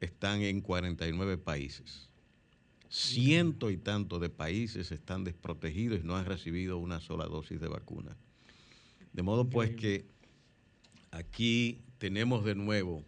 están 0.00 0.40
en 0.40 0.62
49 0.62 1.36
países 1.36 2.08
ciento 2.88 3.70
y 3.70 3.76
tanto 3.76 4.18
de 4.18 4.30
países 4.30 4.92
están 4.92 5.24
desprotegidos 5.24 6.00
y 6.00 6.04
no 6.04 6.16
han 6.16 6.24
recibido 6.24 6.78
una 6.78 7.00
sola 7.00 7.26
dosis 7.26 7.60
de 7.60 7.68
vacuna. 7.68 8.16
De 9.12 9.22
modo 9.22 9.50
pues 9.50 9.76
que 9.76 10.06
aquí 11.10 11.83
tenemos 11.98 12.44
de 12.44 12.54
nuevo 12.54 13.04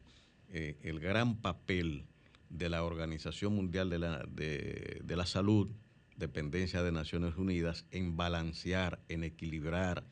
eh, 0.52 0.76
el 0.82 1.00
gran 1.00 1.36
papel 1.36 2.04
de 2.50 2.68
la 2.68 2.84
Organización 2.84 3.54
Mundial 3.54 3.90
de 3.90 3.98
la, 3.98 4.24
de, 4.28 5.02
la 5.16 5.26
Salud, 5.26 5.68
dependencia 6.16 6.82
de 6.82 6.92
Naciones 6.92 7.36
Unidas, 7.36 7.84
en 7.90 8.16
balancear, 8.16 9.00
en 9.08 9.24
equilibrar, 9.24 10.04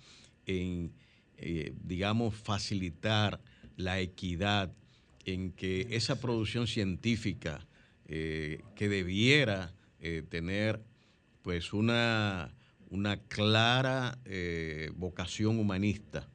en, 0.46 0.92
eh, 1.38 1.72
digamos, 1.82 2.34
facilitar 2.34 3.40
la 3.76 4.00
equidad, 4.00 4.72
en 5.24 5.52
que 5.52 5.86
esa 5.90 6.20
producción 6.20 6.66
científica, 6.66 7.66
eh, 8.06 8.62
que 8.76 8.88
debiera 8.88 9.72
tener 10.28 10.82
pues 11.40 11.72
una, 11.72 12.54
una 12.90 13.16
clara 13.16 14.18
vocación 14.96 15.58
humanista, 15.58 16.28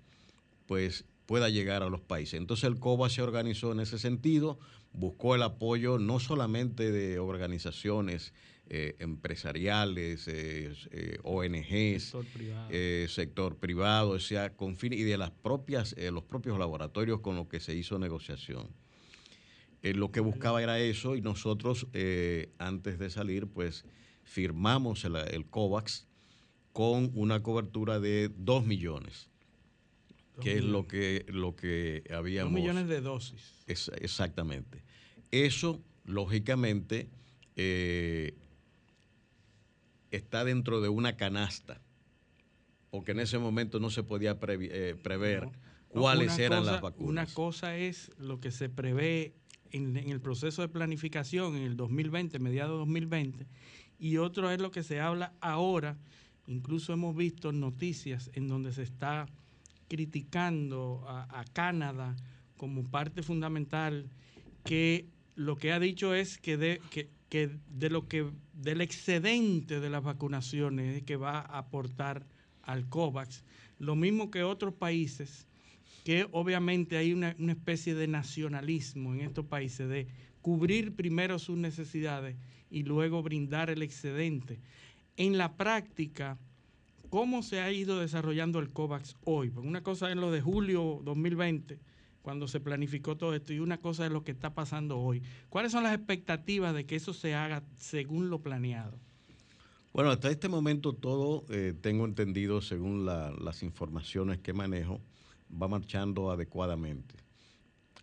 pues 0.65 1.05
pueda 1.29 1.47
llegar 1.49 1.83
a 1.83 1.89
los 1.89 2.01
países. 2.01 2.39
Entonces 2.39 2.63
el 2.63 2.79
COBA 2.79 3.07
se 3.11 3.21
organizó 3.21 3.71
en 3.71 3.81
ese 3.81 3.99
sentido, 3.99 4.57
buscó 4.93 5.35
el 5.35 5.43
apoyo 5.43 5.99
no 5.99 6.19
solamente 6.19 6.91
de 6.91 7.19
organizaciones 7.19 8.33
empresariales, 8.71 10.27
ONGs, 11.23 12.03
sector 12.03 12.25
privado, 12.25 13.07
sector 13.07 13.55
privado 13.57 14.19
sea, 14.19 14.55
con 14.55 14.75
y 14.81 15.03
de 15.03 15.17
las 15.17 15.31
propias, 15.31 15.95
los 16.11 16.23
propios 16.23 16.57
laboratorios 16.57 17.19
con 17.19 17.35
los 17.35 17.47
que 17.47 17.59
se 17.59 17.75
hizo 17.75 17.97
negociación. 17.99 18.69
Eh, 19.81 19.93
lo 19.93 20.11
que 20.11 20.19
buscaba 20.19 20.61
era 20.61 20.79
eso 20.79 21.15
y 21.15 21.21
nosotros 21.21 21.87
eh, 21.93 22.49
antes 22.57 22.99
de 22.99 23.09
salir 23.09 23.47
pues 23.47 23.85
firmamos 24.23 25.05
el, 25.05 25.45
COVAX 25.49 26.05
con 26.73 27.11
una 27.15 27.41
cobertura 27.41 27.99
de 27.99 28.29
2 28.29 28.65
millones, 28.65 29.28
que 30.39 30.57
es 30.57 30.63
lo 30.63 30.87
que, 30.87 31.25
lo 31.29 31.55
que 31.55 32.03
habíamos... 32.13 32.53
2 32.53 32.61
millones 32.61 32.87
de 32.87 33.01
dosis. 33.01 33.63
exactamente. 33.67 34.83
Eso, 35.31 35.81
lógicamente, 36.05 37.09
eh, 37.55 38.35
está 40.11 40.43
dentro 40.43 40.81
de 40.81 40.89
una 40.89 41.17
canasta, 41.17 41.81
porque 42.89 43.11
en 43.11 43.19
ese 43.19 43.37
momento 43.37 43.79
no 43.79 43.89
se 43.89 44.03
podía 44.03 44.39
prever 44.39 45.49
cuáles 45.89 46.37
eran 46.39 46.65
las 46.65 46.81
vacunas. 46.81 47.09
Una 47.09 47.25
cosa 47.25 47.77
es 47.77 48.11
lo 48.17 48.39
que 48.39 48.51
se 48.51 48.69
prevé 48.69 49.33
en, 49.71 49.97
el 49.97 50.21
proceso 50.21 50.61
de 50.61 50.69
planificación 50.69 51.55
en 51.55 51.63
el 51.63 51.77
2020, 51.77 52.39
mediados 52.39 52.73
de 52.73 52.77
2020, 52.79 53.47
y 53.99 54.17
otro 54.17 54.49
es 54.51 54.59
lo 54.59 54.71
que 54.71 54.83
se 54.83 54.99
habla 54.99 55.33
ahora. 55.41 55.97
Incluso 56.47 56.93
hemos 56.93 57.15
visto 57.15 57.51
noticias 57.51 58.31
en 58.33 58.47
donde 58.47 58.73
se 58.73 58.81
está 58.83 59.27
criticando 59.89 61.03
a, 61.07 61.43
Canadá 61.51 62.15
como 62.55 62.83
parte 62.83 63.23
fundamental 63.23 64.09
que 64.63 65.07
lo 65.35 65.57
que 65.57 65.73
ha 65.73 65.79
dicho 65.79 66.13
es 66.13 66.37
que 66.37 66.55
de, 66.55 66.81
que, 67.29 67.57
de 67.69 67.89
lo 67.89 68.07
que 68.07 68.29
del 68.53 68.81
excedente 68.81 69.81
de 69.81 69.89
las 69.89 70.03
vacunaciones 70.03 71.03
que 71.03 71.17
va 71.17 71.39
a 71.39 71.57
aportar 71.57 72.25
al 72.63 72.87
COVAX, 72.87 73.43
lo 73.79 73.95
mismo 73.95 74.31
que 74.31 74.43
otros 74.43 74.73
países 74.73 75.47
que 76.03 76.27
obviamente 76.31 76.97
hay 76.97 77.13
una, 77.13 77.35
especie 77.49 77.93
de 77.93 78.07
nacionalismo 78.07 79.13
en 79.13 79.21
estos 79.21 79.45
países 79.45 79.89
de 79.89 80.07
cubrir 80.41 80.95
primero 80.95 81.39
sus 81.39 81.57
necesidades 81.57 82.35
y 82.71 82.83
luego 82.83 83.21
brindar 83.21 83.69
el 83.69 83.81
excedente. 83.81 84.59
En 85.17 85.37
la 85.37 85.55
práctica, 85.55 86.37
¿cómo 87.09 87.43
se 87.43 87.61
ha 87.61 87.71
ido 87.71 87.99
desarrollando 87.99 88.59
el 88.59 88.69
COVAX 88.69 89.15
hoy? 89.25 89.49
Porque 89.49 89.67
una 89.67 89.83
cosa 89.83 90.09
es 90.09 90.15
lo 90.15 90.31
de 90.31 90.41
julio 90.41 91.01
2020, 91.03 91.79
cuando 92.21 92.47
se 92.47 92.59
planificó 92.59 93.17
todo 93.17 93.33
esto, 93.33 93.53
y 93.53 93.59
una 93.59 93.79
cosa 93.79 94.05
es 94.05 94.11
lo 94.11 94.23
que 94.23 94.31
está 94.31 94.53
pasando 94.53 94.99
hoy. 94.99 95.21
¿Cuáles 95.49 95.71
son 95.71 95.83
las 95.83 95.95
expectativas 95.95 96.73
de 96.73 96.85
que 96.85 96.95
eso 96.95 97.13
se 97.13 97.35
haga 97.35 97.63
según 97.77 98.29
lo 98.29 98.41
planeado? 98.41 98.97
Bueno, 99.91 100.11
hasta 100.11 100.29
este 100.29 100.47
momento 100.47 100.93
todo, 100.93 101.45
eh, 101.49 101.73
tengo 101.81 102.05
entendido, 102.05 102.61
según 102.61 103.05
las 103.05 103.63
informaciones 103.63 104.37
que 104.37 104.53
manejo, 104.53 105.01
va 105.51 105.67
marchando 105.67 106.31
adecuadamente. 106.31 107.15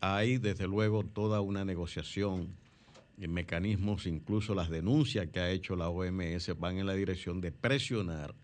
Hay, 0.01 0.39
desde 0.39 0.66
luego, 0.66 1.05
toda 1.05 1.41
una 1.41 1.65
negociación, 1.65 2.57
mecanismos, 3.16 4.07
incluso 4.07 4.55
las 4.55 4.69
denuncias 4.69 5.28
que 5.28 5.41
ha 5.41 5.51
hecho 5.51 5.77
la 5.77 5.89
OMS 5.89 6.59
van 6.59 6.78
en 6.78 6.87
la 6.87 6.95
dirección 6.95 7.41
de 7.41 7.53
presionar 7.53 8.35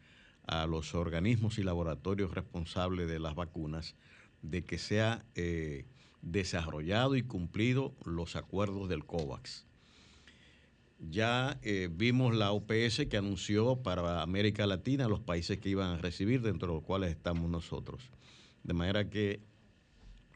a 0.47 0.67
los 0.67 0.95
organismos 0.95 1.59
y 1.59 1.63
laboratorios 1.63 2.35
responsables 2.35 3.09
de 3.09 3.19
las 3.19 3.35
vacunas 3.35 3.95
de 4.43 4.65
que 4.65 4.79
sea 4.79 5.25
eh, 5.35 5.87
desarrollado 6.21 7.17
y 7.17 7.23
cumplido 7.23 7.95
los 8.05 8.37
acuerdos 8.37 8.89
del 8.89 9.05
COVAX. 9.05 9.67
Ya 10.99 11.59
eh, 11.63 11.89
vimos 11.91 12.35
la 12.35 12.53
OPS 12.53 13.07
que 13.11 13.17
anunció 13.17 13.83
para 13.83 14.23
América 14.23 14.67
Latina 14.67 15.09
los 15.09 15.21
países 15.21 15.59
que 15.59 15.69
iban 15.69 15.91
a 15.91 15.99
recibir, 15.99 16.43
dentro 16.43 16.69
de 16.69 16.75
los 16.75 16.85
cuales 16.85 17.11
estamos 17.11 17.51
nosotros. 17.51 18.11
De 18.63 18.73
manera 18.73 19.11
que 19.11 19.41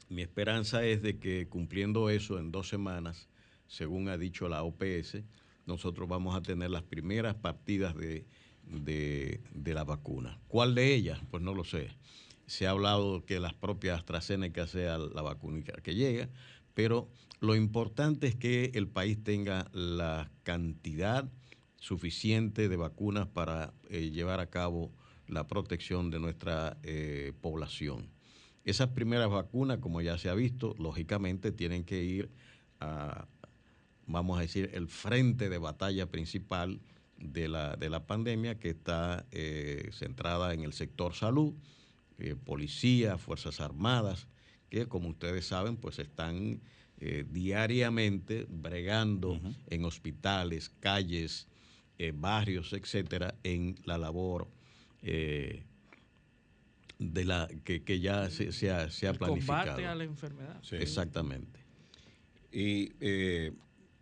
mi 0.09 0.23
esperanza 0.23 0.85
es 0.85 1.03
de 1.03 1.19
que 1.19 1.49
cumpliendo 1.49 2.11
eso 2.11 2.39
en 2.39 2.51
dos 2.51 2.69
semanas, 2.69 3.29
según 3.69 4.09
ha 4.09 4.17
dicho 4.17 4.49
la 4.49 4.65
OPS, 4.65 5.19
nosotros 5.67 6.09
vamos 6.09 6.35
a 6.35 6.43
tener 6.43 6.71
las 6.71 6.83
primeras 6.83 7.37
partidas 7.37 7.95
de, 7.97 8.27
la 8.67 9.85
vacuna. 9.85 10.39
¿Cuál 10.49 10.75
de 10.75 10.95
ellas? 10.95 11.21
Pues 11.31 11.43
no 11.43 11.55
lo 11.55 11.65
sé. 11.65 11.91
Se 12.47 12.67
ha 12.67 12.71
hablado 12.71 13.25
que 13.25 13.41
las 13.41 13.55
propias 13.55 13.99
AstraZeneca 13.99 14.67
sea 14.67 14.99
la 14.99 15.23
vacuna 15.23 15.63
que 15.63 15.95
llega, 15.95 16.29
pero 16.75 17.09
lo 17.41 17.57
importante 17.57 18.27
es 18.29 18.37
que 18.37 18.71
el 18.75 18.89
país 18.89 19.23
tenga 19.23 19.69
la 19.73 20.31
cantidad 20.43 21.29
suficiente 21.79 22.69
de 22.69 22.77
vacunas 22.77 23.27
para 23.27 23.73
eh, 23.91 24.11
llevar 24.11 24.41
a 24.41 24.51
cabo 24.51 24.93
la 25.29 25.47
protección 25.47 26.11
de 26.11 26.21
nuestra 26.21 26.79
eh, 26.83 27.33
población. 27.41 28.11
Esas 28.65 28.89
primeras 28.89 29.31
vacunas, 29.31 29.79
como 29.79 30.01
ya 30.01 30.19
se 30.19 30.29
ha 30.29 30.35
visto, 30.35 30.75
lógicamente 30.79 31.53
tienen 31.53 31.85
que 31.85 32.03
ir 32.03 32.31
a, 32.81 33.27
vamos 34.07 34.39
a 34.39 34.43
decir, 34.43 34.71
el 34.75 34.89
frente 34.89 35.49
de 35.49 35.59
batalla 35.59 36.11
principal 36.11 36.81
de 37.19 37.49
la, 37.49 37.77
de 37.77 37.91
la 37.91 38.07
pandemia 38.07 38.59
que 38.59 38.71
está 38.71 39.27
eh, 39.31 39.91
centrada 39.93 40.53
en 40.55 40.63
el 40.63 40.73
sector 40.73 41.15
salud, 41.15 41.55
policía, 42.45 43.19
Fuerzas 43.19 43.61
Armadas, 43.61 44.27
que 44.71 44.87
como 44.87 45.09
ustedes 45.09 45.47
saben, 45.47 45.77
pues 45.77 45.99
están 45.99 46.61
eh, 46.99 47.27
diariamente 47.31 48.47
bregando 48.49 49.39
en 49.69 49.85
hospitales, 49.85 50.71
calles, 50.81 51.47
eh, 51.99 52.13
barrios, 52.15 52.73
etcétera, 52.73 53.35
en 53.43 53.77
la 53.85 53.99
labor 53.99 54.49
eh, 55.03 55.63
de 56.99 57.25
la 57.27 57.49
que, 57.65 58.01
ya 58.01 58.31
se, 58.31 58.71
ha, 58.71 58.89
se 58.89 59.09
ha 59.09 59.13
planificado. 59.13 59.67
Combate 59.67 59.87
a 59.87 59.95
la 59.95 60.05
enfermedad. 60.05 60.63
Exactamente. 60.73 61.61
Y 62.51 62.93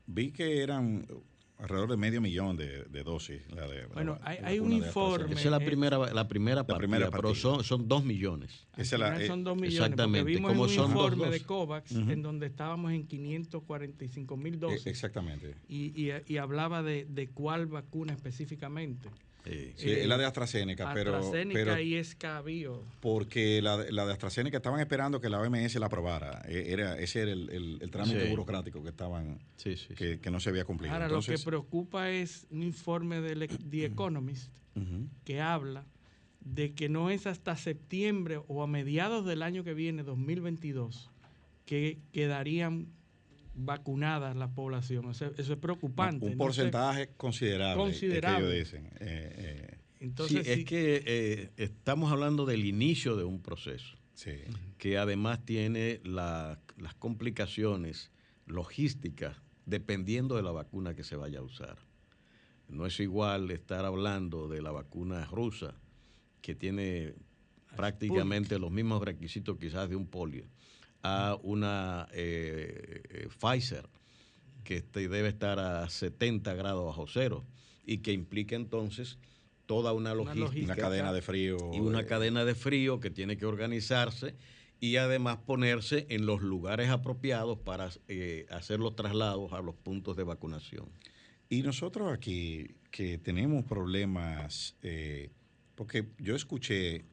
vi 0.07 0.31
que 0.31 0.63
eran 0.63 1.05
alrededor 1.59 1.91
de 1.91 1.97
medio 1.97 2.21
millón 2.21 2.57
de, 2.57 2.85
dosis. 3.05 3.41
bueno, 3.93 4.19
hay, 4.23 4.59
un 4.59 4.73
informe. 4.73 5.35
Esa 5.35 5.41
es 5.41 5.51
la 5.51 5.61
primera, 5.61 5.99
la 6.13 6.29
primera, 6.29 6.67
partida, 6.67 7.11
pero 7.11 7.35
son, 7.35 7.63
son 7.63 7.87
dos 7.89 8.05
millones. 8.05 8.67
Eh, 8.77 8.85
son 8.85 9.45
dos 9.45 9.57
millones. 9.57 9.75
Exactamente. 9.75 10.25
vimos 10.25 10.53
un 10.53 10.85
informe 10.85 11.31
de 11.31 11.41
COVAX 11.41 11.93
en 11.93 12.23
donde 12.23 12.47
estábamos 12.47 12.93
en 12.93 13.07
545 13.07 14.37
mil 14.37 14.59
dosis. 14.59 14.87
exactamente. 14.87 15.55
Y, 15.69 16.11
y, 16.27 16.37
hablaba 16.39 16.83
de, 16.83 17.07
de 17.09 17.29
cuál 17.29 17.67
vacuna 17.67 18.13
específicamente. 18.13 19.09
Sí, 19.45 19.91
es 19.91 20.07
la 20.07 20.17
de 20.17 20.25
AstraZeneca, 20.25 20.93
pero. 20.95 21.17
AstraZeneca 21.17 21.81
y 21.81 21.97
Escabio. 21.97 22.83
Porque 23.01 23.61
la, 23.61 23.77
la, 23.91 24.07
de 24.07 24.13
AstraZeneca 24.13 24.57
estaban 24.57 24.81
esperando 24.81 25.21
que 25.21 25.29
la 25.29 25.41
OMS 25.41 25.75
la 25.77 25.87
aprobara. 25.87 26.43
Era, 26.49 26.99
ese 26.99 27.23
era 27.23 27.33
el, 27.33 27.79
el, 27.83 27.91
trámite 27.91 28.29
burocrático 28.31 28.83
que 28.83 28.89
estaban. 28.89 29.39
que, 29.63 30.19
que, 30.21 30.31
no 30.31 30.41
se 30.41 30.49
había 30.49 30.65
cumplido. 30.65 30.95
Ahora, 30.95 31.09
lo 31.09 31.21
que 31.21 31.39
preocupa 31.39 32.11
es 32.11 32.47
un 32.51 32.63
informe 32.63 33.21
de 33.21 33.49
The 33.49 33.85
Economist 33.85 34.51
que 35.25 35.41
habla 35.41 35.87
de 36.41 36.75
que 36.75 36.89
no 36.89 37.11
es 37.11 37.27
hasta 37.27 37.57
septiembre 37.57 38.41
o 38.49 38.63
a 38.63 38.67
mediados 38.67 39.25
del 39.25 39.43
año 39.43 39.65
que 39.65 39.75
viene, 39.75 40.03
2022, 40.03 41.11
que 41.65 41.99
quedarían 42.13 42.89
vacunada 43.55 44.35
la 44.35 44.49
población. 44.49 45.11
Eso, 45.11 45.33
es 45.37 45.49
preocupante. 45.57 46.27
Un 46.27 46.37
porcentaje 46.37 47.11
considerable. 47.17 47.83
Considerable. 47.83 48.59
dicen. 48.59 48.87
Eh, 49.01 49.35
eh. 49.37 49.79
Entonces, 50.01 50.47
es 50.47 50.65
que 50.65 51.03
eh, 51.07 51.51
estamos 51.57 52.13
hablando 52.13 52.45
del 52.45 52.65
inicio 52.65 53.17
de 53.17 53.25
un 53.25 53.41
proceso 53.41 53.97
que 54.79 54.97
además 54.99 55.45
tiene 55.45 56.01
las 56.05 56.59
complicaciones 56.99 58.11
logísticas 58.47 59.37
dependiendo 59.67 60.37
de 60.37 60.43
la 60.43 60.53
vacuna 60.53 60.95
que 60.95 61.05
se 61.05 61.17
vaya 61.17 61.41
a 61.41 61.43
usar. 61.43 61.79
No 62.69 62.87
es 62.87 63.01
igual 63.01 63.51
estar 63.51 63.85
hablando 63.85 64.49
de 64.49 64.63
la 64.63 64.71
vacuna 64.71 65.25
rusa, 65.27 65.75
que 66.41 66.55
tiene 66.55 67.15
prácticamente 67.77 68.59
los 68.59 68.71
mismos 68.71 69.03
requisitos 69.03 69.59
quizás 69.59 69.89
de 69.89 69.97
un 69.97 70.07
polio, 70.07 70.47
a 71.05 71.39
una 71.43 72.09
eh, 72.13 73.03
eh, 73.11 73.29
Pfizer 73.39 73.87
que 74.65 74.79
este, 74.79 75.07
debe 75.09 75.29
estar 75.29 75.59
a 75.61 75.89
70 75.89 76.55
grados 76.55 76.87
bajo 76.87 77.07
cero 77.07 77.45
y 77.85 77.99
que 77.99 78.13
implica 78.13 78.57
entonces 78.57 79.19
toda 79.67 79.93
una 79.93 80.15
logística. 80.15 80.65
Una, 80.65 80.77
cadena 80.77 81.13
de 81.13 81.21
frío. 81.21 81.59
Y 81.75 81.81
una 81.81 82.01
eh. 82.01 82.07
cadena 82.07 82.47
de 82.47 82.55
frío 82.55 83.01
que 83.01 83.11
tiene 83.11 83.37
que 83.37 83.45
organizarse 83.45 84.35
y 84.81 84.97
además 84.97 85.39
ponerse 85.45 86.07
en 86.09 86.25
los 86.25 86.41
lugares 86.41 86.89
apropiados 86.89 87.59
para 87.59 87.91
hacer 88.51 88.81
los 88.81 88.97
traslados 88.97 89.53
a 89.53 89.61
los 89.61 89.75
puntos 89.75 90.17
de 90.17 90.25
vacunación. 90.25 90.89
Y 91.51 91.63
nosotros 91.63 92.11
aquí 92.11 92.77
que 92.91 93.19
tenemos 93.19 93.65
problemas, 93.67 94.77
porque 95.75 96.07
yo 96.19 96.35
escuché, 96.35 97.05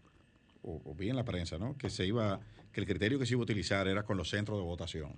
o, 0.62 0.82
o, 0.86 0.96
vi 0.96 1.10
en 1.10 1.18
la 1.18 1.26
prensa, 1.26 1.58
¿no? 1.58 1.78
Que 1.78 1.90
se 1.90 2.06
iba 2.06 2.40
que 2.72 2.82
el 2.82 2.88
criterio 2.88 3.20
que 3.20 3.26
se 3.26 3.34
iba 3.34 3.42
a 3.42 3.44
utilizar 3.44 3.88
era 3.88 4.04
con 4.04 4.18
los 4.18 4.30
centros 4.30 4.58
de 4.58 4.64
votación. 4.64 5.16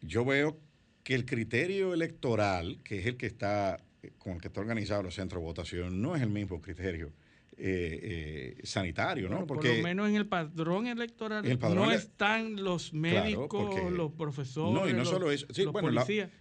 Yo 0.00 0.24
veo 0.24 0.58
que 1.02 1.14
el 1.14 1.24
criterio 1.24 1.94
electoral, 1.94 2.80
que 2.84 2.98
es 2.98 3.06
el 3.06 3.16
que 3.16 3.26
está 3.26 3.78
con 4.18 4.34
el 4.34 4.40
que 4.40 4.48
está 4.48 4.60
organizado 4.60 5.02
los 5.02 5.14
centros 5.14 5.42
de 5.42 5.46
votación, 5.46 6.00
no 6.00 6.14
es 6.14 6.22
el 6.22 6.30
mismo 6.30 6.60
criterio 6.60 7.12
eh, 7.60 8.54
eh, 8.60 8.60
sanitario, 8.62 9.28
¿no? 9.28 9.44
porque 9.44 9.68
por 9.68 9.76
lo 9.78 9.82
menos 9.82 10.08
en 10.08 10.14
el 10.14 10.28
padrón 10.28 10.86
electoral 10.86 11.42
no 11.74 11.90
están 11.90 12.62
los 12.62 12.92
médicos, 12.92 13.90
los 13.90 14.12
profesores, 14.12 14.80
no, 14.80 14.88
y 14.88 14.92
no 14.92 15.04
solo 15.04 15.32
eso. 15.32 15.46
Sí, 15.52 15.64
bueno, 15.64 15.90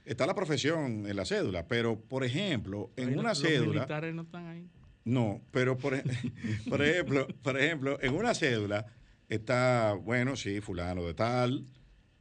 está 0.05 0.27
la 0.27 0.35
profesión 0.35 1.07
en 1.07 1.15
la 1.15 1.25
cédula, 1.25 1.67
pero 1.67 1.99
por 1.99 2.23
ejemplo, 2.23 2.91
en 2.95 3.17
una 3.17 3.33
cédula. 3.33 3.65
Los 3.65 3.75
militares 3.75 4.13
no 4.13 4.21
están 4.21 4.45
ahí. 4.45 4.67
No, 5.05 5.41
pero 5.49 5.75
por, 5.77 5.99
por 6.69 6.83
ejemplo, 6.83 7.27
por 7.41 7.59
ejemplo, 7.59 7.97
en 7.99 8.13
una 8.13 8.35
cédula 8.35 8.85
está, 9.27 9.93
bueno, 9.93 10.35
sí, 10.35 10.61
fulano 10.61 11.05
de 11.05 11.13
tal, 11.13 11.65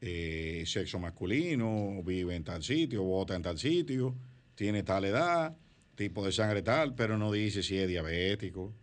eh, 0.00 0.64
sexo 0.66 0.98
masculino, 0.98 2.02
vive 2.04 2.34
en 2.34 2.44
tal 2.44 2.62
sitio, 2.62 3.02
vota 3.02 3.34
en 3.34 3.42
tal 3.42 3.58
sitio, 3.58 4.14
tiene 4.54 4.82
tal 4.82 5.04
edad, 5.04 5.56
tipo 5.94 6.24
de 6.24 6.32
sangre 6.32 6.62
tal, 6.62 6.94
pero 6.94 7.16
no 7.18 7.32
dice 7.32 7.62
si 7.62 7.78
es 7.78 7.88
diabético, 7.88 8.74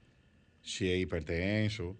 si 0.61 0.91
es 0.91 0.99
hipertenso, 0.99 1.95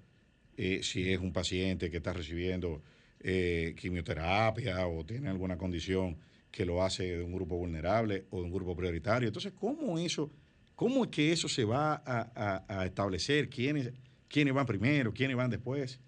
eh, 0.57 0.81
si 0.83 1.11
es 1.11 1.19
un 1.19 1.33
paciente 1.33 1.89
que 1.89 1.97
está 1.97 2.13
recibiendo 2.13 2.81
eh, 3.19 3.75
quimioterapia 3.79 4.87
o 4.87 5.05
tiene 5.05 5.29
alguna 5.29 5.57
condición 5.57 6.17
que 6.51 6.65
lo 6.65 6.83
hace 6.83 7.17
de 7.17 7.23
un 7.23 7.33
grupo 7.33 7.57
vulnerable 7.57 8.25
o 8.29 8.39
de 8.39 8.43
un 8.43 8.51
grupo 8.51 8.75
prioritario. 8.75 9.27
Entonces, 9.27 9.53
¿cómo 9.53 9.97
eso, 9.97 10.31
cómo 10.75 11.05
es 11.05 11.09
que 11.09 11.31
eso 11.31 11.47
se 11.47 11.65
va 11.65 12.03
a, 12.05 12.85
establecer? 12.85 13.49
¿Quiénes, 13.49 13.91
¿Quiénes 14.27 14.53
van 14.53 14.65
primero? 14.65 15.13
¿Quiénes 15.13 15.35
van 15.35 15.49
después? 15.49 15.99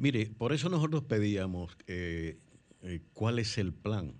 Mire, 0.00 0.30
por 0.38 0.54
eso 0.54 0.70
nosotros 0.70 1.04
pedíamos 1.04 1.76
eh, 1.86 2.38
eh, 2.82 3.00
cuál 3.12 3.38
es 3.38 3.58
el 3.58 3.74
plan 3.74 4.14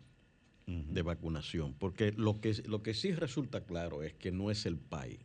de 0.67 1.03
vacunación, 1.03 1.75
porque 1.75 2.13
lo 2.13 2.39
que, 2.41 2.63
lo 2.67 2.83
que 2.83 2.93
sí 2.95 3.13
resulta 3.13 3.65
claro 3.65 4.03
es 4.05 4.13
que 4.13 4.31
no 4.31 4.51
es 4.53 4.67
el 4.67 4.77
PAI, 4.77 5.19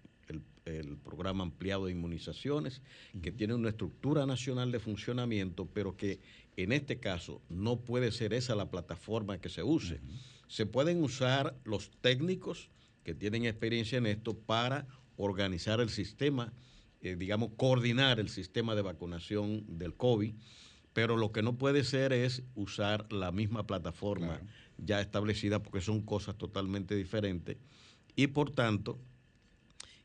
el, 0.63 0.97
programa 0.97 1.43
ampliado 1.43 1.85
de 1.85 1.91
inmunizaciones, 1.91 2.81
que 3.21 3.31
tiene 3.31 3.53
una 3.53 3.69
estructura 3.69 4.25
nacional 4.25 4.71
de 4.71 4.79
funcionamiento, 4.79 5.67
pero 5.67 5.97
que 5.97 6.19
en 6.55 6.71
este 6.71 6.99
caso 6.99 7.41
no 7.49 7.81
puede 7.81 8.11
ser 8.11 8.33
esa 8.33 8.55
la 8.55 8.71
plataforma 8.71 9.37
que 9.37 9.49
se 9.49 9.61
use. 9.61 9.99
Se 10.47 10.65
pueden 10.65 11.03
usar 11.03 11.55
los 11.65 11.91
técnicos 12.01 12.71
que 13.03 13.13
tienen 13.13 13.45
experiencia 13.45 13.99
en 13.99 14.07
esto 14.07 14.35
para 14.35 14.87
organizar 15.17 15.81
el 15.81 15.89
sistema 15.89 16.53
eh, 17.05 17.15
digamos, 17.15 17.51
coordinar 17.55 18.19
el 18.19 18.29
sistema 18.29 18.73
de 18.73 18.81
vacunación 18.81 19.63
del 19.77 19.93
COVID, 19.93 20.33
pero 20.91 21.17
lo 21.17 21.31
que 21.31 21.43
no 21.43 21.55
puede 21.55 21.83
ser 21.83 22.11
es 22.11 22.41
usar 22.55 23.13
la 23.13 23.31
misma 23.31 23.67
plataforma 23.67 24.41
ya 24.79 25.01
establecida 25.01 25.61
porque 25.61 25.81
son 25.81 26.01
cosas 26.01 26.35
totalmente 26.35 26.95
diferentes 26.95 27.57
y 28.15 28.25
por 28.25 28.49
tanto 28.49 28.97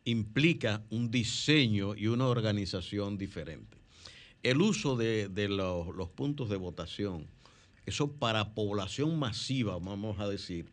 implica 0.05 0.83
un 0.91 1.11
diseño 1.11 1.97
y 1.97 2.09
una 2.09 2.27
organización 2.27 3.17
diferente. 3.17 3.79
El 4.43 4.61
uso 4.61 4.95
de, 4.95 5.31
los, 5.49 5.97
los 5.97 6.11
puntos 6.11 6.51
de 6.51 6.57
votación, 6.57 7.29
eso 7.87 8.13
para 8.13 8.53
población 8.53 9.19
masiva, 9.19 9.79
vamos 9.79 10.21
a 10.21 10.29
decir, 10.29 10.67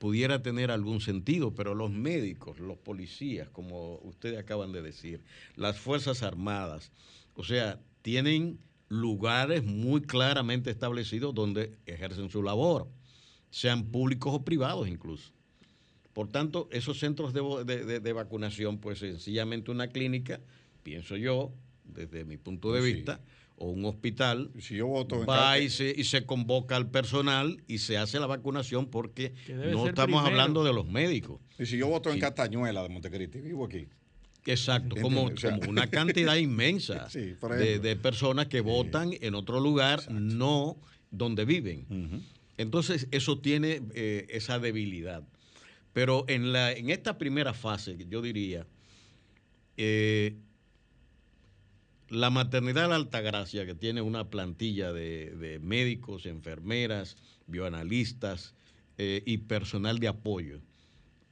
pudiera 0.00 0.42
tener 0.42 0.70
algún 0.70 1.02
sentido, 1.02 1.54
pero 1.54 1.74
los 1.74 1.90
médicos, 1.90 2.58
los 2.58 2.78
policías, 2.78 3.50
como 3.50 3.96
ustedes 3.96 4.38
acaban 4.38 4.72
de 4.72 4.80
decir, 4.80 5.22
las 5.56 5.78
Fuerzas 5.78 6.22
Armadas, 6.22 6.90
o 7.34 7.44
sea, 7.44 7.78
tienen 8.00 8.58
lugares 8.88 9.62
muy 9.62 10.00
claramente 10.00 10.70
establecidos 10.70 11.34
donde 11.34 11.76
ejercen 11.84 12.30
su 12.30 12.42
labor, 12.42 12.88
sean 13.50 13.90
públicos 13.90 14.32
o 14.34 14.42
privados 14.42 14.88
incluso. 14.88 15.32
Por 16.14 16.28
tanto, 16.28 16.70
esos 16.72 16.98
centros 16.98 17.34
de, 17.34 18.12
vacunación, 18.14 18.78
pues 18.78 19.00
sencillamente 19.00 19.70
una 19.70 19.88
clínica, 19.88 20.40
pienso 20.82 21.14
yo, 21.18 21.52
desde 21.84 22.24
mi 22.24 22.38
punto 22.38 22.72
de 22.72 22.80
pues 22.80 22.94
vista, 22.94 23.20
o 23.60 23.66
un 23.66 23.84
hospital, 23.84 24.50
si 24.58 24.76
yo 24.76 24.86
voto 24.86 25.26
va 25.26 25.58
y 25.58 25.68
se, 25.68 25.92
y 25.94 26.04
se, 26.04 26.24
convoca 26.24 26.76
al 26.76 26.90
personal 26.90 27.62
y 27.68 27.76
se 27.76 27.98
hace 27.98 28.18
la 28.18 28.26
vacunación 28.26 28.86
porque 28.86 29.34
no 29.48 29.86
estamos 29.86 30.24
hablando 30.24 30.64
de 30.64 30.72
los 30.72 30.88
médicos. 30.88 31.42
Y 31.58 31.66
si 31.66 31.76
yo 31.76 31.88
voto 31.88 32.10
en 32.10 32.18
Castañuela 32.18 32.82
de 32.82 32.88
Montecristi, 32.88 33.38
vivo 33.38 33.66
aquí. 33.66 33.86
Exacto, 34.46 34.96
como, 34.96 35.30
una 35.68 35.88
cantidad 35.88 36.36
inmensa 36.36 37.06
de, 37.12 37.96
personas 37.96 38.46
que 38.46 38.62
votan 38.62 39.12
en 39.20 39.34
otro 39.34 39.60
lugar, 39.60 40.10
no 40.10 40.78
donde 41.10 41.44
viven. 41.44 42.24
Entonces, 42.56 43.08
eso 43.10 43.40
tiene 43.40 43.82
eh, 43.94 44.26
esa 44.30 44.58
debilidad. 44.58 45.22
Pero 45.92 46.24
en, 46.28 46.52
la, 46.52 46.72
en 46.72 46.88
esta 46.88 47.18
primera 47.18 47.52
fase, 47.52 47.98
yo 48.08 48.22
diría, 48.22 48.66
eh, 49.76 50.34
la 52.10 52.28
maternidad 52.28 52.82
de 52.82 52.88
la 52.88 52.96
que 53.64 53.74
tiene 53.74 54.02
una 54.02 54.28
plantilla 54.30 54.92
de, 54.92 55.60
médicos, 55.62 56.26
enfermeras, 56.26 57.16
bioanalistas 57.46 58.54
eh, 58.98 59.22
y 59.24 59.38
personal 59.38 60.00
de 60.00 60.08
apoyo, 60.08 60.60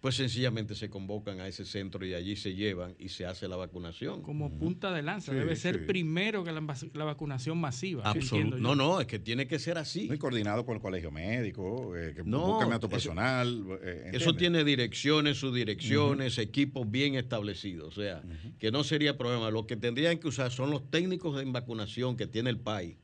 pues 0.00 0.14
sencillamente 0.14 0.76
se 0.76 0.88
convocan 0.88 1.40
a 1.40 1.48
ese 1.48 1.64
centro 1.64 2.06
y 2.06 2.14
allí 2.14 2.36
se 2.36 2.54
llevan 2.54 2.94
y 3.00 3.08
se 3.08 3.26
hace 3.26 3.48
la 3.48 3.56
vacunación. 3.56 4.22
Como 4.22 4.56
punta 4.56 4.92
de 4.92 5.02
lanza, 5.02 5.32
debe 5.32 5.56
ser 5.56 5.86
primero 5.86 6.44
que 6.44 6.52
la, 6.52 7.04
vacunación 7.04 7.58
masiva. 7.58 8.04
Absolutamente. 8.04 8.60
No, 8.60 8.76
no, 8.76 9.00
es 9.00 9.08
que 9.08 9.18
tiene 9.18 9.48
que 9.48 9.58
ser 9.58 9.76
así. 9.76 10.06
Muy 10.06 10.18
coordinado 10.18 10.64
con 10.64 10.76
el 10.76 10.80
colegio 10.80 11.10
médico, 11.10 11.96
eh, 11.96 12.14
que 12.14 12.22
no, 12.22 12.60
a 12.60 12.78
tu 12.78 12.88
personal. 12.88 13.64
Eh, 13.82 14.10
eso, 14.14 14.34
tiene 14.34 14.62
direcciones, 14.62 15.38
subdirecciones, 15.38 16.38
equipos 16.38 16.88
bien 16.88 17.16
establecidos. 17.16 17.98
O 17.98 18.00
sea, 18.00 18.22
que 18.60 18.70
no 18.70 18.84
sería 18.84 19.18
problema. 19.18 19.50
Lo 19.50 19.66
que 19.66 19.76
tendrían 19.76 20.18
que 20.18 20.28
usar 20.28 20.52
son 20.52 20.70
los 20.70 20.88
técnicos 20.90 21.36
de 21.36 21.44
vacunación 21.46 22.16
que 22.16 22.28
tiene 22.28 22.50
el 22.50 22.58
país, 22.58 22.96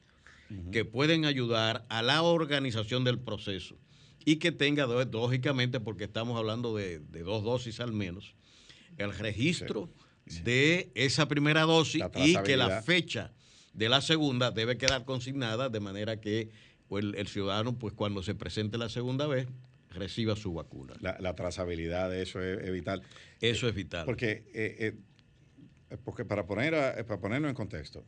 que 0.70 0.84
pueden 0.84 1.24
ayudar 1.24 1.84
a 1.88 2.02
la 2.02 2.22
organización 2.22 3.02
del 3.02 3.18
proceso 3.18 3.76
y 4.24 4.36
que 4.36 4.52
tenga, 4.52 4.86
lógicamente, 4.86 5.80
porque 5.80 6.04
estamos 6.04 6.38
hablando 6.38 6.74
de, 6.74 6.98
dos 6.98 7.44
dosis 7.44 7.80
al 7.80 7.92
menos, 7.92 8.34
el 8.96 9.16
registro 9.16 9.90
de 10.42 10.90
esa 10.94 11.28
primera 11.28 11.62
dosis 11.62 12.02
y 12.16 12.36
que 12.42 12.56
la 12.56 12.82
fecha 12.82 13.32
de 13.72 13.88
la 13.88 14.00
segunda 14.00 14.50
debe 14.50 14.78
quedar 14.78 15.04
consignada 15.04 15.68
de 15.68 15.80
manera 15.80 16.20
que 16.20 16.50
pues, 16.88 17.04
el, 17.04 17.26
ciudadano, 17.26 17.78
pues 17.78 17.92
cuando 17.92 18.22
se 18.22 18.34
presente 18.34 18.78
la 18.78 18.88
segunda 18.88 19.26
vez, 19.26 19.46
reciba 19.90 20.36
su 20.36 20.54
vacuna. 20.54 20.94
La, 21.00 21.34
trazabilidad 21.34 22.10
de 22.10 22.22
eso 22.22 22.42
es, 22.42 22.70
vital. 22.72 23.02
Eso 23.40 23.68
es 23.68 23.74
vital. 23.74 24.06
Porque, 24.06 24.44
eh, 24.54 24.96
eh, 25.90 25.96
porque 26.04 26.24
para, 26.24 26.46
poner 26.46 26.72
para 27.04 27.20
ponerlo 27.20 27.48
en 27.48 27.54
contexto, 27.54 28.04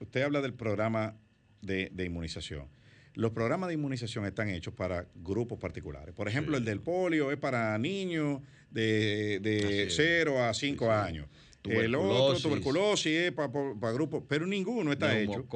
usted 0.00 0.22
habla 0.22 0.40
del 0.40 0.54
programa 0.54 1.16
de, 1.60 1.90
de 1.92 2.04
inmunización 2.04 2.68
los 3.14 3.32
programas 3.32 3.68
de 3.68 3.74
inmunización 3.74 4.24
están 4.24 4.48
hechos 4.48 4.74
para 4.74 5.06
grupos 5.14 5.58
particulares. 5.58 6.14
Por 6.14 6.28
ejemplo, 6.28 6.56
el 6.56 6.64
del 6.64 6.80
polio 6.80 7.30
es 7.30 7.38
para 7.38 7.76
niños 7.78 8.40
de, 8.70 9.38
de 9.40 9.88
0 9.90 10.42
a 10.42 10.54
5 10.54 10.90
años. 10.90 11.28
El 11.64 11.94
otro, 11.94 12.40
tuberculosis, 12.40 13.12
es 13.12 13.32
para, 13.32 13.92
grupos, 13.92 14.24
pero 14.28 14.46
ninguno 14.46 14.92
está 14.92 15.18
hecho 15.18 15.46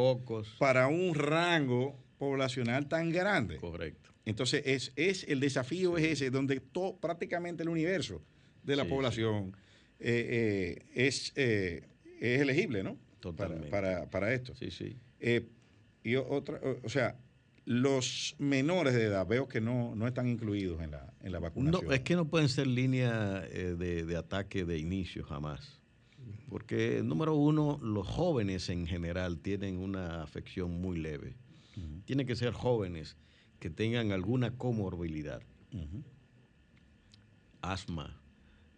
para 0.58 0.86
un 0.86 1.14
rango 1.14 1.98
poblacional 2.18 2.88
tan 2.88 3.10
grande. 3.10 3.56
Correcto. 3.56 4.10
Entonces, 4.24 4.62
es, 4.66 4.92
es 4.96 5.24
el 5.28 5.40
desafío 5.40 5.96
es 5.96 6.04
ese, 6.04 6.30
donde 6.30 6.60
todo, 6.60 6.96
prácticamente 6.96 7.62
el 7.62 7.68
universo 7.68 8.22
de 8.62 8.76
la 8.76 8.84
población 8.84 9.56
eh, 9.98 10.84
eh, 10.88 11.06
es, 11.06 11.32
eh, 11.36 11.86
es 12.20 12.40
elegible, 12.40 12.82
¿no? 12.82 12.98
Totalmente. 13.20 13.68
Para, 13.68 14.08
para, 14.10 14.32
esto. 14.32 14.54
Sí, 14.54 14.70
sí. 14.70 14.96
y 16.02 16.16
otra, 16.16 16.60
o 16.82 16.88
sea, 16.88 17.16
los 17.66 18.36
menores 18.38 18.94
de 18.94 19.04
edad 19.04 19.26
veo 19.26 19.48
que 19.48 19.60
no, 19.60 19.94
están 20.06 20.28
incluidos 20.28 20.80
en 20.82 20.92
la, 20.92 21.12
en 21.20 21.32
la 21.32 21.40
vacunación. 21.40 21.84
No, 21.84 21.92
es 21.92 22.00
que 22.00 22.14
no 22.14 22.28
pueden 22.28 22.48
ser 22.48 22.68
línea 22.68 23.44
eh, 23.50 23.74
de, 23.76 24.16
ataque 24.16 24.64
de 24.64 24.78
inicio 24.78 25.24
jamás. 25.24 25.80
Porque, 26.48 27.02
número 27.04 27.34
uno, 27.34 27.78
los 27.82 28.06
jóvenes 28.06 28.68
en 28.68 28.86
general 28.86 29.40
tienen 29.40 29.78
una 29.78 30.22
afección 30.22 30.80
muy 30.80 30.96
leve. 30.98 31.36
Tienen 32.04 32.26
que 32.26 32.36
ser 32.36 32.52
jóvenes 32.52 33.16
que 33.58 33.68
tengan 33.68 34.12
alguna 34.12 34.56
comorbilidad. 34.56 35.42
Asma, 37.60 38.20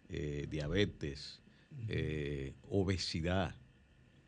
eh, 0.09 0.47
diabetes, 0.49 1.41
eh, 1.87 2.55
obesidad 2.67 3.55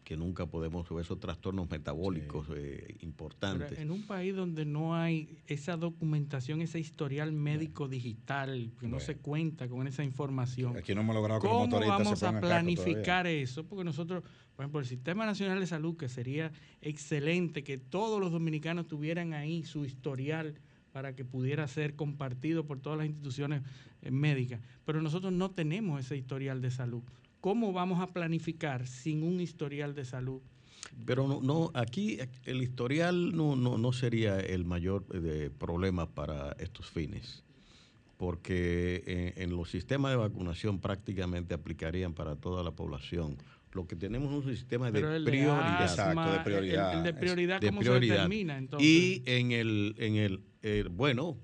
que 0.04 0.18
nunca 0.18 0.46
podemos 0.46 0.90
ver 0.90 1.02
esos 1.02 1.20
trastornos 1.20 1.70
metabólicos 1.70 2.48
eh, 2.56 2.98
importantes. 3.02 3.78
en 3.80 3.92
un 3.92 4.04
país 4.04 4.36
donde 4.36 4.66
no 4.66 4.96
hay 4.96 5.38
esa 5.48 5.78
documentación, 5.78 6.62
ese 6.62 6.80
historial 6.80 7.32
médico 7.32 7.88
digital, 7.88 8.72
que 8.80 8.88
no 8.88 9.00
se 9.00 9.18
cuenta 9.18 9.68
con 9.68 9.88
esa 9.88 10.04
información, 10.04 10.78
Aquí 10.78 10.96
no 10.96 11.02
hemos 11.02 11.16
logrado 11.16 11.42
¿cómo 11.42 11.80
vamos 11.80 12.24
a 12.24 12.40
planificar 12.40 13.28
eso? 13.28 13.66
Porque 13.66 13.84
nosotros, 13.84 14.24
por 14.56 14.64
ejemplo, 14.64 14.80
el 14.80 14.86
Sistema 14.86 15.26
Nacional 15.26 15.60
de 15.60 15.68
Salud, 15.68 15.96
que 15.96 16.10
sería 16.10 16.52
excelente 16.82 17.64
que 17.64 17.78
todos 17.78 18.20
los 18.20 18.32
dominicanos 18.32 18.88
tuvieran 18.88 19.34
ahí 19.34 19.64
su 19.64 19.86
historial 19.86 20.56
para 20.92 21.16
que 21.16 21.26
pudiera 21.26 21.68
ser 21.68 21.96
compartido 21.96 22.66
por 22.66 22.80
todas 22.80 22.98
las 22.98 23.08
instituciones 23.08 23.62
eh, 24.02 24.12
médicas, 24.12 24.60
pero 24.86 25.02
nosotros 25.02 25.32
no 25.32 25.52
tenemos 25.52 26.00
ese 26.00 26.18
historial 26.18 26.62
de 26.62 26.72
salud. 26.72 27.04
¿Cómo 27.42 27.74
vamos 27.74 28.00
a 28.00 28.14
planificar 28.14 28.88
sin 28.88 29.24
un 29.24 29.42
historial 29.42 29.94
de 29.94 30.06
salud? 30.06 30.42
Pero 31.06 31.28
no, 31.28 31.42
no 31.42 31.72
aquí 31.74 32.20
el 32.46 32.62
historial 32.62 33.36
no, 33.36 33.56
no, 33.56 33.94
sería 33.94 34.40
el 34.40 34.66
mayor 34.66 35.06
eh, 35.14 35.50
problema 35.58 36.08
para 36.08 36.54
estos 36.60 36.90
fines, 36.90 37.44
porque 38.18 39.34
en, 39.38 39.56
los 39.56 39.70
sistemas 39.70 40.12
de 40.12 40.18
vacunación 40.18 40.80
prácticamente 40.80 41.54
aplicarían 41.54 42.14
para 42.14 42.36
toda 42.36 42.64
la 42.64 42.72
población. 42.72 43.38
Lo 43.74 43.88
que 43.88 43.96
tenemos 43.96 44.32
es 44.32 44.46
un 44.46 44.56
sistema 44.56 44.92
de 44.92 45.00
prioridad. 45.00 45.82
Exacto, 45.82 46.32
de 46.32 46.40
prioridad. 46.40 46.98
El, 46.98 47.04
de 47.04 47.14
prioridad, 47.14 47.62
¿cómo 47.62 47.82
se 47.82 48.00
determina 48.00 48.58
entonces? 48.58 48.88
Y 48.88 49.24
en 49.26 49.52
el, 49.52 49.96
en 49.98 50.16
el 50.62 50.90
bueno, 50.90 51.38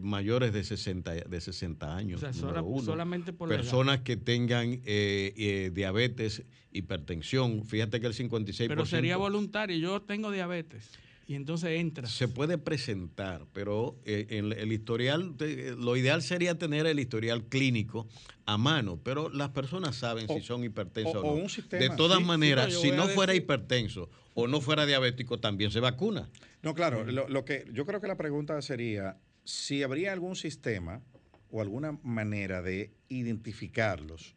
mayores 0.00 0.52
de 0.52 0.62
60, 0.62 1.12
de 1.12 1.40
60 1.40 1.96
años. 1.96 2.22
O 2.22 2.32
sea, 2.32 2.62
solamente 2.84 3.32
por 3.32 3.48
Personas 3.48 4.00
que 4.00 4.16
tengan 4.16 4.80
eh, 4.84 5.32
eh, 5.36 5.70
diabetes, 5.72 6.44
hipertensión. 6.72 7.64
Fíjate 7.64 8.00
que 8.00 8.06
el 8.06 8.14
56%. 8.14 8.68
Pero 8.68 8.86
sería 8.86 9.16
voluntario. 9.16 9.76
Yo 9.76 10.02
tengo 10.02 10.30
diabetes. 10.30 10.90
Y 11.26 11.36
entonces 11.36 11.80
entra. 11.80 12.06
Se 12.06 12.28
puede 12.28 12.58
presentar, 12.58 13.46
pero 13.52 13.96
eh, 14.04 14.26
en 14.30 14.52
el 14.52 14.72
historial, 14.72 15.34
lo 15.78 15.96
ideal 15.96 16.22
sería 16.22 16.58
tener 16.58 16.86
el 16.86 17.00
historial 17.00 17.44
clínico 17.44 18.06
a 18.44 18.58
mano, 18.58 19.00
pero 19.02 19.30
las 19.30 19.48
personas 19.48 19.96
saben 19.96 20.28
si 20.28 20.42
son 20.42 20.64
hipertensos 20.64 21.16
o, 21.16 21.34
no. 21.34 21.78
de 21.78 21.90
todas 21.96 22.22
maneras, 22.22 22.74
si 22.74 22.90
no 22.90 23.08
fuera 23.08 23.34
hipertenso 23.34 24.10
o 24.34 24.46
no 24.46 24.60
fuera 24.60 24.84
diabético, 24.84 25.40
también 25.40 25.70
se 25.70 25.80
vacuna. 25.80 26.28
No, 26.62 26.74
claro, 26.74 27.04
lo, 27.04 27.26
lo, 27.28 27.44
que 27.44 27.64
yo 27.72 27.86
creo 27.86 28.02
que 28.02 28.08
la 28.08 28.16
pregunta 28.16 28.60
sería, 28.60 29.16
si 29.44 29.82
habría 29.82 30.12
algún 30.12 30.36
sistema 30.36 31.02
o 31.50 31.60
alguna 31.60 31.92
manera 32.02 32.62
de 32.62 32.90
identificarlos. 33.08 34.34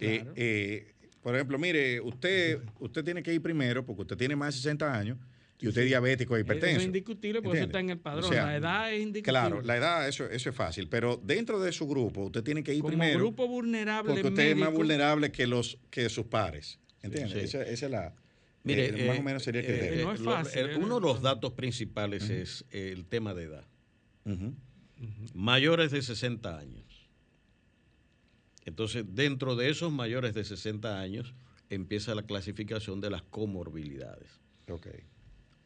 Eh, 0.00 0.24
eh, 0.36 0.94
por 1.20 1.34
ejemplo, 1.34 1.58
mire, 1.58 2.00
usted, 2.00 2.60
usted 2.78 3.04
tiene 3.04 3.22
que 3.22 3.32
ir 3.32 3.40
primero 3.40 3.84
porque 3.84 4.02
usted 4.02 4.16
tiene 4.16 4.36
más 4.36 4.54
de 4.54 4.60
60 4.60 4.98
años 4.98 5.18
y 5.58 5.68
usted 5.68 5.82
es 5.82 5.88
diabético 5.88 6.36
e 6.36 6.40
hipertenso. 6.40 6.68
Eso 6.68 6.80
es 6.80 6.86
indiscutible 6.86 7.40
porque 7.40 7.58
eso 7.58 7.66
está 7.66 7.80
en 7.80 7.90
el 7.90 7.98
padrón. 7.98 8.34
la 8.34 8.56
edad 8.56 8.92
es 8.92 9.00
indiscutible. 9.00 9.40
Claro, 9.40 9.62
la 9.62 9.76
edad, 9.76 10.08
eso, 10.08 10.28
eso 10.28 10.50
es 10.50 10.54
fácil. 10.54 10.88
Pero 10.88 11.16
dentro 11.16 11.60
de 11.60 11.72
su 11.72 11.88
grupo, 11.88 12.24
usted 12.26 12.42
tiene 12.42 12.62
que 12.62 12.74
ir 12.74 12.82
Como 12.82 12.90
primero. 12.90 13.18
grupo 13.18 13.48
vulnerable. 13.48 14.12
Porque 14.12 14.28
usted 14.28 14.50
es 14.50 14.56
más 14.56 14.72
vulnerable 14.72 15.32
que, 15.32 15.46
los, 15.46 15.78
que 15.90 16.08
sus 16.08 16.26
pares. 16.26 16.78
¿Entiendes? 17.02 17.54
Esa, 17.54 17.62
es 17.62 17.82
la. 17.90 18.14
Mire, 18.62 19.04
eh, 19.04 19.08
más 19.08 19.18
o 19.18 19.22
menos 19.22 19.42
sería 19.42 19.62
que. 19.62 20.02
no 20.02 20.12
es 20.12 20.20
fácil, 20.20 20.70
uno 20.76 20.96
de 20.96 21.00
los 21.00 21.22
datos 21.22 21.52
principales 21.52 22.30
es 22.30 22.64
el 22.70 23.06
tema 23.06 23.34
de 23.34 23.44
edad 23.44 23.64
mayores 25.34 25.90
de 25.90 26.02
60 26.02 26.58
años. 26.58 27.08
Entonces, 28.64 29.04
dentro 29.08 29.56
de 29.56 29.70
esos 29.70 29.92
mayores 29.92 30.34
de 30.34 30.44
60 30.44 31.00
años 31.00 31.34
empieza 31.68 32.14
la 32.14 32.22
clasificación 32.22 33.00
de 33.00 33.10
las 33.10 33.22
comorbilidades. 33.22 34.40
Okay. 34.68 35.00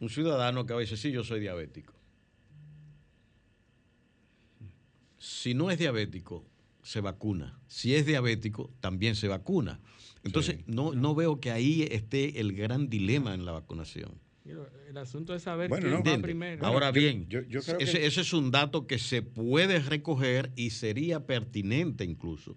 Un 0.00 0.08
ciudadano 0.08 0.66
que 0.66 0.72
a 0.72 0.76
decir, 0.76 0.98
sí, 0.98 1.12
yo 1.12 1.22
soy 1.22 1.40
diabético. 1.40 1.98
si 5.18 5.54
no 5.54 5.70
es 5.70 5.78
diabético, 5.78 6.44
se 6.82 7.00
vacuna. 7.00 7.58
Si 7.66 7.94
es 7.94 8.06
diabético, 8.06 8.70
también 8.80 9.14
se 9.14 9.28
vacuna. 9.28 9.80
Entonces, 10.24 10.66
no, 10.66 10.94
no 10.94 11.14
veo 11.14 11.40
que 11.40 11.50
ahí 11.50 11.82
esté 11.82 12.40
el 12.40 12.52
gran 12.54 12.88
dilema 12.88 13.34
en 13.34 13.44
la 13.44 13.52
vacunación. 13.52 14.12
El 14.88 14.96
asunto 14.96 15.34
es 15.34 15.42
saber 15.42 15.70
quién 15.70 16.02
va 16.02 16.22
primero. 16.22 16.66
Ahora 16.66 16.90
bien, 16.90 17.28
ese, 17.78 18.06
ese 18.06 18.20
es 18.20 18.32
un 18.32 18.50
dato 18.50 18.86
que 18.86 18.98
se 18.98 19.22
puede 19.22 19.80
recoger 19.80 20.52
y 20.56 20.70
sería 20.70 21.26
pertinente 21.26 22.04
incluso 22.04 22.56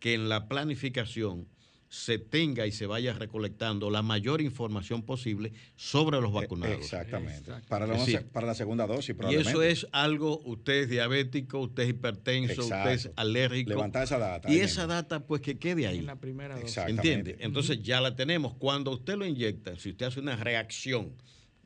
que 0.00 0.14
en 0.14 0.28
la 0.28 0.48
planificación 0.48 1.48
se 1.88 2.18
tenga 2.18 2.66
y 2.66 2.72
se 2.72 2.86
vaya 2.86 3.14
recolectando 3.14 3.90
la 3.90 4.02
mayor 4.02 4.42
información 4.42 5.02
posible 5.02 5.52
sobre 5.76 6.20
los 6.20 6.32
vacunados. 6.32 6.78
Exactamente. 6.78 7.50
Para, 7.68 7.86
la, 7.86 7.96
para 8.32 8.46
la 8.46 8.54
segunda 8.54 8.86
dosis, 8.86 9.16
Y 9.30 9.34
eso 9.36 9.62
es 9.62 9.86
algo, 9.92 10.40
usted 10.44 10.82
es 10.82 10.90
diabético, 10.90 11.60
usted 11.60 11.84
es 11.84 11.90
hipertenso, 11.90 12.62
usted 12.62 12.90
es 12.90 13.10
alérgico. 13.16 13.70
Levantar 13.70 14.04
esa 14.04 14.18
data. 14.18 14.52
Y 14.52 14.58
esa 14.58 14.86
data, 14.86 15.20
pues 15.20 15.40
que 15.40 15.58
quede 15.58 15.86
ahí. 15.86 15.98
En 15.98 16.06
la 16.06 16.16
primera 16.16 16.58
dosis. 16.58 16.76
¿Entiende? 16.76 17.36
Entonces 17.40 17.82
ya 17.82 18.00
la 18.00 18.14
tenemos. 18.14 18.54
Cuando 18.54 18.90
usted 18.90 19.16
lo 19.16 19.24
inyecta, 19.24 19.78
si 19.78 19.90
usted 19.90 20.06
hace 20.06 20.20
una 20.20 20.36
reacción, 20.36 21.14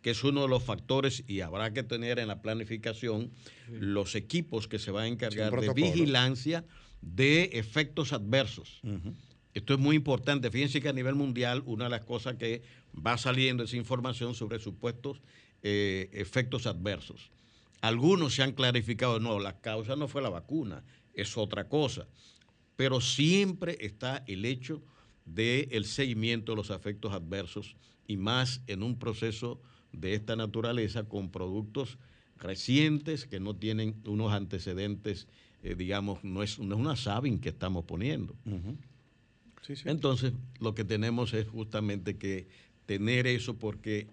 que 0.03 0.11
es 0.11 0.23
uno 0.23 0.43
de 0.43 0.49
los 0.49 0.63
factores, 0.63 1.25
y 1.27 1.41
habrá 1.41 1.73
que 1.73 1.83
tener 1.83 2.19
en 2.21 2.29
la 2.29 2.43
planificación 2.43 3.31
los 3.69 4.15
equipos 4.15 4.69
que 4.69 4.79
se 4.79 4.91
van 4.93 5.05
a 5.05 5.09
encargar 5.09 5.61
de 5.61 5.73
vigilancia 5.73 6.65
de 7.01 7.51
efectos 7.55 8.13
adversos. 8.13 8.81
Esto 9.55 9.75
es 9.75 9.81
muy 9.81 9.97
importante. 9.97 10.51
Fíjense 10.51 10.81
que 10.81 10.89
a 10.89 10.93
nivel 10.93 11.15
mundial 11.15 11.63
una 11.67 11.85
de 11.85 11.91
las 11.91 12.05
cosas 12.05 12.37
que 12.37 12.63
va 12.95 13.19
saliendo 13.19 13.65
es 13.65 13.75
información 13.75 14.35
sobre 14.35 14.59
supuestos 14.59 15.21
eh, 15.63 16.09
efectos 16.13 16.67
adversos. 16.67 17.31
Algunos 17.83 18.35
se 18.35 18.43
han 18.43 18.53
clarificado, 18.53 19.21
no, 19.21 19.39
la 19.39 19.61
causa 19.61 19.97
no 19.97 20.09
fue 20.09 20.23
la 20.23 20.29
vacuna, 20.29 20.85
es 21.15 21.37
otra 21.37 21.69
cosa. 21.69 22.07
Pero 22.77 23.01
siempre 23.01 23.77
está 23.81 24.25
el 24.27 24.45
hecho 24.45 24.83
del 25.25 25.85
seguimiento 25.85 26.53
de 26.53 26.57
los 26.57 26.71
efectos 26.71 27.13
adversos 27.13 27.77
y 28.07 28.17
más 28.17 28.63
en 28.67 28.83
un 28.83 28.99
proceso 28.99 29.61
de 29.93 30.15
esta 30.15 30.37
naturaleza 30.37 31.05
con 31.05 31.31
productos 31.31 31.99
recientes 32.39 33.27
que 33.27 33.41
no 33.41 33.55
tienen 33.55 34.01
unos 34.05 34.33
antecedentes, 34.33 35.29
eh, 35.63 35.75
digamos, 35.77 36.25
no 36.25 36.43
es, 36.43 36.59
no 36.59 36.75
es 36.75 36.81
una 36.81 36.97
Sabin 36.97 37.39
que 37.39 37.51
estamos 37.51 37.85
poniendo. 37.85 38.35
Entonces, 39.85 40.33
lo 40.61 40.75
que 40.75 40.85
tenemos 40.85 41.35
es 41.35 41.47
justamente 41.47 42.17
que 42.17 42.49
tener 42.87 43.27
eso 43.27 43.59
porque 43.59 44.09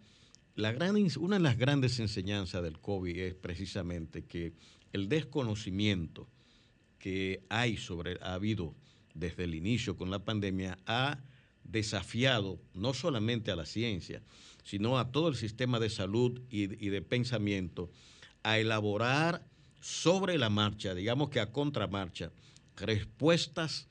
la 0.56 0.72
gran, 0.72 0.96
una 1.20 1.38
de 1.38 1.44
las 1.44 1.58
grandes 1.58 2.00
enseñanzas 2.00 2.62
del 2.62 2.80
COVID 2.80 3.18
es 3.18 3.34
precisamente 3.34 4.26
que 4.26 4.54
el 4.94 5.10
desconocimiento 5.10 6.28
que 7.00 7.42
hay 7.50 7.78
sobre, 7.78 8.20
ha 8.22 8.34
habido 8.34 8.76
desde 9.14 9.46
el 9.46 9.56
inicio 9.56 9.98
con 9.98 10.12
la 10.12 10.20
pandemia, 10.20 10.78
ha 10.86 11.20
desafiado 11.64 12.60
no 12.74 12.94
solamente 12.94 13.52
a 13.52 13.56
la 13.56 13.66
ciencia, 13.66 14.22
sino 14.64 15.00
a 15.00 15.12
todo 15.12 15.30
el 15.30 15.36
sistema 15.36 15.80
de 15.80 15.90
salud 15.90 16.42
y, 16.50 16.64
y 16.86 16.90
de 16.90 17.02
pensamiento 17.02 17.90
a 18.44 18.60
elaborar 18.60 19.46
sobre 19.82 20.38
la 20.38 20.50
marcha, 20.50 20.94
digamos 20.94 21.30
que 21.30 21.40
a 21.40 21.52
contramarcha, 21.52 22.32
respuestas 22.76 23.88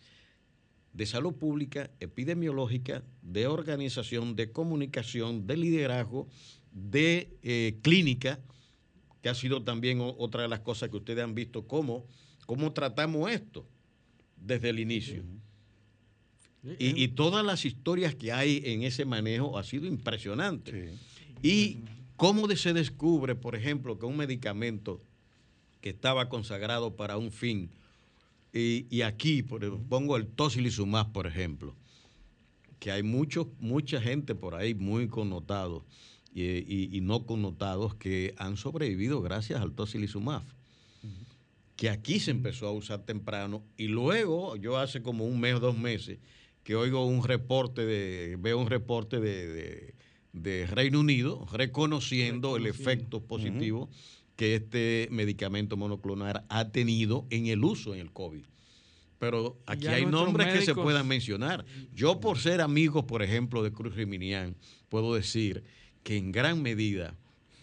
de 0.98 1.06
salud 1.06 1.34
pública, 1.34 1.92
epidemiológica, 2.00 3.04
de 3.22 3.46
organización, 3.46 4.34
de 4.34 4.50
comunicación, 4.50 5.46
de 5.46 5.56
liderazgo, 5.56 6.26
de 6.72 7.38
eh, 7.44 7.78
clínica, 7.82 8.40
que 9.22 9.28
ha 9.28 9.34
sido 9.36 9.62
también 9.62 10.00
otra 10.00 10.42
de 10.42 10.48
las 10.48 10.58
cosas 10.58 10.90
que 10.90 10.96
ustedes 10.96 11.22
han 11.22 11.36
visto, 11.36 11.68
cómo, 11.68 12.04
cómo 12.46 12.72
tratamos 12.72 13.30
esto 13.30 13.64
desde 14.36 14.70
el 14.70 14.80
inicio. 14.80 15.22
Y, 16.80 17.06
todas 17.08 17.46
las 17.46 17.64
historias 17.64 18.16
que 18.16 18.32
hay 18.32 18.60
en 18.64 18.82
ese 18.82 19.04
manejo 19.04 19.56
ha 19.56 19.62
sido 19.62 19.86
impresionante. 19.86 20.94
Y 21.44 21.78
cómo 22.16 22.48
se 22.56 22.72
descubre, 22.72 23.36
por 23.36 23.54
ejemplo, 23.54 24.00
que 24.00 24.06
un 24.06 24.16
medicamento 24.16 25.00
que 25.80 25.90
estaba 25.90 26.28
consagrado 26.28 26.96
para 26.96 27.16
un 27.18 27.30
fin, 27.30 27.70
y, 28.59 29.02
aquí 29.02 29.43
pongo 29.43 30.16
el 30.16 30.26
tocilizumab, 30.26 31.12
por 31.12 31.26
ejemplo, 31.26 31.74
que 32.78 32.90
hay 32.90 33.02
mucho, 33.02 33.51
mucha 33.60 34.01
gente 34.01 34.35
por 34.35 34.55
ahí 34.55 34.74
muy 34.74 35.09
connotados 35.09 35.85
y, 36.35 37.01
no 37.02 37.26
connotados 37.26 37.94
que 37.94 38.35
han 38.39 38.56
sobrevivido 38.56 39.20
gracias 39.20 39.60
al 39.60 39.72
tocilizumab. 39.72 40.43
Que 41.76 41.90
aquí 41.90 42.18
se 42.18 42.32
empezó 42.32 42.66
a 42.66 42.72
usar 42.72 43.05
temprano 43.05 43.62
y 43.76 43.86
luego, 43.86 44.56
yo 44.56 44.78
hace 44.78 45.01
como 45.01 45.24
un 45.24 45.39
mes 45.39 45.55
o 45.55 45.60
dos 45.60 45.78
meses, 45.78 46.18
que 46.64 46.74
oigo 46.74 47.06
un 47.06 47.22
reporte 47.22 47.86
de, 47.86 48.36
veo 48.39 48.59
un 48.59 48.68
reporte 48.68 49.20
de, 49.20 49.94
Reino 50.70 51.01
Unido 51.01 51.47
reconociendo 51.52 52.56
el 52.56 52.66
efecto 52.66 53.20
positivo 53.20 53.89
que 54.39 54.55
este 54.55 55.09
medicamento 55.10 55.77
monoclonal 55.77 56.44
ha 56.48 56.70
tenido 56.70 57.27
en 57.28 57.47
el 57.47 57.65
uso 57.65 57.93
en 57.93 58.01
el 58.01 58.12
COVID. 58.12 58.44
Pero 59.19 59.59
aquí 59.66 59.89
hay 59.89 60.06
nombres 60.06 60.56
que 60.56 60.65
se 60.65 60.77
puedan 60.77 61.09
mencionar. 61.09 61.65
Yo 61.93 62.20
por 62.20 62.39
ser 62.39 62.60
amigo, 62.60 63.05
por 63.05 63.24
ejemplo, 63.24 63.65
de 63.65 63.73
Cruz 63.73 63.97
Riminián, 63.97 64.55
puedo 64.90 65.12
decir 65.16 65.65
que 66.05 66.16
en 66.16 66.31
gran 66.31 66.62
medida 66.62 67.16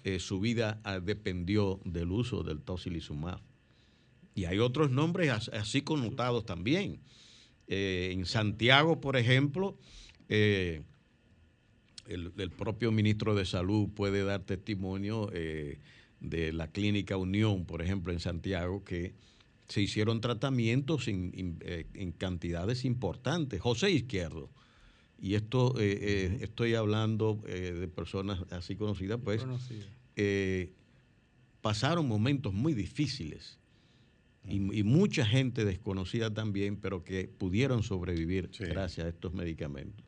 eh, 0.04 0.20
su 0.20 0.42
vida 0.42 0.82
ah, 0.84 1.00
dependió 1.00 1.80
del 1.86 2.12
uso 2.12 2.44
del 2.44 2.60
tocilizumab. 2.60 3.40
Y 4.36 4.44
hay 4.44 4.60
otros 4.60 4.92
nombres 4.92 5.32
así 5.54 5.82
connotados 5.82 6.46
también. 6.46 7.00
Eh, 7.70 8.10
en 8.12 8.26
Santiago, 8.26 9.00
por 9.00 9.16
ejemplo, 9.16 9.78
eh, 10.28 10.84
el, 12.06 12.34
el, 12.38 12.52
propio 12.52 12.92
ministro 12.92 13.34
de 13.34 13.46
Salud 13.46 13.88
puede 13.96 14.26
dar 14.26 14.42
testimonio 14.42 15.32
de 16.20 16.54
la 16.54 16.68
Clínica 16.72 17.18
Unión, 17.18 17.66
por 17.66 17.82
ejemplo, 17.82 18.12
en 18.12 18.20
Santiago, 18.20 18.84
que 18.84 19.14
se 19.68 19.82
hicieron 19.82 20.22
tratamientos 20.22 21.08
en, 21.08 21.58
eh, 21.62 22.14
cantidades 22.18 22.86
importantes. 22.86 23.62
José 23.62 23.92
Izquierdo, 23.92 24.50
y 25.20 25.36
esto 25.36 25.80
eh, 25.80 25.98
eh, 26.02 26.38
estoy 26.42 26.76
hablando 26.76 27.42
de 27.46 27.88
personas 27.88 28.40
así 28.52 28.76
conocidas, 28.76 29.20
pues 29.24 29.46
pasaron 31.62 32.08
momentos 32.08 32.54
muy 32.54 32.74
difíciles. 32.74 33.60
Y, 34.48 34.60
mucha 34.84 35.26
gente 35.26 35.66
desconocida 35.66 36.32
también, 36.32 36.78
pero 36.78 37.04
que 37.04 37.28
pudieron 37.28 37.82
sobrevivir 37.82 38.52
gracias 38.60 39.08
a 39.08 39.10
estos 39.10 39.34
medicamentos. 39.34 40.06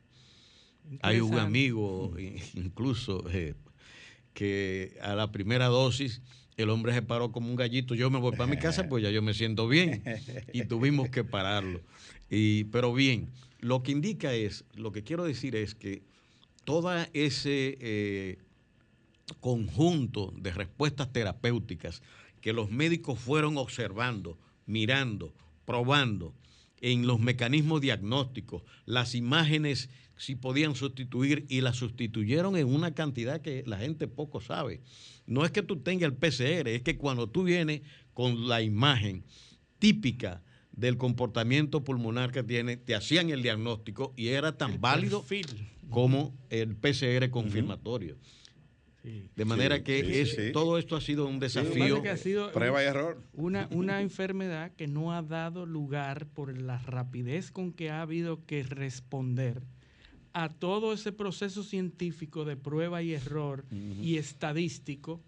Hay 1.01 1.21
un 1.21 1.39
amigo, 1.39 2.13
incluso 2.53 3.23
que 4.37 4.95
a 5.01 5.15
la 5.15 5.31
primera 5.31 5.65
dosis 5.65 6.21
el 6.57 6.69
hombre 6.69 6.93
se 6.93 7.01
paró 7.01 7.31
como 7.31 7.49
un 7.49 7.55
gallito. 7.55 7.95
Yo 7.95 8.11
me 8.11 8.19
voy 8.19 8.33
para 8.33 8.45
mi 8.45 8.57
casa, 8.57 8.87
pues 8.87 9.01
ya 9.01 9.09
yo 9.09 9.23
me 9.23 9.33
siento 9.33 9.67
bien. 9.67 10.03
Y 10.53 10.65
tuvimos 10.65 11.09
que 11.09 11.23
pararlo. 11.23 11.81
Y, 12.29 12.65
pero 12.65 12.93
bien, 12.93 13.31
lo 13.61 13.81
que 13.81 13.93
indica 13.93 14.35
es, 14.35 14.63
lo 14.75 14.91
que 14.91 15.03
quiero 15.03 15.23
decir 15.23 15.55
es 15.55 15.73
que 15.73 16.03
todo 16.65 16.95
ese 17.13 17.79
eh, 17.81 18.37
conjunto 19.39 20.31
de 20.37 20.51
respuestas 20.51 21.11
terapéuticas 21.11 22.03
que 22.39 22.53
los 22.53 22.69
médicos 22.69 23.17
fueron 23.17 23.57
observando, 23.57 24.37
mirando, 24.67 25.33
probando 25.65 26.35
en 26.79 27.07
los 27.07 27.19
mecanismos 27.19 27.81
diagnósticos, 27.81 28.61
las 28.85 29.15
imágenes 29.15 29.89
si 30.17 30.35
podían 30.35 30.75
sustituir 30.75 31.45
y 31.47 31.61
la 31.61 31.73
sustituyeron 31.73 32.57
en 32.57 32.67
una 32.67 32.93
cantidad 32.93 33.41
que 33.41 33.63
la 33.65 33.77
gente 33.77 34.07
poco 34.07 34.41
sabe. 34.41 34.81
No 35.25 35.45
es 35.45 35.51
que 35.51 35.63
tú 35.63 35.77
tengas 35.77 36.11
el 36.11 36.15
PCR, 36.15 36.67
es 36.67 36.81
que 36.81 36.97
cuando 36.97 37.29
tú 37.29 37.43
vienes 37.43 37.81
con 38.13 38.47
la 38.47 38.61
imagen 38.61 39.23
típica 39.79 40.41
del 40.71 40.97
comportamiento 40.97 41.83
pulmonar 41.83 42.31
que 42.31 42.43
tiene, 42.43 42.77
te 42.77 42.95
hacían 42.95 43.29
el 43.29 43.41
diagnóstico 43.41 44.13
y 44.15 44.29
era 44.29 44.57
tan 44.57 44.79
válido 44.79 45.25
como 45.89 46.35
el 46.49 46.75
PCR 46.75 47.29
confirmatorio. 47.29 48.17
De 49.35 49.45
manera 49.45 49.83
que 49.83 50.21
es, 50.21 50.51
todo 50.51 50.77
esto 50.77 50.97
ha 50.97 51.01
sido 51.01 51.27
un 51.27 51.39
desafío. 51.39 52.01
prueba 52.53 52.83
y 52.83 52.87
error. 52.87 53.23
Una, 53.33 53.69
una 53.71 54.01
enfermedad 54.01 54.73
que 54.75 54.87
no 54.87 55.13
ha 55.13 55.21
dado 55.21 55.65
lugar 55.65 56.27
por 56.27 56.57
la 56.57 56.77
rapidez 56.79 57.51
con 57.51 57.71
que 57.71 57.89
ha 57.89 58.01
habido 58.01 58.45
que 58.45 58.63
responder 58.63 59.61
a 60.37 60.49
todo 60.49 60.93
ese 60.93 61.11
proceso 61.11 61.63
científico 61.63 62.45
de 62.45 62.55
prueba 62.55 63.01
y 63.01 63.13
error 63.13 63.65
y 63.71 64.17
estadístico, 64.17 65.19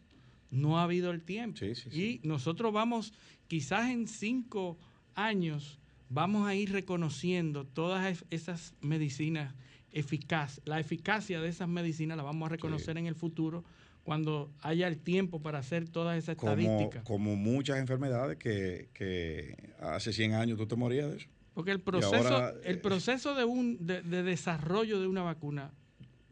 no 0.51 0.77
ha 0.77 0.83
habido 0.83 1.09
el 1.09 1.23
tiempo. 1.23 1.59
y 1.91 2.19
nosotros 2.21 2.71
vamos, 2.71 3.11
quizás 3.47 3.89
en 3.89 4.07
cinco 4.07 4.77
años, 5.15 5.79
vamos 6.09 6.47
a 6.47 6.53
ir 6.53 6.71
reconociendo 6.71 7.65
todas 7.65 8.23
esas 8.29 8.75
medicinas 8.81 9.55
eficaces. 9.91 10.61
La 10.65 10.79
eficacia 10.79 11.41
de 11.41 11.49
esas 11.49 11.67
medicinas 11.67 12.15
la 12.15 12.21
vamos 12.21 12.45
a 12.45 12.49
reconocer 12.49 12.95
en 12.99 13.07
el 13.07 13.15
futuro 13.15 13.63
cuando 14.03 14.51
haya 14.61 14.87
el 14.87 14.99
tiempo 14.99 15.41
para 15.41 15.57
hacer 15.57 15.89
todas 15.89 16.19
esas 16.19 16.35
Como, 16.35 16.51
estadísticas. 16.51 17.03
como 17.03 17.35
muchas 17.35 17.79
enfermedades 17.79 18.37
que, 18.37 18.89
que 18.93 19.55
hace 19.81 20.13
100 20.13 20.33
años 20.33 20.59
tú 20.59 20.67
te 20.67 20.75
morías 20.75 21.09
de 21.09 21.17
eso. 21.17 21.27
Porque 21.59 21.71
el 21.71 21.81
proceso, 21.81 22.15
ahora, 22.35 22.53
el 22.63 22.75
eh, 22.75 22.79
proceso 22.79 23.35
de, 23.35 23.43
un, 23.43 23.85
de, 23.85 24.01
de 24.01 24.23
desarrollo 24.23 25.01
de 25.01 25.07
una 25.07 25.23
vacuna 25.23 25.71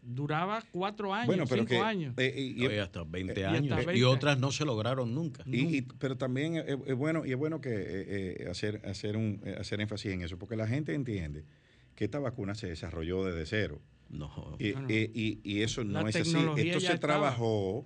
duraba 0.01 0.63
cuatro 0.71 1.13
años, 1.13 1.27
Bueno, 1.27 1.43
pero 1.49 1.63
cinco 1.63 1.69
que, 1.69 1.77
años. 1.79 2.13
eh, 2.17 2.33
y- 2.55 2.65
Oye, 2.65 2.79
hasta 2.79 3.03
20 3.03 3.37
y 3.37 3.43
años. 3.43 3.71
hasta 3.73 3.83
Y 3.83 3.85
20. 3.99 4.05
otras 4.05 4.39
no 4.39 4.53
se 4.53 4.63
lograron 4.63 5.13
nunca. 5.13 5.43
Y, 5.45 5.77
y- 5.79 5.81
pero 5.81 6.15
también 6.17 6.55
es, 6.55 6.77
es 6.85 6.95
bueno 6.95 7.25
y 7.25 7.31
es 7.31 7.37
bueno 7.37 7.59
que 7.59 7.71
eh, 7.71 8.35
eh, 8.45 8.47
hacer 8.49 8.81
hacer 8.85 9.17
un 9.17 9.41
eh, 9.43 9.57
hacer 9.59 9.81
énfasis 9.81 10.13
en 10.13 10.21
eso 10.21 10.37
porque 10.39 10.55
la 10.55 10.65
gente 10.65 10.93
entiende 10.93 11.43
que 11.93 12.05
esta 12.05 12.19
vacuna 12.19 12.55
se 12.55 12.67
desarrolló 12.67 13.25
desde 13.25 13.45
cero 13.45 13.81
No. 14.07 14.55
y, 14.59 14.71
No, 14.71 14.81
no. 14.83 14.87
y- 14.89 15.61
eso 15.61 15.83
La 15.83 16.03
no 16.03 16.07
es 16.07 16.15
así 16.15 16.29
esto 16.29 16.55
se 16.79 16.93
estaba. 16.93 16.97
trabajó 16.99 17.85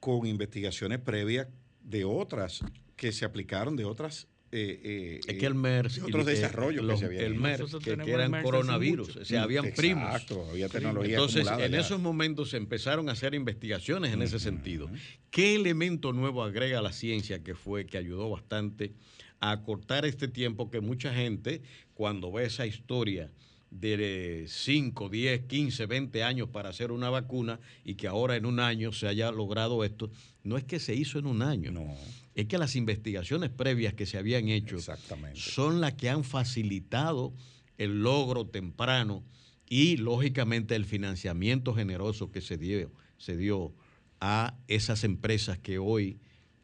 con 0.00 0.26
investigaciones 0.26 1.00
previas 1.00 1.48
de 1.82 2.06
otras 2.06 2.62
que 2.96 3.12
se 3.12 3.26
aplicaron 3.26 3.76
de 3.76 3.84
otras 3.84 4.26
eh, 4.52 4.80
eh, 4.84 5.20
Es 5.26 5.36
que 5.38 5.46
el 5.46 5.54
MERS. 5.54 5.98
y 5.98 6.00
otros 6.02 6.24
que 6.24 6.30
desarrollos 6.30 6.84
los- 6.84 6.94
que 6.94 7.00
se 7.00 7.06
habían 7.06 7.24
El 7.24 7.32
hecho. 7.32 7.40
MERS, 7.42 7.76
que, 7.84 7.96
que 7.96 8.10
eran 8.12 8.30
MERS 8.30 8.44
coronavirus. 8.44 9.16
O 9.16 9.24
sea, 9.24 9.42
habían 9.42 9.72
primos. 9.76 10.04
Exacto, 10.04 10.46
había 10.50 10.68
tecnología 10.68 11.14
Entonces, 11.16 11.46
en 11.58 11.72
ya. 11.72 11.80
esos 11.80 12.00
momentos 12.00 12.50
se 12.50 12.56
empezaron 12.56 13.08
a 13.08 13.12
hacer 13.12 13.34
investigaciones 13.34 14.12
en 14.12 14.22
ese 14.22 14.38
sentido. 14.38 14.88
¿Qué 15.30 15.54
elemento 15.56 16.12
nuevo 16.12 16.42
agrega 16.44 16.80
la 16.80 16.92
ciencia 16.92 17.42
que 17.42 17.54
fue 17.54 17.86
que 17.86 17.98
ayudó 17.98 18.30
bastante 18.30 18.92
a 19.40 19.50
acortar 19.50 20.06
este 20.06 20.28
tiempo 20.28 20.70
que 20.70 20.80
mucha 20.80 21.12
gente, 21.12 21.60
cuando 21.94 22.30
ve 22.32 22.46
esa 22.46 22.66
historia 22.66 23.30
de 23.70 24.46
5, 24.48 25.08
10, 25.08 25.42
15, 25.46 25.86
20 25.86 26.22
años 26.22 26.48
para 26.48 26.70
hacer 26.70 26.92
una 26.92 27.10
vacuna 27.10 27.60
y 27.84 27.94
que 27.94 28.06
ahora 28.06 28.36
en 28.36 28.46
un 28.46 28.60
año 28.60 28.92
se 28.92 29.08
haya 29.08 29.30
logrado 29.30 29.84
esto, 29.84 30.10
no 30.44 30.56
es 30.56 30.64
que 30.64 30.78
se 30.78 30.94
hizo 30.94 31.18
en 31.18 31.26
un 31.26 31.42
año, 31.42 31.72
no. 31.72 31.94
Es 32.34 32.46
que 32.46 32.58
las 32.58 32.76
investigaciones 32.76 33.50
previas 33.50 33.94
que 33.94 34.06
se 34.06 34.18
habían 34.18 34.48
hecho 34.48 34.76
exactamente. 34.76 35.40
son 35.40 35.80
las 35.80 35.94
que 35.94 36.08
han 36.10 36.22
facilitado 36.22 37.32
el 37.78 38.02
logro 38.02 38.46
temprano 38.46 39.24
y 39.68 39.96
lógicamente 39.96 40.76
el 40.76 40.84
financiamiento 40.84 41.74
generoso 41.74 42.30
que 42.30 42.40
se 42.40 42.56
dio, 42.56 42.90
se 43.18 43.36
dio 43.36 43.74
a 44.20 44.54
esas 44.68 45.04
empresas 45.04 45.58
que 45.58 45.78
hoy 45.78 46.18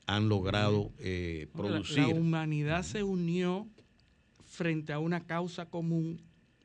han 0.07 0.29
logrado 0.29 0.93
eh, 0.99 1.49
la- 1.53 1.59
producir. 1.59 1.99
La, 1.99 2.09
humanidad 2.09 2.83
se 2.83 3.03
unió 3.03 3.67
frente 4.45 4.93
a 4.93 4.99
una 4.99 5.27
causa 5.27 5.67
común 5.67 6.21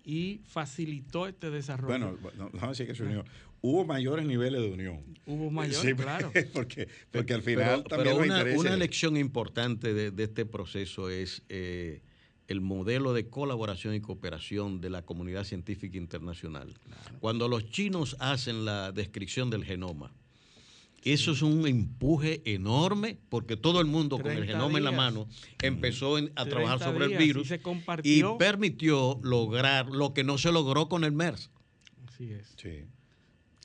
y 0.08 0.40
facilitó 0.46 1.28
este 1.28 1.52
desarrollo. 1.52 2.18
bueno 2.18 2.34
no, 2.38 2.50
no 2.50 2.70
decir 2.70 2.88
que 2.88 2.96
se 2.96 3.04
unió 3.04 3.26
hubo 3.60 3.84
mayores 3.84 4.26
niveles 4.26 4.62
de 4.62 4.72
unión 4.72 5.04
Hubo 5.26 5.52
mayores, 5.52 5.82
Sí, 5.82 5.94
claro. 5.94 6.32
porque 6.54 6.88
porque 7.12 7.34
al 7.34 7.42
final 7.42 7.84
pero 7.90 8.04
también 8.04 8.32
una, 8.32 8.44
una 8.58 8.78
lección 8.78 9.18
importante 9.18 9.94
de, 9.94 10.12
de 10.12 10.24
este 10.24 10.46
proceso 10.46 11.10
es 11.10 11.44
eh, 11.50 12.02
el 12.48 12.62
modelo 12.62 13.12
de 13.12 13.28
colaboración 13.28 13.94
y 13.94 14.00
cooperación 14.00 14.80
de 14.80 14.90
la 14.90 15.02
comunidad 15.02 15.44
científica 15.44 15.98
internacional. 15.98 16.74
Cuando 17.20 17.50
los 17.50 17.70
chinos 17.70 18.16
hacen 18.20 18.64
la 18.64 18.94
descripción 18.94 19.50
del 19.50 19.66
genoma, 19.66 20.14
eso 21.14 21.32
es 21.32 21.42
un 21.42 21.68
empuje 21.68 22.42
enorme 22.46 23.18
porque 23.30 23.58
todo 23.58 23.82
el 23.82 23.88
mundo 23.88 24.18
con 24.18 24.32
el 24.32 24.38
30 24.38 24.54
genoma 24.54 24.78
en 24.78 24.84
la 24.84 24.92
mano 24.92 25.28
empezó 25.62 26.18
a 26.18 26.46
trabajar 26.46 26.80
30 26.80 26.86
sobre 26.86 27.06
el 27.06 27.12
y 27.14 27.18
virus 27.18 27.48
se 27.48 27.62
y 28.04 28.24
permitió 28.38 29.20
lograr 29.24 29.88
lo 29.88 30.14
que 30.14 30.24
no 30.24 30.38
se 30.38 30.52
logró 30.52 30.90
con 30.90 31.04
el 31.04 31.12
MERS, 31.12 31.52
Así 32.08 32.32
es. 32.32 32.54
sí 32.58 32.86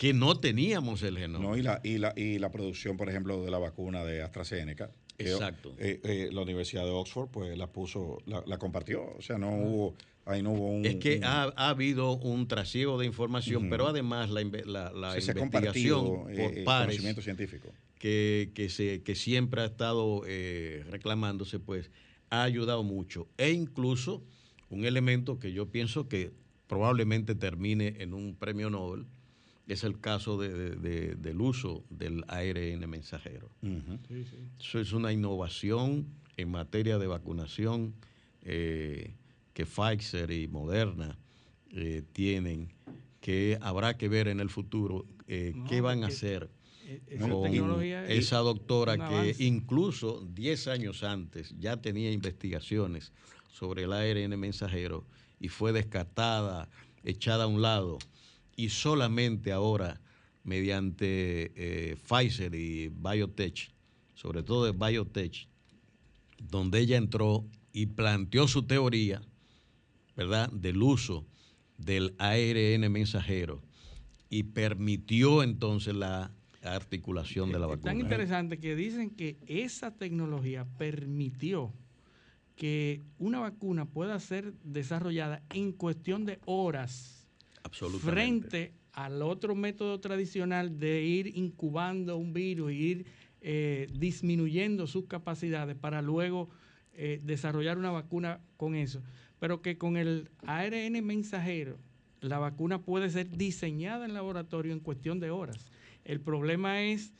que 0.02 0.12
no 0.12 0.40
teníamos 0.40 1.00
el 1.04 1.16
genoma. 1.16 1.50
No, 1.50 1.56
y 1.56 1.62
la, 1.62 1.80
y, 1.84 1.98
la, 1.98 2.12
y 2.16 2.40
la 2.40 2.50
producción, 2.50 2.96
por 2.96 3.08
ejemplo, 3.08 3.44
de 3.44 3.52
la 3.52 3.58
vacuna 3.58 4.02
de 4.02 4.20
AstraZeneca. 4.20 4.90
Exacto. 5.16 5.74
eh, 5.78 6.00
eh, 6.02 6.28
la 6.32 6.40
Universidad 6.40 6.82
de 6.82 6.90
Oxford, 6.90 7.28
pues 7.30 7.56
la 7.56 7.68
puso, 7.68 8.18
la, 8.26 8.42
la 8.46 8.58
compartió. 8.58 9.14
O 9.16 9.22
sea, 9.22 9.38
no 9.38 9.52
hubo, 9.52 9.94
ahí 10.24 10.42
no 10.42 10.52
hubo 10.52 10.68
un. 10.70 10.84
Es 10.86 10.96
que 10.96 11.16
un- 11.18 11.24
ha, 11.24 11.42
ha 11.56 11.68
habido 11.68 12.16
un 12.18 12.46
trasiego 12.48 12.98
de 12.98 13.06
información, 13.06 13.68
pero 13.70 13.86
además 13.88 14.30
la, 14.30 14.42
la- 14.44 15.12
se 15.20 15.32
investigación 15.32 16.04
compartido 16.04 16.22
por 16.24 16.32
eh, 16.58 16.62
pares 16.64 16.86
conocimiento 16.96 17.22
científico. 17.22 17.72
que, 17.98 18.50
que, 18.54 18.68
se, 18.68 19.02
que 19.02 19.14
siempre 19.14 19.62
ha 19.62 19.66
estado 19.66 20.22
eh, 20.26 20.84
reclamándose, 20.90 21.58
pues 21.60 21.90
ha 22.30 22.42
ayudado 22.42 22.82
mucho. 22.82 23.28
E 23.36 23.50
incluso 23.50 24.22
un 24.70 24.84
elemento 24.84 25.38
que 25.38 25.52
yo 25.52 25.70
pienso 25.70 26.08
que 26.08 26.32
probablemente 26.66 27.34
termine 27.34 27.96
en 27.98 28.14
un 28.14 28.34
premio 28.34 28.70
Nobel 28.70 29.06
es 29.68 29.84
el 29.84 30.00
caso 30.00 30.38
de- 30.40 30.48
de- 30.52 30.76
de- 30.76 31.14
del 31.16 31.40
uso 31.40 31.84
del 31.90 32.24
ARN 32.28 32.86
mensajero. 32.88 33.50
Sí, 34.08 34.24
sí. 34.24 34.36
Eso 34.58 34.80
es 34.80 34.92
una 34.92 35.12
innovación 35.12 36.06
en 36.36 36.50
materia 36.50 36.98
de 36.98 37.06
vacunación 37.06 37.94
eh, 38.44 39.14
que 39.52 39.66
Pfizer 39.66 40.30
y 40.30 40.48
Moderna 40.48 41.18
eh, 41.70 42.02
tienen, 42.12 42.72
que 43.20 43.58
habrá 43.60 43.96
que 43.96 44.08
ver 44.08 44.28
en 44.28 44.40
el 44.40 44.50
futuro 44.50 45.06
eh, 45.26 45.52
No, 45.54 45.66
qué 45.66 45.80
van 45.80 46.04
a 46.04 46.08
hacer 46.08 46.50
E- 46.84 47.00
Esa 47.06 47.28
No, 47.28 47.40
con 47.40 47.82
esa 48.10 48.38
doctora 48.38 48.96
que 48.96 49.02
avance. 49.04 49.44
incluso 49.44 50.26
10 50.32 50.66
años 50.68 51.02
antes 51.04 51.54
ya 51.58 51.76
tenía 51.80 52.10
investigaciones 52.10 53.12
sobre 53.52 53.84
el 53.84 53.92
ARN 53.92 54.36
mensajero 54.38 55.06
y 55.38 55.48
fue 55.48 55.72
descartada, 55.72 56.68
echada 57.04 57.44
a 57.44 57.46
un 57.46 57.62
lado 57.62 57.98
y 58.56 58.70
solamente 58.70 59.52
ahora 59.52 60.00
mediante 60.44 61.52
eh, 61.54 61.96
Pfizer 61.96 62.54
y 62.54 62.88
Biotech, 62.88 63.72
sobre 64.14 64.42
todo 64.42 64.64
de 64.64 64.72
Biotech, 64.72 65.48
donde 66.42 66.80
ella 66.80 66.96
entró 66.96 67.46
y 67.72 67.86
planteó 67.86 68.48
su 68.48 68.64
teoría, 68.64 69.22
¿verdad?, 70.16 70.50
del 70.50 70.82
uso 70.82 71.26
del 71.78 72.14
ARN 72.18 72.90
mensajero 72.92 73.62
y 74.28 74.44
permitió 74.44 75.42
entonces 75.42 75.94
la 75.94 76.30
articulación 76.62 77.50
de 77.52 77.58
la 77.58 77.66
Es 77.66 77.80
tan 77.80 77.80
vacuna. 77.96 78.02
interesante 78.02 78.58
que 78.58 78.76
dicen 78.76 79.10
que 79.10 79.36
esa 79.46 79.96
tecnología 79.96 80.64
permitió 80.78 81.72
que 82.56 83.02
una 83.18 83.40
vacuna 83.40 83.86
pueda 83.86 84.18
ser 84.20 84.54
desarrollada 84.62 85.42
en 85.52 85.72
cuestión 85.72 86.24
de 86.24 86.38
horas 86.44 87.26
Absolutamente. 87.64 88.12
frente 88.12 88.74
al 88.92 89.22
otro 89.22 89.54
método 89.54 89.98
tradicional 90.00 90.78
de 90.78 91.02
ir 91.02 91.36
incubando 91.36 92.16
un 92.16 92.32
virus, 92.32 92.70
e 92.70 92.74
ir 92.74 93.06
eh, 93.40 93.88
disminuyendo 93.98 94.86
sus 94.86 95.06
capacidades 95.06 95.76
para 95.76 96.02
luego 96.02 96.50
eh, 96.94 97.20
desarrollar 97.24 97.78
una 97.78 97.90
vacuna 97.90 98.40
con 98.56 98.74
eso. 98.76 99.02
Pero 99.42 99.60
que 99.60 99.76
con 99.76 99.96
el 99.96 100.30
ARN 100.46 101.04
mensajero, 101.04 101.76
la 102.20 102.38
vacuna 102.38 102.80
puede 102.80 103.10
ser 103.10 103.28
diseñada 103.36 104.04
en 104.04 104.14
laboratorio 104.14 104.72
en 104.72 104.78
cuestión 104.78 105.18
de 105.18 105.30
horas. 105.32 105.72
El 106.04 106.20
problema 106.20 106.80
es 106.84 107.12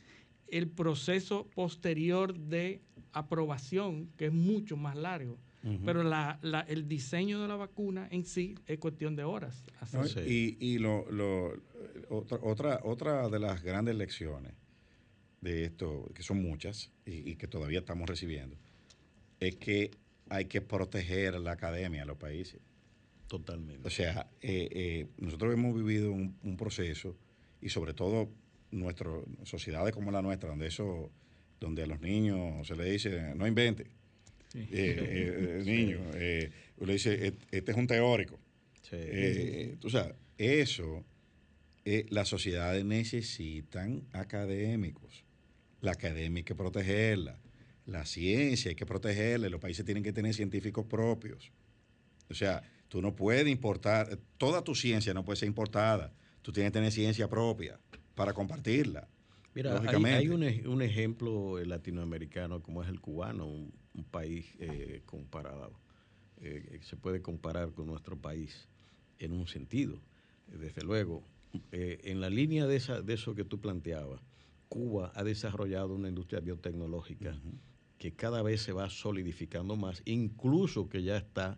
el 0.47 0.69
proceso 0.69 1.49
posterior 1.53 2.33
de 2.33 2.79
aprobación, 3.11 4.07
que 4.15 4.27
es 4.27 4.31
mucho 4.31 4.77
más 4.77 4.95
largo. 4.95 5.37
Pero 5.83 6.01
la- 6.03 6.39
la- 6.41 6.61
el 6.61 6.87
diseño 6.87 7.41
de 7.41 7.49
la 7.49 7.57
vacuna 7.57 8.07
en 8.09 8.23
sí 8.23 8.55
es 8.67 8.79
cuestión 8.79 9.17
de 9.17 9.25
horas. 9.25 9.61
Así 9.81 9.97
¿no? 9.97 10.03
Y, 10.31 10.55
y 10.61 10.77
lo, 10.77 11.05
lo- 11.11 11.53
otra, 12.09 12.39
otra, 12.41 12.79
otra 12.83 13.27
de 13.27 13.39
las 13.39 13.61
grandes 13.63 13.95
lecciones 13.95 14.53
de 15.41 15.65
esto, 15.65 16.09
que 16.15 16.23
son 16.23 16.41
muchas 16.41 16.89
y, 17.05 17.29
y 17.31 17.35
que 17.35 17.47
todavía 17.49 17.79
estamos 17.79 18.07
recibiendo, 18.09 18.55
es 19.41 19.57
que 19.57 19.91
hay 20.33 20.45
que 20.45 20.61
proteger 20.61 21.35
la 21.39 21.51
academia 21.51 22.05
los 22.05 22.17
países. 22.17 22.59
Totalmente. 23.27 23.87
O 23.87 23.89
sea, 23.91 24.29
eh, 24.41 24.67
eh, 24.71 25.07
nosotros 25.17 25.53
hemos 25.53 25.75
vivido 25.75 26.11
un, 26.11 26.35
un 26.43 26.57
proceso 26.57 27.15
y 27.61 27.69
sobre 27.69 27.93
todo 27.93 28.29
nuestras 28.71 29.13
sociedades 29.43 29.93
como 29.93 30.11
la 30.11 30.21
nuestra, 30.21 30.49
donde 30.49 30.67
eso, 30.67 31.11
donde 31.59 31.83
a 31.83 31.87
los 31.87 31.99
niños 32.01 32.67
se 32.67 32.75
le 32.75 32.85
dice, 32.91 33.33
no 33.35 33.47
invente, 33.47 33.85
Sí. 34.49 34.59
eh, 34.59 34.69
eh, 34.71 35.63
niño, 35.65 35.99
le 36.13 36.93
dice, 36.93 37.27
"Et- 37.27 37.39
este 37.51 37.71
es 37.71 37.77
un 37.77 37.87
teórico. 37.87 38.39
Sí. 38.83 39.75
Tú 39.79 39.89
sabes, 39.89 40.13
eso, 40.37 41.03
las 42.09 42.27
sociedades 42.27 42.85
necesitan 42.85 44.03
académicos. 44.11 45.23
La 45.81 45.91
academia 45.93 46.39
hay 46.39 46.43
que 46.43 46.53
protegerla. 46.55 47.37
La 47.85 48.05
ciencia 48.05 48.69
hay 48.69 48.75
que 48.75 48.85
protegerla. 48.85 49.49
Los 49.49 49.59
países 49.59 49.85
tienen 49.85 50.03
que 50.03 50.13
tener 50.13 50.33
científicos 50.33 50.85
propios. 50.85 51.51
O 52.29 52.33
sea, 52.33 52.63
tú 52.87 53.01
no 53.01 53.15
puedes 53.15 53.47
importar, 53.47 54.17
toda 54.37 54.63
tu 54.63 54.73
ciencia 54.75 55.13
no 55.13 55.25
puede 55.25 55.37
ser 55.37 55.47
importada. 55.47 56.13
Tú 56.41 56.51
tienes 56.51 56.71
que 56.71 56.77
tener 56.79 56.91
ciencia 56.91 57.29
propia 57.29 57.79
para 58.15 58.33
compartirla. 58.33 59.07
Mira, 59.55 59.71
hay, 59.71 59.75
lógicamente. 59.77 60.17
hay 60.17 60.29
un, 60.29 60.43
ej- 60.43 60.67
un 60.67 60.81
ejemplo 60.81 61.63
latinoamericano 61.63 62.61
como 62.63 62.81
es 62.83 62.89
el 62.89 62.99
cubano, 63.01 63.45
un, 63.45 63.71
un 63.93 64.03
país 64.05 64.47
eh, 64.59 65.01
comparado, 65.05 65.73
eh, 66.41 66.79
se 66.81 66.95
puede 66.95 67.21
comparar 67.21 67.71
con 67.73 67.85
nuestro 67.87 68.17
país 68.17 68.67
en 69.19 69.31
un 69.33 69.47
sentido. 69.47 69.99
Desde 70.47 70.81
luego, 70.83 71.23
eh, 71.71 71.99
en 72.05 72.19
la 72.19 72.29
línea 72.31 72.65
de, 72.65 72.75
esa, 72.77 73.01
de 73.01 73.13
eso 73.13 73.35
que 73.35 73.43
tú 73.45 73.59
planteabas, 73.61 74.21
Cuba 74.69 75.11
ha 75.13 75.23
desarrollado 75.23 75.93
una 75.93 76.09
industria 76.09 76.39
biotecnológica 76.39 77.37
que 78.03 78.11
cada 78.11 78.41
vez 78.41 78.61
se 78.61 78.73
va 78.73 78.89
solidificando 78.89 79.77
más, 79.77 80.01
incluso 80.03 80.89
que 80.89 81.03
ya 81.03 81.15
está 81.15 81.57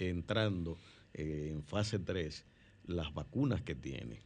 entrando 0.00 0.76
eh, 1.14 1.50
en 1.52 1.62
fase 1.62 2.00
3 2.00 2.44
las 2.88 3.14
vacunas 3.14 3.62
que 3.62 3.76
tiene. 3.76 4.18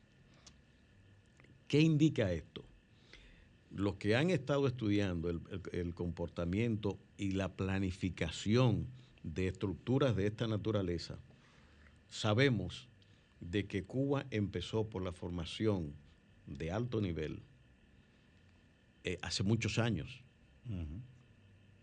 ¿Qué 1.69 1.81
indica 1.83 2.33
esto? 2.33 2.65
Los 3.71 3.97
que 3.97 4.17
han 4.17 4.31
estado 4.31 4.67
estudiando 4.69 5.29
el 5.29 5.95
comportamiento 5.95 6.99
y 7.19 7.33
la 7.33 7.55
planificación 7.55 8.87
de 9.23 9.49
estructuras 9.49 10.17
de 10.17 10.29
esta 10.29 10.47
naturaleza, 10.47 11.19
sabemos 12.09 12.89
de 13.41 13.67
que 13.67 13.85
Cuba 13.85 14.25
empezó 14.31 14.89
por 14.89 15.03
la 15.03 15.13
formación 15.13 15.93
de 16.47 16.73
alto 16.73 17.03
nivel 17.03 17.43
eh, 19.05 19.19
hace 19.21 19.43
muchos 19.43 19.79
años, 19.79 20.23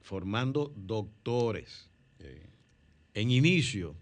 formando 0.08 0.72
doctores. 0.78 1.90
En 3.14 3.30
inicio, 3.30 3.94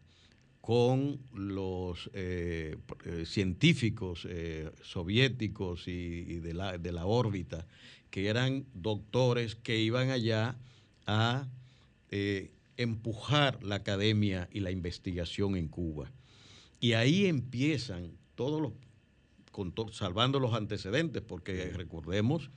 con 0.61 1.19
los 1.33 2.11
eh, 2.13 2.77
eh, 3.05 3.23
científicos 3.25 4.27
soviéticos 4.83 5.87
y, 5.87 6.39
de, 6.41 6.53
la, 6.53 6.77
de, 6.77 6.91
la, 6.91 7.07
órbita, 7.07 7.65
que 8.11 8.27
eran 8.27 8.65
doctores 8.75 9.55
que 9.55 9.79
iban 9.79 10.11
allá 10.11 10.55
a 11.07 11.47
empujar 12.77 13.63
la 13.63 13.75
academia 13.75 14.47
y 14.51 14.59
la 14.59 14.69
investigación 14.69 15.55
en 15.55 15.67
Cuba. 15.67 16.11
Y 16.79 16.93
ahí 16.93 17.25
empiezan 17.25 18.11
todos 18.35 18.61
los, 18.61 18.73
salvando 19.95 20.39
los 20.39 20.53
antecedentes, 20.53 21.23
porque 21.23 21.71
recordemos 21.75 22.51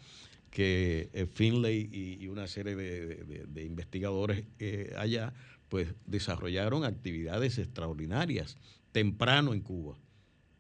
que 0.51 1.11
eh, 1.13 1.27
Finlay 1.27 1.89
y, 2.21 2.27
una 2.29 2.47
serie 2.47 2.75
de, 2.77 3.65
investigadores 3.65 4.45
eh, 4.59 4.95
allá, 4.97 5.33
pues 5.69 5.95
desarrollaron 6.07 6.85
actividades 6.85 7.59
extraordinarias 7.59 8.57
temprano 8.93 9.53
en 9.53 9.61
Cuba, 9.61 9.97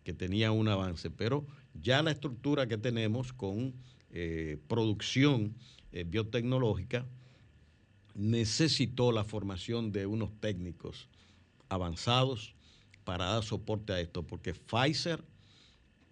que 0.05 0.13
tenía 0.13 0.53
un 0.53 0.69
avance, 0.69 1.11
pero 1.11 1.47
ya 1.75 2.03
la 2.03 2.11
estructura 2.11 2.67
que 2.67 2.77
tenemos 2.77 3.33
con 3.33 3.75
eh, 4.11 4.59
producción 4.69 5.55
biotecnológica 5.91 7.07
necesitó 8.15 9.11
la 9.11 9.25
formación 9.25 9.91
de 9.91 10.07
unos 10.07 10.31
técnicos 10.41 11.09
avanzados 11.69 12.55
para 13.05 13.25
dar 13.27 13.43
soporte 13.43 13.93
a 13.93 14.01
esto, 14.01 14.27
porque 14.27 14.53
Pfizer 14.53 15.25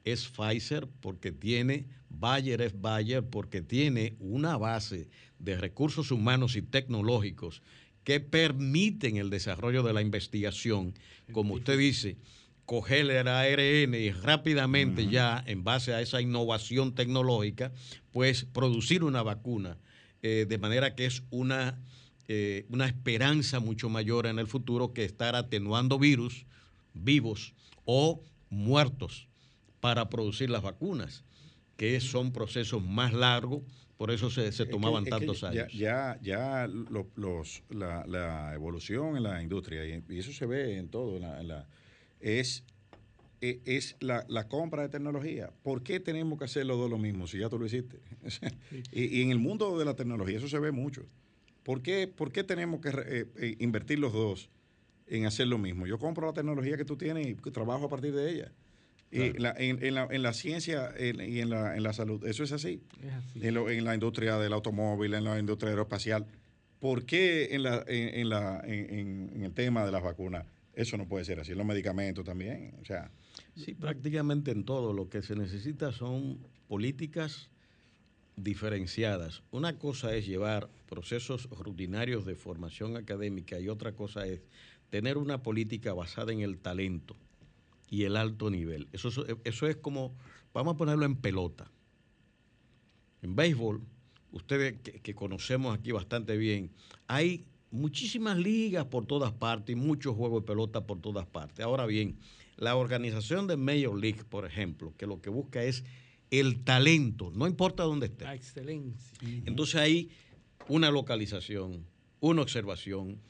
es 0.05 0.29
Pfizer 0.29 0.89
porque 1.01 1.33
tiene, 1.33 1.85
Bayer 2.09 2.63
es 2.63 2.81
Bayer 2.81 3.25
porque 3.25 3.63
tiene 3.63 4.17
una 4.21 4.57
base 4.57 5.09
de 5.39 5.57
recursos 5.57 6.11
humanos 6.11 6.57
y 6.57 6.63
tecnológicos 6.63 7.63
que 8.05 8.21
permiten 8.21 9.17
el 9.17 9.31
desarrollo 9.31 9.83
de 9.83 9.93
la 9.93 10.01
investigación, 10.01 10.95
como 11.33 11.55
usted 11.55 11.77
dice, 11.77 12.17
coger 12.65 13.11
el 13.11 13.29
ARN 13.29 13.95
y 13.95 14.11
rápidamente 14.11 15.09
ya, 15.09 15.43
en 15.47 15.65
base 15.65 15.93
a 15.93 16.01
esa 16.01 16.21
innovación 16.21 16.95
tecnológica, 16.95 17.73
pues 18.13 18.45
producir 18.45 19.05
una 19.05 19.23
vacuna, 19.23 19.79
eh, 20.23 20.47
de 20.49 20.59
manera 20.59 20.95
que 20.95 21.07
es 21.07 21.23
una, 21.31 21.81
eh, 22.29 22.67
una 22.69 22.87
esperanza 22.87 23.61
mucho 23.61 23.89
mayor 23.89 24.27
en 24.27 24.39
el 24.39 24.47
futuro 24.47 24.93
que 24.93 25.05
estar 25.05 25.35
atenuando 25.35 25.99
virus 25.99 26.47
vivos 26.93 27.55
o 27.85 28.23
muertos 28.51 29.29
para 29.81 30.09
producir 30.09 30.51
las 30.51 30.63
vacunas, 30.63 31.25
que 31.77 32.01
son 32.01 32.33
procesos 32.33 32.83
más 32.83 33.13
largos, 33.13 33.63
por 33.97 34.11
eso 34.11 34.31
se, 34.31 34.51
tomaban 34.67 35.05
tantos 35.05 35.43
años. 35.43 35.73
Ya, 35.73 36.19
ya, 36.23 36.67
los, 36.67 37.63
la, 37.71 38.53
evolución 38.55 39.17
en 39.17 39.23
la 39.23 39.43
industria, 39.43 39.87
y, 39.87 40.19
eso 40.19 40.33
se 40.33 40.45
ve 40.47 40.77
en 40.77 40.89
todo, 40.89 41.19
es, 42.21 42.65
e, 43.41 43.61
es 43.65 43.97
la, 44.01 44.49
compra 44.49 44.83
de 44.83 44.89
tecnología. 44.91 45.51
¿Por 45.63 45.83
qué 45.83 46.01
tenemos 46.01 46.39
que 46.39 46.45
hacer 46.45 46.67
los 46.67 46.79
dos 46.79 46.91
lo 46.91 46.99
mismo 46.99 47.27
si 47.27 47.39
ya 47.39 47.49
tú 47.49 47.59
lo 47.59 47.67
hiciste? 47.67 48.01
y, 48.93 49.23
en 49.23 49.31
el 49.31 49.39
mundo 49.39 49.79
de 49.79 49.85
la 49.85 49.95
tecnología 49.95 50.39
eso 50.39 50.49
se 50.49 50.59
ve 50.59 50.73
mucho. 50.73 51.07
¿Por 51.63 51.83
qué, 51.83 52.07
por 52.07 52.33
qué 52.33 52.45
tenemos 52.45 52.81
que 52.81 52.91
eh, 52.91 53.27
eh, 53.39 53.57
invertir 53.59 53.99
los 53.99 54.13
dos 54.13 54.51
en 55.07 55.27
hacer 55.27 55.49
lo 55.49 55.59
mismo? 55.59 55.87
Yo 55.87 55.99
compro 55.99 56.27
la 56.27 56.33
tecnología 56.33 56.77
que 56.77 56.85
tú 56.85 56.97
tienes 56.97 57.27
y 57.27 57.35
trabajo 57.35 57.87
a 57.87 57.89
partir 57.89 58.15
de 58.15 58.31
ella. 58.31 58.53
Y 59.11 59.23
en, 59.23 59.43
la, 59.43 59.55
en, 59.57 60.23
la, 60.23 60.33
ciencia 60.33 60.93
y 60.99 61.41
en 61.41 61.51
la, 61.51 61.77
en 61.77 61.83
la 61.83 61.93
salud, 61.93 62.27
eso 62.27 62.43
es 62.43 62.53
así. 62.53 62.83
En, 63.37 63.85
la 63.85 63.95
industria 63.95 64.37
del 64.37 64.53
automóvil, 64.53 65.15
en 65.15 65.25
la 65.25 65.39
industria 65.39 65.71
aeroespacial. 65.71 66.27
¿Por 66.81 67.05
qué 67.05 67.55
en, 67.55 67.63
la, 67.63 67.85
en, 67.87 68.29
la, 68.29 68.61
en, 68.65 69.43
el 69.43 69.53
tema 69.53 69.85
de 69.87 69.93
las 69.93 70.03
vacunas 70.03 70.45
eso 70.75 70.97
no 70.97 71.07
puede 71.07 71.25
ser 71.25 71.41
así? 71.41 71.53
En 71.53 71.59
los 71.59 71.67
medicamentos 71.67 72.25
también. 72.25 72.75
O 72.83 72.85
sea, 72.85 73.11
sí, 73.55 73.75
prácticamente 73.75 74.51
en 74.51 74.65
todo. 74.65 74.93
Lo 74.93 75.09
que 75.09 75.23
se 75.23 75.37
necesita 75.37 75.93
son 75.93 76.39
políticas 76.69 77.49
diferenciadas. 78.37 79.43
Una 79.53 79.79
cosa 79.79 80.15
es 80.15 80.27
llevar 80.27 80.69
procesos 80.89 81.49
rutinarios 81.51 82.27
de 82.27 82.35
formación 82.35 82.97
académica 82.97 83.59
y 83.61 83.69
otra 83.69 83.93
cosa 83.93 84.27
es 84.27 84.41
tener 84.91 85.17
una 85.17 85.43
política 85.43 85.95
basada 85.95 86.33
en 86.33 86.41
el 86.41 86.59
talento 86.59 87.17
y 87.89 88.05
el 88.05 88.17
alto 88.17 88.51
nivel. 88.51 88.89
Eso, 88.93 89.11
eso 89.45 89.67
es 89.67 89.77
como, 89.77 90.15
vamos 90.53 90.75
a 90.75 90.77
ponerlo 90.77 91.05
en 91.05 91.17
pelota. 91.17 91.71
En 93.23 93.35
béisbol, 93.37 93.83
ustedes 94.33 94.79
que, 94.81 95.15
conocemos 95.15 95.77
aquí 95.77 95.93
bastante 95.93 96.37
bien, 96.37 96.71
hay 97.07 97.45
muchísimas 97.71 98.39
ligas 98.39 98.87
por 98.87 99.07
todas 99.07 99.33
partes 99.33 99.75
y 99.75 99.79
muchos 99.79 100.15
juegos 100.17 100.43
de 100.43 100.47
pelota 100.47 100.87
por 100.87 101.01
todas 101.01 101.27
partes. 101.27 101.65
Ahora 101.65 101.87
bien, 101.87 102.19
la 102.57 102.77
organización 102.77 103.47
de 103.47 103.57
Major 103.57 103.99
League, 103.99 104.25
por 104.25 104.47
ejemplo, 104.47 104.95
que 104.97 105.07
lo 105.07 105.21
que 105.21 105.31
busca 105.31 105.63
es 105.63 105.85
el 106.31 106.65
talento, 106.65 107.31
no 107.35 107.47
importa 107.47 107.85
dónde 107.85 108.07
esté. 108.07 108.25
La 108.25 108.35
excelencia. 108.35 109.17
Entonces 109.45 109.77
hay 109.77 110.11
una 110.69 110.91
localización, 110.91 111.87
una 112.21 112.43
observación, 112.43 113.21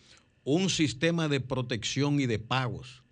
un 0.44 0.70
sistema 0.70 1.28
de 1.28 1.40
protección 1.40 2.20
y 2.20 2.26
de 2.26 2.38
pagos 2.38 3.02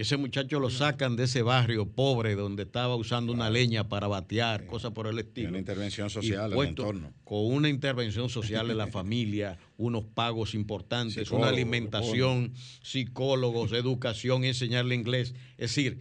ese 0.00 0.16
muchacho 0.16 0.58
lo 0.60 0.70
sacan 0.70 1.14
de 1.14 1.24
ese 1.24 1.42
barrio 1.42 1.84
pobre 1.84 2.34
donde 2.34 2.62
estaba 2.62 2.96
usando 2.96 3.34
una 3.34 3.50
leña 3.50 3.86
para 3.86 4.06
batear, 4.06 4.64
cosas 4.64 4.92
por 4.92 5.06
el 5.06 5.18
estilo. 5.18 5.50
Una 5.50 5.58
intervención 5.58 6.08
social 6.08 6.54
en 6.54 6.58
el 6.58 6.68
entorno. 6.68 7.12
Con 7.22 7.44
una 7.52 7.68
intervención 7.68 8.30
social 8.30 8.66
de 8.68 8.74
la 8.74 8.86
familia, 8.90 9.58
unos 9.76 10.04
pagos 10.04 10.54
importantes, 10.54 11.30
una 11.30 11.48
alimentación, 11.48 12.54
psicólogos, 12.82 13.72
educación, 13.72 14.44
enseñarle 14.44 14.94
inglés. 14.94 15.34
Es 15.58 15.74
decir, 15.74 16.00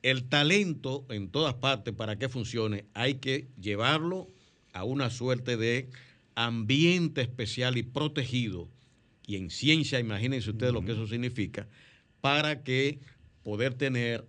el 0.00 0.24
talento 0.30 1.04
en 1.10 1.28
todas 1.28 1.52
partes 1.52 1.92
para 1.92 2.16
que 2.16 2.30
funcione 2.30 2.86
hay 2.94 3.16
que 3.16 3.48
llevarlo 3.60 4.30
a 4.72 4.84
una 4.84 5.10
suerte 5.10 5.58
de 5.58 5.90
ambiente 6.34 7.20
especial 7.20 7.76
y 7.76 7.82
protegido. 7.82 8.70
Y 9.26 9.36
en 9.36 9.50
ciencia, 9.50 10.00
imagínense 10.00 10.48
ustedes 10.48 10.72
lo 10.72 10.82
que 10.82 10.92
eso 10.92 11.06
significa 11.06 11.68
para 12.22 12.62
que 12.62 13.00
poder 13.42 13.74
tener 13.74 14.24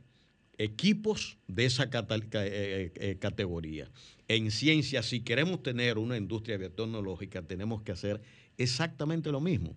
equipos 0.58 1.38
de 1.48 1.66
esa 1.66 1.84
eh, 1.84 1.90
eh, 2.34 2.92
eh, 2.96 3.18
categoría. 3.20 3.90
En 4.28 4.52
ciencia, 4.52 5.04
si 5.04 5.22
queremos 5.22 5.64
tener 5.64 5.98
una 5.98 6.18
industria 6.18 6.58
biotecnológica, 6.58 7.44
tenemos 7.44 7.84
que 7.84 7.92
hacer 7.92 8.20
exactamente 8.58 9.32
lo 9.32 9.40
mismo. 9.40 9.76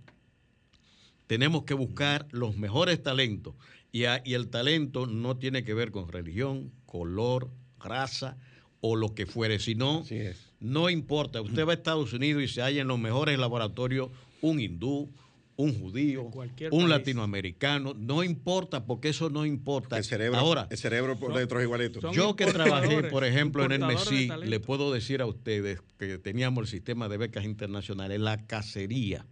Tenemos 1.26 1.64
que 1.64 1.74
buscar 1.74 2.26
los 2.30 2.56
mejores 2.56 3.02
talentos. 3.02 3.54
Y, 3.92 4.04
el 4.04 4.48
talento 4.48 5.06
no 5.06 5.36
tiene 5.36 5.62
que 5.62 5.74
ver 5.74 5.90
con 5.90 6.08
religión, 6.08 6.72
color, 6.86 7.50
raza 7.78 8.38
o 8.80 8.96
lo 8.96 9.14
que 9.14 9.26
fuere, 9.26 9.58
sino 9.58 10.04
no 10.60 10.88
importa. 10.88 11.42
Usted 11.42 11.66
va 11.66 11.72
a 11.72 11.74
Estados 11.74 12.12
Unidos 12.12 12.42
y 12.42 12.48
se 12.48 12.62
halla 12.62 12.82
en 12.82 12.88
los 12.88 12.98
mejores 12.98 13.38
laboratorios 13.38 14.10
un 14.40 14.60
hindú, 14.60 15.10
un 15.56 15.78
judío, 15.78 16.30
un 16.70 16.88
latinoamericano, 16.88 17.94
no 17.94 18.22
importa, 18.22 18.84
porque 18.84 19.08
eso 19.08 19.30
no 19.30 19.46
importa. 19.46 19.96
El 19.96 20.04
cerebro, 20.04 20.38
Ahora, 20.38 20.66
el 20.70 20.76
cerebro 20.76 21.18
por 21.18 21.34
dentro 21.34 21.58
es 21.58 21.64
igualito. 21.64 22.12
Yo 22.12 22.36
que 22.36 22.46
trabajé, 22.46 23.04
por 23.04 23.24
ejemplo, 23.24 23.64
en 23.64 23.72
el 23.72 23.80
MESI, 23.80 24.28
le 24.44 24.60
puedo 24.60 24.92
decir 24.92 25.22
a 25.22 25.26
ustedes 25.26 25.80
que 25.98 26.18
teníamos 26.18 26.62
el 26.62 26.68
sistema 26.68 27.08
de 27.08 27.16
becas 27.16 27.44
internacionales, 27.44 28.20
la 28.20 28.46
cacería, 28.46 29.26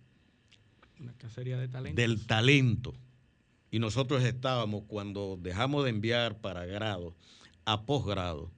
la 0.98 1.12
cacería 1.12 1.59
de 1.59 1.92
del 1.92 2.26
talento. 2.26 2.94
Y 3.70 3.78
nosotros 3.78 4.24
estábamos, 4.24 4.84
cuando 4.86 5.38
dejamos 5.40 5.84
de 5.84 5.90
enviar 5.90 6.38
para 6.38 6.64
grado 6.64 7.14
a 7.66 7.84
posgrado, 7.84 8.51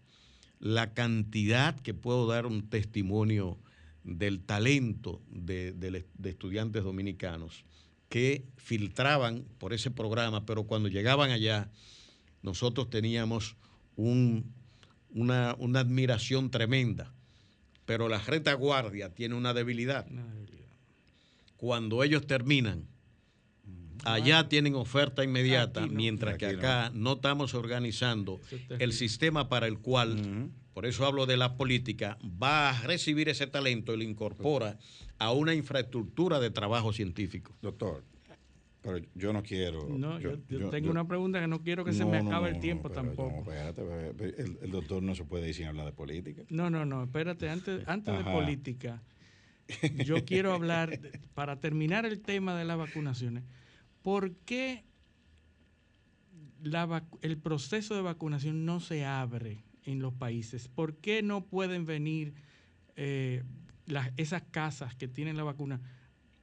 la 0.60 0.94
cantidad 0.94 1.78
que 1.80 1.94
puedo 1.94 2.26
dar 2.26 2.46
un 2.46 2.68
testimonio 2.68 3.58
del 4.06 4.40
talento 4.40 5.20
de, 5.28 6.06
estudiantes 6.24 6.84
dominicanos 6.84 7.64
que 8.08 8.46
filtraban 8.56 9.44
por 9.58 9.72
ese 9.72 9.90
programa, 9.90 10.46
pero 10.46 10.64
cuando 10.64 10.88
llegaban 10.88 11.30
allá, 11.32 11.70
nosotros 12.42 12.88
teníamos 12.88 13.56
un, 13.96 14.54
una, 15.10 15.56
una 15.58 15.80
admiración 15.80 16.50
tremenda, 16.50 17.12
pero 17.84 18.08
la 18.08 18.20
retaguardia 18.20 19.12
tiene 19.12 19.34
una 19.34 19.52
debilidad. 19.52 20.06
Cuando 21.56 22.04
ellos 22.04 22.26
terminan, 22.28 22.86
allá 24.04 24.48
tienen 24.48 24.76
oferta 24.76 25.24
inmediata, 25.24 25.80
no. 25.80 25.92
mientras 25.92 26.38
que 26.38 26.52
no. 26.52 26.58
acá 26.58 26.92
no 26.94 27.14
estamos 27.14 27.54
organizando 27.54 28.40
el 28.68 28.92
sistema 28.92 29.48
para 29.48 29.66
el 29.66 29.80
cual, 29.80 30.52
por 30.76 30.84
eso 30.84 31.06
hablo 31.06 31.24
de 31.24 31.38
la 31.38 31.56
política, 31.56 32.18
va 32.22 32.68
a 32.68 32.82
recibir 32.82 33.30
ese 33.30 33.46
talento 33.46 33.94
y 33.94 33.96
lo 33.96 34.02
incorpora 34.02 34.76
a 35.18 35.32
una 35.32 35.54
infraestructura 35.54 36.38
de 36.38 36.50
trabajo 36.50 36.92
científico. 36.92 37.56
Doctor, 37.62 38.04
pero 38.82 38.98
yo 39.14 39.32
no 39.32 39.42
quiero. 39.42 39.88
No, 39.88 40.20
yo, 40.20 40.32
yo 40.50 40.58
yo- 40.58 40.68
tengo 40.70 40.84
yo- 40.84 40.90
una 40.90 41.08
pregunta 41.08 41.40
que 41.40 41.46
no 41.48 41.62
quiero 41.62 41.82
que 41.82 41.94
se 41.94 42.04
me 42.04 42.18
acabe 42.18 42.50
no, 42.50 42.56
el 42.56 42.60
tiempo 42.60 42.90
no, 42.90 42.94
pero 42.94 43.06
tampoco. 43.06 43.30
no, 43.30 43.38
espérate, 43.38 43.80
espérate, 44.10 44.42
el, 44.42 44.58
el 44.60 44.70
doctor 44.70 45.02
no 45.02 45.14
se 45.14 45.24
puede 45.24 45.48
ir 45.48 45.54
sin 45.54 45.64
hablar 45.64 45.86
de 45.86 45.92
política. 45.92 46.42
No, 46.50 46.68
no, 46.68 46.84
no, 46.84 47.04
espérate, 47.04 47.48
antes, 47.48 47.88
antes 47.88 48.14
de 48.18 48.24
política, 48.24 49.02
yo 50.04 50.24
quiero 50.26 50.52
hablar, 50.52 51.00
para 51.32 51.58
terminar 51.58 52.04
el 52.04 52.20
tema 52.20 52.54
de 52.54 52.66
las 52.66 52.76
vacunaciones, 52.76 53.44
¿por 54.02 54.34
qué 54.44 54.84
la 56.62 57.02
el 57.22 57.38
proceso 57.38 57.94
de 57.94 58.02
vacunación 58.02 58.66
no 58.66 58.80
se 58.80 59.06
abre 59.06 59.64
en 59.86 60.00
los 60.00 60.12
países? 60.12 60.68
¿Por 60.68 60.96
qué 60.96 61.22
no 61.22 61.46
pueden 61.46 61.86
venir 61.86 62.34
eh, 62.96 63.42
las- 63.86 64.10
esas 64.16 64.42
casas 64.42 64.94
que 64.94 65.08
tienen 65.08 65.36
la 65.36 65.44
vacuna 65.44 65.80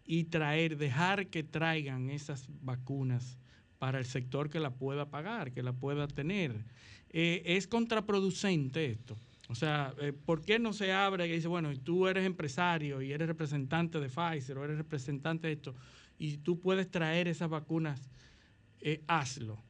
y 0.05 0.25
traer, 0.25 0.77
dejar 0.77 1.27
que 1.27 1.43
traigan 1.43 2.09
esas 2.09 2.47
vacunas 2.61 3.37
para 3.79 3.99
el 3.99 4.05
sector 4.05 4.49
que 4.49 4.59
la 4.59 4.71
pueda 4.73 5.09
pagar, 5.09 5.51
que 5.51 5.61
la 5.61 5.73
pueda 5.73 6.07
tener? 6.07 6.65
Eh, 7.09 7.43
es 7.45 7.67
contraproducente 7.67 8.85
esto. 8.85 9.17
O 9.49 9.55
sea, 9.55 9.93
eh, 9.99 10.13
¿por 10.13 10.41
qué 10.41 10.57
no 10.57 10.71
se 10.71 10.93
abre 10.93 11.27
y 11.27 11.31
dice, 11.33 11.47
bueno, 11.49 11.71
tú 11.79 12.07
eres 12.07 12.25
empresario 12.25 13.01
y 13.01 13.11
eres 13.11 13.27
representante 13.27 13.99
de 13.99 14.07
Pfizer 14.09 14.57
o 14.57 14.63
eres 14.63 14.77
representante 14.77 15.47
de 15.47 15.53
esto 15.53 15.75
y 16.17 16.37
tú 16.37 16.59
puedes 16.59 16.89
traer 16.89 17.27
esas 17.27 17.49
vacunas, 17.49 18.09
hazlo? 19.07 19.61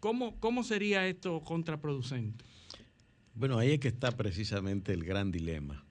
¿cómo, 0.00 0.38
¿Cómo 0.40 0.62
sería 0.62 1.06
esto 1.06 1.40
contraproducente? 1.42 2.44
Bueno, 3.36 3.58
ahí 3.58 3.72
es 3.72 3.80
que 3.80 3.88
está 3.88 4.10
precisamente 4.12 4.92
el 4.92 5.04
gran 5.04 5.30
dilema. 5.30 5.84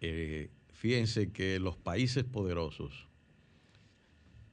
Eh, 0.00 0.50
fíjense 0.74 1.32
que 1.32 1.58
los 1.58 1.76
países 1.76 2.24
poderosos 2.24 3.08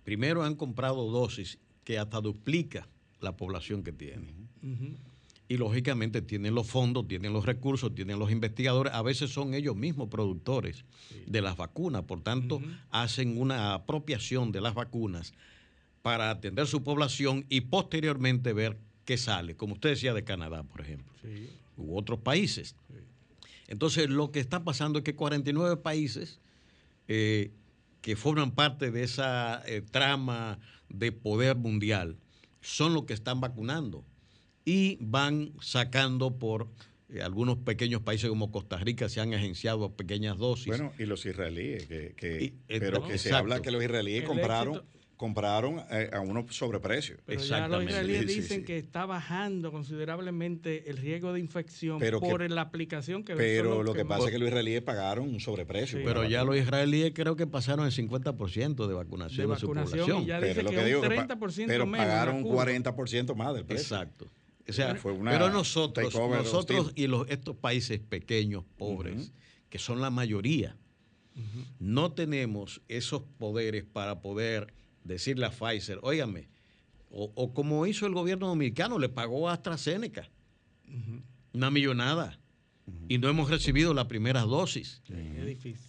primero 0.04 0.44
han 0.44 0.56
comprado 0.56 1.12
dosis 1.12 1.60
que 1.84 2.00
hasta 2.00 2.22
duplica 2.22 2.88
la 3.20 3.36
población 3.36 3.84
que 3.84 3.92
tienen. 3.92 4.48
Ujú. 4.64 4.96
Y 5.48 5.58
lógicamente 5.58 6.22
tienen 6.22 6.56
los 6.56 6.68
fondos, 6.68 7.08
tienen 7.08 7.34
los 7.34 7.46
recursos, 7.46 7.94
tienen 7.94 8.18
los 8.18 8.32
investigadores, 8.32 8.94
a 8.94 9.02
veces 9.02 9.32
son 9.32 9.54
ellos 9.54 9.76
mismos 9.76 10.08
productores 10.08 10.86
de 11.26 11.42
las 11.42 11.58
vacunas, 11.58 12.04
por 12.04 12.22
tanto 12.22 12.62
hacen 12.90 13.38
una 13.38 13.74
apropiación 13.74 14.54
de 14.54 14.62
las 14.62 14.74
vacunas 14.74 15.34
para 16.02 16.30
atender 16.30 16.68
su 16.68 16.84
población 16.84 17.46
y 17.50 17.62
posteriormente 17.62 18.54
ver 18.54 18.78
qué 19.04 19.18
sale, 19.18 19.56
como 19.58 19.74
usted 19.74 19.90
decía 19.90 20.14
de 20.14 20.24
Canadá, 20.24 20.64
por 20.64 20.80
ejemplo, 20.80 21.12
Sí. 21.22 21.50
U 21.78 21.98
otros 21.98 22.20
países. 22.20 22.76
Entonces 23.68 24.10
lo 24.10 24.32
que 24.32 24.40
está 24.40 24.64
pasando 24.64 25.00
es 25.00 25.04
que 25.06 25.16
49 25.16 25.78
países 25.78 26.40
eh, 27.08 27.52
que 28.02 28.16
forman 28.16 28.52
parte 28.52 28.92
de 28.92 29.04
esa 29.04 29.62
eh, 29.66 29.82
trama 29.82 30.60
de 30.90 31.12
poder 31.12 31.56
mundial 31.56 32.18
son 32.62 32.94
los 32.94 33.06
que 33.06 33.14
están 33.14 33.40
vacunando 33.42 34.04
y 34.66 34.98
van 35.00 35.54
sacando 35.62 36.38
por 36.38 36.68
eh, 37.10 37.22
algunos 37.22 37.58
pequeños 37.58 38.02
países 38.02 38.30
como 38.30 38.52
Costa 38.52 38.78
Rica 38.78 39.08
se 39.10 39.22
han 39.22 39.34
agenciado 39.34 39.94
pequeñas 39.96 40.38
dosis. 40.38 40.68
Bueno, 40.68 40.92
y 41.00 41.06
los 41.06 41.26
israelíes, 41.26 41.88
que, 41.88 42.14
que- 42.16 42.44
Y- 42.44 42.54
pero 42.80 43.00
no, 43.00 43.08
que 43.08 43.18
se 43.18 43.34
habla 43.34 43.62
que 43.62 43.72
los 43.72 43.84
israelíes 43.84 44.22
El 44.24 44.28
compraron, 44.28 44.76
éxito- 44.76 45.01
compraron 45.22 45.80
eh, 45.92 46.10
a 46.12 46.20
unos 46.20 46.56
sobreprecios. 46.56 47.20
Pero 47.28 47.40
ya 47.44 47.68
los 47.68 47.84
israelíes 47.84 48.22
Sí, 48.22 48.28
sí, 48.28 48.42
dicen 48.42 48.60
sí. 48.62 48.66
que 48.66 48.78
está 48.80 49.06
bajando 49.06 49.72
considerablemente 49.72 50.90
el 50.90 50.98
riesgo 50.98 51.32
de 51.32 51.40
infección 51.40 52.00
Pero 52.00 52.20
que- 52.20 52.28
por 52.28 52.50
la 52.50 52.62
aplicación 52.62 53.24
que 53.24 53.36
Pero 53.36 53.84
lo 53.84 53.94
que 53.94 54.04
pasa 54.04 54.26
es 54.26 54.32
que 54.32 54.40
los 54.40 54.48
israelíes 54.50 54.82
pagaron 54.82 55.30
un 55.30 55.40
sobreprecio. 55.40 56.00
Pero 56.04 56.24
ya 56.28 56.40
vacuna. 56.40 56.56
los 56.56 56.64
israelíes 56.66 57.12
creo 57.14 57.36
que 57.36 57.46
pasaron 57.46 57.86
el 57.86 57.92
50% 57.92 58.88
de 58.88 58.94
vacunación 58.96 59.48
de 59.48 59.54
de, 59.54 59.60
su 59.60 59.68
vacunación 59.68 60.00
población. 60.00 60.24
y 60.24 60.26
ya 60.26 60.40
Pero 60.40 60.48
dice 60.48 60.64
lo 60.64 60.70
que, 60.72 60.76
que 60.78 60.86
digo 60.86 61.02
un 61.02 61.10
que 61.10 61.16
pa- 61.16 61.28
30% 61.28 61.68
pero 61.68 61.86
menos. 61.86 62.08
pagaron 62.08 62.36
un 62.38 62.44
curva. 62.44 62.66
40% 62.66 63.36
más 63.36 63.54
del 63.54 63.66
precio. 63.66 63.96
Exacto. 63.96 64.28
O 64.68 64.74
sea, 64.74 64.96
Fue 64.96 65.12
una 65.12 65.30
pero 65.32 65.50
nosotros, 65.52 66.14
nosotros 66.14 66.88
hostil. 66.88 67.04
y 67.04 67.08
los, 67.08 67.30
estos 67.30 67.56
países 67.56 68.00
pequeños, 68.00 68.64
pobres, 68.78 69.32
que 69.70 69.78
son 69.78 70.02
la 70.02 70.10
mayoría, 70.10 70.76
no 71.80 72.12
tenemos 72.12 72.82
esos 72.88 73.22
poderes 73.38 73.84
para 73.84 74.22
poder 74.22 74.74
decirle 75.04 75.46
a 75.46 75.52
Pfizer, 75.52 76.00
óigame, 76.02 76.50
o, 77.10 77.32
o 77.36 77.54
como 77.54 77.86
hizo 77.86 78.06
el 78.06 78.14
gobierno 78.14 78.48
dominicano, 78.48 78.98
le 79.00 79.10
pagó 79.10 79.50
a 79.50 79.54
AstraZeneca 79.54 80.30
una 81.54 81.70
millonada 81.72 82.40
y 83.08 83.18
no 83.18 83.30
hemos 83.30 83.50
recibido 83.50 83.94
la 83.94 84.08
primera 84.08 84.42
dosis. 84.42 85.02
Es 85.10 85.46
difícil. 85.46 85.88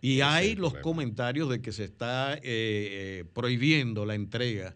Y 0.00 0.14
Ese 0.14 0.22
hay 0.24 0.54
los 0.56 0.72
problema. 0.72 0.82
comentarios 0.82 1.48
de 1.48 1.60
que 1.62 1.70
se 1.72 1.84
está 1.84 2.34
eh, 2.34 2.40
eh, 2.44 3.24
prohibiendo 3.32 4.04
la 4.04 4.14
entrega 4.16 4.74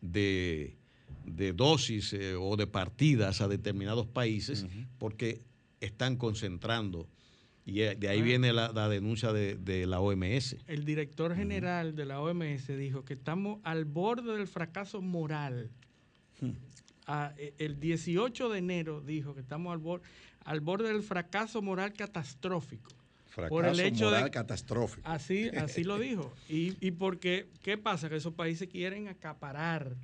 de, 0.00 0.76
de 1.24 1.52
dosis 1.52 2.12
eh, 2.12 2.34
o 2.36 2.56
de 2.56 2.66
partidas 2.68 3.40
a 3.40 3.48
determinados 3.48 4.06
países 4.06 4.66
porque 4.98 5.42
están 5.80 6.16
concentrando. 6.16 7.08
Y 7.66 7.82
eh, 7.82 7.94
de 7.96 8.08
ahí 8.08 8.20
Ah. 8.20 8.24
viene 8.24 8.52
la, 8.52 8.72
la 8.72 8.88
denuncia 8.88 9.32
de, 9.32 9.54
de 9.56 9.86
la 9.86 10.00
OMS. 10.00 10.56
El 10.66 10.84
director 10.84 11.34
general 11.36 11.94
de 11.94 12.06
la 12.06 12.20
OMS 12.20 12.66
dijo 12.68 13.04
que 13.04 13.14
estamos 13.14 13.60
al 13.64 13.84
borde 13.84 14.36
del 14.36 14.46
fracaso 14.48 15.00
moral. 15.02 15.70
Hmm. 16.40 16.52
Ah, 17.06 17.32
eh, 17.36 17.54
el 17.58 17.78
18 17.80 18.48
de 18.48 18.58
enero 18.58 19.00
dijo 19.00 19.34
que 19.34 19.40
estamos 19.40 19.72
al 19.72 19.78
borde, 19.78 20.04
al 20.44 20.60
borde 20.60 20.88
del 20.88 21.02
fracaso 21.02 21.60
moral 21.60 21.92
catastrófico. 21.92 22.90
Fracaso 23.26 23.50
por 23.54 23.64
el 23.66 23.78
hecho 23.78 24.06
moral 24.06 24.24
de- 24.24 24.30
catastrófico. 24.30 25.08
Así, 25.08 25.48
así 25.50 25.84
lo 25.84 25.98
dijo. 25.98 26.32
Y, 26.48 26.76
y 26.80 26.90
porque, 26.92 27.46
¿qué 27.62 27.76
pasa? 27.78 28.08
Que 28.08 28.16
esos 28.16 28.34
países 28.34 28.68
quieren 28.68 29.06
acaparar. 29.08 29.96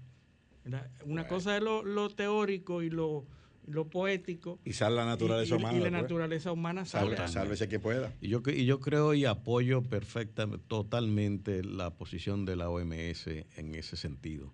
¿verdad? 0.65 0.89
Una 1.05 1.23
Bueno. 1.23 1.29
cosa 1.29 1.57
es 1.57 1.63
lo, 1.63 1.83
lo 1.85 2.11
teórico 2.11 2.83
y 2.83 2.91
lo, 2.91 3.25
lo 3.67 3.89
poético. 3.89 4.59
Y 4.65 4.73
sale 4.73 4.97
la 4.97 5.05
naturaleza 5.07 5.55
y, 5.55 5.59
y- 5.59 5.61
humana. 5.61 5.77
y 5.77 5.79
la 5.81 5.85
después. 5.87 6.03
naturaleza 6.03 6.53
humana 6.53 6.85
sale. 6.85 7.17
Salve- 7.17 7.29
Sálvese 7.29 7.69
quien 7.69 7.81
pueda. 7.81 8.13
Y 8.21 8.29
yo, 8.29 8.43
y 8.47 8.65
yo 8.65 8.81
creo 8.81 9.15
y 9.15 9.25
apoyo 9.25 9.83
perfectamente, 9.83 10.65
totalmente 10.69 11.63
la 11.65 11.91
posición 11.91 12.45
de 12.45 12.57
la 12.57 12.69
OMS 12.71 13.27
en 13.57 13.75
ese 13.75 13.97
sentido. 13.97 14.53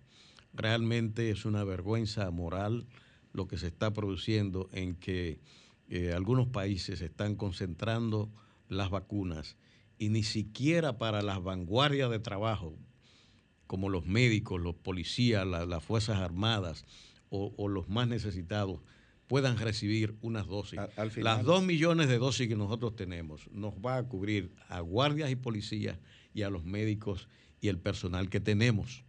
Realmente 0.54 1.30
es 1.30 1.44
una 1.44 1.64
vergüenza 1.64 2.30
moral 2.30 2.86
lo 3.32 3.48
que 3.48 3.56
se 3.56 3.66
está 3.68 3.92
produciendo 3.92 4.68
en 4.72 4.94
que 4.94 5.40
eh, 5.88 6.12
algunos 6.12 6.48
países 6.48 7.00
están 7.00 7.34
concentrando 7.36 8.30
las 8.68 8.90
vacunas 8.90 9.56
y 9.98 10.08
ni 10.10 10.22
siquiera 10.22 10.98
para 10.98 11.22
las 11.22 11.42
vanguardias 11.42 12.10
de 12.10 12.18
trabajo, 12.18 12.76
como 13.66 13.88
los 13.88 14.04
médicos, 14.06 14.60
los 14.60 14.74
policías, 14.74 15.46
la- 15.46 15.64
las 15.64 15.82
Fuerzas 15.82 16.18
Armadas 16.18 16.84
o, 17.30 17.54
o 17.56 17.68
los 17.68 17.88
más 17.88 18.06
necesitados, 18.08 18.80
puedan 19.32 19.56
recibir 19.56 20.14
unas 20.20 20.46
dosis. 20.46 20.78
Al- 20.78 20.90
al 20.94 21.10
final- 21.10 21.36
Las 21.38 21.46
dos 21.46 21.64
millones 21.64 22.06
de 22.08 22.18
dosis 22.18 22.48
que 22.48 22.54
nosotros 22.54 22.94
tenemos 22.94 23.48
nos 23.50 23.72
va 23.76 23.96
a 23.96 24.02
cubrir 24.02 24.50
a 24.68 24.80
guardias 24.80 25.30
y 25.30 25.36
policías 25.36 25.96
y 26.34 26.42
a 26.42 26.50
los 26.50 26.66
médicos 26.66 27.28
y 27.62 27.68
el 27.68 27.78
personal 27.78 28.28
que 28.28 28.40
tenemos, 28.40 29.04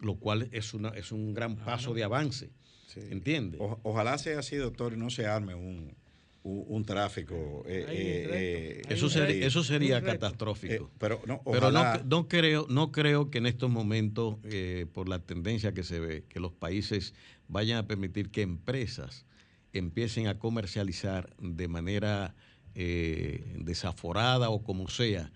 lo 0.00 0.16
cual 0.16 0.48
es, 0.50 0.74
una, 0.74 0.88
es 0.88 1.12
un 1.12 1.34
gran 1.34 1.54
paso 1.54 1.94
de 1.94 2.02
avance. 2.02 2.50
Sí. 2.88 2.98
¿Entiende? 3.10 3.58
O- 3.60 3.78
ojalá 3.84 4.18
sea 4.18 4.40
así, 4.40 4.56
doctor, 4.56 4.92
y 4.92 4.96
no 4.96 5.08
se 5.08 5.26
arme 5.28 5.54
un, 5.54 5.94
un, 6.42 6.64
un 6.66 6.84
tráfico. 6.84 7.62
eh, 7.68 7.84
Hay 7.88 7.96
eh, 7.96 8.28
eh, 8.32 8.82
Hay 8.88 8.94
Eso, 8.96 9.08
sería, 9.08 9.46
eso 9.46 9.62
catastrófico. 10.04 10.72
eh, 10.74 10.82
pero 10.98 11.22
no, 11.28 11.42
Pero 11.44 11.70
no, 11.70 11.94
no 12.06 12.26
creo, 12.26 12.66
no 12.68 12.90
creo 12.90 13.30
que 13.30 13.38
en 13.38 13.46
estos 13.46 13.70
momentos, 13.70 14.38
eh, 14.42 14.86
por 14.92 15.08
la 15.08 15.20
tendencia 15.20 15.72
que 15.72 15.84
se 15.84 16.00
ve, 16.00 16.24
que 16.28 16.40
los 16.40 16.50
países 16.50 17.14
vayan 17.46 17.78
a 17.78 17.86
permitir 17.86 18.30
que 18.32 18.42
empresas 18.42 19.26
empiecen 19.72 20.26
a 20.26 20.38
comercializar 20.38 21.34
de 21.38 21.68
manera 21.68 22.34
eh, 22.74 23.56
desaforada 23.58 24.50
o 24.50 24.62
como 24.62 24.88
sea, 24.88 25.30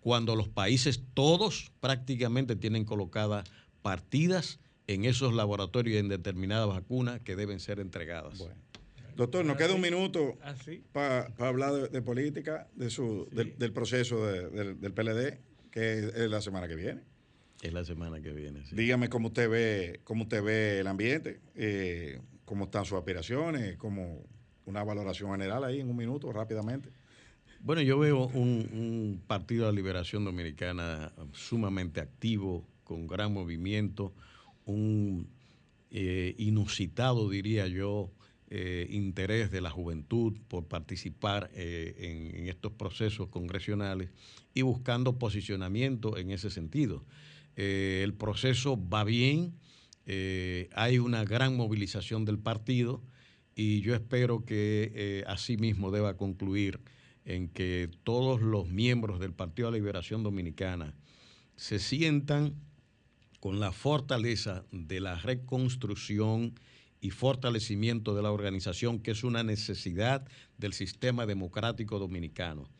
cuando 0.00 0.36
los 0.36 0.48
países 0.48 1.02
todos 1.14 1.72
prácticamente 1.80 2.56
tienen 2.56 2.84
colocadas 2.84 3.48
partidas 3.82 4.60
en 4.86 5.04
esos 5.04 5.32
laboratorios 5.34 5.94
y 5.96 5.98
en 5.98 6.08
determinadas 6.08 6.68
vacunas 6.68 7.20
que 7.20 7.36
deben 7.36 7.58
ser 7.60 7.80
entregadas. 7.80 8.38
Bueno. 8.38 8.54
Doctor, 9.16 9.44
nos 9.44 9.56
queda 9.56 9.74
un 9.74 9.80
minuto 9.80 10.36
para 10.92 11.32
hablar 11.38 11.72
de, 11.72 11.88
de 11.88 12.02
política, 12.02 12.68
de 12.74 12.90
su, 12.90 13.28
del, 13.30 13.56
del 13.58 13.72
proceso 13.72 14.26
de- 14.26 14.50
del, 14.50 14.80
del 14.80 14.92
PLD, 14.92 15.38
que 15.70 15.98
es, 16.00 16.04
es 16.16 16.28
la 16.30 16.40
semana 16.40 16.66
que 16.68 16.74
viene. 16.74 17.02
Es 17.62 17.72
la 17.72 17.84
semana 17.84 18.20
que 18.20 18.32
viene. 18.32 18.66
sí. 18.66 18.74
Dígame 18.74 19.08
cómo 19.08 19.28
usted 19.28 19.48
ve, 19.48 20.00
cómo 20.04 20.24
usted 20.24 20.42
ve 20.42 20.80
el 20.80 20.86
ambiente, 20.88 21.40
eh, 21.54 22.20
cómo 22.44 22.64
están 22.64 22.84
sus 22.84 22.98
aspiraciones, 22.98 23.76
cómo, 23.76 24.22
una 24.66 24.82
valoración 24.84 25.30
general 25.32 25.64
ahí 25.64 25.80
en 25.80 25.90
un 25.90 25.96
minuto, 25.96 26.32
rápidamente. 26.32 26.90
Bueno, 27.60 27.82
yo 27.82 27.98
veo 27.98 28.26
un, 28.26 29.22
Partido 29.26 29.66
de 29.66 29.72
la 29.72 29.76
Liberación 29.76 30.24
Dominicana 30.24 31.12
sumamente 31.32 32.00
activo, 32.00 32.66
con 32.84 33.06
gran 33.06 33.32
movimiento, 33.32 34.12
un 34.66 35.28
eh, 35.90 36.34
inusitado, 36.38 37.30
diría 37.30 37.66
yo, 37.66 38.10
eh, 38.50 38.86
interés 38.90 39.50
de 39.50 39.62
la 39.62 39.70
juventud 39.70 40.34
por 40.48 40.66
participar 40.66 41.50
eh, 41.54 42.32
en, 42.36 42.48
estos 42.48 42.72
procesos 42.72 43.28
congresionales 43.28 44.10
y 44.52 44.60
buscando 44.60 45.18
posicionamiento 45.18 46.18
en 46.18 46.30
ese 46.30 46.50
sentido. 46.50 47.04
el 47.56 48.12
proceso 48.12 48.78
va 48.90 49.04
bien, 49.04 49.54
hay 50.06 50.98
una 50.98 51.24
gran 51.24 51.56
movilización 51.56 52.24
del 52.24 52.38
partido 52.38 53.02
y 53.54 53.80
yo 53.80 53.94
espero 53.94 54.44
que 54.44 55.24
así 55.26 55.56
mismo 55.56 55.90
deba 55.90 56.16
concluir 56.16 56.80
en 57.24 57.48
que 57.48 57.90
todos 58.02 58.40
los 58.42 58.68
miembros 58.68 59.18
del 59.18 59.32
Partido 59.32 59.68
de 59.68 59.72
la 59.72 59.78
Liberación 59.78 60.22
Dominicana 60.22 60.94
se 61.56 61.78
sientan 61.78 62.54
con 63.40 63.60
la 63.60 63.72
fortaleza 63.72 64.64
de 64.72 65.00
la 65.00 65.16
reconstrucción 65.16 66.58
y 67.00 67.10
fortalecimiento 67.10 68.14
de 68.14 68.22
la 68.22 68.32
organización, 68.32 68.98
que 68.98 69.10
es 69.10 69.24
una 69.24 69.42
necesidad 69.42 70.26
del 70.56 70.72
sistema 70.72 71.26
democrático 71.26 71.98
dominicano. 71.98 72.70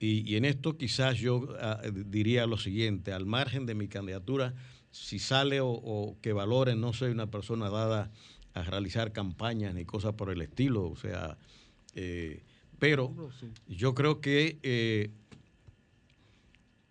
Y, 0.00 0.34
en 0.34 0.44
esto 0.44 0.76
quizás 0.76 1.18
yo 1.18 1.56
ah, 1.60 1.80
diría 1.92 2.46
lo 2.46 2.58
siguiente, 2.58 3.12
al 3.12 3.26
margen 3.26 3.64
de 3.64 3.76
mi 3.76 3.86
candidatura, 3.86 4.54
si 4.94 5.18
sale 5.18 5.58
o, 5.60 6.16
que 6.22 6.32
valoren, 6.32 6.80
no 6.80 6.92
soy 6.92 7.10
una 7.10 7.28
persona 7.28 7.68
dada 7.68 8.12
a 8.54 8.62
realizar 8.62 9.12
campañas 9.12 9.74
ni 9.74 9.84
cosas 9.84 10.14
por 10.14 10.30
el 10.30 10.40
estilo, 10.40 10.88
o 10.88 10.94
sea, 10.94 11.36
eh, 11.96 12.44
pero 12.78 13.12
yo 13.66 13.94
creo 13.94 14.20
que 14.20 14.60
eh, 14.62 15.10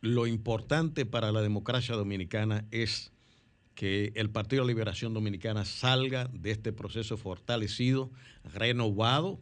lo 0.01 0.27
importante 0.27 1.05
para 1.05 1.31
la 1.31 1.41
democracia 1.41 1.95
dominicana 1.95 2.65
es 2.71 3.13
que 3.73 4.11
el 4.15 4.29
Partido 4.29 4.63
de 4.63 4.67
Liberación 4.67 5.13
Dominicana 5.13 5.63
salga 5.63 6.29
de 6.33 6.51
este 6.51 6.73
proceso 6.73 7.15
fortalecido, 7.15 8.11
renovado, 8.43 9.39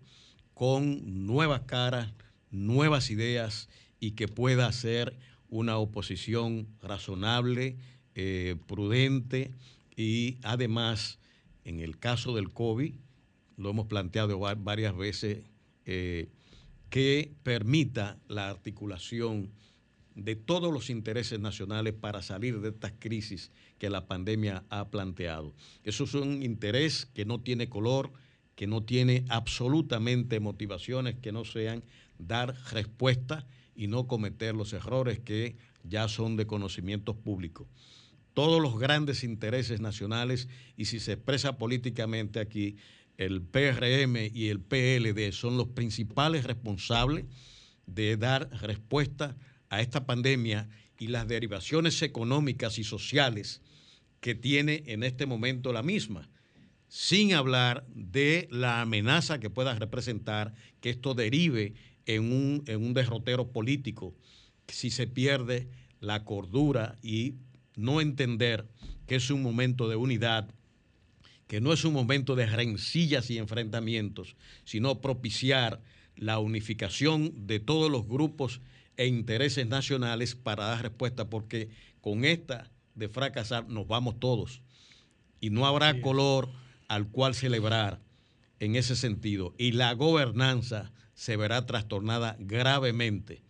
con 0.54 1.26
nuevas 1.26 1.62
caras, 1.62 2.14
nuevas 2.52 3.10
ideas 3.10 3.70
y 4.00 4.12
que 4.12 4.28
pueda 4.28 4.68
hacer 4.68 5.18
una 5.50 5.78
oposición 5.78 6.68
razonable, 6.80 7.78
eh, 8.16 8.56
prudente 8.68 9.52
y 9.96 10.38
además, 10.44 11.20
en 11.66 11.80
el 11.80 11.98
caso 11.98 12.36
del 12.36 12.52
COVID, 12.52 12.94
lo 13.58 13.70
hemos 13.70 13.88
planteado 13.88 14.40
varias 14.40 14.96
veces, 14.96 15.44
eh, 15.86 16.30
que 16.90 17.32
permita 17.44 18.18
la 18.28 18.50
articulación 18.50 19.52
de 20.16 20.36
todos 20.36 20.74
los 20.74 20.90
intereses 20.90 21.40
nacionales 21.40 21.94
para 21.94 22.22
salir 22.22 22.60
de 22.60 22.70
estas 22.70 22.94
crisis 23.00 23.52
que 23.80 23.90
la 23.90 24.08
pandemia 24.08 24.64
ha 24.70 24.90
planteado. 24.90 25.54
Eso 25.84 26.04
es 26.04 26.14
un 26.14 26.44
interés 26.44 27.06
que 27.14 27.26
no 27.26 27.40
tiene 27.40 27.70
color, 27.70 28.12
que 28.56 28.68
no 28.68 28.84
tiene 28.84 29.26
absolutamente 29.30 30.40
motivaciones 30.40 31.16
que 31.16 31.32
no 31.32 31.46
sean 31.46 31.84
dar 32.20 32.56
respuesta 32.72 33.48
y 33.76 33.88
no 33.88 34.08
cometer 34.08 34.54
los 34.54 34.74
errores 34.74 35.20
que 35.20 35.56
ya 35.84 36.08
son 36.08 36.36
de 36.36 36.46
conocimiento 36.46 37.16
público. 37.16 37.68
Todos 38.34 38.62
los 38.62 38.80
grandes 38.80 39.24
intereses 39.24 39.82
nacionales, 39.82 40.48
y 40.78 40.86
si 40.86 41.00
se 41.00 41.14
expresa 41.14 41.58
políticamente 41.58 42.40
aquí, 42.40 42.78
el 43.18 43.42
PRM 43.42 44.18
y 44.34 44.48
el 44.48 44.60
PLD 44.60 45.32
son 45.32 45.58
los 45.58 45.68
principales 45.68 46.46
responsables 46.46 47.26
de 47.86 48.18
dar 48.18 48.50
respuesta 48.62 49.38
a 49.70 49.82
esta 49.82 50.06
pandemia 50.06 50.70
y 50.98 51.08
las 51.08 51.28
derivaciones 51.28 52.02
económicas 52.02 52.80
y 52.80 52.84
sociales 52.84 53.62
que 54.22 54.36
tiene 54.36 54.84
en 54.88 55.04
este 55.04 55.26
momento 55.26 55.74
la 55.74 55.84
misma, 55.84 56.30
sin 56.88 57.34
hablar 57.34 57.86
de 57.88 58.48
la 58.52 58.82
amenaza 58.82 59.40
que 59.40 59.50
pueda 59.50 59.74
representar 59.76 60.54
que 60.80 60.90
esto 60.90 61.14
derive 61.14 61.74
en 62.06 62.32
un, 62.32 62.64
en 62.68 62.84
un 62.84 62.94
derrotero 62.94 63.52
político, 63.52 64.16
si 64.68 64.90
se 64.90 65.08
pierde 65.08 65.70
la 66.00 66.24
cordura 66.24 66.96
y 67.02 67.36
no 67.76 68.02
entender 68.02 68.68
que 69.08 69.16
es 69.16 69.30
un 69.30 69.42
momento 69.42 69.88
de 69.88 69.96
unidad 69.96 70.54
que 71.52 71.60
no 71.60 71.74
es 71.74 71.84
un 71.84 71.92
momento 71.92 72.38
de 72.38 72.46
rencillas 72.46 73.30
y 73.30 73.38
enfrentamientos, 73.38 74.38
sino 74.64 75.02
propiciar 75.02 75.82
la 76.16 76.40
unificación 76.40 77.46
de 77.46 77.60
todos 77.60 77.92
los 77.92 78.08
grupos 78.08 78.62
e 78.96 79.08
intereses 79.08 79.68
nacionales 79.68 80.34
para 80.34 80.64
dar 80.68 80.82
respuesta, 80.82 81.30
porque 81.30 81.68
con 82.00 82.24
esta 82.24 82.72
de 82.96 83.10
fracasar 83.10 83.68
nos 83.68 83.86
vamos 83.86 84.18
todos 84.18 84.62
y 85.42 85.50
no 85.50 85.66
habrá 85.66 86.00
color 86.00 86.50
al 86.88 87.10
cual 87.10 87.36
celebrar 87.36 88.00
en 88.62 88.78
ese 88.78 88.96
sentido 88.96 89.54
y 89.58 89.74
la 89.74 89.92
gobernanza 89.94 90.94
se 91.16 91.36
verá 91.36 91.66
trastornada 91.66 92.38
gravemente. 92.40 93.44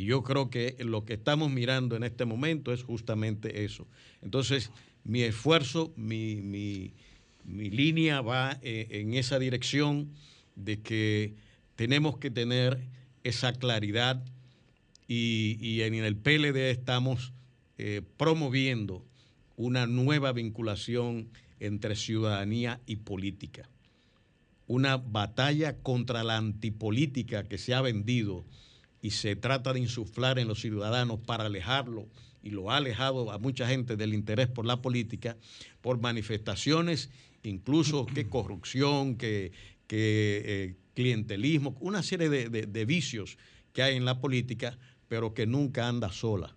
Y 0.00 0.06
yo 0.06 0.22
creo 0.22 0.48
que 0.48 0.78
lo 0.80 1.04
que 1.04 1.12
estamos 1.12 1.50
mirando 1.50 1.94
en 1.94 2.04
este 2.04 2.24
momento 2.24 2.72
es 2.72 2.84
justamente 2.84 3.66
eso. 3.66 3.86
Entonces, 4.22 4.70
mi 5.04 5.20
esfuerzo, 5.20 5.92
mi, 5.94 6.40
mi 7.44 7.68
línea 7.68 8.22
va 8.22 8.58
eh, 8.62 8.86
en 8.88 9.12
esa 9.12 9.38
dirección 9.38 10.08
de 10.56 10.80
que 10.80 11.34
tenemos 11.76 12.16
que 12.16 12.30
tener 12.30 12.80
esa 13.24 13.52
claridad 13.52 14.24
y, 15.06 15.82
en 15.82 15.94
el 15.96 16.16
PLD 16.16 16.70
estamos 16.70 17.34
eh, 17.76 18.00
promoviendo 18.16 19.04
una 19.58 19.86
nueva 19.86 20.32
vinculación 20.32 21.28
entre 21.58 21.94
ciudadanía 21.94 22.80
y 22.86 22.96
política. 22.96 23.68
Una 24.66 24.96
batalla 24.96 25.76
contra 25.76 26.24
la 26.24 26.38
antipolítica 26.38 27.44
que 27.44 27.58
se 27.58 27.74
ha 27.74 27.82
vendido 27.82 28.46
y 29.02 29.10
se 29.10 29.36
trata 29.36 29.72
de 29.72 29.80
insuflar 29.80 30.38
en 30.38 30.48
los 30.48 30.60
ciudadanos 30.60 31.20
para 31.20 31.46
alejarlo 31.46 32.08
y 32.42 32.50
lo 32.50 32.70
ha 32.70 32.76
alejado 32.76 33.30
a 33.30 33.38
mucha 33.38 33.66
gente 33.66 33.96
del 33.96 34.14
interés 34.14 34.48
por 34.48 34.64
la 34.64 34.80
política 34.80 35.36
por 35.80 36.00
manifestaciones 36.00 37.10
incluso 37.42 38.06
qué 38.06 38.28
corrupción, 38.28 39.16
qué, 39.16 39.52
eh, 39.90 40.74
clientelismo, 40.94 41.76
una 41.80 42.02
serie 42.02 42.28
de, 42.28 42.84
vicios 42.84 43.38
que 43.72 43.82
hay 43.82 43.96
en 43.96 44.04
la 44.04 44.20
política, 44.20 44.78
pero 45.08 45.34
que 45.34 45.46
nunca 45.46 45.88
anda 45.88 46.12
sola, 46.12 46.54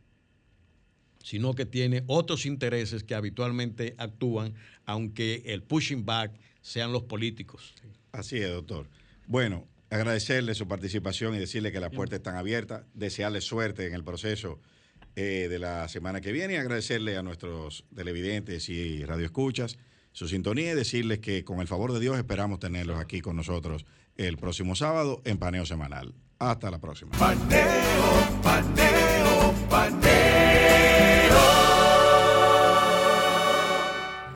sino 1.24 1.54
que 1.54 1.66
tiene 1.66 2.04
otros 2.08 2.46
intereses 2.46 3.04
que 3.04 3.16
habitualmente 3.16 3.96
actúan, 3.98 4.54
aunque 4.86 5.44
el 5.46 5.64
pushing 5.64 6.06
back 6.06 6.32
sean 6.62 6.92
los 6.92 7.04
políticos. 7.04 7.74
Así 8.12 8.38
es, 8.38 8.50
doctor. 8.50 8.88
Bueno, 9.28 9.66
agradecerle 9.94 10.56
su 10.56 10.68
participación 10.68 11.36
y 11.36 11.40
decirle 11.40 11.72
que 11.72 11.80
las 11.80 11.92
puertas 11.92 12.18
están 12.18 12.36
abiertas, 12.36 12.84
desearle 12.94 13.42
suerte 13.42 13.86
en 13.88 13.94
el 13.94 14.04
proceso 14.04 14.60
eh, 15.16 15.48
de 15.50 15.60
la 15.60 15.88
semana 15.88 16.20
que 16.20 16.32
viene 16.32 16.56
y 16.56 16.58
agradecerle 16.58 17.16
a 17.18 17.22
nuestros 17.22 17.86
televidentes 17.96 18.70
y 18.70 19.06
radioescuchas 19.06 19.78
su 20.12 20.28
sintonía 20.28 20.72
y 20.72 20.76
decirles 20.76 21.20
que 21.20 21.44
con 21.44 21.60
el 21.60 21.68
favor 21.68 21.94
de 21.94 22.00
Dios 22.00 22.18
esperamos 22.18 22.60
tenerlos 22.60 23.00
aquí 23.00 23.22
con 23.22 23.36
nosotros 23.36 23.86
el 24.18 24.38
próximo 24.38 24.76
sábado 24.76 25.22
en 25.26 25.38
Paneo 25.38 25.66
Semanal. 25.66 26.14
Hasta 26.40 26.72
la 26.72 26.80
próxima. 26.80 27.12
Paneo, 27.18 28.42
paneo, 28.42 28.42
paneo. 28.42 29.03